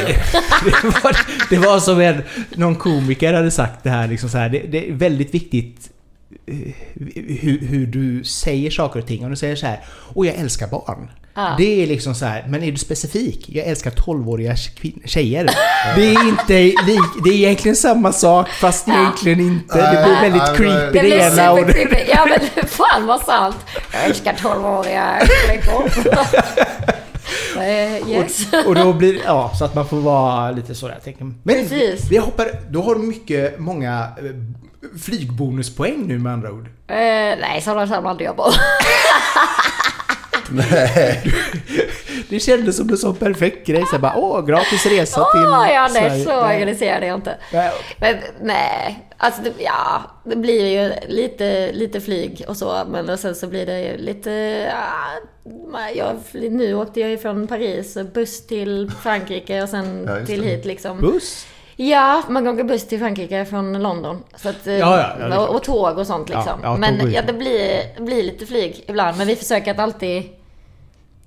det, 0.65 0.83
var, 1.03 1.17
det 1.49 1.57
var 1.57 1.79
som 1.79 1.99
en, 2.01 2.23
någon 2.55 2.75
komiker 2.75 3.33
hade 3.33 3.51
sagt 3.51 3.83
det 3.83 3.89
här 3.89 4.07
liksom 4.07 4.29
så 4.29 4.37
här. 4.37 4.49
Det, 4.49 4.59
det 4.59 4.89
är 4.89 4.93
väldigt 4.93 5.33
viktigt 5.33 5.89
eh, 6.47 6.55
hur, 7.41 7.59
hur 7.67 7.87
du 7.87 8.23
säger 8.23 8.71
saker 8.71 8.99
och 8.99 9.07
ting. 9.07 9.23
Om 9.23 9.29
du 9.29 9.35
säger 9.35 9.55
så 9.55 9.65
här, 9.65 9.79
åh 10.13 10.27
jag 10.27 10.35
älskar 10.35 10.67
barn. 10.67 11.11
Ja. 11.33 11.55
Det 11.57 11.83
är 11.83 11.87
liksom 11.87 12.15
så 12.15 12.25
här, 12.25 12.45
men 12.47 12.63
är 12.63 12.71
du 12.71 12.77
specifik? 12.77 13.49
Jag 13.49 13.65
älskar 13.67 13.91
12-åriga 13.91 14.53
kvin- 14.53 15.01
tjejer. 15.07 15.49
Det 15.95 16.01
är 16.15 16.27
inte 16.27 16.53
lik, 16.85 17.01
det 17.23 17.29
är 17.29 17.33
egentligen 17.33 17.75
samma 17.75 18.11
sak 18.11 18.49
fast 18.49 18.87
Ja. 18.87 18.93
egentligen 19.01 19.39
inte. 19.39 19.77
Det 19.77 20.03
blir 20.05 20.21
väldigt 20.21 20.57
creepy. 20.57 20.99
Det 21.09 21.15
ena 21.15 21.51
och 21.51 21.65
det, 21.65 21.73
supercreepy. 21.73 22.11
Ja 22.15 22.25
men 22.55 22.67
fan 22.67 23.05
vad 23.07 23.21
sant. 23.21 23.55
Jag 23.93 24.05
älskar 24.05 24.33
12-åriga 24.33 25.19
flickor. 25.47 25.91
Eh, 27.57 28.09
yes. 28.09 28.47
och 28.65 28.75
då 28.75 28.93
blir 28.93 29.21
ja, 29.25 29.51
så 29.59 29.65
att 29.65 29.75
man 29.75 29.87
får 29.87 29.97
vara 29.97 30.51
lite 30.51 30.75
sådär. 30.75 30.99
tänker. 31.03 31.23
Men 31.23 31.55
Precis. 31.55 32.11
vi 32.11 32.17
hoppar, 32.17 32.47
då 32.69 32.81
har 32.81 32.95
du 32.95 33.01
mycket, 33.01 33.59
många 33.59 34.07
eh, 34.17 34.23
flygbonuspoäng 35.01 36.07
nu 36.07 36.19
med 36.19 36.33
andra 36.33 36.51
ord. 36.51 36.67
Eh, 36.87 36.95
nej, 36.95 37.61
sådana 37.61 37.87
samlar 37.87 38.11
inte 38.11 38.23
jag 38.23 38.37
på. 38.37 38.51
Nej. 40.49 41.23
Det 42.29 42.39
kändes 42.39 42.77
som 42.77 42.89
en 42.89 42.97
sån 42.97 43.15
perfekt 43.15 43.67
grej. 43.67 43.85
Så 43.85 43.91
här 43.91 43.99
bara, 43.99 44.17
åh, 44.17 44.45
gratis 44.45 44.85
resa 44.85 45.25
till 45.31 45.41
ja, 45.41 45.87
nej 45.93 46.09
Sverige. 46.09 46.23
så 46.25 46.31
organiserad 46.39 47.03
är 47.03 47.07
jag 47.07 47.17
inte. 47.17 47.37
Nej. 47.53 47.71
Men 47.99 48.15
nej, 48.41 49.07
alltså 49.17 49.41
det, 49.41 49.53
ja, 49.59 50.01
det 50.23 50.35
blir 50.35 50.65
ju 50.67 50.93
lite, 51.07 51.71
lite 51.71 52.01
flyg 52.01 52.45
och 52.47 52.57
så. 52.57 52.81
Men 52.91 53.09
och 53.09 53.19
sen 53.19 53.35
så 53.35 53.47
blir 53.47 53.65
det 53.65 53.81
ju 53.81 53.97
lite, 53.97 54.31
ja, 54.73 55.89
jag, 55.95 56.15
nu 56.51 56.73
åkte 56.75 56.99
jag 56.99 57.09
ju 57.09 57.17
från 57.17 57.47
Paris, 57.47 57.95
och 57.95 58.05
buss 58.05 58.47
till 58.47 58.91
Frankrike 59.01 59.63
och 59.63 59.69
sen 59.69 60.05
Ja, 60.07 60.25
till 60.25 60.43
hit 60.43 60.65
liksom. 60.65 60.99
Buss? 60.99 61.45
Ja, 61.75 62.23
man 62.29 62.47
åker 62.47 62.63
buss 62.63 62.87
till 62.87 62.99
Frankrike 62.99 63.45
från 63.45 63.83
London. 63.83 64.23
Så 64.35 64.49
att, 64.49 64.67
eh, 64.67 64.77
Ja, 64.77 64.97
ja, 64.97 65.15
ja, 65.19 65.27
klart. 65.27 65.49
och, 65.49 65.55
och 65.55 65.63
tåg 65.63 65.97
och 65.97 66.07
sånt 66.07 66.29
liksom. 66.29 66.79
men 66.79 67.11
ja, 67.11 67.21
det 67.27 67.33
blir, 67.33 68.01
blir 68.01 68.23
lite 68.23 68.45
flyg 68.45 68.83
ibland. 68.87 69.17
Men 69.17 69.27
vi 69.27 69.35
försöker 69.35 69.71
att 69.71 69.79
alltid 69.79 70.23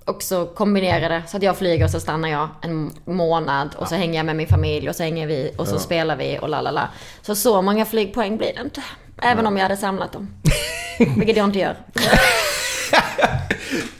också 0.04 0.46
kombinera 0.46 1.08
det. 1.08 1.22
Så 1.28 1.36
att 1.36 1.42
jag 1.42 1.56
flyger 1.58 1.84
och 1.84 1.90
så 1.90 2.00
stannar 2.00 2.28
jag 2.28 2.48
en 2.62 2.90
månad 3.04 3.74
och 3.78 3.88
så 3.88 3.94
hänger 3.94 4.14
jag 4.18 4.26
med 4.26 4.36
min 4.36 4.48
familj 4.48 4.88
och 4.88 4.96
så 4.96 5.02
hänger 5.02 5.26
vi 5.26 5.52
och 5.58 5.68
så 5.68 5.78
spelar 5.78 6.16
vi 6.16 6.38
och 6.42 6.48
la 6.48 6.60
la 6.60 6.70
la. 6.70 6.88
Så 7.22 7.34
så 7.34 7.62
många 7.62 7.84
flygpoäng 7.84 8.36
blir 8.36 8.52
det 8.56 8.60
inte. 8.62 8.82
Även 9.22 9.46
om 9.46 9.56
jag 9.56 9.62
hade 9.62 9.76
samlat 9.76 10.12
dem. 10.12 10.28
Vilket 11.16 11.36
jag 11.36 11.44
inte 11.44 11.58
gör. 11.58 11.76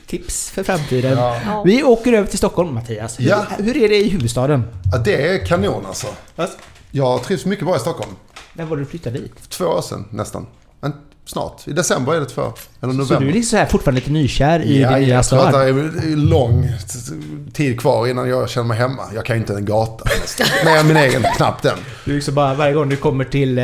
Tips 0.07 0.51
för 0.51 0.63
framtiden. 0.63 1.17
Ja. 1.17 1.37
Ja. 1.45 1.63
Vi 1.63 1.83
åker 1.83 2.13
över 2.13 2.27
till 2.27 2.37
Stockholm, 2.37 2.73
Mattias. 2.73 3.19
Hur, 3.19 3.29
Ja. 3.29 3.45
hur 3.59 3.77
är 3.77 3.89
det 3.89 3.95
i 3.97 4.09
huvudstaden? 4.09 4.63
Ja, 4.91 4.97
det 4.97 5.27
är 5.27 5.45
kanon 5.45 5.85
alltså. 5.85 6.07
Alltså, 6.35 6.57
Jag 6.91 7.23
trivs 7.23 7.45
mycket 7.45 7.65
bra 7.65 7.75
i 7.75 7.79
Stockholm. 7.79 8.11
när 8.53 8.65
var 8.65 8.77
du 8.77 8.85
flyttade 8.85 9.19
dit? 9.19 9.33
För 9.39 9.49
två 9.49 9.65
år 9.65 9.81
sedan 9.81 10.05
nästan. 10.09 10.47
Snart. 11.25 11.67
I 11.67 11.71
december 11.73 12.13
är 12.13 12.19
det 12.19 12.25
två. 12.25 12.41
Eller 12.81 12.93
november. 12.93 13.15
Så 13.15 13.21
du 13.21 13.29
är 13.29 13.33
liksom 13.33 13.49
så 13.49 13.57
här 13.57 13.65
fortfarande 13.65 14.01
lite 14.01 14.11
nykär 14.11 14.59
i 14.59 14.81
ja, 14.81 14.89
din 14.89 15.07
nya 15.07 15.23
stad? 15.23 15.53
det 15.53 15.59
är 15.59 16.15
lång 16.15 16.69
tid 17.53 17.79
kvar 17.79 18.07
innan 18.07 18.29
jag 18.29 18.49
känner 18.49 18.67
mig 18.67 18.77
hemma. 18.77 19.01
Jag 19.15 19.25
kan 19.25 19.35
ju 19.35 19.39
inte 19.41 19.53
en 19.53 19.65
gata. 19.65 20.05
Med 20.65 20.85
min 20.85 20.97
egen, 20.97 21.23
knappt 21.37 21.63
den. 21.63 21.77
Du 22.05 22.11
är 22.11 22.15
liksom 22.15 22.35
bara 22.35 22.53
varje 22.53 22.73
gång 22.73 22.89
du 22.89 22.95
kommer 22.95 23.25
till... 23.25 23.57
eh, 23.57 23.63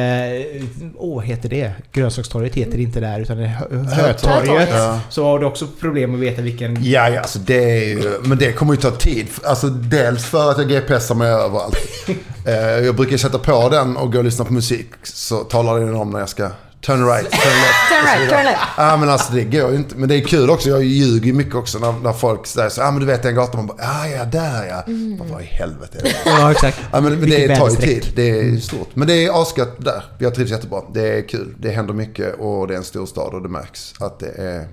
Åh, 0.97 1.15
vad 1.15 1.25
heter 1.25 1.49
det? 1.49 1.71
Grönsakstorget 1.91 2.55
heter 2.55 2.77
det 2.77 2.83
inte 2.83 2.99
där 2.99 3.19
utan 3.19 3.37
det 3.37 3.43
är 3.43 3.47
Hö- 3.47 3.65
Hötorget. 3.69 4.21
Hötorget. 4.25 4.69
Ja. 4.71 4.99
Så 5.09 5.23
har 5.23 5.39
du 5.39 5.45
också 5.45 5.67
problem 5.79 6.13
att 6.13 6.19
veta 6.19 6.41
vilken... 6.41 6.83
Ja, 6.83 7.09
ja 7.09 7.19
alltså 7.19 7.39
det 7.39 7.81
är 7.81 7.89
ju, 7.89 8.19
men 8.23 8.37
det 8.37 8.51
kommer 8.51 8.73
ju 8.73 8.79
ta 8.79 8.91
tid. 8.91 9.27
Alltså 9.43 9.67
dels 9.69 10.25
för 10.25 10.51
att 10.51 10.57
jag 10.57 10.69
GPSar 10.69 11.15
mig 11.15 11.29
överallt. 11.31 11.77
Eh, 12.45 12.55
jag 12.55 12.95
brukar 12.95 13.17
sätta 13.17 13.39
på 13.39 13.69
den 13.69 13.97
och 13.97 14.11
gå 14.13 14.17
och 14.17 14.23
lyssna 14.23 14.45
på 14.45 14.53
musik. 14.53 14.87
Så 15.03 15.43
talar 15.43 15.79
den 15.79 15.95
om 15.95 16.09
när 16.09 16.19
jag 16.19 16.29
ska 16.29 16.49
turn 16.81 17.05
right, 17.05 17.31
turn 17.31 17.61
left. 17.61 17.89
Turn 17.89 18.05
right, 18.05 18.29
turn 18.29 18.45
left. 18.45 18.61
Ja 18.77 18.97
men 18.97 19.09
alltså 19.09 19.33
det 19.33 19.43
går 19.43 19.71
ju 19.71 19.77
inte. 19.77 19.95
Men 19.95 20.09
det 20.09 20.15
är 20.15 20.21
kul 20.21 20.49
också. 20.49 20.69
Jag 20.69 20.83
ljuger 20.83 21.27
ju 21.27 21.33
mycket 21.33 21.55
också 21.55 21.79
när, 21.79 21.91
när 21.91 22.13
folk 22.13 22.47
säger 22.47 22.69
så. 22.69 22.81
Ja 22.81 22.91
men 22.91 22.99
du 22.99 23.05
vet 23.05 23.23
den 23.23 23.35
gatan. 23.35 23.57
Man 23.57 23.67
bara, 23.67 23.77
ja 23.81 24.07
ja 24.07 24.25
där 24.25 24.65
ja. 24.65 24.83
Man 24.87 25.17
bara, 25.17 25.29
vad 25.29 25.41
i 25.41 25.45
helvete 25.45 25.97
är 25.99 26.03
det? 26.03 26.15
Ja, 26.25 26.51
exakt. 26.51 26.81
Ja, 26.91 27.01
men, 27.01 27.19
men 27.19 27.29
det 27.29 27.55
tar 27.55 27.69
ju 27.69 27.75
tid. 27.75 28.11
Det 28.15 28.29
är 28.29 28.57
stort. 28.57 28.95
Men 28.95 29.07
det 29.07 29.25
är 29.25 29.41
asgött 29.41 29.85
där. 29.85 30.03
Jag 30.19 30.35
trivs 30.35 30.51
jättebra. 30.51 30.81
Det 30.93 31.17
är 31.17 31.27
kul. 31.27 31.55
Det 31.59 31.69
händer 31.69 31.93
mycket 31.93 32.35
och 32.39 32.67
det 32.67 32.73
är 32.73 32.77
en 32.77 32.83
stor 32.83 33.05
stad 33.05 33.33
och 33.33 33.41
det 33.41 33.49
märks 33.49 33.93
att 33.99 34.19
det 34.19 34.31
är... 34.37 34.67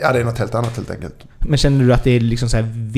Ja, 0.00 0.12
det 0.12 0.20
är 0.20 0.24
något 0.24 0.38
helt 0.38 0.54
annat 0.54 0.76
helt 0.76 0.90
enkelt. 0.90 1.14
Men 1.38 1.58
känner 1.58 1.84
du 1.84 1.92
att 1.92 2.04
det 2.04 2.10
är 2.10 2.20
liksom 2.20 2.48
så 2.48 2.56
här 2.56 2.90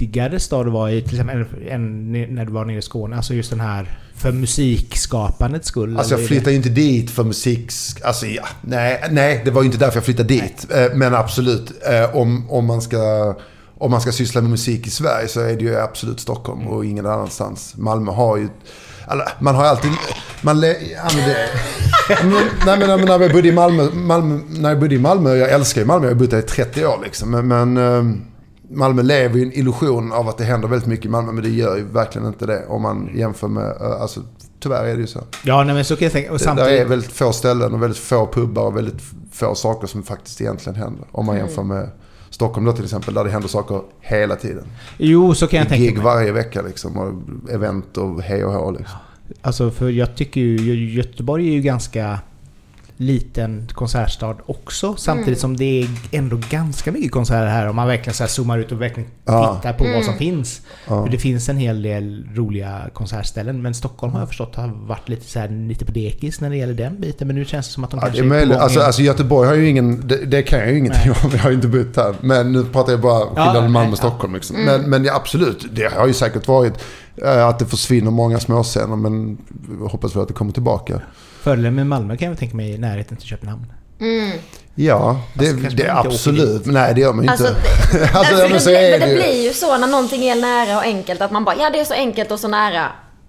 viktigare 0.00 0.40
stad 0.40 0.66
att 0.66 0.72
vara 0.72 0.92
i 0.92 1.02
till 1.02 1.20
exempel 1.20 1.44
än 1.68 2.12
när 2.12 2.44
du 2.44 2.52
var 2.52 2.64
nere 2.64 2.78
i 2.78 2.82
Skåne? 2.82 3.16
Alltså 3.16 3.34
just 3.34 3.50
den 3.50 3.60
här 3.60 3.98
för 4.14 4.32
musikskapandets 4.32 5.68
skull? 5.68 5.98
Alltså 5.98 6.14
jag 6.18 6.26
flyttade 6.26 6.50
ju 6.50 6.56
inte 6.56 6.68
dit 6.68 7.10
för 7.10 7.24
musik... 7.24 7.72
Alltså 8.04 8.26
ja, 8.26 8.42
nej, 8.60 9.02
nej, 9.10 9.42
det 9.44 9.50
var 9.50 9.62
ju 9.62 9.66
inte 9.66 9.78
därför 9.78 9.96
jag 9.96 10.04
flyttade 10.04 10.28
dit. 10.28 10.66
Eh, 10.70 10.94
Men 10.94 11.14
absolut, 11.14 11.72
eh, 11.90 12.16
om, 12.16 12.50
om, 12.50 12.66
man 12.66 12.82
ska, 12.82 13.34
om 13.78 13.90
man 13.90 14.00
ska 14.00 14.12
syssla 14.12 14.40
med 14.40 14.50
musik 14.50 14.86
i 14.86 14.90
Sverige 14.90 15.28
så 15.28 15.40
är 15.40 15.56
det 15.56 15.64
ju 15.64 15.76
absolut 15.76 16.20
Stockholm 16.20 16.66
och 16.66 16.84
ingen 16.84 17.06
annanstans. 17.06 17.74
Malmö 17.76 18.12
har 18.12 18.36
ju... 18.36 18.48
Man 19.40 19.54
har 19.54 19.64
alltid... 19.64 19.90
Man, 20.42 20.60
le- 20.60 20.76
men, 22.22 22.30
nej, 22.66 22.78
men, 22.78 22.88
nej, 22.88 22.98
när 23.06 23.20
jag 23.20 23.32
bodde 23.32 23.48
i 23.48 23.52
Malmö, 23.52 23.88
Malmö, 23.94 24.40
när 24.48 24.68
jag 24.68 24.80
bodde 24.80 24.94
i 24.94 24.98
Malmö, 24.98 25.34
jag 25.36 25.50
älskar 25.50 25.80
ju 25.80 25.86
Malmö, 25.86 26.06
jag 26.06 26.14
har 26.14 26.18
bott 26.18 26.30
där 26.30 26.38
i 26.38 26.42
30 26.42 26.86
år 26.86 27.00
liksom. 27.04 27.30
Men, 27.30 27.48
men 27.48 27.76
eh, 27.76 28.16
Malmö 28.70 29.02
lever 29.02 29.36
ju 29.38 29.42
en 29.42 29.52
illusion 29.52 30.12
av 30.12 30.28
att 30.28 30.38
det 30.38 30.44
händer 30.44 30.68
väldigt 30.68 30.88
mycket 30.88 31.06
i 31.06 31.08
Malmö, 31.08 31.32
men 31.32 31.42
det 31.44 31.50
gör 31.50 31.76
ju 31.76 31.84
verkligen 31.84 32.26
inte 32.28 32.46
det 32.46 32.66
om 32.66 32.82
man 32.82 33.10
jämför 33.14 33.48
med, 33.48 33.76
alltså 34.00 34.20
tyvärr 34.60 34.84
är 34.84 34.94
det 34.94 35.00
ju 35.00 35.06
så. 35.06 35.20
Ja, 35.44 35.64
nej, 35.64 35.74
men 35.74 35.84
så 35.84 35.96
kan 35.96 36.04
jag 36.06 36.12
tänka. 36.12 36.32
Och 36.32 36.38
Det 36.38 36.44
samtidigt... 36.44 36.70
där 36.70 36.80
är 36.80 36.84
väldigt 36.84 37.12
få 37.12 37.32
ställen 37.32 37.74
och 37.74 37.82
väldigt 37.82 37.98
få 37.98 38.26
pubbar 38.26 38.62
och 38.62 38.76
väldigt 38.76 39.02
få 39.32 39.54
saker 39.54 39.86
som 39.86 40.02
faktiskt 40.02 40.40
egentligen 40.40 40.78
händer. 40.78 41.04
Om 41.12 41.26
man 41.26 41.36
jämför 41.36 41.62
med 41.62 41.90
Stockholm 42.30 42.66
då 42.66 42.72
till 42.72 42.84
exempel, 42.84 43.14
där 43.14 43.24
det 43.24 43.30
händer 43.30 43.48
saker 43.48 43.80
hela 44.00 44.36
tiden. 44.36 44.64
Jo, 44.98 45.34
så 45.34 45.46
kan 45.46 45.58
jag 45.58 45.68
tänka 45.68 45.84
Gig 45.84 45.94
mig. 45.94 46.04
varje 46.04 46.32
vecka 46.32 46.62
liksom 46.62 46.96
och 46.96 47.12
event 47.50 47.96
och 47.96 48.22
hej 48.22 48.44
och 48.44 48.52
hå 48.52 48.70
liksom. 48.70 48.98
Alltså 49.42 49.70
för 49.70 49.88
jag 49.90 50.16
tycker 50.16 50.40
ju 50.40 50.84
Göteborg 50.94 51.48
är 51.48 51.52
ju 51.52 51.60
ganska 51.62 52.18
liten 52.96 53.68
konsertstad 53.72 54.36
också. 54.46 54.96
Samtidigt 54.96 55.40
som 55.40 55.56
det 55.56 55.82
är 55.82 55.88
ändå 56.10 56.40
ganska 56.50 56.92
mycket 56.92 57.12
konserter 57.12 57.46
här 57.46 57.68
om 57.68 57.76
man 57.76 57.88
verkligen 57.88 58.14
så 58.14 58.22
här 58.22 58.28
zoomar 58.28 58.58
ut 58.58 58.72
och 58.72 58.82
verkligen 58.82 59.10
Ja. 59.24 59.54
tittar 59.56 59.72
på 59.72 59.84
vad 59.84 60.04
som 60.04 60.14
finns. 60.14 60.60
Ja. 60.88 61.04
För 61.04 61.12
det 61.12 61.18
finns 61.18 61.48
en 61.48 61.56
hel 61.56 61.82
del 61.82 62.28
roliga 62.34 62.80
konsertställen. 62.94 63.62
Men 63.62 63.74
Stockholm 63.74 64.12
har 64.12 64.20
jag 64.20 64.28
förstått 64.28 64.54
har 64.54 64.68
varit 64.68 65.08
lite, 65.08 65.30
så 65.30 65.38
här, 65.38 65.48
lite 65.68 65.84
på 65.84 65.92
dekis 65.92 66.40
när 66.40 66.50
det 66.50 66.56
gäller 66.56 66.74
den 66.74 67.00
biten. 67.00 67.26
Men 67.26 67.36
nu 67.36 67.44
känns 67.44 67.66
det 67.66 67.72
som 67.72 67.84
att 67.84 67.90
de 67.90 68.00
Ja, 68.02 68.06
det 68.06 68.18
kanske 68.18 68.22
är 68.22 68.26
är 68.26 68.28
på 68.28 68.34
möjligt. 68.34 68.58
Alltså, 68.58 68.80
alltså 68.80 69.02
Göteborg 69.02 69.48
har 69.48 69.54
ju 69.54 69.68
ingen, 69.68 70.08
det, 70.08 70.16
det 70.16 70.42
kan 70.42 70.58
jag 70.58 70.70
ju 70.72 70.78
ingenting 70.78 71.10
om, 71.10 71.30
jag 71.32 71.38
har 71.38 71.50
ju 71.50 71.56
inte 71.56 71.68
bott 71.68 71.96
här. 71.96 72.14
Men 72.20 72.52
nu 72.52 72.64
pratar 72.64 72.92
jag 72.92 73.00
bara 73.00 73.26
skillnaden 73.26 73.62
nej, 73.62 73.70
Malmö 73.72 73.88
och 73.88 73.92
ja. 73.92 73.96
Stockholm. 73.96 74.34
Liksom. 74.34 74.56
Men, 74.56 74.90
men 74.90 75.04
ja, 75.04 75.14
absolut, 75.16 75.66
det 75.72 75.92
har 75.94 76.06
ju 76.06 76.12
säkert 76.12 76.48
varit 76.48 76.74
eh, 77.22 77.46
att 77.46 77.58
det 77.58 77.66
försvinner 77.66 78.10
många 78.10 78.38
småscener. 78.40 78.96
Men 78.96 79.38
jag 79.80 79.88
hoppas 79.88 80.16
väl 80.16 80.22
att 80.22 80.28
det 80.28 80.34
kommer 80.34 80.52
tillbaka. 80.52 81.00
Fördelen 81.46 81.74
med 81.74 81.86
Malmö 81.86 82.16
kan 82.16 82.28
jag 82.28 82.38
tänka 82.38 82.56
mig 82.56 82.74
är 82.74 82.78
närheten 82.78 83.16
till 83.16 83.28
Köpenhamn. 83.28 83.72
Mm. 84.00 84.38
Ja, 84.74 85.20
det, 85.34 85.50
Alltså, 85.50 85.76
det 85.76 85.92
absolut. 85.92 86.66
Nej, 86.66 86.94
det 86.94 87.00
gör 87.00 87.12
man 87.12 87.24
ju 87.24 87.30
Alltså, 87.30 87.48
inte. 87.48 87.60
det, 87.98 88.02
alltså, 88.02 88.18
alltså, 88.18 88.34
ja, 88.34 88.42
det, 88.42 88.48
men 88.50 88.60
så 88.60 88.70
blir, 88.70 88.78
är 88.78 88.98
men 88.98 89.08
det 89.08 89.14
det 89.14 89.20
blir 89.22 89.44
ju 89.44 89.52
så 89.52 89.78
när 89.78 89.86
någonting 89.86 90.24
är 90.24 90.36
nära 90.36 90.76
och 90.76 90.82
enkelt 90.82 91.20
att 91.20 91.30
man 91.30 91.44
bara, 91.44 91.56
ja 91.56 91.70
det 91.70 91.80
är 91.80 91.84
så 91.84 91.94
enkelt 91.94 92.30
och 92.30 92.40
så 92.40 92.48
nära. 92.48 92.86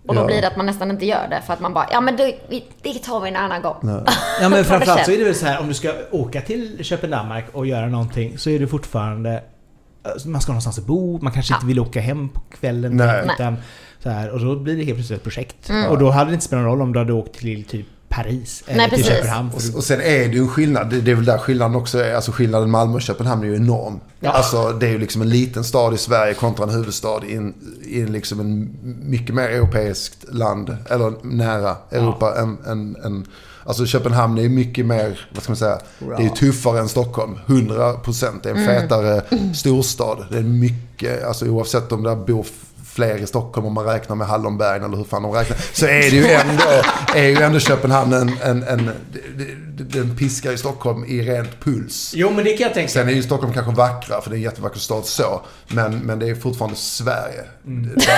Och 0.07 0.15
då 0.15 0.21
Ja. 0.21 0.25
blir 0.25 0.41
det 0.41 0.47
att 0.47 0.57
man 0.57 0.65
nästan 0.65 0.91
inte 0.91 1.05
gör 1.05 1.27
det 1.29 1.41
för 1.45 1.53
att 1.53 1.59
man 1.59 1.73
bara, 1.73 1.87
ja 1.91 2.01
men 2.01 2.15
det, 2.15 2.35
det 2.81 2.93
tar 2.93 3.19
vi 3.21 3.29
en 3.29 3.35
annan 3.35 3.61
gång. 3.61 3.75
Ja 4.41 4.49
men 4.49 4.65
framförallt 4.65 5.05
så 5.05 5.11
är 5.11 5.17
det 5.17 5.23
väl 5.23 5.35
så 5.35 5.45
här 5.45 5.59
om 5.59 5.67
du 5.67 5.73
ska 5.73 5.93
åka 6.11 6.41
till 6.41 6.77
Köpenhamn 6.81 7.41
och 7.53 7.67
göra 7.67 7.87
någonting 7.87 8.37
så 8.37 8.49
är 8.49 8.59
det 8.59 8.67
fortfarande 8.67 9.43
alltså, 10.03 10.29
man 10.29 10.41
ska 10.41 10.51
någonstans 10.51 10.77
att 10.77 10.85
bo, 10.85 11.19
man 11.21 11.33
kanske 11.33 11.53
inte 11.53 11.65
vill 11.65 11.79
åka 11.79 12.01
hem 12.01 12.29
på 12.29 12.41
kvällen. 12.59 12.97
Nej. 12.97 13.29
Utan, 13.33 13.57
så 14.03 14.09
här, 14.09 14.29
och 14.29 14.39
då 14.39 14.55
blir 14.55 14.77
det 14.77 14.83
helt 14.83 14.97
plötsligt 14.97 15.17
ett 15.17 15.23
projekt. 15.23 15.69
Mm. 15.69 15.91
Och 15.91 15.97
då 15.97 16.09
hade 16.09 16.29
det 16.29 16.33
inte 16.33 16.45
spelat 16.45 16.63
någon 16.63 16.71
roll 16.71 16.81
om 16.81 16.93
du 16.93 16.99
hade 16.99 17.13
åkt 17.13 17.39
till 17.39 17.63
typ 17.63 17.85
Paris 18.09 18.63
eller 18.65 18.77
Nej, 18.77 18.89
till 18.89 18.97
precis. 18.97 19.13
Köpenhamn. 19.13 19.49
Och, 19.49 19.75
och 19.75 19.83
sen 19.83 20.01
är 20.01 20.27
det 20.27 20.33
ju 20.33 20.39
en 20.39 20.47
skillnad. 20.47 20.89
Det, 20.89 21.01
det 21.01 21.11
är 21.11 21.15
väl 21.15 21.25
där 21.25 21.37
skillnaden 21.37 21.75
också 21.75 21.99
är. 21.99 22.15
Alltså 22.15 22.31
skillnaden 22.31 22.69
Malmö 22.69 22.95
och 22.95 23.01
Köpenhamn 23.01 23.43
är 23.43 23.47
ju 23.47 23.55
enorm. 23.55 23.99
Ja. 24.19 24.31
Alltså 24.31 24.71
det 24.71 24.87
är 24.87 24.91
ju 24.91 24.97
liksom 24.97 25.21
en 25.21 25.29
liten 25.29 25.63
stad 25.63 25.93
i 25.93 25.97
Sverige 25.97 26.33
kontra 26.33 26.63
en 26.63 26.69
huvudstad 26.69 27.21
i 27.27 27.35
en, 27.35 27.53
i 27.83 28.01
en 28.01 28.11
liksom 28.11 28.39
en 28.39 28.77
mycket 29.01 29.35
mer 29.35 29.49
europeiskt 29.49 30.33
land. 30.33 30.77
Eller 30.89 31.13
nära 31.21 31.75
Europa 31.91 32.35
än, 32.41 32.57
än, 32.65 32.95
än 33.05 33.27
Alltså 33.67 33.85
Köpenhamn 33.85 34.37
är 34.37 34.41
ju 34.41 34.49
mycket 34.49 34.85
mer, 34.85 35.27
vad 35.33 35.43
ska 35.43 35.51
man 35.51 35.57
säga, 35.57 35.79
det 35.99 36.13
är 36.13 36.21
ju 36.21 36.29
tuffare 36.29 36.79
än 36.79 36.89
Stockholm. 36.89 37.39
100% 37.47 38.25
det 38.43 38.49
är 38.49 38.55
en 38.55 38.65
fetare 38.65 39.21
storstad. 39.55 40.25
Det 40.31 40.37
är 40.37 40.43
mycket, 40.43 41.23
alltså 41.23 41.45
oavsett 41.45 41.91
om 41.91 42.03
där 42.03 42.15
bor 42.15 42.45
fler 42.97 43.17
i 43.17 43.27
Stockholm 43.27 43.67
om 43.67 43.73
man 43.73 43.85
räknar 43.85 44.15
med 44.15 44.27
Hallonbergen 44.27 44.83
eller 44.83 44.97
hur 44.97 45.03
fan 45.03 45.23
de 45.23 45.31
räknar. 45.31 45.57
Så 45.73 45.85
är 45.85 46.11
det 46.11 46.17
ju 46.17 46.27
ändå, 46.27 46.63
är 47.15 47.27
ju 47.27 47.35
ändå 47.35 47.59
Köpenhamn 47.59 48.13
en, 48.13 48.31
en, 48.43 48.63
en, 48.63 48.91
den 49.77 50.15
piskar 50.15 50.51
i 50.51 50.57
Stockholm 50.57 51.05
i 51.05 51.21
rent 51.21 51.59
puls. 51.63 52.11
Jo 52.15 52.31
men 52.35 52.45
det 52.45 52.57
kan 52.57 52.67
jag 52.67 52.73
tänka 52.73 52.89
Sen 52.89 53.09
är 53.09 53.11
ju 53.11 53.23
Stockholm 53.23 53.53
kanske 53.53 53.71
vackra, 53.71 54.21
för 54.21 54.29
det 54.29 54.35
är 54.35 54.37
en 54.37 54.43
jättevacker 54.43 54.79
stad 54.79 55.05
så. 55.05 55.41
Men, 55.67 55.97
men 55.99 56.19
det 56.19 56.29
är 56.29 56.35
fortfarande 56.35 56.77
Sverige. 56.77 57.43
Mm. 57.65 57.83
Dan, 57.83 58.15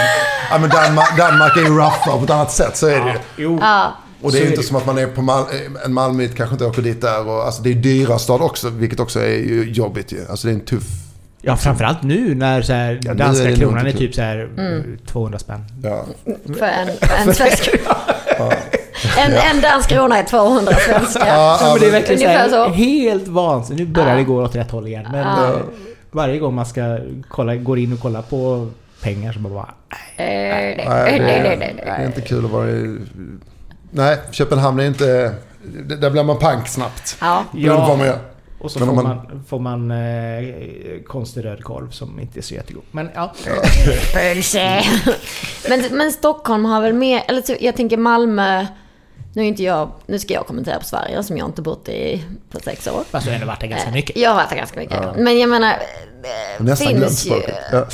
ja, 0.51 0.57
men 0.57 0.69
Danmark, 0.69 1.17
Danmark 1.17 1.57
är 1.57 1.61
ju 1.61 1.67
rougher 1.67 2.17
på 2.17 2.23
ett 2.23 2.30
annat 2.30 2.51
sätt, 2.51 2.77
så 2.77 2.88
är 2.88 2.99
det 2.99 3.11
ju. 3.11 3.43
Jo. 3.43 3.57
Ja. 3.61 3.93
Och 4.21 4.32
det 4.32 4.38
är 4.38 4.43
ju 4.43 4.49
inte 4.49 4.63
som 4.63 4.75
att 4.75 4.86
man 4.86 4.97
är 4.97 5.07
på 5.07 5.21
Mal 5.21 5.45
en 5.86 5.93
Malmöit 5.93 6.36
kanske 6.36 6.53
inte 6.53 6.65
åker 6.65 6.82
dit 6.82 7.01
där. 7.01 7.27
Och, 7.27 7.45
alltså 7.45 7.61
det 7.61 7.69
är 7.69 7.73
dyra 7.73 8.19
stad 8.19 8.41
också, 8.41 8.69
vilket 8.69 8.99
också 8.99 9.19
är 9.19 9.38
ju 9.38 9.71
jobbigt 9.71 10.11
ju. 10.11 10.25
Alltså 10.30 10.47
det 10.47 10.53
är 10.53 10.55
en 10.55 10.65
tuff... 10.65 11.09
Ja 11.41 11.55
framförallt 11.55 12.03
nu 12.03 12.35
när 12.35 12.61
så 12.61 12.73
här, 12.73 12.99
Ja, 13.03 13.13
danska 13.13 13.49
är 13.49 13.55
kronan 13.55 13.87
är 13.87 13.91
typ 13.91 14.15
så 14.15 14.21
här 14.21 14.49
Mm. 14.57 14.97
200 15.07 15.39
spänn. 15.39 15.65
Ja. 15.83 16.05
För 16.59 16.65
en, 16.65 16.89
en 17.27 17.33
svensk. 17.33 17.69
En, 19.17 19.31
en 19.33 19.61
dansk 19.61 19.89
krona 19.89 20.17
är 20.17 20.23
200 20.23 20.73
svenska. 20.73 21.27
Ja, 21.27 21.57
Ja, 21.61 21.69
men 21.71 21.79
det 21.79 21.87
är 21.87 21.91
verkligen 21.91 22.21
så 22.21 22.27
här, 22.27 22.49
så. 22.49 22.69
helt 22.69 23.27
vansinnigt. 23.27 23.87
Nu 23.87 23.93
börjar 23.93 24.09
Ja. 24.09 24.15
det 24.15 24.23
gå 24.23 24.43
åt 24.43 24.55
rätt 24.55 24.71
håll 24.71 24.87
igen. 24.87 25.07
Men 25.11 25.19
Ja. 25.27 25.43
eh, 25.53 25.59
varje 26.11 26.39
gång 26.39 26.53
man 26.53 26.65
ska 26.65 26.97
kolla, 27.29 27.55
går 27.55 27.79
in 27.79 27.93
och 27.93 27.99
kollar 27.99 28.21
på 28.21 28.69
pengar 29.01 29.33
så 29.33 29.39
bara... 29.39 29.53
bara 29.53 29.73
Eh, 30.15 30.25
Nej, 30.25 30.75
nej, 30.77 30.85
nej, 30.87 31.15
är, 31.15 31.57
nej, 31.57 31.73
det 31.77 31.85
nej. 31.85 32.01
är 32.01 32.05
inte 32.05 32.21
kul 32.21 32.45
att 32.45 32.51
vara 32.51 32.69
i... 32.69 32.97
Nej, 33.91 34.17
Köpenhamn 34.31 34.79
är 34.79 34.85
inte... 34.85 35.33
det- 35.87 35.95
Där 35.95 36.09
blir 36.09 36.23
man 36.23 36.37
pank 36.39 36.67
snabbt. 36.67 37.17
Ja. 37.21 37.43
Beroende 37.51 37.81
på 37.81 37.87
vad 37.87 37.97
man 37.97 38.07
gör. 38.07 38.17
Och 38.62 38.72
så 38.72 38.80
får 38.80 38.86
man, 38.86 39.03
man- 39.03 39.43
får 39.47 39.60
man 39.60 39.91
eh, 39.91 41.01
konstig 41.07 41.45
röd 41.45 41.64
korv 41.64 41.89
som 41.91 42.20
inte 42.20 42.39
är 42.39 42.41
så 42.41 42.53
jättegod. 42.53 42.84
Men 42.91 43.10
ja. 43.16 43.34
Pölse. 44.14 44.82
Men, 45.70 45.84
men 45.91 46.12
Stockholm 46.12 46.66
har 46.66 46.82
väl 46.82 46.93
mer, 46.93 47.24
eller 47.28 47.41
typ, 47.41 47.62
jag 47.62 47.76
tänker 47.76 47.97
Malmö. 47.97 48.66
Nu, 49.34 49.41
är 49.41 49.45
inte 49.47 49.64
jag, 49.64 49.91
nu 50.05 50.20
ska 50.20 50.34
jag 50.34 50.47
kommentera 50.47 50.80
på 50.80 50.86
Sverige 50.86 51.24
som 51.24 51.38
jag 51.38 51.47
inte 51.47 51.62
bott 51.62 51.89
i 51.89 52.24
på 52.51 52.60
sex 52.60 52.88
år. 52.88 53.03
Fast 53.10 53.26
du 53.26 53.32
har 53.32 53.36
ändå 53.36 53.47
varit 53.47 53.60
där 53.60 53.68
ganska 53.68 53.88
Eh, 53.88 53.93
mycket. 53.93 54.18
Jag 54.18 54.30
har 54.30 54.36
varit 54.36 54.49
där 54.49 54.57
ganska 54.57 54.80
mycket. 54.80 54.99
Men 55.18 55.39
jag 55.39 55.49
menar, 55.49 55.74
det 56.57 56.64
Nästan 56.64 56.88
glömt 56.88 57.03
finns 57.05 57.28
ju... 57.28 57.34
Ja. 57.72 57.86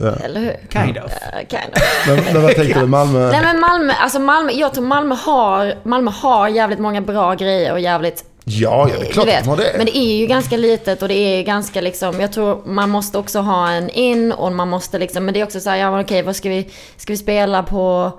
Ja, 0.00 0.16
eller 0.24 0.40
hur? 0.40 0.56
Kind 0.84 0.98
of. 0.98 1.12
Eh, 1.12 1.38
kind 1.48 1.72
of. 1.72 2.06
Men, 2.08 2.24
men 2.34 2.42
vad 2.42 2.54
tänkte 2.54 2.80
du? 2.80 2.86
Malmö? 2.86 3.30
Nej 3.30 3.40
men 3.42 3.60
Malmö, 3.60 3.92
alltså 3.92 4.18
Malmö, 4.18 4.52
jag 4.52 4.74
tror 4.74 4.84
Malmö 4.84 5.14
har, 5.14 5.74
Malmö 5.82 6.10
har 6.10 6.48
jävligt 6.48 6.78
många 6.78 7.00
bra 7.00 7.34
grejer 7.34 7.72
och 7.72 7.80
jävligt 7.80 8.24
Ja, 8.44 8.88
ja, 8.88 8.98
det 9.00 9.06
är 9.06 9.12
klart 9.12 9.28
att 9.28 9.44
de 9.44 9.48
har 9.48 9.56
det. 9.56 9.74
Men 9.76 9.86
det 9.86 9.96
är 9.96 10.16
ju 10.16 10.26
ganska 10.26 10.56
litet 10.56 11.02
och 11.02 11.08
det 11.08 11.14
är 11.14 11.42
ganska 11.42 11.80
liksom, 11.80 12.20
jag 12.20 12.32
tror 12.32 12.62
man 12.66 12.90
måste 12.90 13.18
också 13.18 13.38
ha 13.38 13.70
en 13.70 13.90
in 13.90 14.32
och 14.32 14.52
man 14.52 14.68
måste 14.68 14.98
liksom, 14.98 15.24
men 15.24 15.34
det 15.34 15.40
är 15.40 15.44
också 15.44 15.60
så 15.60 15.70
här, 15.70 15.76
ja 15.76 16.00
okej, 16.00 16.22
vad 16.22 16.36
ska 16.36 16.48
vi, 16.48 16.68
ska 16.96 17.12
vi 17.12 17.16
spela 17.16 17.62
på, 17.62 18.12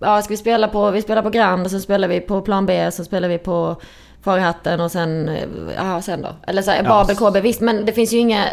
ja 0.00 0.22
ska 0.22 0.28
vi 0.28 0.36
spela 0.36 0.68
på, 0.68 0.90
vi 0.90 1.02
spelar 1.02 1.22
på 1.22 1.30
Grand 1.30 1.64
och 1.64 1.70
sen 1.70 1.80
spelar 1.80 2.08
vi 2.08 2.20
på 2.20 2.40
plan 2.40 2.66
B, 2.66 2.90
så 2.90 3.04
spelar 3.04 3.28
vi 3.28 3.38
på 3.38 3.76
Farihatten 4.24 4.80
och 4.80 4.90
sen, 4.92 5.28
eh, 5.28 5.44
ja 5.76 6.02
sen 6.02 6.22
då. 6.22 6.28
Eller 6.46 6.62
så 6.62 6.70
här, 6.70 6.82
Babel, 6.82 7.16
KB, 7.16 7.36
visst 7.42 7.60
men 7.60 7.84
det 7.86 7.92
finns 7.92 8.12
ju 8.12 8.18
inga, 8.18 8.44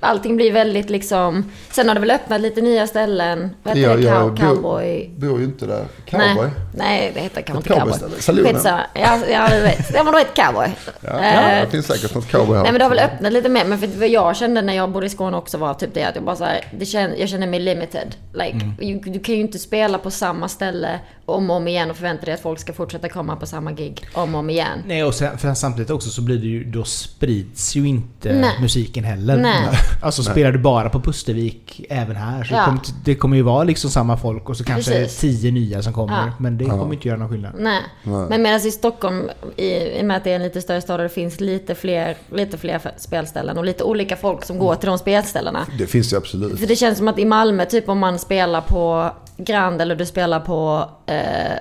allting 0.00 0.36
blir 0.36 0.52
väldigt 0.52 0.90
liksom, 0.90 1.50
sen 1.72 1.88
har 1.88 1.94
det 1.94 2.00
väl 2.00 2.10
öppnat 2.10 2.40
lite 2.40 2.60
nya 2.60 2.86
ställen, 2.86 3.50
vad 3.62 3.76
heter 3.76 3.90
Ja, 3.90 3.96
det, 3.96 4.02
jag 4.02 4.36
Cow, 4.36 4.46
cowboy? 4.54 5.10
bor, 5.16 5.28
bor 5.28 5.38
ju 5.38 5.44
inte 5.44 5.66
där. 5.66 5.84
Cowboy? 6.06 6.26
Nej, 6.36 6.50
nej, 6.74 7.10
det 7.14 7.20
heter 7.20 7.42
kanske 7.42 7.74
inte 7.74 7.80
cowboy. 7.96 8.10
Salonen. 8.20 8.56
Ja, 8.94 9.18
ja, 9.30 9.48
du 9.50 9.60
vet. 9.60 9.94
Ja, 9.94 10.02
men 10.04 10.12
då 10.12 10.18
heter 10.18 10.42
cowboy. 10.44 10.68
Ja, 11.00 11.10
Eh, 11.24 11.64
det 11.64 11.70
finns 11.70 11.86
säkert 11.86 12.14
något 12.14 12.30
cowboy 12.30 12.56
här. 12.56 12.62
Nej 12.62 12.72
men 12.72 12.78
det 12.78 12.84
har 12.84 12.90
väl 12.90 12.98
öppnat 12.98 13.32
lite 13.32 13.48
mer. 13.48 13.64
Men 13.64 13.78
för 13.78 13.86
vad 13.86 14.08
jag 14.08 14.36
kände 14.36 14.62
när 14.62 14.74
jag 14.74 14.90
bodde 14.90 15.06
i 15.06 15.10
Skåne 15.10 15.36
också 15.36 15.58
var 15.58 15.74
typ 15.74 15.94
det 15.94 16.04
att 16.04 16.14
jag 16.14 16.24
bara 16.24 16.36
så 16.36 16.44
här, 16.44 16.60
det 16.78 16.86
kände, 16.86 17.16
jag 17.16 17.28
kände 17.28 17.46
mig 17.46 17.60
limited. 17.60 18.14
Like, 18.34 18.52
Mm. 18.54 18.74
you, 18.80 19.00
du 19.00 19.20
kan 19.20 19.34
ju 19.34 19.40
inte 19.40 19.58
spela 19.58 19.98
på 19.98 20.10
samma 20.10 20.48
ställe 20.48 21.00
om 21.26 21.50
och 21.50 21.56
om 21.56 21.68
igen 21.68 21.90
och 21.90 21.96
förvänta 21.96 22.24
dig 22.24 22.34
att 22.34 22.40
folk 22.40 22.58
ska 22.58 22.72
fortsätta 22.72 23.08
komma 23.08 23.36
på 23.36 23.46
samma 23.46 23.72
gig 23.72 24.06
om 24.14 24.34
och 24.34 24.40
om 24.40 24.50
igen. 24.50 24.78
Nej 24.86 25.04
och 25.04 25.14
sen, 25.14 25.38
för 25.38 25.54
samtidigt 25.54 25.90
också 25.90 26.10
så 26.10 26.22
blir 26.22 26.38
det 26.38 26.46
ju, 26.46 26.64
då 26.64 26.84
sprids 26.84 27.76
ju 27.76 27.88
inte 27.88 28.32
Nej. 28.32 28.50
musiken 28.60 29.04
heller. 29.04 29.36
Nej. 29.36 29.68
Alltså 30.02 30.22
spelar 30.22 30.52
du 30.52 30.58
bara 30.58 30.90
på 30.90 31.00
Pustervik 31.00 31.86
även 31.90 32.16
här 32.16 32.44
så 32.44 32.54
Ja. 32.54 32.64
kommer, 32.64 32.80
det 33.04 33.14
kommer 33.14 33.36
ju 33.36 33.42
vara 33.42 33.64
liksom 33.64 33.90
samma 33.90 34.16
folk 34.16 34.48
och 34.48 34.56
så 34.56 34.64
kanske 34.64 34.92
Precis. 34.92 35.20
tio 35.40 35.50
nya 35.52 35.82
som 35.82 35.92
kommer. 35.92 36.26
Ja. 36.26 36.32
Men 36.38 36.58
det 36.58 36.64
Ja. 36.64 36.70
kommer 36.70 36.94
inte 36.94 37.08
göra 37.08 37.18
någon 37.18 37.28
skillnad. 37.28 37.52
Nej. 37.58 37.80
Nej. 38.02 38.26
Men 38.28 38.42
medan 38.42 38.60
i 38.66 38.70
Stockholm, 38.70 39.30
i, 39.56 39.66
i 39.66 40.00
och 40.00 40.04
med 40.04 40.16
att 40.16 40.24
det 40.24 40.30
är 40.30 40.36
en 40.36 40.42
lite 40.42 40.60
större 40.60 40.80
stad 40.80 41.00
och 41.00 41.02
det 41.04 41.08
finns 41.14 41.40
lite 41.40 41.74
fler, 41.74 42.16
lite 42.34 42.58
fler 42.58 42.80
spelställen 42.96 43.58
och 43.58 43.64
lite 43.64 43.84
olika 43.84 44.16
folk 44.16 44.44
som 44.44 44.58
går 44.58 44.74
till 44.74 44.88
de 44.88 44.98
spelställena. 44.98 45.66
Det 45.78 45.86
finns 45.86 46.12
ju 46.12 46.16
absolut. 46.16 46.60
För 46.60 46.66
det 46.66 46.76
känns 46.76 46.98
som 46.98 47.08
att 47.08 47.18
i 47.18 47.24
Malmö, 47.24 47.64
typ 47.64 47.88
om 47.88 47.98
man 47.98 48.18
spelar 48.18 48.60
på 48.60 49.10
Grand 49.36 49.80
eller 49.82 49.96
du 49.96 50.06
spelar 50.06 50.40
på 50.40 50.88
eh, 51.06 51.13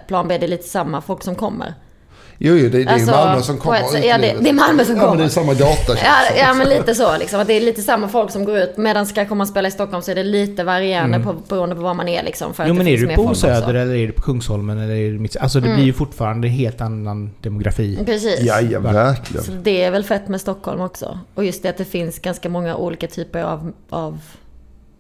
Plan 0.08 0.28
B, 0.28 0.38
det 0.38 0.46
är 0.46 0.48
lite 0.48 0.68
samma 0.70 1.02
folk 1.02 1.24
som 1.24 1.36
kommer. 1.36 1.74
Jo, 2.38 2.56
jo, 2.56 2.70
det, 2.70 2.70
det 2.70 2.78
är 2.78 2.82
ju 2.82 2.88
Alltså, 2.90 3.12
Malmö 3.12 3.42
som 3.42 3.58
kommer 3.58 3.78
ett 3.78 3.96
ut 3.96 4.06
ja, 4.06 4.18
det- 4.18 4.36
det 4.42 4.50
är 4.50 4.54
Malmö 4.54 4.86
som 4.86 4.96
Ja, 4.96 5.02
men 5.02 5.08
kommer. 5.10 5.18
det 5.24 5.28
är 5.28 5.30
samma 5.30 5.54
känns 5.96 6.02
Ja, 6.04 6.36
ja 6.38 6.54
men 6.54 6.70
lite 6.70 6.96
så 6.96 7.18
liksom. 7.18 7.40
Att 7.40 7.48
det 7.48 7.54
är 7.54 7.62
lite 7.62 7.82
samma 7.82 8.08
folk 8.08 8.32
som 8.32 8.46
går 8.46 8.58
ut. 8.58 8.78
Medan 8.78 9.06
ska 9.06 9.26
komma 9.26 9.44
och 9.44 9.48
spela 9.48 9.68
i 9.68 9.72
Stockholm 9.72 10.02
så 10.04 10.12
är 10.12 10.16
det 10.16 10.24
lite 10.24 10.64
varierande 10.64 11.20
på, 11.20 11.34
beroende 11.50 11.76
på 11.76 11.82
var 11.82 11.94
man 11.94 12.08
är 12.08 12.24
liksom. 12.24 12.54
För 12.54 12.64
Jo 12.66 12.72
att 12.72 12.78
men 12.78 12.86
det 12.86 12.92
är 12.92 12.98
finns 12.98 13.10
du 13.10 13.16
på 13.16 13.36
Söder. 13.36 13.70
Mm. 13.70 13.82
eller 13.82 13.96
är 13.96 14.08
du 14.08 14.14
på 14.14 14.22
Kungsholmen 14.22 14.80
eller 14.80 14.96
är 14.96 15.12
du 15.12 15.20
mitt, 15.20 15.38
Alltså 15.38 15.60
det 15.60 15.74
blir 15.76 15.86
ju 15.86 15.94
fortfarande 15.94 16.48
en 16.48 16.54
helt 16.54 16.82
annan 16.82 17.32
demografi. 17.42 18.00
Precis. 18.06 18.40
Ja, 18.42 18.62
ja, 18.62 18.80
verkligen. 18.80 19.44
Så 19.44 19.52
det 19.52 19.84
är 19.84 19.92
väl 19.92 20.04
fett 20.04 20.28
med 20.28 20.42
Stockholm 20.42 20.82
också. 20.82 21.20
Och 21.36 21.46
just 21.46 21.64
det 21.64 21.70
att 21.70 21.78
det 21.78 21.86
finns 21.86 22.20
ganska 22.20 22.50
många 22.50 22.76
olika 22.76 23.08
typer 23.08 23.44
av, 23.44 23.72
av 23.90 24.20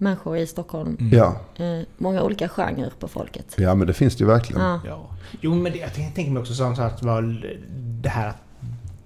människor 0.03 0.37
i 0.37 0.47
Stockholm. 0.47 0.97
Ja. 1.11 1.35
Eh, 1.55 1.81
många 1.97 2.23
olika 2.23 2.49
genrer 2.49 2.91
på 2.99 3.07
folket. 3.07 3.55
ja, 3.57 3.75
men 3.75 3.87
det 3.87 3.93
finns 3.93 4.15
det 4.15 4.21
ju 4.23 4.27
verkligen. 4.27 4.61
Ja. 4.61 4.81
Ja. 4.85 5.09
Jo 5.41 5.55
men 5.55 5.71
det, 5.71 5.77
jag 5.77 5.93
tänker- 5.93 6.31
mig 6.31 6.41
också 6.41 6.53
sagt 6.75 7.03
var 7.03 7.21
det 8.01 8.09
här 8.09 8.27
att 8.29 8.37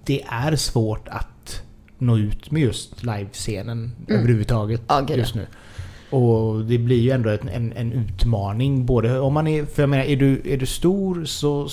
det 0.04 0.22
är 0.28 0.56
svårt 0.56 1.08
att 1.08 1.62
nå 1.98 2.18
ut 2.18 2.50
med 2.50 2.62
just 2.62 3.02
livescenen 3.02 3.92
överhuvudtaget 4.08 4.82
Ja, 4.88 5.06
just 5.08 5.34
nu. 5.34 5.46
Och 6.10 6.64
det 6.64 6.78
blir 6.78 7.00
ju 7.00 7.10
ändå 7.10 7.30
en, 7.30 7.48
en, 7.48 7.72
en 7.72 7.92
utmaning 7.92 8.86
både 8.86 9.20
om 9.20 9.34
man 9.34 9.46
är... 9.46 9.64
För 9.64 9.82
jag 9.82 9.88
menar, 9.88 10.04
är 10.04 10.16
du, 10.16 10.42
är 10.44 10.56
du 10.56 10.66
stor 10.66 11.24
så... 11.24 11.68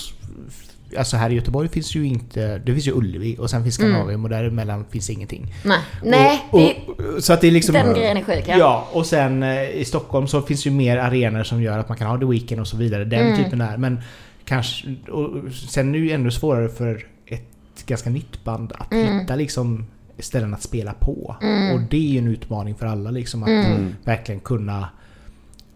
Alltså 0.98 1.18
här 1.18 1.30
i 1.30 1.34
Göteborg 1.34 1.70
finns 1.70 1.96
ju 1.96 2.06
inte... 2.06 2.58
Det 2.58 2.74
finns 2.74 2.88
ju 2.88 2.92
Ullevi 2.92 3.36
och 3.40 3.50
sen 3.50 3.64
finns 3.64 3.76
Skandinavium 3.76 4.24
och 4.24 4.30
däremellan 4.30 4.86
finns 4.90 5.10
ingenting. 5.10 5.54
Nej, 5.64 5.80
nej 6.04 6.44
och, 6.52 6.60
det, 6.60 6.76
och, 7.16 7.24
så 7.24 7.34
att 7.34 7.42
det 7.42 7.48
är 7.48 7.52
liksom... 7.52 7.74
den 7.74 7.94
grejen 7.94 8.18
är 8.18 8.24
sjuk. 8.24 8.44
Ja. 8.48 8.58
Ja, 8.58 8.88
och 8.92 9.06
sen 9.06 9.44
eh, 9.44 9.70
i 9.70 9.86
Stockholm 9.86 10.28
så 10.28 10.42
finns 10.42 10.68
ju 10.68 10.72
mer 10.72 10.98
arenor 10.98 11.44
som 11.44 11.62
gör 11.62 11.80
att 11.80 11.90
man 11.90 11.98
kan 11.98 12.08
ha 12.08 12.18
The 12.20 12.26
Weeknd 12.26 12.60
och 12.62 12.68
så 12.68 12.78
vidare. 12.78 13.06
Den 13.06 13.26
Mm. 13.28 13.44
typen 13.44 13.60
där. 13.60 13.78
Men 13.78 14.00
kanske... 14.46 14.96
Och 15.12 15.52
sen 15.54 15.90
är 15.96 16.00
det 16.00 16.06
ju 16.06 16.12
ännu 16.12 16.32
svårare 16.32 16.70
för 16.70 17.06
ett 17.28 17.86
ganska 17.86 18.10
nytt 18.10 18.44
band 18.44 18.72
att 18.80 18.94
Mm. 18.94 19.20
hitta 19.20 19.36
liksom 19.36 19.86
ställen 20.20 20.54
att 20.54 20.62
spela 20.62 20.94
på. 20.94 21.36
Och 21.74 21.80
det 21.90 21.98
är 21.98 22.02
ju 22.12 22.18
en 22.18 22.28
utmaning 22.28 22.76
för 22.76 22.86
alla 22.86 23.12
liksom 23.12 23.44
att 23.44 23.50
Mm. 23.50 23.96
verkligen 24.04 24.40
kunna 24.42 24.90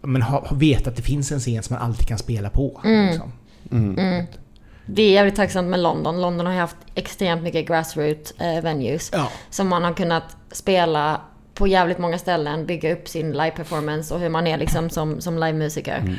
men 0.02 0.22
ha, 0.22 0.40
ha- 0.48 0.56
veta 0.56 0.90
att 0.90 0.96
det 0.96 1.02
finns 1.02 1.32
en 1.32 1.40
scen 1.40 1.62
som 1.62 1.74
man 1.74 1.82
alltid 1.82 2.06
kan 2.08 2.18
spela 2.18 2.50
på. 2.50 2.80
Mm. 2.84 3.06
Liksom. 3.06 3.32
Det 4.86 5.02
är 5.02 5.10
jävligt 5.10 5.36
tacksamt 5.36 5.68
med 5.68 5.80
London. 5.80 6.20
London 6.20 6.46
har 6.46 6.52
ju 6.52 6.58
haft 6.60 6.76
extremt 6.94 7.42
mycket 7.42 7.66
grassroot 7.68 8.32
eh, 8.38 8.62
venues. 8.62 9.10
Ja. 9.12 9.28
Som 9.50 9.68
man 9.68 9.84
har 9.84 9.92
kunnat 9.94 10.36
spela 10.52 11.20
på 11.54 11.66
jävligt 11.66 11.98
många 11.98 12.18
ställen, 12.18 12.66
bygga 12.66 12.92
upp 12.92 13.08
sin 13.08 13.32
live-performance 13.32 14.14
och 14.14 14.20
hur 14.20 14.28
man 14.28 14.46
är 14.46 14.58
liksom 14.58 14.90
som, 14.90 15.20
som 15.20 15.34
livemusiker. 15.38 16.18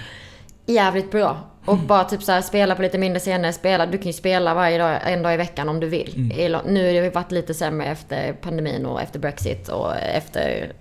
Jävligt 0.65 1.11
bra. 1.11 1.37
Och 1.65 1.77
bara 1.77 2.03
typ 2.03 2.23
så 2.23 2.31
här, 2.31 2.41
spela 2.41 2.75
på 2.75 2.81
lite 2.81 2.97
mindre 2.97 3.19
scener, 3.19 3.51
spela. 3.51 3.85
Du 3.85 3.97
kan 3.97 4.07
ju 4.07 4.13
spela 4.13 4.53
varje 4.53 4.77
dag, 4.77 4.99
en 5.05 5.23
dag 5.23 5.33
i 5.33 5.37
veckan 5.37 5.69
om 5.69 5.79
du 5.79 5.87
vill. 5.87 6.33
Lo- 6.51 6.61
Nu 6.67 6.95
har 6.95 7.01
det 7.01 7.15
varit 7.15 7.31
lite 7.31 7.53
sämre 7.53 7.87
efter 7.87 8.33
pandemin 8.33 8.85
och 8.85 9.01
efter 9.01 9.19
Brexit 9.19 9.67
och 9.69 9.95
efter 9.97 10.71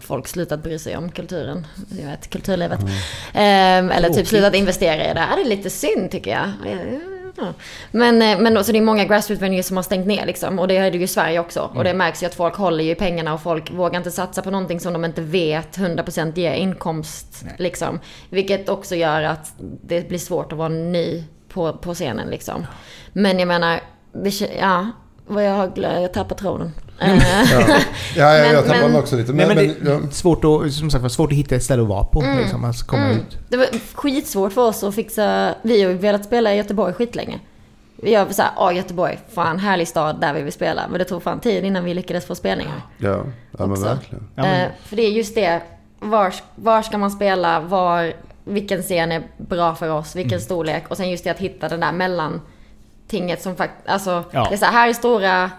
folk 0.00 0.28
slutat 0.28 0.62
bry 0.62 0.78
sig 0.78 0.96
om 0.96 1.10
kulturen. 1.10 1.66
Jag 2.00 2.06
vet, 2.06 2.30
kulturlivet. 2.30 2.80
Ehm, 3.34 3.90
eller 3.90 4.08
typ 4.08 4.26
slutat 4.26 4.54
investera 4.54 5.10
i 5.10 5.14
det. 5.14 5.28
Det 5.36 5.42
är 5.42 5.48
lite 5.48 5.70
synd 5.70 6.10
tycker 6.10 6.30
jag. 6.30 6.50
Ja. 7.36 7.52
Men, 7.90 8.22
eh, 8.22 8.38
men 8.38 8.54
då, 8.54 8.64
så 8.64 8.72
det 8.72 8.78
är 8.78 8.82
många 8.82 9.04
grassroot 9.04 9.40
venues 9.40 9.66
som 9.66 9.76
har 9.76 9.84
stängt 9.84 10.06
ner 10.06 10.26
liksom. 10.26 10.58
Och 10.58 10.68
det 10.68 10.76
är 10.76 10.90
det 10.90 10.98
ju 10.98 11.04
i 11.04 11.08
Sverige 11.08 11.40
också. 11.40 11.70
Och 11.74 11.84
det 11.84 11.94
märks 11.94 12.22
ju 12.22 12.26
att 12.26 12.34
folk 12.34 12.56
håller 12.56 12.84
ju 12.84 12.94
pengarna 12.94 13.34
och 13.34 13.42
folk 13.42 13.72
vågar 13.72 13.96
inte 13.96 14.10
satsa 14.10 14.42
på 14.42 14.50
någonting 14.50 14.80
som 14.80 14.92
de 14.92 15.04
inte 15.04 15.22
vet 15.22 15.78
100% 15.78 16.38
ger 16.38 16.54
inkomst. 16.54 17.44
Liksom. 17.58 18.00
Vilket 18.30 18.68
också 18.68 18.94
gör 18.94 19.22
att 19.22 19.54
det 19.84 20.08
blir 20.08 20.18
svårt 20.18 20.52
att 20.52 20.58
vara 20.58 20.68
ny 20.68 21.24
på, 21.48 21.72
på 21.72 21.94
scenen 21.94 22.28
liksom. 22.28 22.66
Men 23.12 23.38
jag 23.38 23.48
menar, 23.48 23.80
det, 24.12 24.40
ja. 24.60 24.90
Vad 25.26 25.44
jag 25.44 25.52
har 25.52 25.72
jag 25.76 26.12
tappar 26.12 26.36
tråden. 26.36 26.72
Eh, 27.00 27.16
Ja, 27.52 27.78
ja 28.16 28.34
jag, 28.34 28.42
Men- 28.46 28.54
jag 28.54 28.64
tappar 28.64 28.80
men- 28.80 28.90
den 28.92 29.00
också 29.00 29.16
lite. 29.16 29.32
Nej, 29.32 29.46
Men, 29.46 29.56
men 29.56 29.66
men, 29.66 29.84
det 29.84 29.90
ja. 29.90 29.96
är 29.96 30.10
svårt 30.10 30.44
att, 30.44 30.72
som 30.72 30.90
sagt, 30.90 31.02
var 31.02 31.08
svårt 31.08 31.32
att 31.32 31.38
hitta 31.38 31.54
ett 31.54 31.62
ställe 31.62 31.82
att 31.82 31.88
vara 31.88 32.04
på. 32.04 32.20
Liksom, 32.38 32.64
alltså 32.64 32.86
komma 32.86 33.10
ut. 33.10 33.38
Det 33.48 33.56
var 33.56 33.66
skitsvårt 33.94 34.52
för 34.52 34.62
oss 34.68 34.82
att 34.84 34.94
fixa... 34.94 35.54
Vi 35.62 35.82
har 35.82 35.90
ju 35.90 35.96
velat 35.98 36.24
spela 36.24 36.52
i 36.54 36.56
Göteborg 36.56 36.92
skitlänge. 36.94 37.38
Vi 37.96 38.14
har 38.14 38.26
såhär, 38.28 38.50
åh 38.56 38.76
Göteborg, 38.76 39.18
fan 39.34 39.58
härlig 39.58 39.88
stad, 39.88 40.20
där 40.20 40.34
vill 40.34 40.44
vi 40.44 40.50
spela. 40.50 40.82
Men 40.90 40.98
det 40.98 41.04
tog 41.04 41.22
fan 41.22 41.40
tid 41.40 41.64
innan 41.64 41.84
vi 41.84 41.94
lyckades 41.94 42.26
få 42.26 42.34
spelningar. 42.34 42.80
ja, 42.98 43.24
ja 43.58 43.66
men 43.66 43.82
verkligen. 43.82 44.28
Ja, 44.34 44.42
men- 44.42 44.60
Eh, 44.60 44.68
för 44.84 44.96
det 44.96 45.02
är 45.02 45.10
just 45.10 45.34
det, 45.34 45.60
var, 46.00 46.34
var 46.54 46.82
ska 46.82 46.98
man 46.98 47.10
spela, 47.10 47.60
var, 47.60 48.12
vilken 48.44 48.82
scen 48.82 49.12
är 49.12 49.22
bra 49.36 49.74
för 49.74 49.88
oss, 49.90 50.16
vilken 50.16 50.32
Mm. 50.32 50.40
storlek. 50.44 50.84
Och 50.88 50.96
sen 50.96 51.10
just 51.10 51.24
det 51.24 51.30
att 51.30 51.38
hitta 51.38 51.68
det 51.68 51.76
där 51.76 51.92
mellantinget 51.92 53.42
som 53.42 53.56
faktiskt, 53.56 53.88
alltså, 53.88 54.24
Ja. 54.30 54.46
det 54.48 54.54
är 54.54 54.58
så 54.58 54.64
här, 54.64 54.72
här 54.72 54.88
är 54.88 54.92
stora 54.92 55.50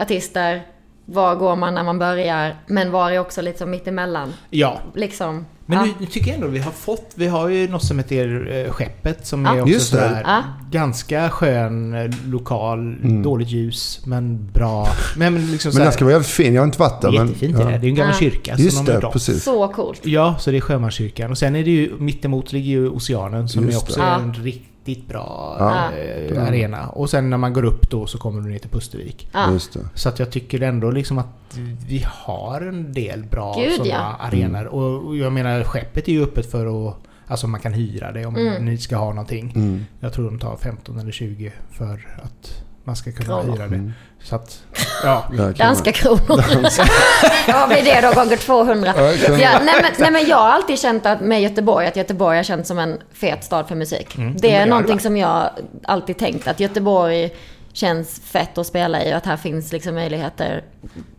artister, 0.00 0.62
var 1.04 1.34
går 1.36 1.56
man 1.56 1.74
när 1.74 1.84
man 1.84 1.98
börjar, 1.98 2.56
men 2.66 2.90
var 2.90 3.10
är 3.10 3.18
också 3.18 3.42
lite 3.42 3.58
som 3.58 3.70
mittemellan. 3.70 4.32
Ja, 4.50 4.78
Liksom. 4.94 5.44
men 5.66 5.78
ja. 5.78 5.84
nu, 5.84 5.90
nu 5.98 6.06
tycker 6.06 6.26
jag 6.28 6.34
ändå 6.34 6.46
vi 6.46 6.58
har 6.58 6.72
fått, 6.72 7.12
vi 7.14 7.26
har 7.26 7.48
ju 7.48 7.68
något 7.68 7.84
som 7.84 7.98
heter 7.98 8.50
eh, 8.66 8.72
Skeppet 8.72 9.26
som 9.26 9.44
Ja. 9.44 9.54
är 9.56 9.60
också 9.62 9.72
Just 9.72 9.92
det. 9.92 9.98
sådär 9.98 10.22
Ja. 10.26 10.42
ganska 10.70 11.30
skön 11.30 11.94
eh, 11.94 12.10
lokal, 12.26 12.96
dåligt 13.22 13.48
ljus 13.48 14.00
men 14.06 14.50
bra. 14.52 14.88
Men, 15.16 15.34
men 15.34 15.52
liksom 15.52 15.72
Men 15.74 15.82
den 15.82 15.92
ska 15.92 16.04
vara 16.04 16.12
jävligt 16.12 16.30
fin. 16.30 16.54
Jag 16.54 16.62
har 16.62 16.66
inte 16.66 16.78
varit 16.80 17.00
där. 17.02 17.12
Men, 17.12 17.26
jättefint 17.26 17.56
ja. 17.58 17.68
är 17.68 17.72
det. 17.72 17.78
Det 17.78 17.86
är 17.86 17.88
en 17.88 17.94
gammal 17.94 18.14
Ja. 18.14 18.18
kyrka 18.20 18.54
Just 18.58 18.76
som 18.76 18.86
de 18.86 18.92
det, 18.92 19.06
om. 19.06 19.12
precis. 19.12 19.44
Så 19.44 19.68
coolt. 19.68 20.00
Ja, 20.06 20.36
så 20.38 20.50
det 20.50 20.56
är 20.56 20.60
Sjömanskyrkan. 20.60 21.30
Och 21.30 21.38
sen 21.38 21.56
är 21.56 21.64
det 21.64 21.70
ju 21.70 21.92
mittemot 21.98 22.52
ligger 22.52 22.70
ju 22.70 22.88
Oceanen 22.88 23.48
som 23.48 23.64
Just 23.64 23.76
är 23.76 23.82
också 23.82 24.00
det. 24.00 24.06
en 24.06 24.34
riktigt 24.34 24.67
bra 24.96 25.56
Ja. 25.58 25.92
eh, 25.98 26.44
arena. 26.48 26.88
Och 26.88 27.10
sen 27.10 27.30
när 27.30 27.36
man 27.36 27.52
går 27.52 27.64
upp 27.64 27.90
då 27.90 28.06
så 28.06 28.18
kommer 28.18 28.40
du 28.42 28.48
ner 28.50 28.58
till 28.58 28.70
Pustervik. 28.70 29.28
Ja. 29.32 29.52
Just 29.52 29.72
det. 29.72 29.80
Så 29.94 30.08
att 30.08 30.18
jag 30.18 30.30
tycker 30.30 30.60
ändå 30.62 30.90
liksom 30.90 31.18
att 31.18 31.58
vi 31.88 32.04
har 32.08 32.60
en 32.60 32.92
del 32.92 33.24
bra 33.24 33.54
Gud, 33.58 33.72
sådana 33.72 33.90
ja. 33.94 34.16
arenor. 34.26 34.64
Och 34.66 35.06
och 35.06 35.16
jag 35.16 35.32
menar 35.32 35.64
skeppet 35.64 36.08
är 36.08 36.12
ju 36.12 36.22
öppet 36.22 36.50
för 36.50 36.88
att 36.88 36.96
Alltså 37.30 37.46
man 37.46 37.60
kan 37.60 37.72
hyra 37.72 38.12
det 38.12 38.26
om 38.26 38.36
Mm. 38.36 38.64
ni 38.64 38.78
ska 38.78 38.96
ha 38.96 39.08
någonting. 39.08 39.52
Mm. 39.56 39.84
Jag 40.00 40.12
tror 40.12 40.24
de 40.24 40.38
tar 40.38 40.56
15 40.56 40.98
eller 40.98 41.12
20 41.12 41.52
för 41.70 42.06
att 42.22 42.64
man 42.88 42.96
ska 42.96 43.12
kunna 43.12 43.24
Kronor. 43.26 43.56
hyra 43.56 43.66
det. 43.66 43.74
Mm. 43.74 43.92
Så 44.22 44.36
att, 44.36 44.62
ja. 45.02 45.24
Danska 45.58 45.92
kronor. 45.92 47.52
Vad 47.52 47.68
blir 47.68 47.82
det 47.84 48.00
då 48.00 48.12
gånger 48.14 48.36
200? 48.36 48.94
Ja, 48.96 49.60
nej, 49.64 49.74
men, 49.82 49.92
nej 49.98 50.10
men 50.10 50.26
jag 50.26 50.36
har 50.36 50.48
alltid 50.50 50.78
känt 50.78 51.06
att 51.06 51.20
med 51.20 51.42
Göteborg, 51.42 51.86
att 51.86 51.96
Göteborg 51.96 52.36
har 52.36 52.44
känts 52.44 52.68
som 52.68 52.78
en 52.78 52.98
fet 53.12 53.44
stad 53.44 53.68
för 53.68 53.74
musik. 53.74 54.18
Mm. 54.18 54.36
Det 54.36 54.52
är 54.54 54.60
det 54.60 54.66
någonting 54.66 54.92
har 54.94 55.00
som 55.00 55.16
jag 55.16 55.50
alltid 55.84 56.18
tänkt, 56.18 56.48
att 56.48 56.60
Göteborg 56.60 57.30
känns 57.72 58.20
fett 58.24 58.58
att 58.58 58.66
spela 58.66 59.04
i 59.04 59.12
och 59.12 59.16
att 59.16 59.26
här 59.26 59.36
finns 59.36 59.72
liksom 59.72 59.94
möjligheter 59.94 60.62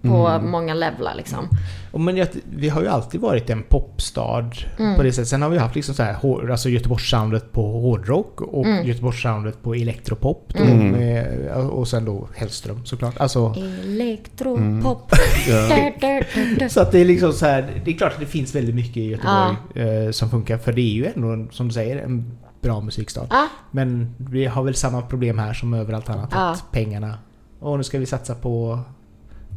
på 0.01 0.28
Mm. 0.28 0.51
många 0.51 0.74
levlar 0.74 1.15
liksom. 1.15 1.49
Men 1.93 2.25
vi 2.51 2.69
har 2.69 2.81
ju 2.81 2.87
alltid 2.87 3.21
varit 3.21 3.49
en 3.49 3.63
popstad 3.63 4.49
Mm. 4.79 4.95
på 4.95 5.03
det 5.03 5.11
sättet. 5.13 5.27
Sen 5.27 5.41
har 5.41 5.49
vi 5.49 5.57
haft 5.57 5.75
liksom 5.75 5.95
så 5.95 6.03
här, 6.03 6.49
alltså 6.51 6.69
Göteborgssoundet 6.69 7.51
på 7.51 7.61
hårdrock 7.79 8.41
och 8.41 8.65
Mm. 8.65 8.87
Göteborgssoundet 8.87 9.63
på 9.63 9.73
elektropop. 9.75 10.53
Mm. 10.55 10.89
med, 10.91 11.47
och 11.55 11.87
sen 11.87 12.05
då 12.05 12.27
Hellström 12.35 12.85
såklart. 12.85 13.17
Alltså, 13.17 13.55
Elektropop. 13.83 15.11
Ja. 15.49 15.91
Da. 16.59 16.69
så 16.69 16.81
att 16.81 16.91
det 16.91 16.99
är 16.99 17.05
liksom 17.05 17.33
så 17.33 17.45
här, 17.45 17.81
det 17.85 17.91
är 17.91 17.95
klart 17.97 18.13
att 18.13 18.19
det 18.19 18.25
finns 18.25 18.55
väldigt 18.55 18.75
mycket 18.75 18.97
i 18.97 19.05
Göteborg 19.09 19.55
eh, 20.05 20.11
som 20.11 20.29
funkar. 20.29 20.57
För 20.57 20.71
det 20.73 20.81
är 20.81 20.93
ju 20.93 21.05
ändå, 21.15 21.51
som 21.51 21.67
du 21.67 21.73
säger, 21.73 21.97
en 22.03 22.37
bra 22.61 22.81
musikstad. 22.81 23.27
Ja, 23.29 23.47
Men 23.71 24.15
vi 24.17 24.45
har 24.45 24.63
väl 24.63 24.75
samma 24.75 25.01
problem 25.01 25.39
här 25.39 25.53
som 25.53 25.73
överallt 25.73 26.09
annat. 26.09 26.29
Ja. 26.33 26.49
Att 26.51 26.71
pengarna. 26.71 27.13
Och 27.59 27.77
nu 27.77 27.83
ska 27.83 27.99
vi 27.99 28.05
satsa 28.05 28.35
på 28.35 28.79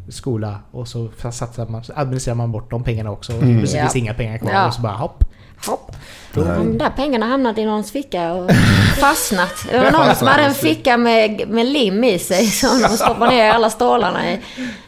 skola 0.09 0.59
och 0.71 0.89
så 0.89 1.09
satsar 1.33 1.67
man, 1.67 1.83
administrerar 1.95 2.37
man 2.37 2.53
bort 2.53 2.71
de 2.71 2.85
pengarna 2.85 3.11
också. 3.11 3.33
Och 3.37 3.43
Mm. 3.43 3.59
plötsligt 3.59 3.79
Ja. 3.79 3.85
finns 3.85 3.97
inga 3.97 4.15
pengar 4.15 4.39
kvar 4.39 4.51
Ja. 4.53 4.67
och 4.67 4.75
så 4.75 4.83
bara 4.83 4.93
hopp. 4.93 5.25
hopp. 5.67 5.97
De 6.35 6.79
där 6.79 6.91
pengarna 6.91 7.27
hamnat 7.27 7.59
i 7.59 7.65
någons 7.65 7.93
ficka 7.93 8.33
och 8.33 8.51
fastnat. 9.01 9.67
Det 9.71 9.79
var 9.79 9.91
någon 9.91 10.15
som 10.15 10.29
hade 10.29 10.43
en 10.43 10.55
ficka 10.55 10.97
med, 10.97 11.49
med 11.49 11.67
lim 11.67 12.05
i 12.05 12.19
sig 12.19 12.47
som 12.51 12.81
de 12.83 12.89
stoppade 12.89 13.31
ner 13.31 13.51
alla 13.51 13.71
stålarna 13.71 14.33
i. 14.33 14.41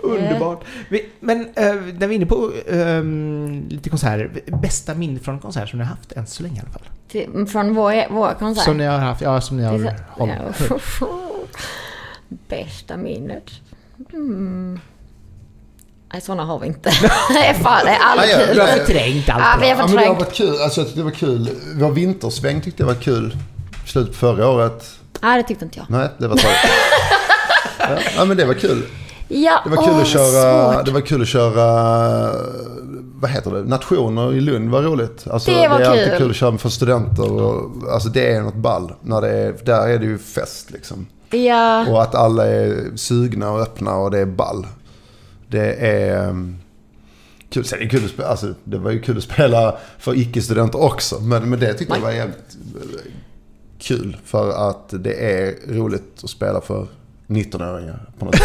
Underbart. 0.03 0.65
Men 1.21 1.41
eh, 1.41 1.75
när 1.75 2.07
vi 2.07 2.15
är 2.15 2.17
inne 2.17 2.27
på 2.27 2.51
ehm, 2.73 3.65
lite 3.69 3.91
konserter. 3.91 4.31
Bästa 4.63 4.95
minne 4.95 5.19
från 5.21 5.35
en 5.35 5.41
konsert 5.41 5.69
som 5.69 5.79
ni 5.79 5.85
har 5.85 5.91
haft 5.91 6.13
än 6.13 6.27
så 6.27 6.43
länge 6.43 6.57
i 6.57 6.61
alla 6.61 6.71
fall? 6.71 6.83
Till, 7.09 7.47
från 7.47 7.75
vår, 7.75 8.13
vår 8.13 8.35
konsert. 8.39 8.65
Som 8.65 8.77
ni 8.79 8.85
har 8.85 8.99
haft, 8.99 9.21
ja 9.21 9.41
som 9.41 9.57
ni 9.57 9.63
har 9.65 9.73
hållit. 9.73 9.95
ja. 11.01 11.07
Bästa 12.49 12.97
minnet? 12.97 13.51
Mm. 14.13 14.81
Nej, 16.15 16.21
sådana 16.21 16.45
har 16.45 16.59
vi 16.59 16.67
inte. 16.67 16.91
det 17.29 17.47
är 17.47 17.55
fan, 17.55 17.81
det 17.85 17.91
är 17.91 17.99
aldrig 18.01 18.31
Ja, 18.31 18.39
ja, 18.41 18.47
kul. 18.47 18.55
Du 18.55 18.61
har 18.61 18.69
förträngt 18.69 19.29
allt 19.29 19.43
Ja, 19.45 19.57
vi 19.61 19.69
har 19.71 19.77
bra. 19.77 19.83
Ja, 19.83 19.87
men 19.87 19.97
det 19.97 20.07
har 20.07 20.15
förträngt. 20.15 20.19
varit 20.19 20.35
kul. 20.35 20.63
Alltså 20.63 20.81
jag 20.81 20.87
tyckte 20.87 21.01
det 21.01 21.05
var 21.05 21.11
kul. 21.11 21.49
Vår 21.75 21.91
vintersväng 21.91 22.61
tyckte 22.61 22.83
jag 22.83 22.87
var 22.89 22.95
kul. 22.95 23.37
Slut 23.87 24.07
på 24.07 24.13
förra 24.15 24.49
året. 24.49 24.85
Nej, 25.23 25.43
det 25.43 25.49
tyckte 25.49 25.65
inte 25.65 25.79
jag. 25.79 25.87
Nej, 25.91 26.09
det 26.19 26.29
var 26.29 26.37
tråkigt. 26.37 26.59
ja, 28.17 28.25
men 28.25 28.37
det 28.37 28.45
var 28.45 28.55
kul. 28.55 28.83
Ja, 29.29 29.61
Det 29.65 29.71
var 29.71 29.77
kul 29.85 29.95
åh, 29.95 30.01
att 30.01 30.07
köra, 30.09 30.73
svårt. 30.75 30.85
det 30.87 30.91
var 30.93 31.01
kul 31.01 31.23
att 31.23 31.29
köra, 31.29 31.65
vad 33.15 33.31
heter 33.31 33.51
det, 33.51 33.65
nationer 33.65 34.33
i 34.35 34.41
Lund 34.41 34.71
var 34.71 34.83
roligt. 34.83 35.25
Alltså, 35.31 35.51
Det 35.51 35.69
var 35.69 35.81
är 35.81 35.85
alltid 35.91 36.05
kul. 36.09 36.19
kul 36.19 36.31
att 36.31 36.37
köra 36.37 36.59
för 36.59 36.69
studenter 36.69 37.33
och, 37.33 37.71
alltså 37.93 38.09
det 38.09 38.33
är 38.33 38.41
något 38.43 38.55
ball. 38.55 38.93
När 39.03 39.21
det 39.21 39.29
är, 39.31 39.55
där 39.65 39.89
är 39.89 39.99
det 39.99 40.05
ju 40.07 40.19
fest 40.19 40.71
liksom. 40.71 41.07
Ja, 41.31 41.87
Och 41.91 42.03
att 42.03 42.15
alla 42.15 42.47
är 42.47 42.97
sugna 42.97 43.51
och 43.51 43.61
öppna 43.61 43.95
och 43.97 44.11
det 44.11 44.19
är 44.19 44.27
ball. 44.27 44.67
Det 45.55 45.75
är 45.75 46.29
um, 46.29 46.59
kul. 47.51 47.65
Sen 47.65 47.79
är 47.79 47.83
det 47.83 47.89
kul 47.89 48.05
att 48.05 48.11
spela, 48.11 48.29
alltså 48.29 48.55
det 48.65 48.79
var 48.79 48.91
ju 48.91 49.01
kul 49.01 49.17
att 49.17 49.25
spela 49.25 49.79
för 49.99 50.15
icke-studenter 50.19 50.83
också. 50.83 51.21
Men, 51.21 51.51
men 51.51 51.61
det 51.61 51.75
tyckte 51.75 51.95
jag 51.95 52.03
var 52.03 52.13
jävligt 52.13 52.57
eh, 52.77 53.13
kul. 53.79 54.17
För 54.25 54.69
att 54.69 54.89
det 54.91 55.15
är 55.15 55.75
roligt 55.75 56.25
att 56.25 56.31
spela 56.31 56.61
för 56.61 56.87
19-åringar 57.27 58.11
på 58.19 58.25
något 58.25 58.37
sätt. 58.37 58.45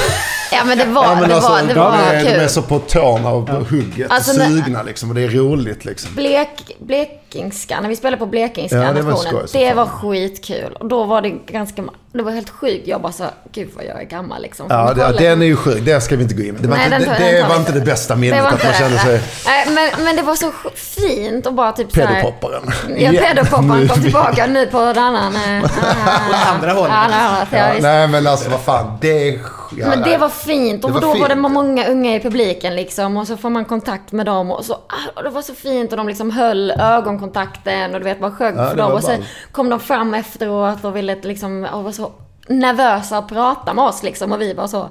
Ja, 0.51 0.63
men 0.65 0.77
det 0.77 0.85
var, 0.85 1.03
Ja, 1.05 1.15
men 1.19 1.29
det 1.29 1.35
alltså, 1.35 1.49
var, 1.51 1.61
det 1.61 1.73
de, 1.73 1.79
var 1.79 1.97
är, 1.97 2.23
de 2.23 2.29
är 2.29 2.39
kul. 2.39 2.49
så 2.49 2.61
på 2.61 2.79
tårna 2.79 3.29
och 3.29 3.47
på 3.47 3.53
hugget 3.53 4.11
Alltså, 4.11 4.41
och 4.41 4.47
sugna 4.47 4.83
liksom. 4.83 5.09
Och 5.09 5.15
det 5.15 5.21
är 5.21 5.29
roligt 5.29 5.85
liksom. 5.85 6.15
Blek, 6.15 6.77
blekingska, 6.79 7.81
när 7.81 7.89
vi 7.89 7.95
spelade 7.95 8.17
på 8.17 8.25
blekingska 8.25 8.77
Ja, 8.77 8.93
det 8.93 9.01
var 9.01 9.15
skoj 9.15 9.45
det 9.53 9.73
var 9.73 9.85
skitkul. 9.85 10.73
Och 10.79 10.85
då 10.85 11.03
var 11.03 11.21
det 11.21 11.29
ganska, 11.29 11.83
det 12.13 12.23
var 12.23 12.31
helt 12.31 12.49
sjukt. 12.49 12.87
Jag 12.87 13.01
bara 13.01 13.11
så, 13.11 13.23
gud 13.51 13.69
vad 13.75 13.85
jag 13.85 13.99
är 14.01 14.05
gammal 14.05 14.41
liksom. 14.41 14.65
Ja, 14.69 14.93
det, 14.93 15.13
den 15.19 15.41
är 15.41 15.45
ju 15.45 15.55
sjuk. 15.55 15.85
Det 15.85 16.01
ska 16.01 16.15
vi 16.15 16.23
inte 16.23 16.35
gå 16.35 16.43
in 16.43 16.57
Det 16.59 16.67
var, 16.67 16.75
Nej, 16.77 16.85
inte, 16.85 16.97
den 16.97 17.07
tar- 17.07 17.25
det, 17.25 17.31
den 17.31 17.49
var 17.49 17.55
inte 17.55 17.71
det 17.71 17.81
bästa 17.81 18.13
Det 18.13 18.19
minnet. 18.19 18.43
var 18.43 18.49
Att 18.51 18.63
man 18.63 18.73
kände 18.73 18.95
det. 18.95 19.01
sig 19.01 19.21
Nej, 19.45 19.65
men, 19.95 20.03
men 20.05 20.15
det 20.15 20.21
var 20.21 20.35
så 20.35 20.51
fint 20.75 21.45
och 21.45 21.53
bara 21.53 21.71
typ 21.71 21.91
så 21.91 21.99
här. 22.01 22.07
pedopopparen. 22.07 22.61
Ja, 22.97 23.11
Ja, 23.11 23.21
pedopopparen 23.21 23.87
kom 23.87 24.01
tillbaka 24.01 24.45
nu 24.47 24.65
på 24.67 24.77
en 24.77 24.97
annan... 24.97 25.35
eh, 25.35 25.63
ah, 25.63 26.53
andra 26.55 26.71
hållet. 26.73 26.93
ja, 27.11 27.45
Ja, 27.51 27.67
nej 27.81 28.07
men 28.07 28.27
alltså 28.27 28.49
vad 28.49 28.59
fan. 28.61 28.97
Det 29.01 29.29
är... 29.29 29.39
Ja, 29.77 29.87
Men 29.89 30.01
det 30.01 30.17
var 30.17 30.29
fint 30.29 30.83
och 30.85 30.91
var 30.91 31.01
då 31.01 31.07
var 31.07 31.29
det 31.29 31.35
fint. 31.35 31.51
många 31.51 31.87
unga 31.87 32.15
i 32.15 32.19
publiken 32.19 32.75
liksom 32.75 33.17
och 33.17 33.27
så 33.27 33.37
får 33.37 33.49
man 33.49 33.65
kontakt 33.65 34.11
med 34.11 34.25
dem 34.25 34.51
och 34.51 34.65
så, 34.65 34.73
ah, 34.73 35.09
och 35.15 35.23
det 35.23 35.29
var 35.29 35.41
så 35.41 35.53
fint 35.53 35.91
och 35.91 35.97
de 35.97 36.07
liksom 36.07 36.31
höll 36.31 36.71
ögonkontakten 36.71 37.93
och 37.93 37.99
du 37.99 38.03
vet, 38.03 38.19
bara 38.19 38.31
sjöng 38.31 38.57
Ja, 38.57 38.69
för 38.69 38.77
dem. 38.77 38.89
var 38.91 38.97
Och 38.97 39.03
sen 39.03 39.19
ball. 39.19 39.27
kom 39.51 39.69
de 39.69 39.79
fram 39.79 40.13
efteråt 40.13 40.83
och 40.85 40.95
ville 40.95 41.15
liksom, 41.21 41.67
och 41.73 41.83
var 41.83 41.91
så 41.91 42.11
nervösa 42.47 43.17
att 43.17 43.27
prata 43.29 43.73
med 43.73 43.85
oss 43.85 44.03
liksom. 44.03 44.31
Och 44.31 44.41
vi 44.41 44.55
bara 44.55 44.67
så, 44.67 44.89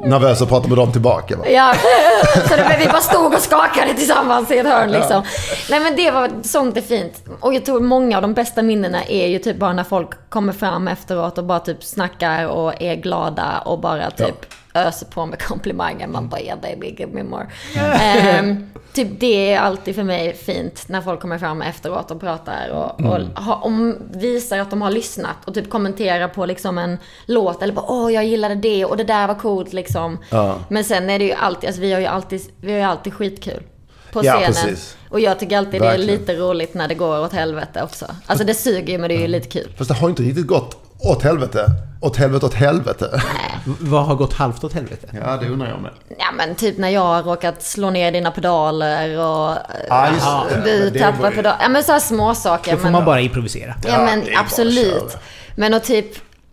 Nervös 0.00 0.42
att 0.42 0.48
prata 0.48 0.68
med 0.68 0.78
dem 0.78 0.92
tillbaka 0.92 1.36
va? 1.36 1.44
Ja, 1.48 1.74
så 2.48 2.56
det, 2.56 2.76
vi 2.78 2.86
bara 2.86 3.00
stod 3.00 3.34
och 3.34 3.40
skakade 3.40 3.94
tillsammans 3.94 4.50
i 4.50 4.58
ett 4.58 4.66
hörn 4.66 4.90
liksom. 4.90 5.22
Nej 5.70 5.80
men 5.80 5.96
det 5.96 6.10
var, 6.10 6.30
sånt 6.42 6.76
är 6.76 6.80
fint. 6.80 7.24
Och 7.40 7.54
jag 7.54 7.64
tror 7.64 7.80
många 7.80 8.16
av 8.16 8.22
de 8.22 8.34
bästa 8.34 8.62
minnena 8.62 9.04
är 9.04 9.26
ju 9.26 9.38
typ 9.38 9.56
bara 9.56 9.72
när 9.72 9.84
folk 9.84 10.28
kommer 10.28 10.52
fram 10.52 10.88
efteråt 10.88 11.38
och 11.38 11.44
bara 11.44 11.60
typ 11.60 11.84
snackar 11.84 12.46
och 12.46 12.82
är 12.82 12.94
glada 12.94 13.62
och 13.64 13.80
bara 13.80 14.10
typ 14.10 14.46
öser 14.76 15.06
på 15.06 15.26
med 15.26 15.42
komplimanger. 15.42 16.06
Man 16.06 16.28
bara 16.28 16.40
yeah 16.40 16.58
baby, 16.60 16.94
give 16.98 17.12
me 17.12 17.22
more. 17.22 17.46
Ehm, 18.00 18.70
typ 18.92 19.08
det 19.20 19.52
är 19.52 19.58
alltid 19.60 19.94
för 19.94 20.02
mig 20.02 20.34
fint 20.36 20.84
när 20.88 21.00
folk 21.00 21.20
kommer 21.20 21.38
fram 21.38 21.62
efteråt 21.62 22.10
och 22.10 22.20
pratar 22.20 22.68
och, 22.70 23.00
och 23.06 23.42
ha, 23.44 23.54
om, 23.54 23.96
visar 24.14 24.58
att 24.58 24.70
de 24.70 24.82
har 24.82 24.90
lyssnat 24.90 25.36
och 25.44 25.54
typ 25.54 25.70
kommenterar 25.70 26.28
på 26.28 26.46
liksom 26.46 26.78
en 26.78 26.98
låt 27.26 27.62
eller 27.62 27.72
bara 27.72 27.86
åh 27.88 28.12
jag 28.12 28.24
gillade 28.26 28.54
det 28.54 28.84
och 28.84 28.96
det 28.96 29.04
där 29.04 29.26
var 29.26 29.34
coolt 29.34 29.72
liksom. 29.72 30.18
Ja. 30.30 30.58
Men 30.68 30.84
sen 30.84 31.10
är 31.10 31.18
det 31.18 31.24
ju 31.24 31.32
alltid, 31.32 31.68
alltså 31.68 31.80
vi 31.82 31.92
har 31.92 32.00
ju 32.00 32.06
alltid, 32.06 32.40
vi 32.60 32.72
har 32.72 32.78
ju 32.78 32.84
alltid 32.84 33.14
skitkul. 33.14 33.62
På 34.12 34.24
Ja, 34.24 34.32
scenen. 34.32 34.52
precis. 34.52 34.96
Och 35.08 35.20
jag 35.20 35.38
tycker 35.38 35.58
alltid 35.58 35.72
det 35.80 35.86
är 35.86 35.90
Verkligen. 35.90 36.20
lite 36.20 36.34
roligt 36.36 36.74
när 36.74 36.88
det 36.88 36.94
går 36.94 37.20
åt 37.20 37.32
helvete 37.32 37.82
också. 37.82 38.06
Alltså 38.26 38.44
det 38.44 38.54
suger 38.54 38.92
ju 38.92 38.98
men 38.98 39.08
det 39.08 39.14
är 39.16 39.20
ju 39.20 39.26
lite 39.26 39.48
kul. 39.48 39.72
Fast 39.78 39.88
det 39.88 39.94
har 39.96 40.08
inte 40.08 40.22
riktigt 40.22 40.46
gått 40.46 40.82
åt 41.10 41.22
helvete. 41.22 41.66
Åt 42.00 42.16
helvete 42.16 42.46
åt 42.46 42.54
helvete. 42.54 43.22
Vad 43.80 44.04
har 44.06 44.14
gått 44.14 44.32
halvt 44.32 44.64
åt 44.64 44.72
helvete? 44.72 45.06
Ja, 45.24 45.36
det 45.36 45.48
undrar 45.48 45.68
jag 45.68 45.80
med. 45.80 45.90
Ja 46.18 46.26
men 46.36 46.54
typ 46.54 46.78
när 46.78 46.88
jag 46.88 47.00
har 47.00 47.22
råkat 47.22 47.62
slå 47.62 47.90
ner 47.90 48.12
dina 48.12 48.30
pedaler 48.30 49.18
och 49.18 49.56
Ja, 49.88 50.08
just 50.12 50.26
ja, 50.26 50.44
du 50.64 50.90
det 50.90 51.00
tappar 51.00 51.30
ju- 51.30 51.36
pedaler. 51.36 51.58
Ja 51.62 51.68
men 51.68 51.82
sådana 51.84 52.00
små 52.00 52.34
saker. 52.34 52.70
Då 52.72 52.76
får 52.76 52.82
men, 52.84 52.92
man 52.92 53.04
bara 53.04 53.20
improvisera. 53.20 53.74
Ja, 53.84 53.90
Ja, 53.92 54.02
men 54.04 54.22
absolut. 54.38 55.16
Men 55.56 55.74
och 55.74 55.82
typ, 55.84 56.06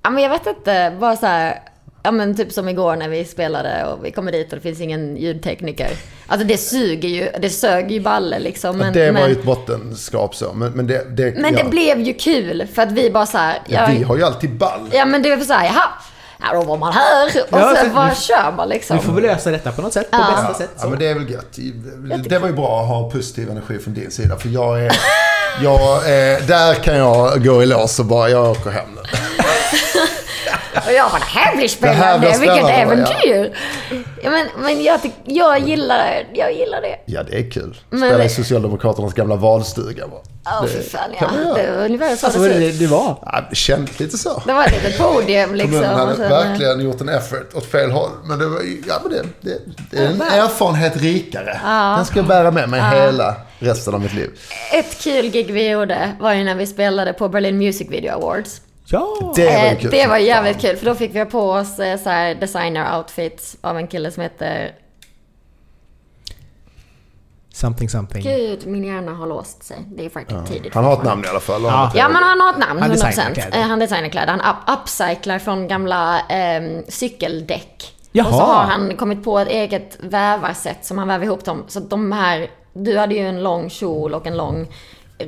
ja 0.03 0.09
men 0.09 0.23
jag 0.23 0.29
vet 0.29 0.47
inte, 0.47 0.97
bara 0.99 1.15
så 1.15 1.25
här. 1.25 1.59
Ja 2.05 2.11
men 2.11 2.35
typ 2.35 2.51
som 2.51 2.69
igår 2.69 2.95
när 2.95 3.09
vi 3.09 3.25
spelade 3.25 3.85
och 3.85 4.05
vi 4.05 4.11
kommer 4.11 4.31
dit 4.31 4.49
och 4.49 4.55
det 4.55 4.61
finns 4.61 4.81
ingen 4.81 5.17
ljudtekniker. 5.17 5.89
Alltså 6.27 6.47
det 6.47 6.57
suger 6.57 7.09
ju, 7.09 7.29
det 7.39 7.49
sög 7.49 7.91
ju 7.91 7.99
balle 7.99 8.39
liksom. 8.39 8.77
Men, 8.77 8.93
det 8.93 9.05
var 9.05 9.13
men, 9.21 9.29
ju 9.29 9.31
ett 9.31 9.43
bottenskrap 9.43 10.35
så. 10.35 10.53
Men, 10.53 10.71
men 10.71 10.87
det... 10.87 11.05
det 11.15 11.35
men 11.37 11.57
ja. 11.57 11.63
det 11.63 11.69
blev 11.69 11.99
ju 11.99 12.13
kul 12.13 12.67
för 12.73 12.81
att 12.81 12.91
vi 12.91 13.09
bara 13.09 13.25
så 13.25 13.37
här. 13.37 13.59
Ja, 13.67 13.87
vi 13.97 14.03
har 14.03 14.17
ju 14.17 14.23
alltid 14.23 14.57
ball. 14.57 14.89
Ja 14.91 15.05
men 15.05 15.21
det 15.21 15.35
var 15.35 15.43
så 15.43 15.53
här, 15.53 15.65
jaha. 15.65 15.83
Ja, 16.41 16.53
då 16.53 16.61
var 16.61 16.77
man 16.77 16.93
här. 16.93 17.27
Och 17.27 17.59
Ja, 17.59 17.75
sen 17.75 17.89
så- 17.89 17.95
bara 17.95 18.09
vi- 18.09 18.15
kör 18.15 18.53
man 18.57 18.69
liksom. 18.69 18.97
Vi 18.97 19.03
får 19.03 19.13
väl 19.13 19.23
lösa 19.23 19.51
detta 19.51 19.71
på 19.71 19.81
något 19.81 19.93
sätt, 19.93 20.11
på 20.11 20.17
Ja. 20.17 20.31
bästa 20.31 20.47
Ja, 20.47 20.57
sätt. 20.57 20.69
ja, 20.75 20.81
Så. 20.81 20.89
men 20.89 20.99
det 20.99 21.07
är 21.07 21.13
väl 21.13 21.29
gött. 21.29 21.57
Det 22.29 22.39
var 22.39 22.47
ju 22.47 22.53
bra 22.53 22.81
att 22.81 22.87
ha 22.87 23.09
positiv 23.09 23.49
energi 23.49 23.79
från 23.79 23.93
din 23.93 24.11
sida. 24.11 24.35
För 24.37 24.49
jag 24.49 24.85
är... 24.85 24.91
Jag 25.63 26.09
är 26.09 26.47
där 26.47 26.73
kan 26.73 26.97
jag 26.97 27.45
gå 27.45 27.63
i 27.63 27.65
lås 27.65 27.99
och 27.99 28.05
bara, 28.05 28.29
jag 28.29 28.51
åker 28.51 28.69
hem 28.69 28.87
nu. 28.95 29.01
Och 30.85 30.93
jag 30.93 31.11
bara, 31.11 31.19
det 31.19 31.25
här 31.25 31.55
blir 31.55 31.69
Det 31.81 31.87
här 31.87 31.95
spännande, 31.95 32.19
blir 32.19 32.39
vilket 32.39 32.55
spännande, 32.65 32.73
äventyr. 32.73 33.57
Ja. 34.23 34.29
men 34.31 34.47
men 34.57 34.83
jag, 34.83 35.01
tyck, 35.01 35.13
jag, 35.25 35.59
gillar, 35.59 36.27
jag 36.33 36.53
gillar 36.53 36.81
det. 36.81 36.95
Ja, 37.05 37.23
det 37.23 37.35
är 37.39 37.51
kul. 37.51 37.77
Men- 37.89 38.09
Spela 38.09 38.23
i 38.23 38.29
Socialdemokraternas 38.29 39.13
gamla 39.13 39.35
valstuga. 39.35 40.07
Va? 40.07 40.17
Åh 40.45 40.61
Det 40.61 40.67
för 40.67 40.97
fan 40.97 41.09
ja. 41.19 41.27
Det 41.55 41.71
var 41.77 41.85
ungefär 41.85 42.15
så 42.15 42.25
Alltså 42.25 42.41
det 42.41 42.53
det, 42.59 42.71
det 42.71 42.87
var. 42.87 43.17
Ja, 43.25 43.41
det 43.49 43.55
kändes 43.55 43.99
lite 43.99 44.17
så. 44.17 44.41
Det 44.45 44.53
var 44.53 44.63
ett 44.65 44.71
litet 44.83 44.97
podium 44.97 45.55
liksom. 45.55 45.71
Kommunen 45.73 45.99
hade 45.99 46.15
sen- 46.15 46.29
verkligen 46.29 46.79
gjort 46.81 47.01
en 47.01 47.09
effort 47.09 47.53
åt 47.53 47.65
fel 47.71 47.91
håll. 47.91 48.09
Men 48.25 48.39
det 48.39 48.45
var 48.47 48.59
ja, 48.87 48.95
men 49.03 49.11
det, 49.11 49.23
det, 49.41 49.57
det 49.91 49.97
är 49.97 50.07
en 50.07 50.21
erfarenhet 50.21 50.97
rikare. 50.97 51.59
Den 51.97 52.05
ska 52.05 52.15
jag 52.19 52.25
bära 52.27 52.51
med 52.51 52.69
mig 52.69 52.81
hela 52.81 53.35
resten 53.59 53.93
av 53.93 54.01
mitt 54.01 54.13
liv. 54.13 54.29
Ett 54.73 54.99
kul 55.03 55.25
gig 55.29 55.51
vi 55.51 55.69
gjorde 55.69 56.11
var 56.19 56.33
ju 56.33 56.43
när 56.43 56.55
vi 56.55 56.67
spelade 56.67 57.13
på 57.13 57.29
Berlin 57.29 57.57
Music 57.57 57.87
Video 57.91 58.13
Awards. 58.13 58.61
Ja! 58.85 59.33
Det 59.35 59.45
var 59.45 59.51
Eh, 59.65 59.77
kul. 59.79 59.91
det 59.91 60.07
var 60.07 60.17
jävligt 60.17 60.61
kul 60.61 60.75
för 60.77 60.85
då 60.85 60.95
fick 60.95 61.15
vi 61.15 61.19
ha 61.19 61.25
på 61.25 61.51
oss 61.51 61.79
eh, 61.79 61.99
så 61.99 62.09
här 62.09 62.35
designer 62.35 62.97
outfits 62.97 63.57
av 63.61 63.77
en 63.77 63.87
kille 63.87 64.11
som 64.11 64.23
heter... 64.23 64.75
Something 67.53 67.89
something. 67.89 68.23
Gud, 68.23 68.67
min 68.67 68.83
hjärna 68.83 69.11
har 69.13 69.27
låst 69.27 69.63
sig. 69.63 69.77
Det 69.87 70.05
är 70.05 70.09
faktiskt 70.09 70.45
tidigt. 70.47 70.73
Han 70.73 70.83
har 70.83 70.93
ett 70.93 71.03
namn 71.03 71.23
i 71.25 71.27
alla 71.27 71.39
fall. 71.39 71.63
Ja. 71.63 71.91
Ja, 71.95 72.09
men 72.09 72.23
han 72.23 72.39
har 72.41 72.49
ett 72.49 72.57
namn, 72.67 72.81
Han 72.81 72.91
100%. 72.91 72.93
designar 72.93 73.33
kläder. 73.33 73.57
Eh, 73.59 73.63
Han 73.67 73.79
designar 73.79 74.09
kläder. 74.09 74.27
Han 74.27 74.55
up 74.55 74.79
upcyclar 74.81 75.39
från 75.39 75.67
gamla 75.67 76.19
ehm, 76.19 76.83
cykeldäck. 76.87 77.93
Jaha. 78.11 78.27
Och 78.27 78.33
så 78.33 78.39
har 78.41 78.63
han 78.63 78.97
kommit 78.97 79.23
på 79.23 79.39
ett 79.39 79.47
eget 79.47 79.97
vävarsätt 79.99 80.85
som 80.85 80.97
han 80.97 81.07
väver 81.07 81.25
ihop 81.25 81.45
dem. 81.45 81.63
Så 81.67 81.79
de 81.79 82.11
här, 82.11 82.47
du 82.73 82.97
hade 82.97 83.15
ju 83.15 83.27
en 83.27 83.43
lång 83.43 83.69
kjol 83.69 84.13
och 84.13 84.27
en 84.27 84.37
lång 84.37 84.67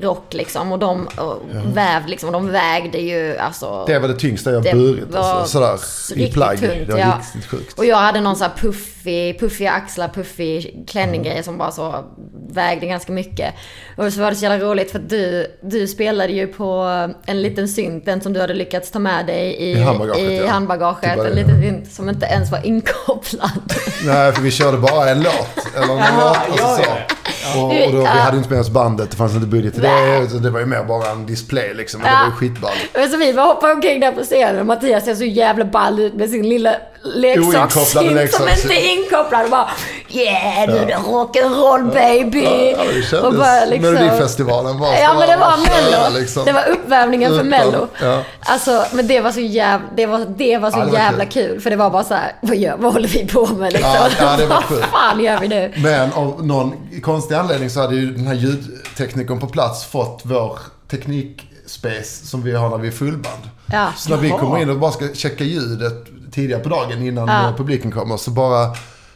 rock 0.02 0.34
liksom. 0.34 0.72
Och 0.72 0.80
de 0.80 1.08
och 1.18 1.42
väv 1.78 2.08
liksom, 2.08 2.32
de 2.32 2.52
vägde 2.52 2.98
ju 2.98 3.38
alltså... 3.38 3.86
Det 3.88 4.00
var 4.00 4.08
det 4.08 4.16
tyngsta 4.16 4.52
jag 4.52 4.64
burit. 4.64 5.16
Alltså, 5.16 5.52
sådär, 5.52 5.80
I 6.16 6.32
plagg. 6.32 6.60
tungt, 6.60 6.88
det 6.88 6.94
var 6.94 7.00
ja. 7.00 7.20
riktigt 7.20 7.50
sjukt. 7.50 7.80
Och 7.80 7.86
jag 7.86 7.98
hade 7.98 8.22
någon 8.22 8.36
sån 8.36 8.48
här 8.50 8.58
puffig, 8.58 9.40
puffiga 9.40 9.72
axlar, 9.72 10.08
puffig 10.08 10.84
klänninggrej 10.88 11.44
som 11.44 11.58
bara 11.58 11.72
så 11.72 12.06
vägde 12.50 12.86
ganska 12.86 13.12
mycket. 13.12 13.54
Och 13.98 14.14
så 14.14 14.22
var 14.22 14.30
det 14.30 14.36
så 14.36 14.46
jävla 14.46 14.66
roligt 14.66 14.92
för 14.92 15.00
att 15.00 15.10
du, 15.10 15.48
du 15.62 15.88
spelade 15.88 16.34
ju 16.34 16.48
på 16.48 16.84
en 17.26 17.42
liten 17.42 17.68
synt, 17.68 18.06
den 18.06 18.22
som 18.22 18.34
du 18.34 18.42
hade 18.42 18.54
lyckats 18.54 18.92
ta 18.92 19.00
med 19.00 19.26
dig 19.26 19.54
i, 19.54 19.72
I 19.72 19.82
handbagaget, 19.82 20.32
i 20.32 20.38
ja. 20.38 20.48
handbagaget. 20.48 21.18
En 21.18 21.24
det. 21.24 21.34
liten 21.34 21.62
synt 21.62 21.92
som 21.94 22.10
inte 22.10 22.26
ens 22.26 22.52
var 22.52 22.66
inkopplad. 22.66 23.74
Nej, 24.06 24.34
för 24.34 24.42
vi 24.42 24.52
körde 24.52 24.78
bara 24.78 25.10
en 25.10 25.24
låt. 25.24 25.76
Eller 25.76 25.94
en 25.94 26.20
låt 26.20 26.50
och 26.50 26.60
så, 26.60 26.64
ja, 26.64 26.78
så. 26.78 27.16
Ja, 27.56 27.62
Och, 27.62 27.86
och 27.86 27.92
då, 27.92 27.98
vi 28.00 28.06
hade 28.06 28.38
inte 28.38 28.50
med 28.50 28.60
oss 28.60 28.70
bandet, 28.70 29.12
det 29.12 29.18
fanns 29.18 29.34
inte 29.34 29.48
budget 29.48 29.74
till 29.74 29.84
det. 29.84 30.28
Så 30.32 30.38
det 30.38 30.50
var 30.50 30.60
ju 30.60 30.66
mer 30.66 30.84
bara 30.84 31.10
en 31.12 31.26
display 31.26 31.74
liksom. 31.74 32.02
Men 32.02 32.12
det 32.12 32.18
var 32.20 32.26
ju 32.26 32.32
skitball. 32.32 32.72
Men 32.94 33.10
så 33.10 33.18
vi 33.18 33.34
bara 33.34 33.46
hoppade 33.46 33.74
omkring 33.74 34.00
där 34.00 34.12
på 34.12 34.22
scenen 34.24 34.60
och 34.60 34.66
Mattias 34.66 35.06
ser 35.06 35.16
så 35.16 35.24
jävla 35.24 35.66
ball 35.66 36.00
ut 36.00 36.14
med 36.14 36.30
sin 36.30 36.50
lilla 36.50 36.76
leksakssynt 37.04 38.32
som 38.34 38.48
inte 38.50 38.74
är 38.74 38.98
inkopplad. 38.98 39.44
Och 39.44 39.50
bara 39.50 39.70
yeah, 40.10 40.60
är 40.64 40.68
det 40.68 40.96
rock'n'roll 40.96 41.94
baby. 41.94 42.44
Ja, 42.44 42.84
det 42.94 43.02
kändes, 43.02 43.14
Och 43.14 43.34
bara 43.34 43.66
liksom- 43.66 43.94
Melodifestivalen 43.94 44.80
var 44.80 44.88
Ja 44.94 45.14
men 45.20 45.30
det 45.30 45.38
var 45.38 45.58
mello. 45.58 46.20
liksom. 46.20 46.46
Det 46.46 46.52
var 46.52 46.68
uppvärmningen 46.70 47.30
för 47.30 47.36
Utan- 47.36 47.48
mello. 47.50 47.88
ja. 48.02 48.22
Alltså, 48.40 48.86
men 48.92 49.08
det 49.08 49.22
var 49.22 49.32
så 49.32 49.40
jävla, 49.40 49.86
det 49.96 50.06
var, 50.06 50.26
det 50.38 50.58
var 50.58 50.72
så 50.72 50.80
Ja, 50.80 50.86
det 50.86 50.92
var 50.92 50.98
jävla 51.00 51.26
kul. 51.26 51.48
kul. 51.50 51.62
För 51.62 51.70
det 51.70 51.76
var 51.76 51.90
bara 51.90 52.04
så 52.04 52.14
här, 52.14 52.32
vad, 52.42 52.58
gör, 52.58 52.76
vad 52.78 52.94
håller 52.94 53.08
vi 53.08 53.28
på 53.28 53.46
med 53.46 53.74
liksom? 53.74 53.92
Ja, 53.94 54.08
ja, 54.20 54.36
det 54.38 54.46
var 54.46 54.56
vad 54.70 54.80
fan 54.80 55.20
gör 55.24 55.40
vi 55.40 55.48
nu? 55.48 55.74
Men 55.78 56.14
av 56.14 56.46
någon 56.46 56.74
konstig 57.02 57.35
anledning 57.36 57.70
så 57.70 57.82
hade 57.82 57.96
ju 57.96 58.12
den 58.14 58.28
här 58.28 58.34
ljudteknikern 58.34 59.40
på 59.40 59.48
plats 59.48 59.86
fått 59.86 60.22
vår 60.24 60.60
teknikspace 60.92 62.26
som 62.28 62.44
vi 62.44 62.56
har 62.56 62.70
när 62.70 62.78
vi 62.78 62.88
är 62.88 62.92
fullband. 62.92 63.50
Ja. 63.72 63.88
Så 63.98 64.10
när 64.10 64.18
vi 64.18 64.30
kommer 64.30 64.58
in 64.62 64.70
och 64.70 64.80
bara 64.80 64.92
ska 64.92 65.14
checka 65.14 65.44
ljudet 65.44 66.06
tidigare 66.32 66.64
på 66.64 66.70
dagen 66.70 67.08
innan 67.08 67.28
Ja. 67.28 67.54
publiken 67.58 67.92
kommer 67.92 68.18
så 68.18 68.32
bara 68.32 68.76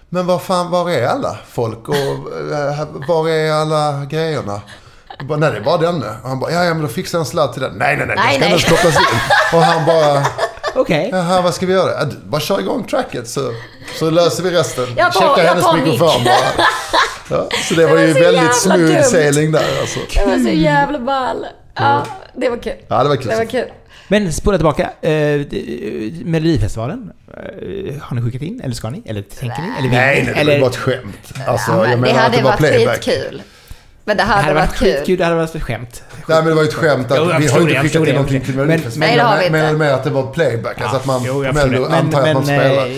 Men 0.09 0.25
vad 0.27 0.41
fan, 0.41 0.69
var 0.71 0.89
är 0.89 1.07
alla 1.07 1.37
folk 1.51 1.87
och 1.89 1.95
eh, 1.95 2.87
var 3.07 3.29
är 3.29 3.51
alla 3.51 4.05
grejerna? 4.05 4.61
Jag 5.17 5.27
Bara, 5.27 5.37
nej, 5.39 5.51
det 5.51 5.57
är 5.57 5.61
bara 5.61 5.77
denne. 5.77 6.15
Och 6.23 6.29
han 6.29 6.39
bara, 6.39 6.51
ja, 6.51 6.63
ja, 6.63 6.73
men 6.73 6.81
då 6.81 6.87
fixar 6.87 7.17
jag 7.17 7.25
en 7.25 7.29
sladd 7.29 7.53
till 7.53 7.61
den. 7.61 7.73
Nej, 7.75 7.97
nej, 7.97 8.07
nej, 8.07 8.15
Nej, 8.17 8.49
den 8.49 8.59
ska 8.59 8.71
inte 8.71 8.83
kopplas 8.83 8.95
in. 8.95 9.19
Och 9.57 9.63
han 9.65 9.85
bara, 9.85 10.25
Okej. 10.75 11.09
jaha, 11.11 11.41
vad 11.41 11.53
ska 11.53 11.65
vi 11.65 11.73
göra? 11.73 12.05
Bara 12.25 12.41
kör 12.41 12.59
igång 12.59 12.83
tracket 12.83 13.27
så, 13.29 13.51
så 13.99 14.09
löser 14.09 14.43
vi 14.43 14.51
resten. 14.51 14.85
Jag 14.97 15.13
tar- 15.13 15.21
Checka 15.21 15.43
jag 15.43 15.49
hennes 15.49 15.63
tar 15.65 15.73
mikrofon 15.77 16.23
bara. 16.23 16.65
Ja, 17.29 17.49
så 17.69 17.73
det 17.73 17.85
var 17.85 17.93
var 17.95 18.01
ju 18.01 18.13
väldigt 18.13 18.55
smooth 18.55 19.01
sailing 19.01 19.51
där 19.51 19.79
alltså. 19.81 19.99
Det 20.15 20.25
var 20.25 20.37
så 20.37 20.49
jävla 20.49 20.99
ball. 20.99 21.45
Ja, 21.75 22.05
det 22.35 22.49
var 22.49 22.57
kul. 22.57 22.73
Ja, 22.87 23.03
det 23.03 23.09
var 23.09 23.15
kul. 23.15 23.27
Det 23.27 23.35
var 23.37 23.45
kul. 23.45 23.65
Men 24.07 24.33
spola 24.33 24.57
tillbaka. 24.57 24.83
Eh, 25.01 25.09
d- 25.39 26.11
Melodifestivalen. 26.25 27.11
Eh, 27.27 27.95
har 28.01 28.15
ni 28.15 28.21
skickat 28.21 28.41
in? 28.41 28.61
Eller 28.63 28.75
ska 28.75 28.89
ni? 28.89 29.01
Eller 29.05 29.21
tänker 29.21 29.61
ni? 29.61 29.67
Eller 29.79 29.89
Nej, 29.89 30.23
ni? 30.25 30.31
nej, 30.35 30.45
det 30.45 30.51
var 30.53 30.59
bara 30.59 30.69
ett 30.69 30.75
skämt. 30.75 31.33
Alltså, 31.47 31.71
Ja, 31.71 31.77
jag 31.77 31.89
men 31.89 31.91
det 31.91 31.97
menar 32.07 32.15
att 32.17 32.23
hade 32.23 32.37
det 32.37 32.43
var 32.43 32.49
varit 32.51 32.59
playback. 32.59 32.95
skitkul. 33.03 33.41
Men 34.05 34.17
det 34.17 34.23
det 34.23 34.27
hade 34.27 34.41
hade 34.41 34.53
varit 34.55 34.69
varit 34.69 34.79
kul. 34.79 34.93
skitkul. 34.93 35.17
Det 35.17 35.23
hade 35.23 35.35
varit 35.37 35.55
ett 35.55 35.61
skämt. 35.63 36.03
Nej, 36.27 36.37
men 36.37 36.45
det 36.47 36.53
var 36.55 36.61
ju 36.61 36.67
ett 36.67 36.73
skämt 36.73 37.11
att 37.11 37.17
Jo, 37.17 37.23
vi 37.25 37.31
har 37.31 37.39
det, 37.39 37.45
inte 37.45 37.81
skickat 37.81 37.95
in 37.95 38.05
det, 38.05 38.11
någonting 38.13 38.35
jag 38.35 38.43
till 38.45 38.53
förstår 38.53 38.61
det. 38.61 38.67
Melodifestivalen. 38.67 39.09
Nej, 39.09 39.17
det 39.17 39.23
har 39.23 39.37
vi 39.43 39.49
Men 39.49 39.59
inte. 39.61 39.71
men 39.71 39.77
med 39.77 39.93
att 39.95 40.03
det 40.03 40.09
var 40.09 40.31
playback. 40.33 40.81
Alltså 40.81 40.97
att 40.97 41.05
man, 41.05 41.21
jo, 41.25 41.33
Mello 41.41 41.71
det. 41.71 41.79
Men, 41.89 41.93
antar 41.93 42.19
att 42.19 42.25
man 42.25 42.35
men 42.35 42.43
spelar. 42.45 42.85
eh, 42.85 42.93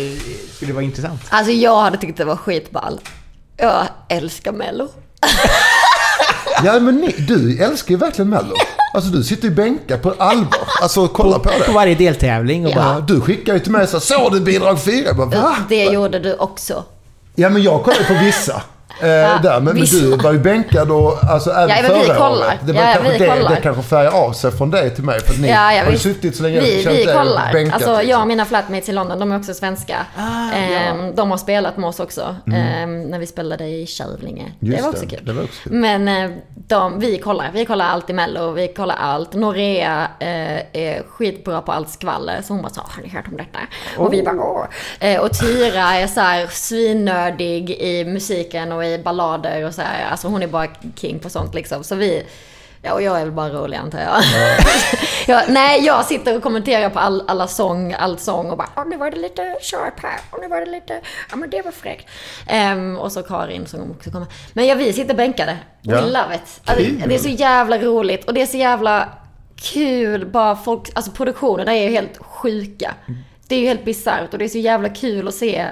skulle 0.56 0.70
det 0.72 0.74
vara 0.74 0.84
intressant? 0.84 1.22
Alltså 1.30 1.52
jag 1.52 1.82
hade 1.82 1.98
tyckt 1.98 2.18
det 2.18 2.26
var 2.26 2.36
skitball. 2.36 3.00
Jag 3.62 3.88
älskar 4.10 4.52
mello. 4.52 4.88
Ja, 6.64 6.80
men 6.80 6.96
ni, 6.96 7.12
du 7.28 7.58
älskar 7.64 7.92
ju 7.92 7.98
verkligen 7.98 8.30
Mello. 8.30 8.56
Alltså 8.94 9.10
du 9.12 9.24
sitter 9.24 9.44
ju 9.48 9.54
bänkad 9.54 10.02
på 10.02 10.14
allvar. 10.18 10.68
Alltså 10.82 11.08
kolla 11.08 11.40
på 11.40 11.50
På 11.50 11.64
det. 11.68 11.72
varje 11.72 11.96
deltävling 11.96 12.66
och 12.66 12.72
Ja. 12.72 12.76
bara... 12.76 13.00
Du 13.00 13.22
skickar 13.22 13.54
ju 13.54 13.60
till 13.60 13.72
mig 13.72 13.88
så 13.88 14.00
såg 14.00 14.32
du 14.34 14.40
bidrag 14.40 14.82
fyra? 14.84 15.06
Jag 15.08 15.16
bara, 15.18 15.26
va? 15.42 15.56
Det 15.70 15.84
gjorde 15.84 16.20
du 16.20 16.34
också. 16.36 16.84
Ja, 17.36 17.50
men 17.50 17.64
jag 17.64 17.84
kollar 17.84 17.98
ju 17.98 18.04
på 18.06 18.14
vissa. 18.26 18.62
Eh, 19.00 19.42
där, 19.42 19.60
men, 19.60 19.76
men 19.76 19.86
du 19.86 20.18
var 20.18 20.32
ju 20.32 20.40
bänkad 20.40 20.92
och 20.92 21.24
alltså 21.24 21.52
även 21.52 21.70
Ja, 21.70 21.76
förra 21.76 22.16
kollar. 22.16 22.48
året. 22.48 22.60
Det, 22.66 22.74
var 22.74 22.82
Ja, 22.82 22.88
kanske 22.94 23.12
vi 23.12 23.18
det, 23.18 23.28
kollar. 23.28 23.50
det 23.56 23.62
kanske 23.62 23.82
färgar 23.84 24.12
av 24.12 24.34
sig 24.34 24.52
från 24.52 24.72
dig 24.72 24.96
till 24.96 25.04
mig. 25.04 25.20
För 25.20 25.34
att 25.34 25.40
ni 25.40 25.48
Ja, 25.50 25.74
ja, 25.74 25.84
har 25.84 25.92
ju 25.92 25.98
suttit 25.98 26.36
så 26.36 26.44
länge 26.44 26.60
Vi, 26.60 26.84
känt 26.84 26.96
vi 26.96 27.06
kollar. 27.06 27.54
bänkat, 27.54 27.74
alltså, 27.74 27.90
jag 27.92 28.04
liksom. 28.04 28.22
och 28.22 28.28
mina 28.28 28.46
flatmates 28.46 28.90
i 28.90 28.92
London, 28.92 29.20
de 29.20 29.32
är 29.32 29.38
också 29.38 29.54
svenska. 29.54 29.96
Ah, 30.18 30.52
Ehm, 30.56 31.16
De 31.16 31.32
har 31.32 31.38
spelat 31.38 31.78
med 31.78 31.88
oss 31.90 32.00
också. 32.00 32.36
Ehm, 32.56 33.04
när 33.04 33.20
vi 33.20 33.28
spelade 33.28 33.66
i 33.68 33.86
Kävlinge. 33.88 34.42
Mm. 34.42 34.54
Just 34.60 34.78
det 34.78 34.84
var 34.84 34.90
också 34.90 35.06
kul. 35.06 35.20
Det 35.26 35.34
var 35.34 35.44
också 35.44 35.62
kul. 35.64 35.72
Men 35.74 36.08
eh, 36.08 36.32
de, 36.68 37.00
vi 37.00 37.18
kollar. 37.18 37.50
Vi 37.54 37.66
kollar 37.66 37.86
allt 37.86 38.10
i 38.10 38.14
Mello. 38.14 38.52
Vi 38.52 38.68
kollar 38.68 38.96
allt. 38.96 39.34
Norea 39.34 40.08
eh, 40.20 40.28
är 40.82 41.04
skitbra 41.10 41.62
på 41.62 41.72
allt 41.72 41.90
skvaller. 41.90 42.42
Så 42.44 42.54
hon 42.54 42.62
bara 42.62 42.70
så 42.74 42.82
har 42.82 43.04
ni 43.04 43.10
hört 43.10 43.28
om 43.28 43.38
detta? 43.38 43.60
Och 43.98 44.14
vi 44.14 44.24
bara 44.24 44.36
åh. 44.36 44.66
Eh, 45.00 45.20
och 45.22 45.40
Tyra 45.40 45.82
är 45.96 46.08
så 46.08 46.20
här 46.20 46.48
svinnördig 46.52 47.70
i 47.72 48.06
musiken 48.06 48.72
och 48.72 48.81
i 48.84 48.98
ballader 49.04 49.66
och 49.66 49.74
så 49.74 49.82
här. 49.82 50.10
Alltså 50.12 50.28
hon 50.28 50.44
är 50.44 50.48
bara 50.48 50.68
king 50.96 51.20
på 51.20 51.30
sånt 51.30 51.54
liksom. 51.54 51.84
Så 51.84 51.96
vi, 51.96 52.24
ja 52.82 52.94
och 52.94 53.02
jag 53.02 53.20
är 53.20 53.24
väl 53.26 53.32
bara 53.32 53.50
rolig 53.50 53.78
antar 53.78 54.00
jag. 54.00 54.16
ja, 55.28 55.44
nej, 55.50 55.86
jag 55.86 56.06
sitter 56.06 56.36
och 56.38 56.44
kommenterar 56.44 56.90
på 56.90 57.00
all, 57.00 57.24
alla 57.28 57.48
sång, 57.48 57.94
all 57.94 58.18
sång 58.18 58.50
och 58.52 58.58
bara 58.58 58.70
åh 58.78 58.88
nu 58.88 58.98
var 58.98 59.12
det 59.12 59.18
lite 59.20 59.42
sharp 59.62 60.00
här 60.04 60.20
och 60.32 60.42
nu 60.42 60.48
var 60.48 60.60
det 60.60 60.72
lite, 60.72 61.00
ja 61.32 61.36
men 61.36 61.50
det 61.50 61.62
var 61.62 61.72
fräckt. 61.72 62.10
Ehm, 62.48 62.98
och 62.98 63.12
så 63.12 63.24
Karin 63.24 63.66
som 63.68 63.92
också 63.92 64.12
kommer. 64.12 64.28
Men 64.54 64.68
ja, 64.68 64.76
vi 64.76 64.94
sitter 64.94 65.14
bänkade. 65.14 65.58
We 65.84 65.92
Ja. 65.96 66.02
love 66.02 66.36
it. 66.36 66.62
Alltså, 66.66 66.86
det 67.08 67.16
är 67.16 67.20
så 67.20 67.30
jävla 67.30 67.78
roligt 67.78 68.26
och 68.28 68.34
det 68.34 68.42
är 68.42 68.46
så 68.46 68.58
jävla 68.58 69.10
kul 69.74 70.26
bara 70.26 70.56
folk, 70.56 70.90
alltså 70.96 71.12
produktionen 71.12 71.66
där 71.66 71.74
är 71.74 71.84
ju 71.84 71.90
helt 71.90 72.18
sjuka. 72.18 72.94
Det 73.48 73.56
är 73.56 73.60
ju 73.60 73.68
helt 73.68 73.86
bisarrt 73.86 74.34
och 74.34 74.40
det 74.40 74.46
är 74.46 74.50
så 74.50 74.58
jävla 74.58 74.90
kul 74.90 75.28
att 75.28 75.34
se 75.34 75.66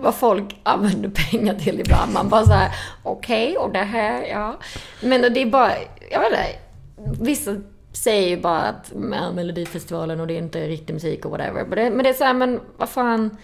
vad 0.00 0.14
folk 0.14 0.56
använder 0.62 1.08
pengar 1.08 1.54
till 1.54 1.80
ibland. 1.80 2.12
Man 2.12 2.28
bara 2.28 2.44
såhär, 2.44 2.70
okej, 3.02 3.56
och 3.56 3.72
det 3.72 3.78
här, 3.78 4.22
ja. 4.22 4.58
Men 5.02 5.22
det 5.22 5.42
är 5.42 5.46
bara, 5.46 5.70
jag 6.10 6.20
vet 6.20 6.30
inte, 6.30 7.24
vissa 7.24 7.56
säger 7.92 8.28
ju 8.28 8.36
bara 8.40 8.60
att 8.60 8.92
ja, 9.12 9.32
Melodifestivalen 9.32 10.20
och 10.20 10.26
det 10.26 10.34
är 10.34 10.38
inte 10.38 10.68
riktig 10.68 10.94
musik 10.94 11.24
och 11.24 11.30
whatever. 11.30 11.64
Men 11.64 11.78
det, 11.78 11.90
men 11.90 12.04
det 12.04 12.08
är 12.08 12.14
såhär, 12.14 12.34
men 12.34 12.60
vad 12.76 12.88
fan. 12.88 13.36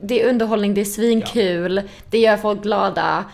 Det 0.00 0.22
är 0.22 0.30
underhållning, 0.30 0.74
det 0.74 0.80
är 0.80 0.84
svinkul, 0.84 1.82
det 2.10 2.18
gör 2.18 2.36
folk 2.36 2.62
glada. 2.62 3.24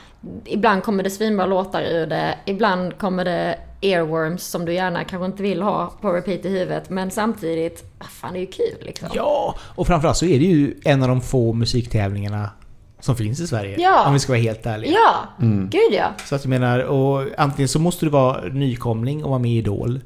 Ibland 0.45 0.83
kommer 0.83 1.03
det 1.03 1.11
svinbra 1.11 1.47
låtar 1.47 1.83
ur 1.83 2.07
det. 2.07 2.39
Ibland 2.45 2.99
kommer 2.99 3.25
det 3.25 3.59
earworms 3.81 4.43
som 4.43 4.65
du 4.65 4.75
gärna 4.75 5.05
kanske 5.05 5.27
inte 5.27 5.43
vill 5.43 5.63
ha 5.63 5.93
på 6.01 6.13
repeat 6.13 6.45
i 6.45 6.49
huvudet. 6.49 6.91
Men 6.91 7.11
samtidigt, 7.11 7.85
vad 7.99 8.09
fan 8.09 8.33
det 8.33 8.39
är 8.39 8.41
ju 8.41 8.47
kul 8.47 8.79
liksom. 8.81 9.09
Ja, 9.15 9.55
och 9.75 9.87
framförallt 9.87 10.17
så 10.17 10.27
är 10.27 10.39
det 10.39 10.45
ju 10.45 10.75
en 10.85 11.03
av 11.03 11.09
de 11.09 11.21
få 11.21 11.53
musiktävlingarna 11.53 12.51
som 13.05 13.17
finns 13.17 13.41
i 13.41 13.47
Sverige. 13.47 13.77
Ja. 13.81 14.07
Om 14.07 14.13
vi 14.13 14.19
ska 14.19 14.33
vara 14.33 14.41
helt 14.43 14.67
ärliga. 14.67 14.93
Ja, 14.93 15.29
gud 15.71 15.93
ja. 15.93 16.07
Så 16.25 16.35
att 16.35 16.45
jag 16.45 16.51
menar, 16.51 16.79
och 16.79 17.27
antingen 17.39 17.69
så 17.69 17.79
måste 17.79 18.07
du 18.07 18.11
vara 18.11 18.41
nykomling 18.43 19.25
och 19.25 19.31
vara 19.31 19.39
med 19.39 19.51
i 19.51 19.57
Idol. 19.59 20.01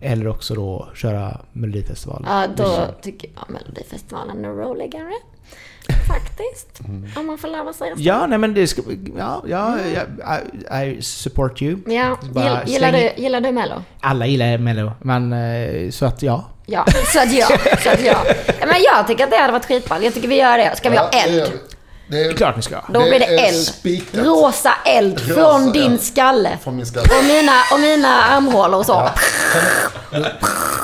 Eller 0.00 0.28
också 0.28 0.54
då 0.54 0.88
köra 0.94 1.40
Melodifestivalen. 1.52 2.26
Ja, 2.30 2.46
då 2.56 2.86
tycker 3.02 3.30
jag 3.34 3.50
Melodifestivalen 3.50 4.44
är 4.44 4.48
roligare. 4.48 5.12
Faktiskt. 6.08 6.80
Om 7.16 7.26
man 7.26 7.38
får 7.38 7.48
lov 7.48 7.68
att 7.68 7.76
säga 7.76 7.96
så. 7.96 8.02
Ja, 8.02 8.26
nej 8.26 8.38
men 8.38 8.54
det 8.54 8.66
ska... 8.66 8.82
Ja, 9.18 9.42
ja, 9.48 9.76
ja 10.22 10.38
I, 10.82 10.90
I 10.98 11.02
support 11.02 11.62
you. 11.62 11.78
Ja, 11.94 12.16
Bara 12.32 12.62
gill, 12.64 12.72
gillar, 12.74 12.92
släng- 12.92 13.10
du, 13.16 13.22
gillar 13.22 13.40
du 13.40 13.52
Mello? 13.52 13.82
Alla 14.00 14.26
gillar 14.26 14.58
Mello, 14.58 14.92
men 15.02 15.32
eh, 15.32 15.90
så 15.90 16.06
att 16.06 16.22
ja. 16.22 16.44
Ja, 16.66 16.84
så 17.12 17.20
att 17.22 17.32
ja. 17.32 17.46
Så 17.82 17.90
att 17.90 18.04
ja. 18.04 18.16
Men 18.60 18.82
jag 18.94 19.06
tycker 19.06 19.24
att 19.24 19.30
det 19.30 19.36
hade 19.36 19.52
varit 19.52 19.64
skitball. 19.66 20.04
Jag 20.04 20.14
tycker 20.14 20.28
vi 20.28 20.36
gör 20.36 20.58
det. 20.58 20.76
Ska 20.76 20.90
vi 20.90 20.96
ha 20.96 21.08
Ja, 21.12 21.18
det 21.26 21.40
eld? 21.40 21.52
Det 22.08 22.20
är 22.24 22.32
klart 22.32 22.56
ni 22.56 22.62
ska. 22.62 22.80
Då 22.94 23.00
blir 23.00 23.18
det 23.18 23.24
eld. 23.48 23.56
spikat. 23.66 24.24
Rosa 24.26 24.72
eld 24.86 25.20
Rosa 25.20 25.34
från 25.34 25.72
din 25.72 25.92
eld. 25.92 26.00
skalle. 26.00 26.58
från 26.62 26.76
min 26.76 26.86
skalle. 26.86 27.06
Och 27.18 27.24
mina, 27.24 27.52
och 27.72 27.80
mina 27.80 28.08
armhålor 28.22 28.78
och 28.78 28.86
så. 28.86 28.92
Ja. 28.92 29.14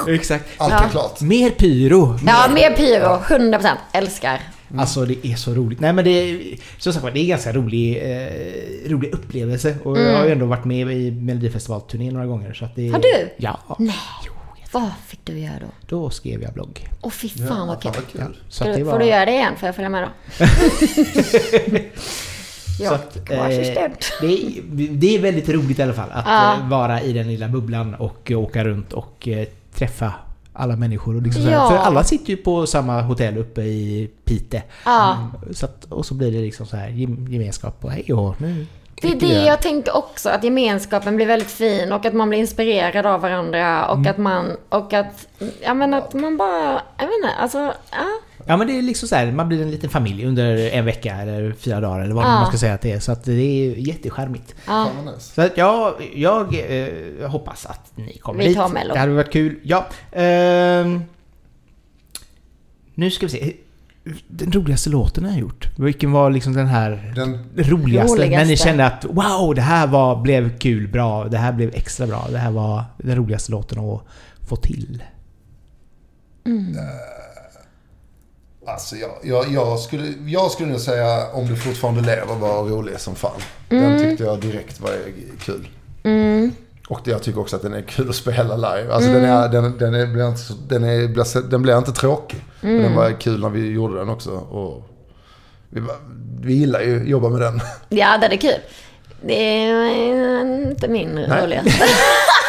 Exakt. 0.09 0.45
Allt 0.59 0.73
Ja. 0.73 0.85
är 0.85 0.89
klart. 0.89 1.21
Mer 1.21 1.51
pyro. 1.51 2.19
Ja, 2.27 2.49
mer 2.55 2.71
pyro. 2.71 3.23
100%. 3.29 3.77
Älskar. 3.93 4.41
Alltså 4.79 5.05
det 5.05 5.27
är 5.27 5.35
så 5.37 5.51
roligt. 5.55 5.81
Nej 5.81 5.93
men 5.93 6.05
det 6.05 6.11
är, 6.11 6.41
som 6.79 6.93
sagt 6.93 7.05
det 7.13 7.19
är 7.19 7.23
en 7.23 7.29
ganska 7.29 7.53
rolig, 7.53 7.97
eh, 7.97 8.91
rolig 8.91 9.15
upplevelse. 9.15 9.75
Och 9.85 9.99
jag 10.01 10.19
har 10.19 10.25
ju 10.25 10.33
ändå 10.33 10.47
varit 10.47 10.65
med 10.65 10.93
i 10.93 11.11
Melodifestivalturnén 11.11 12.15
några 12.15 12.27
gånger. 12.27 12.53
Så 12.55 12.65
att 12.65 12.77
det, 12.77 12.89
Har 12.89 12.99
du? 12.99 13.31
Ja. 13.37 13.59
Nej. 13.79 13.95
Vad 14.73 14.91
fick 15.07 15.21
du 15.25 15.39
göra 15.39 15.59
då? 15.61 15.67
Då 15.97 16.11
skrev 16.11 16.43
jag 16.43 16.53
blogg. 16.53 16.89
Åh 17.01 17.11
fy 17.11 17.31
Ja, 17.35 17.47
fan 17.47 17.69
vad 17.69 17.83
kul. 17.83 17.93
Ja, 18.13 18.27
så 18.49 18.69
att 18.69 18.77
du, 18.77 18.83
var, 18.83 18.93
Får 18.93 18.99
du 18.99 19.05
göra 19.07 19.25
det 19.25 19.33
igen? 19.33 19.57
Får 19.57 19.67
jag 19.67 19.75
följa 19.77 19.89
med 19.89 20.03
då? 20.03 20.47
så 22.77 22.83
ja, 22.85 22.95
att, 22.95 23.17
var 23.31 23.37
eh, 23.37 23.91
det, 24.21 24.27
är, 24.27 24.89
det 24.93 25.17
är 25.17 25.19
väldigt 25.19 25.49
roligt 25.49 25.79
i 25.79 25.83
alla 25.83 25.93
fall 25.93 26.11
att 26.13 26.25
Ja. 26.27 26.55
eh, 26.57 26.69
vara 26.69 27.03
i 27.03 27.13
den 27.13 27.29
lilla 27.29 27.49
bubblan 27.49 27.95
och 27.95 28.31
åka 28.35 28.65
runt 28.65 28.93
och 28.93 29.29
eh, 29.29 29.47
träffa 29.75 30.13
alla 30.53 30.77
människor. 30.77 31.17
Och 31.17 31.23
liksom 31.23 31.43
så 31.43 31.49
Ja. 31.51 31.59
här, 31.61 31.69
för 31.69 31.77
alla 31.77 32.05
sitter 32.05 32.31
ju 32.31 32.37
på 32.37 32.67
samma 32.67 33.01
hotell 33.03 33.39
uppe 33.39 33.63
i 33.63 34.11
Pite. 34.25 34.63
Ja. 34.85 35.29
Så 35.53 35.67
att, 35.67 35.85
och 35.85 36.07
så 36.07 36.15
blir 36.15 36.33
det 36.33 36.41
liksom 36.41 36.67
så 36.67 36.77
här 36.77 36.89
gem- 36.89 37.29
gemenskap 37.33 37.85
och 37.85 37.91
hej 37.93 38.13
och 38.15 38.41
nu 38.41 38.67
Det 39.01 39.09
är 39.09 39.17
det 39.21 39.45
jag 39.45 39.63
tänkte 39.63 39.93
också, 39.93 40.29
att 40.31 40.45
gemenskapen 40.45 41.17
blir 41.17 41.27
väldigt 41.27 41.51
fin 41.51 41.93
och 41.93 42.05
att 42.07 42.15
man 42.15 42.29
blir 42.29 42.39
inspirerad 42.39 43.07
av 43.07 43.21
varandra 43.21 43.87
och 43.89 44.07
att 44.07 44.19
man, 44.19 44.57
och 44.69 44.93
att, 44.93 45.29
ja 45.63 45.75
men 45.75 45.95
att 45.95 46.15
man 46.15 46.37
bara, 46.37 46.83
jag 46.99 47.07
vet 47.07 47.15
inte, 47.17 47.31
alltså, 47.39 47.59
ja. 47.91 48.07
Ja 48.47 48.57
men 48.57 48.67
det 48.67 48.79
är 48.79 48.83
liksom 48.83 49.09
så 49.09 49.17
här, 49.17 49.33
man 49.33 49.49
blir 49.49 49.63
en 49.63 49.71
liten 49.71 49.91
familj 49.91 50.27
under 50.27 50.71
en 50.71 50.85
vecka 50.85 51.15
eller 51.15 51.53
fyra 51.53 51.81
dagar 51.81 52.01
eller 52.05 52.15
vad 52.15 52.25
Ja. 52.25 52.29
man 52.29 52.47
ska 52.47 52.59
säga 52.59 52.75
att 52.75 52.81
det 52.81 52.93
är. 52.93 53.01
Så 53.01 53.13
att 53.13 53.25
det 53.25 53.33
är 53.33 53.75
jättecharmigt. 53.77 54.55
ja. 54.67 54.89
Så 55.19 55.43
att 55.43 55.57
jag, 55.57 56.11
jag 56.15 56.55
eh, 56.55 57.29
hoppas 57.31 57.67
att 57.67 57.93
ni 57.95 58.19
kommer 58.19 58.45
Vi 58.45 58.57
Mello. 58.73 58.95
Det 58.95 59.01
hade 59.01 59.13
varit 59.13 59.33
kul. 59.33 59.61
Ja. 59.63 59.87
ehm, 60.13 61.03
nu 62.95 63.11
ska 63.11 63.27
vi 63.27 63.33
se. 63.33 63.53
Den 64.29 64.53
roligaste 64.53 64.91
låten 64.91 65.25
jag 65.25 65.31
har 65.31 65.39
gjort. 65.39 65.69
Vilken 65.79 66.13
var 66.13 66.31
liksom 66.31 66.53
den 66.53 66.67
här 66.67 67.13
Den, 67.17 67.39
roligaste? 67.57 68.19
När 68.19 68.29
ni 68.29 68.37
Roligaste. 68.37 68.57
kände 68.57 68.87
att 68.87 69.05
wow, 69.05 69.55
det 69.55 69.63
här 69.63 69.87
var, 69.87 70.23
blev 70.23 70.59
kul, 70.59 70.89
bra. 70.89 71.25
Det 71.25 71.39
här 71.39 71.53
blev 71.53 71.71
extra 71.75 72.07
bra. 72.07 72.27
Det 72.31 72.39
här 72.39 72.51
var 72.51 72.85
den 72.99 73.17
roligaste 73.17 73.53
låten 73.53 73.79
att 73.79 74.03
få 74.49 74.57
till. 74.57 75.03
alltså 78.67 78.97
jag, 78.97 79.11
jag, 79.25 79.53
jag, 79.53 79.79
skulle, 79.79 80.07
jag 80.27 80.51
skulle 80.51 80.69
nog 80.71 80.81
säga 80.81 81.33
om 81.33 81.47
du 81.47 81.57
fortfarande 81.57 82.01
lever 82.01 82.35
var 82.35 82.65
rolig 82.65 83.01
som 83.01 83.15
fan. 83.15 83.41
Mm. 83.71 83.85
Den 83.85 83.99
tyckte 84.03 84.25
jag 84.25 84.41
direkt 84.41 84.81
var 84.81 84.91
kul. 85.41 85.69
Och 86.89 87.01
jag 87.05 87.23
tycker 87.23 87.41
också 87.41 87.57
att 87.57 87.63
den 87.63 87.75
är 87.75 87.83
kul 87.83 88.09
att 88.09 88.15
spela 88.17 88.57
live. 88.57 88.93
Alltså 88.93 89.11
Mm. 89.11 89.23
den, 89.23 89.31
är, 89.31 89.49
den, 89.49 89.79
den, 89.79 89.95
är, 89.95 90.07
blir 90.07 90.29
inte, 90.29 90.41
den, 90.69 90.85
är, 90.85 91.09
blir- 91.09 91.51
den 91.51 91.63
blir 91.63 91.79
inte 91.79 91.93
tråkig. 91.93 92.45
Mm. 92.63 92.75
Men 92.75 92.85
Den 92.85 92.95
var 92.95 93.21
kul 93.21 93.41
när 93.41 93.49
vi 93.49 93.71
gjorde 93.71 93.99
den 93.99 94.09
också. 94.09 94.31
Och 94.31 94.89
vi, 95.71 95.81
var- 95.81 95.97
vi 96.43 96.55
gillar 96.55 96.81
ju 96.81 97.01
att 97.03 97.09
jobba 97.09 97.29
med 97.29 97.41
den. 97.41 97.61
Ja, 97.89 98.19
det 98.19 98.27
är 98.27 98.37
kul. 98.37 98.61
Det 99.27 99.35
är 99.35 100.41
inte 100.71 100.89
min 100.89 101.19
roligaste. 101.19 101.73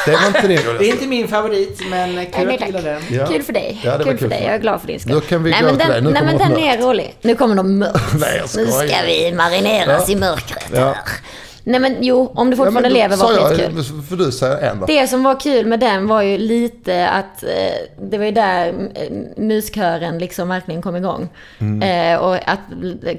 Det 0.06 0.12
var 0.12 0.28
inte 0.28 0.48
din 0.48 0.60
Det 0.80 0.86
är 0.90 0.92
inte 0.92 1.08
min 1.08 1.28
favorit, 1.28 1.82
men 1.90 2.16
Nej, 2.16 2.32
kul 2.36 2.46
men 2.46 2.54
att 2.56 2.60
du 2.60 2.66
gillar 2.66 2.82
den. 2.82 3.02
Ja. 3.12 3.26
Kul 3.28 3.44
för 3.44 3.54
dig. 3.54 3.82
Ja, 3.84 3.98
det 3.98 4.04
var 4.04 4.12
kul 4.12 4.12
för 4.12 4.18
kul 4.18 4.30
dig. 4.30 4.44
Jag 4.44 4.54
är 4.56 4.60
glad 4.60 4.80
för 4.82 4.88
din 4.88 5.00
skull. 5.00 5.14
Då 5.14 5.22
kan 5.22 5.44
vi 5.44 5.52
nej, 5.52 5.62
gå 5.62 5.66
men 5.68 5.78
till 5.78 5.88
dig. 5.88 5.96
den, 5.96 6.04
Nu 6.04 6.12
nej, 6.12 6.24
men 6.26 6.38
den 6.38 6.50
något 6.50 6.60
är 6.60 6.78
rolig. 6.78 7.16
Nu 7.22 7.36
kommer 7.36 7.56
något 7.56 7.66
mörkt. 7.66 8.14
Nej, 8.20 8.42
jag 8.54 8.66
nu 8.66 8.72
ska 8.72 8.96
vi 9.06 9.34
marineras 9.36 10.04
Ja. 10.08 10.14
i 10.14 10.16
mörkret 10.16 10.66
Ja. 10.74 10.80
här. 10.80 10.98
Nej 11.66 11.80
men 11.80 11.98
jo, 12.00 12.32
om 12.36 12.50
du 12.50 12.58
fortfarande 12.58 12.90
då 12.90 12.94
lever 12.94 13.18
var 13.18 13.28
sa 13.28 13.34
jag- 13.34 13.50
skitkul. 13.50 14.04
För 14.04 14.16
du 14.16 14.32
säger 14.32 14.58
en 14.72 14.80
då. 14.80 14.86
Det 14.86 15.08
som 15.08 15.24
var 15.24 15.40
kul 15.40 15.66
med 15.66 15.80
den 15.80 16.08
var 16.08 16.22
ju 16.22 16.38
lite 16.38 17.10
att 17.10 17.44
eh, 17.44 17.50
det 18.02 18.18
var 18.18 18.26
ju 18.26 18.32
där 18.32 18.68
eh, 18.96 19.12
muskören 19.38 20.18
liksom 20.18 20.50
verkligen 20.50 20.82
kom 20.82 20.96
igång. 20.96 21.30
Mm. 21.60 22.14
Eh, 22.14 22.20
och 22.20 22.36
att 22.36 22.60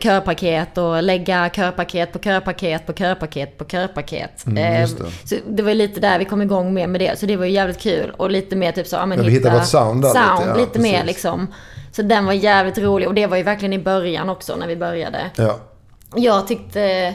körpaket 0.00 0.78
och 0.78 1.02
lägga 1.02 1.50
körpaket 1.54 2.12
på 2.12 2.18
körpaket 2.18 2.86
på 2.86 2.92
körpaket 2.92 3.58
på 3.58 3.64
körpaket. 3.64 4.46
Mm, 4.46 4.58
eh, 4.58 4.80
det. 4.80 5.28
Så 5.28 5.34
det 5.48 5.62
var 5.62 5.70
ju 5.70 5.76
lite 5.76 6.00
där 6.00 6.18
vi 6.18 6.24
kom 6.24 6.42
igång 6.42 6.74
med, 6.74 6.88
med 6.88 7.00
det. 7.00 7.18
Så 7.18 7.26
det 7.26 7.36
var 7.36 7.44
ju 7.44 7.52
jävligt 7.52 7.80
kul. 7.80 8.12
Och 8.16 8.30
lite 8.30 8.56
mer 8.56 8.72
typ 8.72 8.86
så, 8.86 8.96
ja 8.96 9.06
men 9.06 9.18
Ja, 9.18 9.24
vi 9.24 9.30
hittade 9.30 9.54
vårt 9.54 9.66
sound 9.66 10.02
där 10.02 10.08
lite, 10.08 10.20
sound, 10.20 10.50
ja, 10.50 10.56
lite 10.60 10.78
mer 10.78 11.04
liksom. 11.04 11.46
Så 11.92 12.02
den 12.02 12.24
var 12.26 12.32
jävligt 12.32 12.78
rolig. 12.78 13.08
Och 13.08 13.14
det 13.14 13.26
var 13.26 13.36
ju 13.36 13.42
verkligen 13.42 13.72
i 13.72 13.78
början 13.78 14.28
också 14.28 14.56
när 14.56 14.66
vi 14.66 14.76
började. 14.76 15.30
Ja. 15.36 15.58
Jag 16.16 16.48
tyckte 16.48 17.14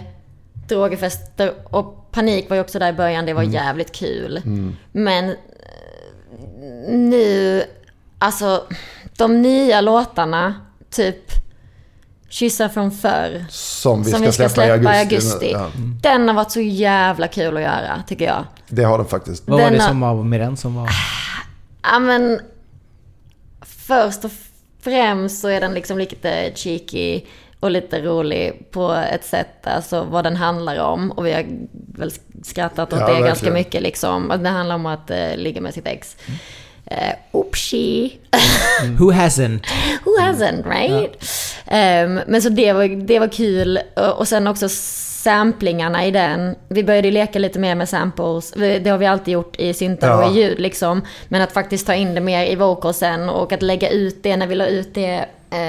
drogerfester 0.70 1.54
och 1.64 2.12
panik 2.12 2.50
var 2.50 2.56
ju 2.56 2.62
också 2.62 2.80
där 2.80 2.90
i 2.90 2.94
början. 2.94 3.26
Det 3.26 3.34
var 3.34 3.42
Mm. 3.42 3.54
jävligt 3.54 3.92
kul. 3.92 4.42
Men 4.92 5.36
nu, 6.88 7.64
alltså 8.20 8.64
de 9.18 9.42
nya 9.42 9.82
låtarna, 9.82 10.54
typ 10.90 11.32
Kyssar 12.30 12.70
från 12.70 12.92
förr, 12.92 13.46
Som 13.50 14.04
vi 14.04 14.12
som 14.12 14.20
ska, 14.20 14.26
vi 14.28 14.32
ska 14.34 14.50
släppa, 14.50 14.54
släppa 14.78 14.94
i 14.94 14.98
i 14.98 15.00
augusti. 15.00 15.36
augusti. 15.36 15.52
Ja, 15.52 15.72
Den 16.02 16.28
har 16.28 16.36
varit 16.36 16.52
så 16.52 16.62
jävla 16.62 17.28
kul 17.28 17.58
att 17.58 17.64
göra, 17.64 18.04
tycker 18.08 18.26
jag. 18.26 18.46
det 18.68 18.84
har 18.84 18.98
den 18.98 19.08
faktiskt. 19.08 19.48
Vad 19.48 19.62
var 19.62 19.72
det 19.72 19.82
som 19.82 20.00
var 20.00 20.24
med 20.24 20.40
den 20.40 20.58
som 20.58 20.76
var... 20.76 20.90
Ja 21.84 22.00
men, 22.00 22.40
först 23.62 24.26
och 24.26 24.32
främst 24.82 25.42
så 25.42 25.48
är 25.48 25.62
den 25.62 25.74
liksom 25.74 25.98
lite 25.98 26.52
cheeky 26.56 27.22
och 27.60 27.72
lite 27.72 28.02
rolig 28.02 28.72
på 28.72 28.92
ett 28.94 29.26
sätt, 29.26 29.68
alltså 29.68 30.04
vad 30.04 30.24
den 30.24 30.36
handlar 30.36 30.80
om. 30.80 31.12
Och 31.12 31.26
vi 31.26 31.32
har 31.34 31.46
väl 31.98 32.12
skrattat 32.44 32.94
åt 32.94 33.00
Ja, 33.00 33.06
det 33.06 33.12
verkligen. 33.12 33.28
ganska 33.28 33.52
mycket 33.52 33.82
liksom. 33.82 34.32
Att 34.32 34.44
Det 34.44 34.50
handlar 34.50 34.76
om 34.76 34.86
att 34.86 35.12
eh, 35.12 35.36
ligga 35.36 35.62
med 35.62 35.74
sitt 35.74 35.88
ex. 35.88 36.18
Uh, 36.92 37.14
oopsie. 37.32 38.12
Who 39.00 39.12
hasn't? 39.12 39.60
Who 40.06 40.12
hasn't, 40.20 40.64
right? 40.70 41.24
Ehm, 41.68 42.20
men 42.28 42.42
så 42.42 42.50
det 42.50 42.74
var, 42.74 43.06
det 43.06 43.20
var 43.20 43.28
kul. 43.28 43.80
Och, 44.18 44.28
sen 44.28 44.48
också 44.48 44.70
samplingarna 44.70 46.06
i 46.06 46.12
den. 46.12 46.56
Vi 46.68 46.84
började 46.84 47.08
ju 47.08 47.12
leka 47.14 47.40
lite 47.40 47.60
mer 47.60 47.76
med 47.76 47.90
samples. 47.90 48.52
Det 48.52 48.88
har 48.90 48.98
vi 48.98 49.06
alltid 49.06 49.34
gjort 49.34 49.56
i 49.60 49.74
syntar 49.74 50.08
Ja. 50.08 50.26
och 50.26 50.36
i 50.36 50.40
ljud 50.42 50.60
liksom. 50.60 51.02
Men 51.28 51.42
att 51.42 51.52
faktiskt 51.52 51.88
ta 51.88 51.94
in 51.94 52.16
det 52.16 52.22
mer 52.22 52.46
i 52.46 52.56
vocalsen 52.56 53.30
och 53.30 53.52
att 53.52 53.62
lägga 53.62 53.90
ut 53.90 54.24
det 54.24 54.38
när 54.38 54.48
vi 54.48 54.56
la 54.56 54.66
ut 54.66 54.94
det 54.94 55.14
eh, 55.14 55.22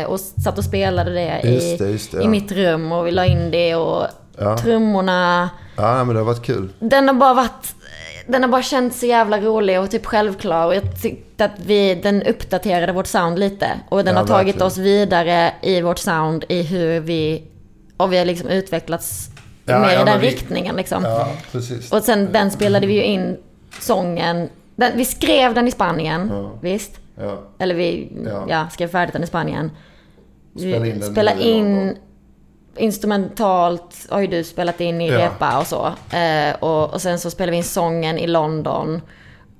och 0.08 0.20
satt 0.20 0.58
och 0.58 0.64
spelade 0.64 1.10
det, 1.12 1.40
i, 1.44 1.76
det, 1.78 1.84
det, 1.84 1.90
i 1.90 1.98
ja. 2.22 2.28
mitt 2.28 2.52
rum 2.52 2.92
och 2.92 3.06
vi 3.06 3.10
la 3.10 3.26
in 3.26 3.50
det 3.50 3.74
och 3.74 4.06
Ja. 4.38 4.58
trummorna. 4.58 5.50
Ja, 5.76 6.04
men 6.04 6.14
det 6.14 6.20
har 6.20 6.26
varit 6.26 6.42
kul. 6.42 6.68
Den 6.78 7.08
har 7.08 7.14
bara 7.14 7.34
varit... 7.34 7.74
Den 8.26 8.42
har 8.42 8.50
bara 8.50 8.62
känts 8.62 9.00
så 9.00 9.06
jävla 9.06 9.40
rolig 9.40 9.80
och 9.80 9.90
typ 9.90 10.06
självklar. 10.06 10.66
Och 10.66 10.74
jag 10.74 11.02
tyckte 11.02 11.44
att 11.44 11.50
vi, 11.66 11.94
den 11.94 12.22
uppdaterade 12.22 12.92
vårt 12.92 13.06
sound 13.06 13.38
lite. 13.38 13.66
Och 13.88 14.04
den 14.04 14.14
Ja, 14.14 14.20
har 14.20 14.26
tagit 14.26 14.46
verkligen. 14.46 14.66
oss 14.66 14.78
vidare 14.78 15.52
i 15.62 15.80
vårt 15.80 15.98
sound 15.98 16.44
i 16.48 16.62
hur 16.62 17.00
vi... 17.00 17.42
Och 17.96 18.12
vi 18.12 18.18
har 18.18 18.24
liksom 18.24 18.48
utvecklats 18.48 19.28
Ja, 19.64 19.78
mer 19.78 19.90
ja, 19.92 20.02
i 20.02 20.04
den 20.04 20.20
vi- 20.20 20.26
riktningen 20.26 20.76
liksom. 20.76 21.04
Ja, 21.04 21.28
precis. 21.52 21.92
Och 21.92 22.02
sen 22.02 22.32
den 22.32 22.50
spelade 22.50 22.86
vi 22.86 22.94
ju 22.94 23.02
in 23.02 23.36
sången. 23.80 24.48
Den, 24.76 24.92
vi 24.96 25.04
skrev 25.04 25.54
den 25.54 25.68
i 25.68 25.70
Spanien, 25.70 26.48
visst? 26.60 26.92
Ja. 27.20 27.42
Eller 27.58 27.74
vi 27.74 28.12
Ja. 28.24 28.44
ja. 28.48 28.68
skrev 28.68 28.88
färdigt 28.88 29.12
den 29.12 29.22
i 29.22 29.26
Spanien. 29.26 29.70
Spela 30.56 30.86
in 30.86 31.00
den 31.00 31.38
i 31.38 31.50
in 31.50 31.96
instrumentalt, 32.76 34.06
har 34.10 34.20
ju 34.20 34.26
du 34.26 34.44
spelat 34.44 34.80
in 34.80 35.00
i 35.00 35.08
Ja. 35.08 35.18
repa 35.18 35.58
och 35.58 35.66
så. 35.66 35.86
Eh, 36.16 36.54
och, 36.60 36.94
och 36.94 37.00
sen 37.02 37.18
så 37.18 37.30
spelade 37.30 37.50
vi 37.50 37.56
in 37.56 37.64
sången 37.64 38.18
i 38.18 38.26
London. 38.26 39.00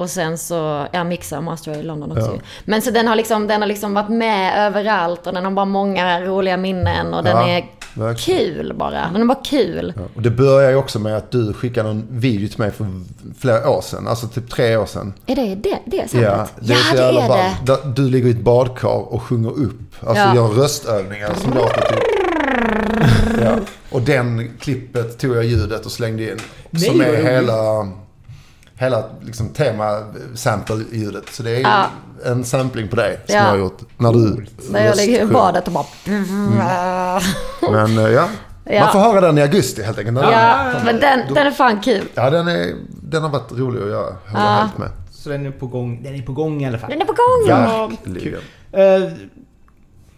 Och 0.00 0.10
sen 0.10 0.38
så, 0.38 0.86
ja 0.92 1.04
mixar 1.04 1.36
och 1.36 1.44
masterar 1.44 1.76
i 1.76 1.82
London 1.82 2.12
också 2.12 2.30
Ja. 2.34 2.40
Men 2.64 2.82
så 2.82 2.90
den 2.90 3.08
har, 3.08 3.16
liksom, 3.16 3.46
den 3.46 3.60
har 3.60 3.68
liksom 3.68 3.94
varit 3.94 4.08
med 4.08 4.66
överallt 4.66 5.26
och 5.26 5.32
den 5.34 5.44
har 5.44 5.50
bara 5.52 5.64
många 5.64 6.20
roliga 6.20 6.56
minnen 6.56 7.14
och 7.14 7.24
den 7.24 7.36
Ja, 7.36 7.48
är 7.48 7.64
verkligen. 7.94 8.38
kul 8.38 8.72
bara. 8.76 9.10
Den 9.12 9.20
är 9.22 9.26
bara 9.26 9.38
kul. 9.44 9.92
Ja. 9.96 10.02
Och 10.16 10.22
det 10.22 10.30
börjar 10.30 10.70
ju 10.70 10.76
också 10.76 10.98
med 10.98 11.16
att 11.16 11.30
du 11.30 11.52
skickade 11.52 11.88
en 11.90 12.06
video 12.10 12.48
till 12.48 12.58
mig 12.58 12.70
för 12.70 12.86
flera 13.38 13.70
år 13.70 13.80
sedan. 13.80 14.08
Alltså 14.08 14.26
typ 14.28 14.50
tre 14.50 14.76
år 14.76 14.86
sedan. 14.86 15.12
Är 15.26 15.36
det 15.36 15.54
det? 15.54 15.78
Det 15.84 16.00
är 16.00 16.08
sant? 16.08 16.22
Ja, 16.24 16.46
det 16.60 16.72
ja, 16.72 16.78
är 16.78 16.96
så 16.96 16.96
det 16.96 17.02
är 17.02 17.84
det. 17.84 17.92
Du 18.02 18.08
ligger 18.10 18.28
i 18.28 18.30
ett 18.30 18.40
badkar 18.40 19.12
och 19.14 19.22
sjunger 19.22 19.50
upp. 19.50 19.80
Alltså 20.06 20.24
Ja. 20.24 20.34
gör 20.34 20.48
röstövningar 20.48 21.34
som 21.34 21.52
låter 21.54 21.80
typ... 21.80 21.98
Ja. 23.44 23.56
Och 23.90 24.02
den 24.02 24.50
klippet 24.60 25.18
tog 25.18 25.36
jag 25.36 25.44
ljudet 25.44 25.86
och 25.86 25.92
slängde 25.92 26.22
in. 26.30 26.38
Nej, 26.70 26.82
som 26.82 27.00
är 27.00 27.22
hela, 27.22 27.88
hela 28.80 29.04
liksom 29.20 29.48
tema 29.48 29.84
sample-ljudet. 30.34 31.28
Så 31.30 31.42
det 31.42 31.50
är 31.50 31.56
ju 31.56 31.60
Ja. 31.62 31.86
en 32.24 32.44
sampling 32.44 32.88
på 32.88 32.96
dig 32.96 33.20
som 33.26 33.34
Ja. 33.36 33.42
jag 33.42 33.50
har 33.50 33.56
gjort. 33.58 33.78
När 33.96 34.12
du 34.12 34.46
När 34.70 34.84
jag 34.86 34.96
ligger 34.96 35.22
i 35.22 35.26
badet 35.26 35.66
och 35.66 35.72
bara... 35.72 35.86
Men 37.70 37.98
eh, 37.98 38.04
ja. 38.10 38.28
Ja. 38.64 38.80
Man 38.80 38.92
får 38.92 38.98
höra 39.00 39.20
den 39.20 39.38
i 39.38 39.42
augusti 39.42 39.82
helt 39.82 39.98
enkelt. 39.98 40.14
När 40.14 40.22
Ja, 40.32 40.72
den- 40.74 40.84
men 40.84 41.00
den, 41.00 41.34
den 41.34 41.46
är 41.46 41.50
fan 41.50 41.80
kul. 41.80 42.04
Ja, 42.14 42.30
den, 42.30 42.48
är, 42.48 42.74
den 43.02 43.22
har 43.22 43.30
varit 43.30 43.52
rolig 43.52 43.82
att 43.82 43.88
göra. 43.88 44.14
Jag 44.26 44.30
håller 44.32 44.44
Ja. 44.44 44.60
helt 44.60 44.78
med. 44.78 44.88
Så 45.10 45.28
den 45.30 45.46
är 45.46 45.50
på 45.50 45.66
gång, 45.66 46.02
den 46.02 46.14
är 46.14 46.22
på 46.22 46.32
gång 46.32 46.62
i 46.62 46.66
alla 46.66 46.78
fall. 46.78 46.90
Den 46.90 47.00
är 47.00 47.04
på 47.04 47.12
gång. 47.12 47.48
Verkligen. 48.04 48.38
Uh, 49.04 49.12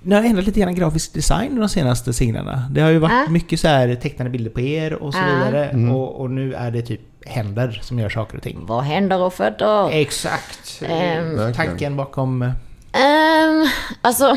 ni 0.02 0.14
har 0.14 0.22
ändrat 0.22 0.44
lite 0.46 0.60
grann 0.60 0.74
grafisk 0.74 1.14
design 1.14 1.56
de 1.60 1.68
senaste 1.68 2.12
singlarna. 2.12 2.64
Det 2.70 2.80
har 2.80 2.90
ju 2.90 2.98
varit 2.98 3.12
Ja. 3.26 3.32
mycket 3.32 3.60
så 3.60 3.68
här 3.68 3.94
tecknade 3.94 4.30
bilder 4.30 4.50
på 4.50 4.60
er 4.60 4.92
och 4.92 5.14
så 5.14 5.20
Ja. 5.20 5.26
vidare. 5.26 5.66
Mm. 5.68 5.90
Och, 5.94 6.20
och 6.20 6.30
nu 6.30 6.54
är 6.54 6.70
det 6.70 6.82
typ 6.82 7.00
händer 7.26 7.80
som 7.82 7.98
gör 7.98 8.08
saker 8.08 8.36
och 8.36 8.42
ting. 8.42 8.66
Vad 8.66 8.84
händer 8.84 9.18
och 9.20 9.34
fötter? 9.34 9.90
Exakt. 9.90 10.82
Verkligen. 10.82 11.54
Tanken 11.54 11.96
bakom... 11.96 12.42
Um, 12.42 13.68
alltså... 14.02 14.36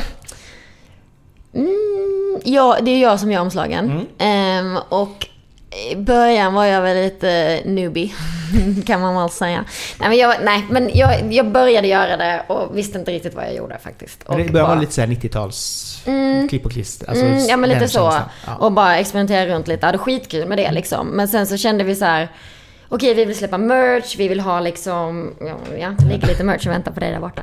Mm, 1.53 2.39
ja, 2.43 2.77
det 2.81 2.91
är 2.91 3.01
jag 3.01 3.19
som 3.19 3.31
gör 3.31 3.41
omslagen. 3.41 4.07
Ehm, 4.17 4.77
och 4.89 5.27
i 5.91 5.95
början 5.95 6.53
var 6.53 6.65
jag 6.65 6.81
väl 6.81 6.97
lite 7.03 7.61
newbie, 7.65 8.13
kan 8.85 9.01
man 9.01 9.15
väl 9.15 9.29
säga. 9.29 9.65
Nej, 9.99 10.09
men, 10.09 10.17
jag, 10.17 10.35
nej, 10.43 10.65
men 10.69 10.89
jag, 10.93 11.33
jag 11.33 11.51
började 11.51 11.87
göra 11.87 12.17
det 12.17 12.43
och 12.47 12.77
visste 12.77 12.99
inte 12.99 13.11
riktigt 13.11 13.33
vad 13.33 13.45
jag 13.45 13.55
gjorde 13.55 13.77
faktiskt. 13.79 14.23
Men 14.27 14.37
Och 14.39 14.43
det 14.45 14.51
börjar 14.51 14.65
bara- 14.65 14.69
vara 14.73 14.79
lite 14.81 14.93
såhär 14.93 15.07
90-tals 15.07 15.81
klipp 16.49 16.65
och 16.65 16.71
klister. 16.71 17.09
Alltså 17.09 17.25
mm, 17.25 17.45
ja 17.47 17.57
men 17.57 17.69
lite 17.69 17.87
så. 17.87 18.13
Ja. 18.47 18.55
Och 18.55 18.71
bara 18.71 18.97
experimentera 18.97 19.45
runt 19.55 19.67
lite. 19.67 19.85
Hade 19.85 19.97
skitkul 19.97 20.47
med 20.47 20.57
det 20.57 20.71
liksom. 20.71 21.07
Men 21.07 21.27
sen 21.27 21.47
så 21.47 21.57
kände 21.57 21.83
vi 21.83 21.95
så 21.95 22.05
här. 22.05 22.29
Okej, 22.89 23.13
vi 23.13 23.25
vill 23.25 23.35
släppa 23.35 23.57
merch, 23.57 24.15
vi 24.17 24.27
vill 24.27 24.39
ha 24.39 24.59
liksom, 24.59 25.33
ja, 25.79 25.95
det 25.99 26.05
ligger 26.05 26.27
lite 26.27 26.43
merch 26.43 26.67
och 26.67 26.73
väntar 26.73 26.91
på 26.91 26.99
dig 26.99 27.11
där 27.11 27.19
borta. 27.19 27.41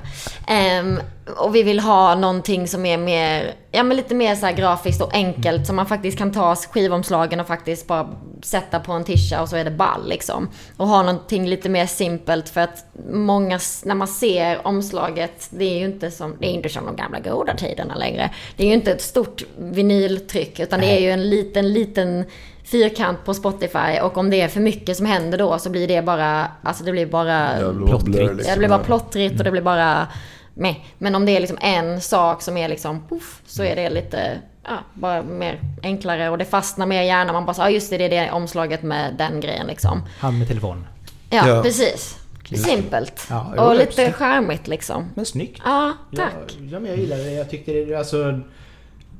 Ehm, 0.48 1.00
och 1.36 1.54
vi 1.54 1.62
vill 1.62 1.80
ha 1.80 2.14
någonting 2.14 2.68
som 2.68 2.86
är 2.86 2.98
mer, 2.98 3.54
ja 3.70 3.82
men 3.82 3.96
lite 3.96 4.14
mer 4.14 4.34
så 4.34 4.50
grafiskt 4.56 5.02
och 5.02 5.14
enkelt. 5.14 5.66
Så 5.66 5.72
man 5.72 5.86
faktiskt 5.86 6.18
kan 6.18 6.32
ta 6.32 6.56
skivomslagen 6.56 7.40
och 7.40 7.46
faktiskt 7.46 7.86
bara 7.86 8.08
sätta 8.42 8.80
på 8.80 8.92
en 8.92 9.04
tisha 9.04 9.42
och 9.42 9.48
så 9.48 9.56
är 9.56 9.64
det 9.64 9.70
ball 9.70 10.08
liksom. 10.08 10.48
Och 10.76 10.88
ha 10.88 11.02
någonting 11.02 11.48
lite 11.48 11.68
mer 11.68 11.86
simpelt 11.86 12.48
för 12.48 12.60
att 12.60 12.84
många, 13.12 13.60
när 13.84 13.94
man 13.94 14.08
ser 14.08 14.66
omslaget, 14.66 15.48
det 15.50 15.64
är 15.64 15.78
ju 15.78 15.84
inte 15.84 16.10
som, 16.10 16.36
det 16.40 16.46
är 16.46 16.52
inte 16.52 16.68
som 16.68 16.86
de 16.86 16.96
gamla 16.96 17.20
goda 17.20 17.56
tiderna 17.56 17.94
längre. 17.94 18.30
Det 18.56 18.62
är 18.62 18.68
ju 18.68 18.74
inte 18.74 18.92
ett 18.92 19.02
stort 19.02 19.42
vinyltryck 19.58 20.60
utan 20.60 20.80
det 20.80 20.86
är 20.86 21.00
ju 21.00 21.10
en 21.10 21.30
liten, 21.30 21.72
liten 21.72 22.24
fyrkant 22.72 23.24
på 23.24 23.34
Spotify 23.34 24.00
och 24.02 24.18
om 24.18 24.30
det 24.30 24.40
är 24.40 24.48
för 24.48 24.60
mycket 24.60 24.96
som 24.96 25.06
händer 25.06 25.38
då 25.38 25.58
så 25.58 25.70
blir 25.70 25.88
det 25.88 26.02
bara, 26.02 26.48
alltså 26.62 26.84
det 26.84 26.92
blir 26.92 27.06
bara 27.06 27.60
Ja, 27.60 27.66
det 27.66 27.72
blir 27.74 27.86
Plottrigt. 27.86 28.16
liksom. 28.34 28.52
det 28.52 28.58
blir 28.58 28.68
bara 28.68 28.78
plottrigt 28.84 29.38
och 29.38 29.44
det 29.44 29.50
blir 29.50 29.62
bara 29.62 30.06
med. 30.54 30.74
Men 30.98 31.14
om 31.14 31.26
det 31.26 31.36
är 31.36 31.40
liksom 31.40 31.58
en 31.60 32.00
sak 32.00 32.42
som 32.42 32.56
är 32.56 32.68
liksom 32.68 33.06
puff, 33.08 33.40
så 33.46 33.62
är 33.64 33.76
det 33.76 33.90
lite, 33.90 34.38
ja, 34.64 34.78
bara 34.94 35.22
mer 35.22 35.60
enklare 35.82 36.30
och 36.30 36.38
det 36.38 36.44
fastnar 36.44 36.86
mer 36.86 37.02
i 37.02 37.06
hjärnan. 37.06 37.34
Man 37.34 37.46
bara 37.46 37.54
så, 37.54 37.62
ja 37.62 37.70
just 37.70 37.90
det, 37.90 37.98
det 37.98 38.04
är 38.04 38.24
det 38.24 38.30
omslaget 38.32 38.82
med 38.82 39.14
den 39.18 39.40
grejen 39.40 39.66
liksom. 39.66 40.02
Han 40.18 40.38
med 40.38 40.48
telefon. 40.48 40.86
Ja, 41.30 41.48
Ja. 41.48 41.62
precis. 41.62 42.18
Simpelt. 42.54 43.26
Ja, 43.30 43.64
och 43.66 43.74
lite 43.76 43.92
snyggt. 43.92 44.16
charmigt 44.16 44.68
liksom. 44.68 45.10
Men 45.14 45.26
snyggt. 45.26 45.62
Ja, 45.64 45.92
Ja, 46.10 46.16
tack. 46.18 46.56
ja, 46.70 46.78
men 46.80 46.86
jag 46.90 46.98
gillar 46.98 47.16
det. 47.16 47.32
Jag 47.32 47.50
tyckte 47.50 47.72
det, 47.72 47.94
alltså... 47.94 48.40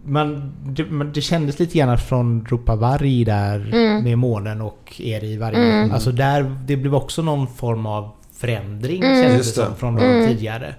Man, 0.05 0.53
det, 0.67 0.91
man, 0.91 1.13
det 1.13 1.21
kändes 1.21 1.59
lite 1.59 1.79
grann 1.79 1.99
från 1.99 2.47
Ropa 2.49 2.77
Varg 2.77 3.25
där 3.25 3.71
Mm. 3.75 4.05
med 4.05 4.19
månen 4.19 4.61
och 4.61 4.93
er 5.01 5.25
i 5.25 5.37
varje. 5.37 5.93
Alltså 5.93 6.13
där, 6.13 6.57
det 6.67 6.77
blev 6.77 6.95
också 6.95 7.23
någon 7.23 7.47
form 7.47 7.87
av 7.87 8.11
förändring 8.37 9.03
Mm. 9.05 9.23
kändes 9.23 9.55
det 9.55 9.65
som 9.65 9.77
från 9.77 9.95
de 9.97 10.27
tidigare. 10.29 10.75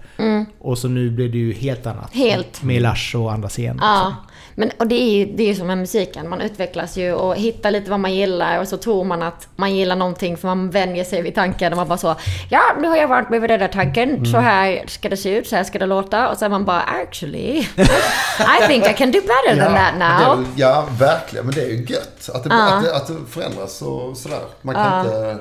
Och 0.59 0.77
så 0.77 0.87
nu 0.87 1.09
blev 1.09 1.31
det 1.31 1.37
ju 1.37 1.53
helt 1.53 1.85
annat. 1.85 2.13
Helt. 2.13 2.63
Med 2.63 2.81
Lars 2.81 3.15
och 3.15 3.33
andra 3.33 3.49
scen. 3.49 3.77
Ja, 3.81 4.13
men 4.55 4.71
och 4.79 4.87
det 4.87 4.95
är 4.95 5.11
ju 5.17 5.25
det 5.25 5.49
är 5.49 5.53
som 5.53 5.67
med 5.67 5.77
musiken. 5.77 6.29
Man 6.29 6.41
utvecklas 6.41 6.97
ju 6.97 7.13
och 7.13 7.35
hittar 7.35 7.71
lite 7.71 7.89
vad 7.91 7.99
man 7.99 8.13
gillar 8.13 8.59
och 8.61 8.67
så 8.67 8.77
tror 8.77 9.03
man 9.03 9.21
att 9.21 9.47
man 9.55 9.75
gillar 9.75 9.95
någonting 9.95 10.37
för 10.37 10.47
man 10.47 10.69
vänjer 10.69 11.03
sig 11.03 11.21
vid 11.21 11.35
tanken 11.35 11.73
och 11.73 11.77
man 11.77 11.87
bara 11.87 11.97
så 11.97 12.15
Ja, 12.49 12.61
nu 12.81 12.87
har 12.87 12.97
jag 12.97 13.07
varit 13.07 13.29
med 13.29 13.41
vid 13.41 13.49
den 13.49 13.59
där 13.59 13.67
tanken. 13.67 14.25
Så 14.25 14.37
här 14.37 14.83
ska 14.87 15.09
det 15.09 15.17
se 15.17 15.37
ut, 15.37 15.47
så 15.47 15.55
här 15.55 15.63
ska 15.63 15.79
det 15.79 15.85
låta. 15.85 16.29
Och 16.29 16.37
sen 16.37 16.51
man 16.51 16.65
bara 16.65 16.81
actually 16.81 17.57
I 17.59 18.67
think 18.67 18.85
I 18.89 18.93
can 18.93 19.11
do 19.11 19.19
better 19.21 19.63
than 19.65 19.73
that 19.75 19.93
now. 20.27 20.35
väl- 20.37 20.45
ja, 20.55 20.87
verkligen. 20.99 21.45
Men 21.45 21.55
det 21.55 21.61
är 21.61 21.69
ju 21.69 21.85
gött 21.85 22.29
att 22.33 22.43
det, 22.43 22.49
Ja. 22.49 22.73
att 22.77 22.83
det, 22.83 22.95
att 22.95 23.07
det 23.07 23.15
förändras 23.29 23.81
och 23.81 24.17
sådär. 24.17 24.39
Man 24.61 24.75
kan 24.75 25.05
inte 25.05 25.37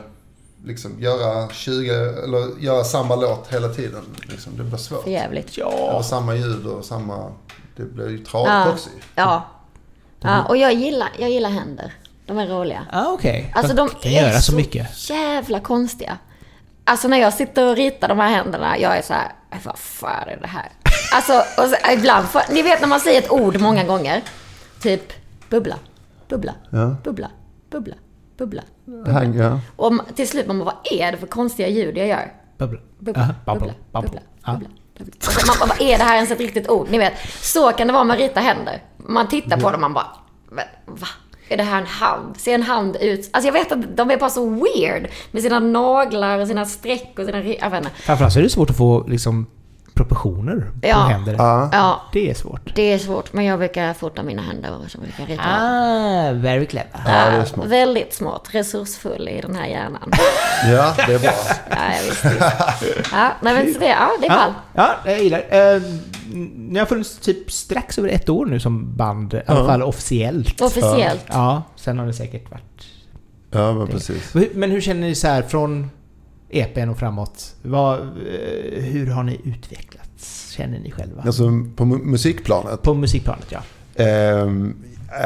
liksom 0.65 1.01
göra 1.01 1.49
20, 1.49 1.91
eller 2.25 2.61
göra 2.61 2.85
samma 2.85 3.17
låt 3.17 3.53
hela 3.53 3.69
tiden. 3.69 4.03
Liksom, 4.29 4.53
det 4.57 4.63
blir 4.63 4.77
svårt. 4.79 5.03
För 5.03 5.11
jävligt. 5.11 5.59
Eller 5.59 6.03
samma 6.03 6.35
ljud 6.35 6.67
och 6.67 6.85
samma... 6.85 7.33
Det 7.77 7.83
blir 7.83 8.09
ju 8.11 8.19
tradigt 8.19 8.49
Ja. 8.53 8.71
också. 8.73 8.91
Ja. 9.15 9.47
ja. 10.21 10.45
Och 10.45 10.57
jag 10.57 10.73
gillar, 10.75 11.09
jag 11.19 11.31
gillar 11.31 11.51
händer. 11.51 11.93
De 12.27 12.39
är 12.39 12.47
roliga. 12.47 12.87
Ah, 12.93 13.07
okej. 13.13 13.53
Alltså 13.55 13.75
de 13.75 13.89
kan 13.89 14.13
är 14.13 14.23
göra 14.23 14.33
så 14.41 14.43
så 14.53 14.57
mycket. 14.57 15.11
jävla 15.11 15.61
konstiga. 15.61 16.19
Alltså 16.85 17.09
när 17.09 17.17
jag 17.19 17.35
sitter 17.35 17.71
och 17.71 17.77
ritar 17.77 18.09
de 18.09 18.19
här 18.19 18.29
händerna, 18.29 18.79
jag 18.79 18.97
är 18.99 19.03
så 19.03 19.13
här, 19.15 19.33
vad 19.65 19.79
fan 19.79 20.29
är 20.29 20.37
det 20.41 20.47
här? 20.47 20.69
Alltså, 21.15 21.33
och 21.63 21.69
så, 21.69 21.77
ibland, 21.93 22.27
får, 22.27 22.43
ni 22.55 22.63
vet 22.63 22.81
när 22.81 22.89
man 22.89 23.01
säger 23.01 23.19
ett 23.19 23.31
ord 23.31 23.61
många 23.61 23.85
gånger. 23.85 24.23
Typ 24.81 25.13
bubbla, 25.49 25.77
bubbla, 26.29 26.55
Ja. 26.71 26.97
bubbla, 27.05 27.31
bubbla, 27.71 27.95
bubbla. 28.39 28.63
Det 28.85 29.13
här, 29.13 29.25
ja. 29.25 29.61
Och 29.77 29.93
till 30.17 30.29
slut 30.29 30.47
man 30.47 30.59
bara, 30.59 30.65
vad 30.65 30.93
är 31.01 31.13
det 31.13 31.19
för 31.19 31.27
konstiga 31.27 31.69
ljud 31.69 31.99
jag 31.99 32.07
gör? 32.07 32.33
Bubbla. 32.59 32.79
Bubbla, 32.99 33.35
bubbla, 33.47 33.57
bubbla. 33.57 33.73
Ja. 33.93 34.01
bubbla, 34.01 34.21
bubbla. 34.53 34.69
Och 35.27 35.33
så 35.33 35.47
man 35.47 35.69
bara, 35.69 35.79
är 35.79 35.99
det 35.99 36.05
här 36.05 36.15
ens 36.15 36.31
ett 36.31 36.41
riktigt 36.41 36.69
ord? 36.69 36.89
Ni 36.91 36.99
vet, 36.99 37.13
så 37.41 37.73
kan 37.73 37.87
det 37.87 37.93
vara 37.93 38.05
med 38.05 38.19
rita 38.19 38.41
händer. 38.41 38.83
Man 38.97 39.29
tittar 39.29 39.57
på 39.57 39.71
dem 39.71 39.75
och 39.75 39.81
man 39.81 39.95
bara, 39.95 40.07
va? 40.87 41.09
Är 41.49 41.57
det 41.57 41.63
här 41.63 41.81
en 41.81 41.87
hand? 41.87 42.37
Ser 42.37 42.55
en 42.55 42.63
hand 42.63 42.97
ut? 43.01 43.31
Alltså 43.33 43.49
jag 43.49 43.53
vet 43.53 43.73
att 43.73 43.97
de 43.97 44.11
är 44.11 44.17
bara 44.17 44.31
så 44.31 44.49
weird. 44.51 45.09
Med 45.31 45.43
sina 45.43 45.61
naglar 45.61 46.39
och 46.39 46.49
sina 46.49 46.65
streck 46.65 47.15
och 47.19 47.25
sina... 47.25 47.43
Jag 47.43 47.71
vet 47.71 47.85
inte. 47.85 47.97
Framförallt 47.97 48.33
så 48.33 48.39
är 48.39 48.43
det 48.43 48.51
svårt 48.51 48.71
att 48.71 48.77
få 48.77 49.07
liksom 49.09 49.47
proportioner 49.95 50.71
på 50.81 50.89
Ja. 50.89 50.97
händer. 50.97 51.35
Ja. 51.39 51.69
Ja, 51.73 52.03
Det 52.13 52.31
är 52.31 52.35
svårt. 52.35 52.75
det 52.75 52.83
är 52.93 52.99
svårt. 52.99 53.33
Men 53.33 53.45
jag 53.45 53.59
brukar 53.59 53.95
fota 53.95 54.23
mina 54.23 54.43
händer 54.43 54.71
och 54.85 54.91
så 54.91 54.99
brukar 54.99 55.21
jag 55.23 55.31
rita. 55.31 55.43
Ah, 55.47 56.33
very 56.33 56.67
clever. 56.67 56.89
Ja, 57.07 57.31
det 57.31 57.37
är 57.37 57.45
smart. 57.45 57.67
Väldigt 57.67 58.15
smart. 58.15 58.49
Resursfull 58.51 59.29
i 59.29 59.41
den 59.41 59.55
här 59.55 59.67
hjärnan. 59.67 60.11
Ja, 60.73 60.95
det 61.07 61.15
är 61.15 61.19
bra. 61.19 61.31
Ja, 61.71 61.77
jag 61.97 62.05
visste 62.11 62.29
det. 62.29 62.53
Ja, 63.13 63.33
nej, 63.43 63.55
men 63.55 63.73
så 63.75 63.79
det, 63.79 63.87
ja, 63.89 64.11
det 64.21 64.27
är 64.27 64.31
Ja, 64.31 64.37
ball. 64.37 64.53
ja, 65.05 65.11
jag 65.11 65.23
gillar 65.23 65.43
det. 65.51 65.75
Eh, 65.77 65.83
Ni 66.57 66.79
har 66.79 66.87
funnits 66.87 67.19
typ 67.19 67.53
strax 67.53 67.99
över 67.99 68.09
ett 68.09 68.29
år 68.29 68.47
nu 68.47 68.61
som 68.61 68.97
band, 68.97 69.35
i 69.35 69.41
alla 69.47 69.67
fall 69.67 69.83
officiellt. 69.83 70.61
Officiellt. 70.61 71.25
Ja, 71.29 71.63
sen 71.77 71.99
har 71.99 72.07
det 72.07 72.13
säkert 72.13 72.51
varit... 72.51 72.87
Ja, 73.51 73.73
men 73.73 73.87
precis. 73.87 74.35
Men 74.35 74.43
hur- 74.43 74.51
Men 74.55 74.71
hur 74.71 74.81
känner 74.81 75.01
ni 75.01 75.15
så 75.15 75.29
här 75.29 75.43
från 75.43 75.91
EPn 76.53 76.89
och 76.89 76.99
framåt? 76.99 77.55
Vad, 77.63 77.99
eh, 78.01 78.83
hur 78.83 79.07
har 79.07 79.23
ni 79.23 79.41
utvecklats, 79.45 80.51
känner 80.51 80.79
ni 80.79 80.91
själva? 80.91 81.23
Alltså 81.23 81.45
på 81.77 81.85
mu- 81.85 82.05
musikplanet. 82.05 82.83
På 82.83 82.95
musikplanet, 82.95 83.47
ja. 83.53 83.61
Ehm, 84.05 84.75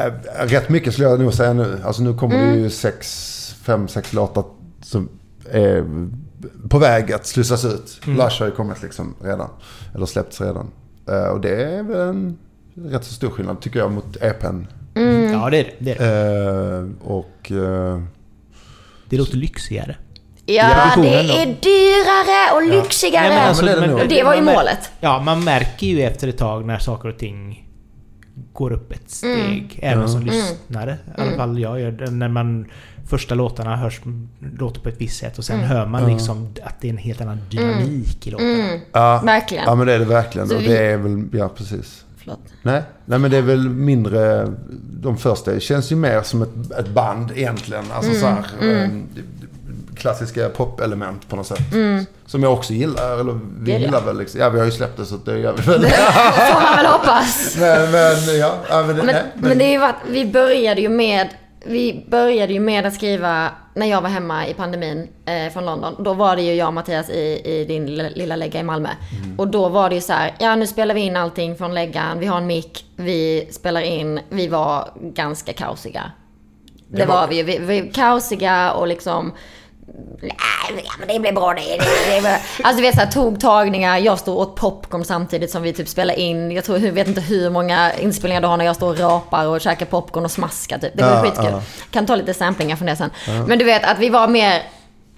äh, 0.05 0.45
rätt 0.47 0.69
mycket 0.69 0.93
skulle 0.93 1.07
jag 1.09 1.19
nog 1.19 1.33
säga 1.33 1.53
nu. 1.53 1.81
Alltså 1.83 2.03
nu 2.03 2.13
kommer 2.13 2.47
det 2.47 2.55
ju 2.57 2.69
sex, 2.69 3.55
fem, 3.61 3.87
sex 3.87 4.13
låtar 4.13 4.43
som 4.81 5.09
är 5.51 5.85
på 6.69 6.79
väg 6.79 7.11
att 7.13 7.25
slussas 7.25 7.65
ut. 7.65 7.99
Mm. 8.05 8.17
Lush 8.17 8.39
har 8.39 8.45
ju 8.45 8.51
kommit 8.51 8.81
liksom 8.83 9.15
redan. 9.23 9.49
Eller 9.95 10.05
släppts 10.05 10.41
redan. 10.41 10.71
Eh, 11.09 11.23
och 11.27 11.41
det 11.41 11.63
är 11.63 11.83
väl 11.83 11.99
en 12.09 12.37
rätt 12.75 13.03
så 13.03 13.13
stor 13.13 13.29
skillnad 13.29 13.61
tycker 13.61 13.79
jag 13.79 13.91
mot 13.91 14.17
EPn. 14.21 14.65
Mm. 14.95 15.31
Ja, 15.31 15.49
det 15.49 15.57
är 15.57 15.63
det. 15.63 15.73
Det, 15.79 15.91
är 15.91 16.31
det. 16.71 16.77
Eh, 16.77 17.07
och... 17.11 17.51
eh, 17.51 18.01
det 19.09 19.17
låter 19.17 19.37
lyxigare. 19.37 19.95
Ja, 20.49 20.91
det 20.95 21.19
är 21.41 21.45
dyrare 21.45 22.55
och 22.55 22.83
lyxigare. 22.83 23.27
Nej, 23.27 23.37
men 23.37 23.47
alltså, 23.47 23.65
men 23.65 23.93
och 23.93 24.07
det 24.07 24.23
var 24.23 24.35
ju 24.35 24.41
målet. 24.41 24.91
Ja, 24.99 25.19
man 25.21 25.43
märker 25.43 25.87
ju 25.87 26.01
efter 26.01 26.27
ett 26.27 26.37
tag 26.37 26.65
när 26.65 26.77
saker 26.79 27.09
och 27.09 27.17
ting 27.17 27.67
går 28.53 28.71
upp 28.73 28.91
ett 28.91 29.09
steg. 29.11 29.79
Även 29.81 30.01
Ja. 30.01 30.07
som 30.07 30.21
Mm. 30.21 30.33
lyssnare. 30.33 30.97
I 31.17 31.21
alla 31.21 31.31
fall 31.31 31.59
jag 31.59 31.79
gör 31.81 31.91
det. 31.91 32.11
När 32.11 32.27
man 32.27 32.65
första 33.09 33.35
låtarna 33.35 33.75
hörs, 33.75 34.01
låter 34.59 34.81
på 34.81 34.89
ett 34.89 34.95
visst 35.01 35.19
sätt 35.19 35.37
och 35.37 35.45
sen 35.45 35.55
Mm. 35.57 35.69
hör 35.69 35.85
man 35.85 36.01
Ja. 36.01 36.07
liksom 36.09 36.53
att 36.63 36.81
det 36.81 36.87
är 36.87 36.91
en 36.91 36.97
helt 36.97 37.21
annan 37.21 37.39
dynamik 37.49 38.27
i 38.27 38.31
låtarna. 38.31 38.49
Mm, 38.53 38.79
ja, 38.91 39.21
verkligen. 39.25 39.63
ja, 39.67 39.75
men 39.75 39.87
det 39.87 39.93
är 39.93 39.99
det 39.99 40.05
verkligen. 40.05 40.51
Och 40.55 40.61
det 40.61 40.77
är 40.77 40.97
väl, 40.97 41.23
ja 41.33 41.49
precis. 41.49 42.03
Förlåt. 42.17 42.39
Nej, 42.63 42.81
nej 43.05 43.19
men 43.19 43.31
det 43.31 43.37
är 43.37 43.41
väl 43.41 43.69
mindre, 43.69 44.47
de 45.01 45.17
första 45.17 45.51
det 45.51 45.59
känns 45.59 45.91
ju 45.91 45.95
mer 45.95 46.21
som 46.21 46.41
ett, 46.41 46.71
ett 46.79 46.87
band 46.89 47.31
egentligen. 47.35 47.83
Alltså 47.93 48.13
så 48.13 48.25
här, 48.27 48.43
eh, 48.61 48.89
klassiska 49.97 50.49
popelement 50.49 51.29
på 51.29 51.35
något 51.35 51.47
sätt. 51.47 51.59
Som 52.25 52.43
jag 52.43 52.53
också 52.53 52.73
gillar, 52.73 53.19
eller 53.19 53.33
vi 53.33 53.39
Det 53.59 53.71
är 53.71 53.79
det. 53.79 53.85
gillar 53.85 54.01
väl 54.01 54.17
liksom. 54.17 54.39
Ja 54.41 54.49
vi 54.49 54.59
har 54.59 54.65
ju 54.65 54.71
släppt 54.71 54.97
det 54.97 55.05
så 55.05 55.15
det 55.17 55.39
gör 55.39 55.53
vi 55.53 55.61
väl. 55.61 55.81
Får 56.51 56.61
man 56.61 56.75
väl 56.75 56.85
hoppas. 56.85 57.55
men, 57.59 57.91
men 57.91 58.37
ja, 58.39 58.55
ja 58.69 58.83
men, 58.83 58.95
det- 58.95 59.03
Men, 59.03 59.15
nej, 59.15 59.23
men 59.35 59.57
det 59.57 59.65
är 59.65 59.71
ju 59.71 59.77
varit, 59.77 59.95
vi 60.07 60.25
började 60.25 60.81
ju 60.81 60.89
med 60.89 61.27
vi 61.65 62.05
började 62.09 62.53
ju 62.53 62.59
med 62.59 62.85
att 62.85 62.93
skriva, 62.93 63.49
när 63.73 63.85
jag 63.85 64.01
var 64.01 64.09
hemma 64.09 64.47
i 64.47 64.53
pandemin 64.53 65.07
eh, 65.25 65.53
från 65.53 65.65
London, 65.65 65.95
då 66.03 66.13
var 66.13 66.35
det 66.35 66.41
ju 66.41 66.53
jag 66.53 66.67
och 66.67 66.73
Mattias 66.73 67.09
i, 67.09 67.41
i 67.45 67.65
din 67.67 67.85
lilla, 68.15 68.35
lägga 68.35 68.59
i 68.59 68.63
Malmö. 68.63 68.89
Och 69.37 69.47
då 69.47 69.69
var 69.69 69.89
det 69.89 69.95
ju 69.95 70.01
så 70.01 70.13
här, 70.13 70.33
ja 70.39 70.55
nu 70.55 70.67
spelar 70.67 70.95
vi 70.95 71.01
in 71.01 71.15
allting 71.17 71.55
från 71.55 71.73
läggan, 71.73 72.19
vi 72.19 72.25
har 72.25 72.37
en 72.37 72.47
mick, 72.47 72.85
vi 72.95 73.47
spelar 73.51 73.81
in, 73.81 74.19
vi 74.29 74.47
var 74.47 74.89
ganska 75.01 75.53
kaosiga. 75.53 76.11
Det, 76.87 76.97
Det 76.97 77.05
var- 77.05 77.15
var 77.15 77.27
vi 77.27 77.35
ju, 77.35 77.43
vi, 77.43 77.57
vi 77.57 77.91
kaosiga 77.95 78.71
och 78.71 78.87
liksom 78.87 79.33
Nej, 80.21 80.31
ja, 80.85 80.91
men 80.99 81.07
det 81.07 81.19
blir 81.19 81.31
bra 81.31 81.53
det. 81.53 81.61
det, 81.61 81.77
det 82.15 82.21
blir... 82.21 82.31
Alltså 82.63 82.75
du 82.75 82.81
vet 82.81 82.95
såhär 82.95 83.11
togtagningar, 83.11 83.97
jag 83.97 84.19
står 84.19 84.35
åt 84.37 84.55
popcorn 84.55 85.05
samtidigt 85.05 85.51
som 85.51 85.61
vi 85.63 85.73
typ 85.73 85.87
spelar 85.87 86.13
in. 86.19 86.51
Jag 86.51 86.63
tror, 86.63 86.77
jag 86.79 86.91
vet 86.91 87.07
inte 87.07 87.21
hur 87.21 87.49
många 87.49 87.93
inspelningar 87.93 88.41
du 88.41 88.47
har 88.47 88.57
när 88.57 88.65
jag 88.65 88.75
står 88.75 88.89
och 88.89 88.99
rapar 88.99 89.47
och 89.47 89.61
käkar 89.61 89.85
popcorn 89.85 90.25
och 90.25 90.31
smaskar 90.31 90.77
typ. 90.77 90.91
Det 90.97 91.03
var 91.03 91.11
Ja, 91.11 91.21
skitkul. 91.23 91.45
ja. 91.51 91.61
Kan 91.91 92.05
ta 92.05 92.15
lite 92.15 92.33
samplingar 92.33 92.75
från 92.75 92.85
det 92.87 92.95
sen. 92.95 93.09
Men 93.47 93.59
du 93.59 93.65
vet 93.65 93.83
att 93.85 93.99
vi 93.99 94.09
var 94.09 94.27
mer, 94.27 94.61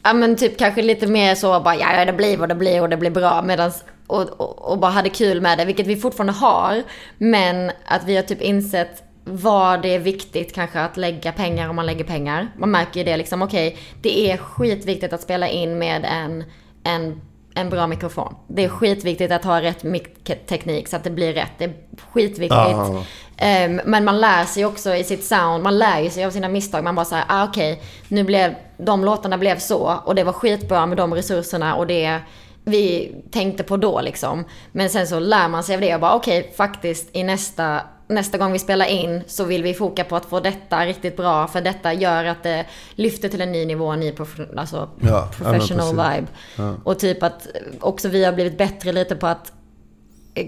ja 0.03 0.13
men 0.13 0.35
typ 0.35 0.57
kanske 0.57 0.81
lite 0.81 1.07
mer 1.07 1.35
så 1.35 1.59
bara, 1.59 1.75
ja 1.75 2.05
det 2.05 2.13
blir 2.13 2.37
vad 2.37 2.49
det 2.49 2.55
blir 2.55 2.81
och 2.81 2.89
det 2.89 2.97
blir 2.97 3.11
bra. 3.11 3.41
Medans, 3.41 3.83
och, 4.07 4.21
och, 4.21 4.71
och 4.71 4.77
bara 4.79 4.91
hade 4.91 5.09
kul 5.09 5.41
med 5.41 5.57
det, 5.57 5.65
vilket 5.65 5.87
vi 5.87 5.95
fortfarande 5.95 6.33
har. 6.33 6.83
Men 7.17 7.71
att 7.85 8.03
vi 8.05 8.15
har 8.15 8.23
typ 8.23 8.41
insett 8.41 9.03
vad 9.23 9.81
det 9.81 9.95
är 9.95 9.99
viktigt 9.99 10.55
kanske 10.55 10.79
att 10.79 10.97
lägga 10.97 11.31
pengar 11.31 11.69
om 11.69 11.75
man 11.75 11.85
lägger 11.85 12.05
pengar. 12.05 12.51
Man 12.57 12.71
märker 12.71 12.99
ju 12.99 13.03
det 13.03 13.17
liksom, 13.17 13.41
okej, 13.41 13.77
det 14.01 14.31
är 14.31 14.37
skitviktigt 14.37 15.13
att 15.13 15.21
spela 15.21 15.47
in 15.47 15.77
med 15.77 16.05
en, 16.05 16.43
en, 16.83 17.21
en 17.53 17.69
bra 17.69 17.87
mikrofon. 17.87 18.35
Det 18.47 18.63
är 18.63 18.69
skitviktigt 18.69 19.31
att 19.31 19.43
ha 19.43 19.61
rätt 19.61 19.83
mic-teknik 19.83 20.87
så 20.87 20.95
att 20.95 21.03
det 21.03 21.09
blir 21.09 21.33
rätt. 21.33 21.51
Det 21.57 21.63
är 21.63 21.73
skitviktigt. 22.11 22.51
Ja. 22.51 23.03
Ehm, 23.37 23.81
men 23.85 24.05
man 24.05 24.19
lär 24.19 24.45
sig 24.45 24.65
också 24.65 24.95
i 24.95 25.03
sitt 25.03 25.25
sound, 25.25 25.63
man 25.63 25.77
lär 25.77 25.99
ju 25.99 26.09
sig 26.09 26.25
av 26.25 26.31
sina 26.31 26.49
misstag. 26.49 26.83
Man 26.83 26.95
bara 26.95 27.05
säger, 27.05 27.25
ah, 27.27 27.43
okej, 27.43 27.81
nu 28.07 28.23
blev, 28.23 28.55
de 28.77 29.05
låtarna 29.05 29.37
blev 29.37 29.59
så 29.59 29.99
och 30.05 30.15
det 30.15 30.23
var 30.23 30.33
skitbra 30.33 30.85
med 30.85 30.97
de 30.97 31.13
resurserna 31.13 31.75
och 31.75 31.87
det 31.87 32.19
vi 32.63 33.15
tänkte 33.31 33.63
på 33.63 33.77
då 33.77 34.01
liksom. 34.01 34.45
Men 34.71 34.89
sen 34.89 35.07
så 35.07 35.19
lär 35.19 35.47
man 35.47 35.63
sig 35.63 35.75
av 35.75 35.81
det 35.81 35.95
och 35.95 36.01
bara 36.01 36.13
okej, 36.13 36.53
faktiskt 36.57 37.15
i 37.15 37.23
nästa, 37.23 37.81
nästa 38.09 38.37
gång 38.37 38.51
vi 38.51 38.59
spelar 38.59 38.85
in 38.85 39.23
så 39.27 39.43
vill 39.43 39.63
vi 39.63 39.73
foka 39.73 40.03
på 40.03 40.15
att 40.15 40.25
få 40.25 40.39
detta 40.39 40.85
riktigt 40.85 41.17
bra 41.17 41.47
för 41.47 41.61
detta 41.61 41.93
gör 41.93 42.25
att 42.25 42.43
det 42.43 42.65
lyfter 42.95 43.29
till 43.29 43.41
en 43.41 43.51
ny 43.51 43.65
nivå, 43.65 43.87
en 43.87 43.99
ny 43.99 44.11
prof- 44.11 44.57
alltså 44.59 44.89
Ja, 45.01 45.07
ja, 45.09 45.29
professional 45.37 45.95
precis. 45.95 46.17
vibe. 46.17 46.27
Ja. 46.55 46.73
Och 46.83 46.99
typ 46.99 47.23
att 47.23 47.47
också 47.79 48.07
vi 48.09 48.25
har 48.25 48.31
blivit 48.33 48.57
bättre 48.57 48.91
lite 48.91 49.15
på 49.15 49.27
att 49.27 49.51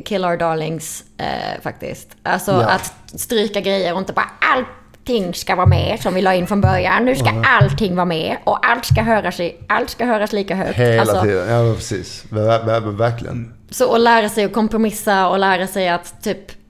kill 0.05 0.25
our 0.25 0.37
darlings 0.37 1.03
eh, 1.17 1.61
faktiskt. 1.61 2.07
Alltså 2.23 2.51
Ja. 2.51 2.69
att 2.69 2.93
stryka 3.19 3.61
grejer 3.61 3.93
och 3.93 3.99
inte 3.99 4.13
bara 4.13 4.29
allting 4.39 5.33
ska 5.33 5.55
vara 5.55 5.65
med 5.67 5.99
som 6.01 6.13
vi 6.13 6.21
la 6.21 6.33
in 6.35 6.47
från 6.47 6.61
början. 6.61 7.05
Nu 7.05 7.15
ska 7.15 7.29
allting 7.45 7.95
vara 7.95 8.05
med 8.05 8.37
och 8.43 8.67
allt 8.69 8.85
ska 8.85 9.01
höras, 9.01 9.39
i, 9.39 9.55
allt 9.69 9.89
ska 9.89 10.05
höras 10.05 10.33
lika 10.33 10.55
högt. 10.55 10.77
Hela 10.79 11.01
Alltså, 11.01 11.21
tiden, 11.21 11.49
ja 11.49 11.73
precis. 11.75 12.23
Ver, 12.29 12.65
ver, 12.65 12.79
verkligen. 12.79 13.53
så 13.69 13.95
att 13.95 14.01
lära 14.01 14.29
sig 14.29 14.43
att 14.45 14.53
kompromissa 14.53 15.27
och 15.27 15.39
lära 15.39 15.67
sig 15.67 15.89
att 15.89 16.23
typ 16.23 16.60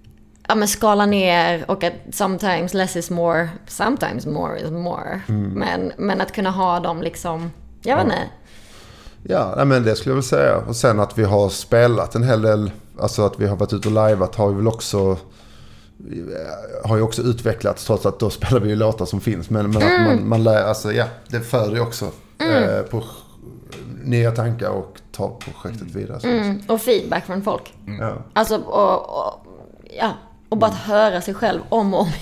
ja, 0.47 0.55
men 0.55 0.67
skala 0.67 1.05
ner 1.05 1.71
och 1.71 1.83
att 1.83 1.93
sometimes 2.11 2.73
less 2.73 2.95
is 2.95 3.09
more, 3.09 3.49
sometimes 3.67 4.25
more 4.25 4.59
is 4.59 4.71
more. 4.71 5.21
Men, 5.27 5.91
men 5.97 6.21
att 6.21 6.31
kunna 6.31 6.51
ha 6.51 6.79
dem 6.79 7.01
liksom, 7.01 7.51
jag 7.81 7.95
vet 7.95 8.05
inte. 8.05 8.17
Ja, 9.23 9.53
nej, 9.57 9.65
men 9.65 9.83
det 9.83 9.95
skulle 9.95 10.11
jag 10.11 10.15
väl 10.15 10.23
säga. 10.23 10.57
Och 10.57 10.75
sen 10.75 10.99
att 10.99 11.17
vi 11.17 11.23
har 11.23 11.49
spelat 11.49 12.15
en 12.15 12.23
hel 12.23 12.41
del, 12.41 12.71
alltså 12.99 13.25
att 13.25 13.39
vi 13.39 13.47
har 13.47 13.55
varit 13.55 13.73
ute 13.73 13.87
och 13.87 13.93
lajvat 13.93 14.35
har 14.35 14.49
ju 14.49 14.55
väl 14.55 14.67
också 14.67 15.17
har 16.83 16.97
ju 16.97 17.01
också 17.01 17.21
utvecklats 17.21 17.85
trots 17.85 18.05
att 18.05 18.19
då 18.19 18.29
spelar 18.39 18.59
vi 18.59 18.69
ju 18.69 18.75
låtar 18.75 19.05
som 19.05 19.21
finns. 19.21 19.49
Men, 19.49 19.71
men 19.71 19.83
att 19.83 20.07
man, 20.07 20.29
man 20.29 20.43
lär, 20.43 20.63
alltså 20.63 20.91
ja, 20.91 21.05
det 21.27 21.39
föder 21.39 21.75
ju 21.75 21.81
också 21.81 22.11
eh, 22.39 22.81
på 22.81 23.03
nya 24.03 24.31
tankar 24.31 24.69
och 24.69 24.97
tar 25.11 25.29
projektet 25.39 25.95
vidare. 25.95 26.19
så. 26.19 26.27
Mm, 26.27 26.61
och 26.67 26.81
feedback 26.81 27.25
från 27.25 27.41
folk. 27.41 27.73
Ja. 27.99 28.13
Alltså, 28.33 28.57
och, 28.57 29.09
och, 29.09 29.45
ja, 29.97 30.13
och 30.51 30.57
bara 30.57 30.71
att 30.71 30.77
höra 30.77 31.21
sig 31.21 31.33
själv 31.33 31.61
om 31.69 31.93
och 31.93 31.99
om 32.01 32.07
igen. 32.07 32.17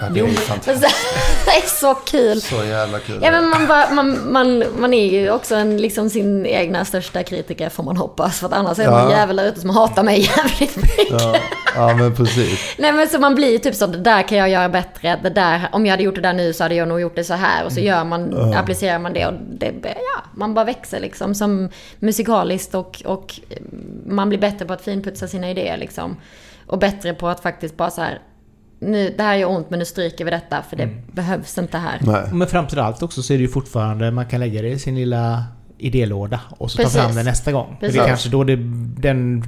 ja, 0.00 0.08
det 0.08 0.20
är 0.20 0.34
fantastiskt. 0.34 0.96
Det 1.44 1.50
är 1.50 1.68
så 1.68 1.94
kul. 1.94 2.40
Så 2.40 2.64
jävla 2.64 2.98
kul. 2.98 3.18
Ja, 3.22 3.30
men 3.30 3.48
man, 3.48 3.66
bara, 3.66 3.90
man, 3.94 4.32
man, 4.32 4.64
man 4.78 4.94
är 4.94 5.10
ju 5.10 5.30
också 5.30 5.54
en, 5.54 5.76
liksom 5.76 6.10
sin 6.10 6.46
egna 6.46 6.84
största 6.84 7.22
kritiker 7.22 7.68
får 7.68 7.82
man 7.82 7.96
hoppas. 7.96 8.38
För 8.40 8.46
att 8.46 8.52
annars 8.52 8.78
är 8.78 8.82
det 8.84 8.90
Ja. 8.90 9.02
någon 9.02 9.10
jävel 9.10 9.36
där 9.36 9.44
ute 9.48 9.60
som 9.60 9.70
hatar 9.70 10.02
mig 10.02 10.20
jävligt 10.36 10.76
mycket. 10.76 11.10
ja, 11.10 11.36
ja, 11.74 11.94
men 11.94 12.14
precis. 12.16 12.74
Nej 12.78 12.92
men 12.92 13.08
så 13.08 13.18
man 13.18 13.34
blir 13.34 13.50
ju 13.52 13.58
typ 13.58 13.74
så, 13.74 13.86
det 13.86 13.98
där 13.98 14.22
kan 14.28 14.38
jag 14.38 14.48
göra 14.48 14.68
bättre. 14.68 15.18
Det 15.22 15.30
där, 15.30 15.68
om 15.72 15.86
jag 15.86 15.90
hade 15.92 16.02
gjort 16.02 16.14
det 16.14 16.20
där 16.20 16.32
nu 16.32 16.52
så 16.52 16.62
hade 16.64 16.74
jag 16.74 16.88
nog 16.88 17.00
gjort 17.00 17.16
det 17.16 17.24
så 17.24 17.34
här. 17.34 17.64
Och 17.64 17.72
så 17.72 17.80
gör 17.80 18.04
man, 18.04 18.54
applicerar 18.54 18.98
man 18.98 19.12
det 19.12 19.26
och 19.26 19.34
det, 19.58 19.72
ja, 19.84 20.22
man 20.34 20.54
bara 20.54 20.64
växer 20.64 21.00
liksom 21.00 21.34
som 21.34 21.68
musikaliskt 21.98 22.74
och, 22.74 23.02
och 23.04 23.34
man 24.06 24.28
blir 24.28 24.38
bättre 24.38 24.64
på 24.66 24.72
att 24.72 24.82
finputsa 24.84 25.28
sina 25.28 25.50
idéer 25.50 25.76
liksom. 25.76 26.16
Och 26.72 26.78
bättre 26.78 27.14
på 27.14 27.28
att 27.28 27.40
faktiskt 27.40 27.76
bara 27.76 27.90
så 27.90 28.00
här, 28.00 28.18
nu, 28.78 29.14
det 29.16 29.22
här 29.22 29.34
gör 29.34 29.48
ont 29.48 29.70
men 29.70 29.78
nu 29.78 29.84
stryker 29.84 30.24
vi 30.24 30.30
detta 30.30 30.62
för 30.62 30.76
det 30.76 30.88
behövs 31.12 31.58
inte 31.58 31.78
här. 31.78 31.98
Nej. 32.00 32.28
Men 32.32 32.48
fram 32.48 32.66
till 32.66 32.78
allt 32.78 33.02
också 33.02 33.22
så 33.22 33.32
är 33.32 33.38
det 33.38 33.42
ju 33.42 33.48
fortfarande, 33.48 34.10
man 34.10 34.26
kan 34.26 34.40
lägga 34.40 34.62
det 34.62 34.68
i 34.68 34.78
sin 34.78 34.94
lilla 34.94 35.44
idélåda 35.78 36.40
och 36.58 36.70
så 36.70 36.76
Precis. 36.76 36.94
ta 36.94 37.02
fram 37.02 37.14
det 37.14 37.22
nästa 37.22 37.52
gång. 37.52 37.66
För 37.66 37.74
det 37.74 37.86
Precis. 37.86 38.00
är 38.00 38.06
kanske 38.06 38.28
då 38.28 38.44
det, 38.44 38.56
den 38.98 39.44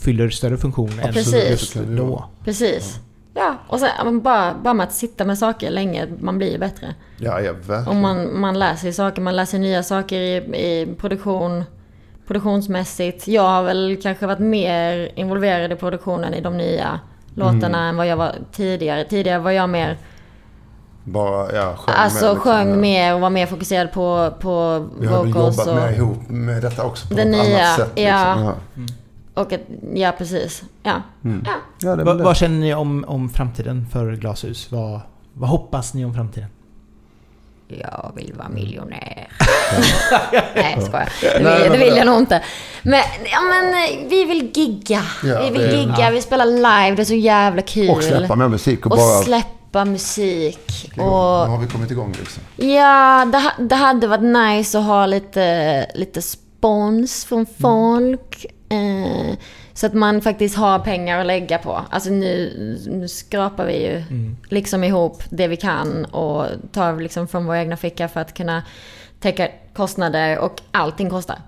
fyller 0.00 0.28
större 0.30 0.56
funktion 0.56 0.90
än 1.02 1.12
Precis. 1.12 1.50
just 1.50 1.74
då. 1.74 2.24
Precis. 2.44 3.00
Ja, 3.34 3.56
och 3.68 3.80
sen 3.80 3.88
ja, 4.04 4.12
bara, 4.12 4.54
bara 4.64 4.74
med 4.74 4.86
att 4.86 4.94
sitta 4.94 5.24
med 5.24 5.38
saker 5.38 5.70
länge, 5.70 6.06
man 6.20 6.38
blir 6.38 6.52
ju 6.52 6.58
bättre. 6.58 6.94
Ja, 7.16 7.40
ja, 7.40 7.52
verkligen. 7.52 7.86
Och 7.86 7.96
man, 7.96 8.40
man 8.40 8.58
lär 8.58 8.74
sig 8.74 8.92
saker, 8.92 9.22
man 9.22 9.36
lär 9.36 9.44
sig 9.44 9.60
nya 9.60 9.82
saker 9.82 10.20
i, 10.20 10.36
i 10.36 10.94
produktion, 10.98 11.64
produktionsmässigt. 12.28 13.28
Jag 13.28 13.42
har 13.42 13.62
väl 13.62 13.98
kanske 14.02 14.26
varit 14.26 14.38
mer 14.38 15.08
involverad 15.14 15.72
i 15.72 15.76
produktionen 15.76 16.34
i 16.34 16.40
de 16.40 16.56
nya 16.56 17.00
låtarna 17.34 17.66
Mm. 17.78 17.88
än 17.88 17.96
vad 17.96 18.06
jag 18.06 18.16
var 18.16 18.32
tidigare. 18.52 19.04
Tidigare 19.04 19.38
var 19.38 19.50
jag 19.50 19.70
mer, 19.70 19.96
Bara, 21.04 21.52
ja, 21.52 21.76
sjöng 21.76 21.94
alltså 21.98 22.24
med, 22.24 22.34
liksom, 22.34 22.52
sjöng 22.52 22.80
mer 22.80 23.14
och 23.14 23.20
var 23.20 23.30
mer 23.30 23.46
fokuserad 23.46 23.92
på, 23.92 24.30
på 24.40 24.86
Vi 25.00 25.06
har 25.06 25.22
väl 25.24 25.30
jobbat 25.34 25.66
och... 25.66 25.74
med 25.74 25.96
ihop 25.96 26.28
med 26.28 26.62
detta 26.62 26.84
också 26.84 27.08
på 27.08 27.14
Det 27.14 27.24
något 27.24 27.32
nya, 27.46 27.58
annat 27.64 27.76
sätt. 27.76 27.92
ja. 27.94 28.34
Liksom. 28.34 28.86
och 29.34 29.52
ett, 29.52 29.66
ja 29.94 30.12
precis. 30.18 30.62
Ja. 30.82 31.02
Mm. 31.24 31.42
ja. 31.46 31.52
Ja, 31.82 31.96
det 31.96 32.02
är 32.02 32.04
Va, 32.04 32.10
väl 32.12 32.18
det. 32.18 32.24
vad 32.24 32.36
känner 32.36 32.58
ni 32.58 32.74
om, 32.74 33.04
om 33.08 33.28
framtiden 33.28 33.86
för 33.92 34.12
glashus? 34.12 34.72
Vad, 34.72 35.00
vad 35.34 35.50
hoppas 35.50 35.94
ni 35.94 36.04
om 36.04 36.14
framtiden? 36.14 36.48
Jag 37.68 38.12
vill 38.16 38.34
vara 38.36 38.48
miljonär. 38.48 39.28
Nej, 40.54 40.74
jag 40.76 40.82
skojar. 40.86 41.12
Det 41.20 41.62
vill, 41.62 41.72
det 41.72 41.78
vill 41.78 41.96
jag 41.96 42.06
nog 42.06 42.18
inte. 42.18 42.42
Men, 42.82 43.00
ja, 43.32 43.40
men 43.40 43.68
eh, 43.74 44.08
vi 44.08 44.24
vill 44.24 44.50
gigga. 44.54 45.02
Ja, 45.24 45.42
vi 45.42 45.50
vill 45.50 45.70
gigga, 45.70 45.94
ja. 45.98 46.10
vi 46.10 46.22
spelar 46.22 46.46
live, 46.46 46.96
det 46.96 47.02
är 47.02 47.04
så 47.04 47.14
jävla 47.14 47.62
kul. 47.62 47.90
Och 47.90 48.02
släppa 48.02 48.36
mer 48.36 48.48
musik 48.48 48.86
och, 48.86 48.92
Och 48.92 48.98
bara... 48.98 49.22
släppa 49.22 49.84
musik. 49.84 50.90
Nu 50.94 51.02
Och 51.02 51.10
har 51.10 51.58
vi 51.58 51.66
kommit 51.66 51.90
igång 51.90 52.14
liksom. 52.18 52.42
ja, 52.56 53.24
det, 53.32 53.64
det 53.64 53.74
hade 53.74 54.06
varit 54.06 54.22
nice 54.22 54.78
att 54.78 54.84
ha 54.84 55.06
lite, 55.06 55.86
lite 55.94 56.22
spons 56.22 57.24
från 57.24 57.46
folk. 57.60 58.46
Eh, 58.70 59.34
så 59.78 59.86
att 59.86 59.94
man 59.94 60.20
faktiskt 60.20 60.56
har 60.56 60.78
pengar 60.78 61.20
att 61.20 61.26
lägga 61.26 61.58
på. 61.58 61.80
Alltså 61.90 62.10
nu, 62.10 62.52
nu 62.86 63.08
skrapar 63.08 63.66
vi 63.66 63.86
ju 63.86 64.02
liksom 64.48 64.84
ihop 64.84 65.22
det 65.30 65.48
vi 65.48 65.56
kan 65.56 66.04
och 66.04 66.46
tar 66.72 67.00
liksom 67.00 67.28
från 67.28 67.46
vår 67.46 67.56
egna 67.56 67.76
ficka 67.76 68.08
för 68.08 68.20
att 68.20 68.34
kunna 68.34 68.62
täcka 69.20 69.48
kostnader 69.74 70.38
och 70.38 70.60
allting 70.70 71.10
kostar. 71.10 71.38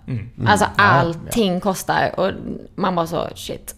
Alltså 0.47 0.67
allting 0.77 1.61
kostar 1.61 2.21
och 2.21 2.31
man 2.75 2.95
bara 2.95 3.07
så 3.07 3.29
shit. 3.35 3.75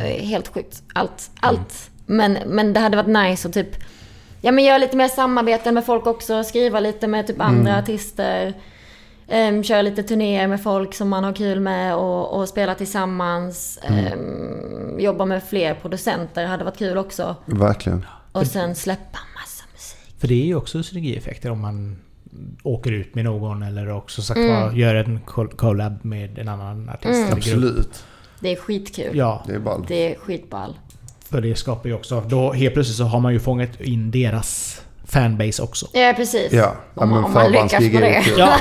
Är 0.00 0.20
helt 0.20 0.48
sjukt. 0.48 0.82
Allt, 0.94 1.30
allt. 1.40 1.90
Men, 2.06 2.38
men 2.46 2.72
det 2.72 2.80
hade 2.80 2.96
varit 2.96 3.28
nice 3.28 3.48
att 3.48 3.54
typ 3.54 3.76
Ja 4.40 4.52
men 4.52 4.64
göra 4.64 4.78
lite 4.78 4.96
mer 4.96 5.08
samarbeten 5.08 5.74
med 5.74 5.84
folk 5.84 6.06
också, 6.06 6.44
skriva 6.44 6.80
lite 6.80 7.06
med 7.06 7.26
typ 7.26 7.40
andra 7.40 7.78
artister. 7.78 8.54
Um, 9.28 9.62
köra 9.64 9.82
lite 9.82 10.02
turnéer 10.02 10.46
med 10.48 10.62
folk 10.62 10.94
som 10.94 11.08
man 11.08 11.24
har 11.24 11.32
kul 11.32 11.60
med 11.60 11.94
och, 11.96 12.38
och 12.40 12.48
spela 12.48 12.74
tillsammans. 12.74 13.78
Ehm, 13.82 14.98
jobba 15.00 15.24
med 15.24 15.42
fler 15.44 15.74
producenter 15.74 16.46
hade 16.46 16.64
varit 16.64 16.78
kul 16.78 16.98
också. 16.98 17.36
Verkligen. 17.46 18.04
Och 18.32 18.46
sen 18.46 18.74
släppa 18.74 19.18
massa 19.34 19.64
musik. 19.72 20.14
För 20.18 20.28
det 20.28 20.34
är 20.34 20.46
ju 20.46 20.54
också 20.54 20.82
synergieffekter 20.82 21.50
om 21.50 21.60
man 21.60 21.98
åker 22.62 22.92
ut 22.92 23.14
med 23.14 23.24
någon 23.24 23.62
eller 23.62 23.90
också 23.92 24.22
sagt 24.22 24.38
Mm. 24.38 24.62
var, 24.62 24.72
gör 24.72 24.94
en 24.94 25.20
col- 25.26 25.56
collab 25.56 26.04
med 26.04 26.38
en 26.38 26.48
annan 26.48 26.88
artist 26.88 27.26
grupp. 27.28 27.32
Absolut. 27.38 28.04
Det 28.40 28.52
är 28.52 28.56
skitkul. 28.56 29.16
Ja, 29.16 29.44
Det 29.46 29.54
är 29.54 29.58
ball. 29.58 29.84
Det 29.88 30.12
är 30.14 30.18
skitball. 30.18 30.74
för 31.30 31.40
det 31.40 31.54
skapar 31.56 31.88
ju 31.88 31.94
också... 31.94 32.20
Då 32.20 32.52
helt 32.52 32.74
plötsligt 32.74 32.96
så 32.96 33.04
har 33.04 33.20
man 33.20 33.32
ju 33.32 33.38
fångat 33.40 33.80
in 33.80 34.10
deras 34.10 34.82
fanbase 35.06 35.62
också. 35.62 35.86
Ja 35.92 36.12
precis. 36.16 36.52
Ja, 36.52 36.76
ja 36.94 37.02
Om, 37.02 37.08
men 37.10 37.24
om 37.24 37.32
man 37.32 37.52
lyckas 37.52 37.82
ju 37.82 38.00
det. 38.00 38.24
Ja. 38.36 38.56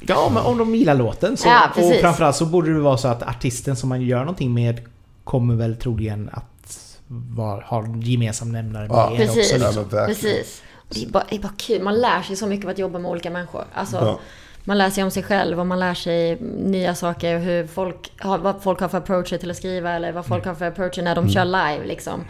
ja, 0.00 0.30
men 0.34 0.42
om 0.42 0.58
de 0.58 0.74
gillar 0.74 0.94
låten 0.94 1.36
så... 1.36 1.48
Ja, 1.48 1.70
och 1.76 1.94
framförallt 2.00 2.36
så 2.36 2.46
borde 2.46 2.72
det 2.72 2.80
vara 2.80 2.96
så 2.96 3.08
att 3.08 3.22
artisten 3.22 3.76
som 3.76 3.88
man 3.88 4.02
gör 4.02 4.18
någonting 4.20 4.54
med 4.54 4.80
kommer 5.24 5.54
väl 5.54 5.76
troligen 5.76 6.30
att 6.32 6.78
var, 7.06 7.62
ha 7.62 7.82
en 7.84 8.00
gemensam 8.00 8.52
nämnare 8.52 8.88
med 8.88 8.96
Ja, 8.96 9.12
er 9.12 9.16
Precis. 9.16 9.52
också. 9.52 9.56
Ja, 9.64 9.66
Liksom. 9.66 9.88
verkligen. 9.88 10.06
Precis. 10.36 10.62
Det 10.88 11.02
är, 11.04 11.08
bara, 11.08 11.24
det 11.30 11.36
är 11.36 11.40
bara 11.40 11.52
kul. 11.56 11.82
Man 11.82 12.00
lär 12.00 12.22
sig 12.22 12.36
så 12.36 12.46
mycket 12.46 12.64
av 12.64 12.70
att 12.70 12.78
jobba 12.78 12.98
med 12.98 13.10
olika 13.10 13.30
människor. 13.30 13.64
Alltså, 13.74 13.96
Ja. 13.96 14.18
Man 14.64 14.78
lär 14.78 14.90
sig 14.90 15.04
om 15.04 15.10
sig 15.10 15.22
själv 15.22 15.60
och 15.60 15.66
man 15.66 15.80
lär 15.80 15.94
sig 15.94 16.40
nya 16.56 16.94
saker. 16.94 17.38
Hur 17.38 17.66
folk 17.66 18.12
har, 18.18 18.38
vad 18.38 18.62
folk 18.62 18.80
har 18.80 18.88
för 18.88 18.98
approacher 18.98 19.38
till 19.38 19.50
att 19.50 19.56
skriva 19.56 19.90
eller 19.90 20.12
vad 20.12 20.26
folk 20.26 20.46
har 20.46 20.54
för 20.54 20.64
approacher 20.68 21.02
när 21.02 21.14
de 21.14 21.28
kör 21.30 21.44
live. 21.44 21.86
Liksom. 21.86 22.24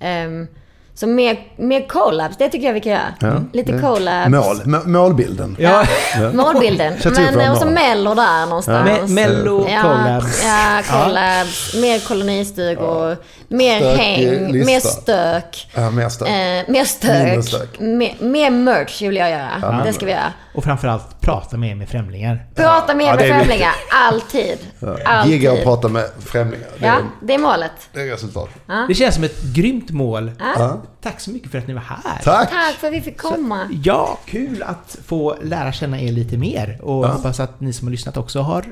Ehm, 0.00 0.46
så 0.94 1.06
mer, 1.06 1.38
mer 1.56 1.88
collabs, 1.88 2.36
det 2.36 2.48
tycker 2.48 2.66
jag 2.66 2.74
vi 2.74 2.80
kan 2.80 2.92
göra. 2.92 3.14
Ja, 3.20 3.32
Lite 3.52 3.78
collabs. 3.78 4.28
Mål, 4.28 4.56
må- 4.64 4.82
målbilden. 4.86 5.56
Ja, 5.58 5.84
Målbilden. 6.34 6.94
Men 7.34 7.50
och 7.50 7.56
så. 7.58 7.66
Mello 7.66 8.14
där 8.14 8.46
någonstans. 8.46 8.88
Me- 8.90 9.08
Mello, 9.14 9.68
Ja, 9.70 9.82
collabs. 9.82 10.44
Ja, 10.44 10.82
collabs. 11.04 11.74
Mer 11.74 11.98
kolonistugor. 11.98 13.16
Mer 13.48 13.78
Stökig 13.78 14.02
häng. 14.02 14.52
lista. 14.52 14.66
Mer 14.70 14.80
stök. 14.80 15.68
Ja, 15.74 15.90
mer 15.90 16.08
stök. 16.08 16.28
Eh, 16.28 16.72
mer 16.72 16.84
stök. 16.84 17.44
stök. 17.44 17.80
Mer, 17.80 18.14
mer 18.20 18.50
merch 18.50 19.02
vill 19.02 19.16
jag 19.16 19.30
göra. 19.30 19.82
det 19.86 19.92
ska 19.92 20.06
vi 20.06 20.12
göra. 20.12 20.32
Och 20.54 20.64
framförallt 20.64 21.20
prata 21.20 21.56
mer 21.56 21.74
med 21.74 21.88
främlingar. 21.88 22.46
Prata 22.54 22.94
mer 22.94 23.04
Ja, 23.06 23.14
med 23.16 23.28
främlingar. 23.28 23.72
Alltid. 23.90 24.58
Alltid. 25.04 25.32
Gigga 25.32 25.52
och 25.52 25.62
prata 25.62 25.88
med 25.88 26.10
främlingar. 26.18 26.66
Det 26.78 26.86
Ja, 26.86 26.92
är, 26.94 27.02
det 27.22 27.34
är 27.34 27.38
målet. 27.38 27.70
det 27.92 28.00
är 28.00 28.06
resultatet. 28.06 28.54
Det 28.88 28.94
känns 28.94 29.14
som 29.14 29.24
ett 29.24 29.42
grymt 29.42 29.90
mål. 29.90 30.32
Ja. 30.38 30.82
Tack 31.02 31.20
så 31.20 31.30
mycket 31.30 31.50
för 31.50 31.58
att 31.58 31.66
ni 31.66 31.74
var 31.74 31.80
här. 31.80 32.20
Tack! 32.24 32.50
Tack 32.50 32.74
för 32.74 32.86
att 32.86 32.92
vi 32.92 33.00
fick 33.00 33.18
komma. 33.20 33.68
Ja, 33.84 34.18
kul 34.26 34.62
att 34.62 34.96
få 35.04 35.36
lära 35.42 35.72
känna 35.72 36.00
er 36.00 36.12
lite 36.12 36.36
mer. 36.36 36.78
Och 36.82 37.04
Ja. 37.04 37.08
hoppas 37.12 37.40
att 37.40 37.60
ni 37.60 37.72
som 37.72 37.86
har 37.86 37.90
lyssnat 37.90 38.16
också 38.16 38.40
har 38.40 38.64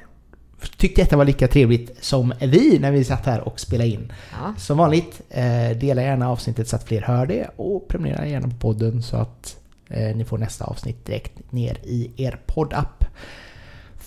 tyckt 0.76 0.97
detta 0.97 1.16
var 1.16 1.24
lika 1.24 1.49
trevligt 1.49 2.05
som 2.05 2.35
vi 2.41 2.78
när 2.78 2.91
vi 2.93 3.05
satt 3.05 3.26
här 3.26 3.41
och 3.41 3.61
spelade 3.61 3.89
in. 3.91 4.12
Ja. 4.33 4.55
Som 4.59 4.78
vanligt, 4.78 5.20
eh, 5.31 5.76
dela 5.81 6.03
gärna 6.03 6.31
avsnittet 6.31 6.68
så 6.68 6.76
att 6.76 6.85
fler 6.89 7.03
hör 7.03 7.26
det 7.26 7.51
och 7.57 7.89
prenumerera 7.89 8.26
gärna 8.26 8.49
på 8.49 8.55
podden 8.55 9.03
så 9.03 9.16
att 9.16 9.57
ni 9.91 10.24
får 10.24 10.38
nästa 10.38 10.64
avsnitt 10.64 11.07
direkt 11.07 11.53
ner 11.53 11.78
i 11.82 12.11
er 12.16 12.38
poddapp. 12.47 13.05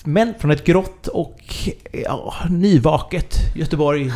Men 0.03 0.33
från 0.39 0.51
ett 0.51 0.63
grått 0.63 1.07
och 1.07 1.39
ja, 1.91 2.33
nyvaket 2.49 3.35
Göteborg 3.55 4.11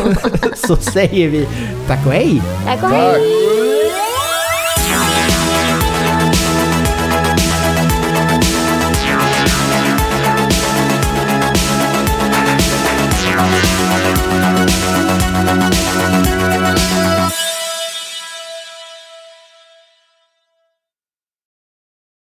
så 0.56 0.76
säger 0.76 1.28
vi 1.28 1.48
tack 1.86 2.06
och 2.06 2.12
hej! 2.12 2.42
Tack 2.66 2.82
och 2.82 2.88
hej! 2.88 3.12
Tack! 3.12 3.81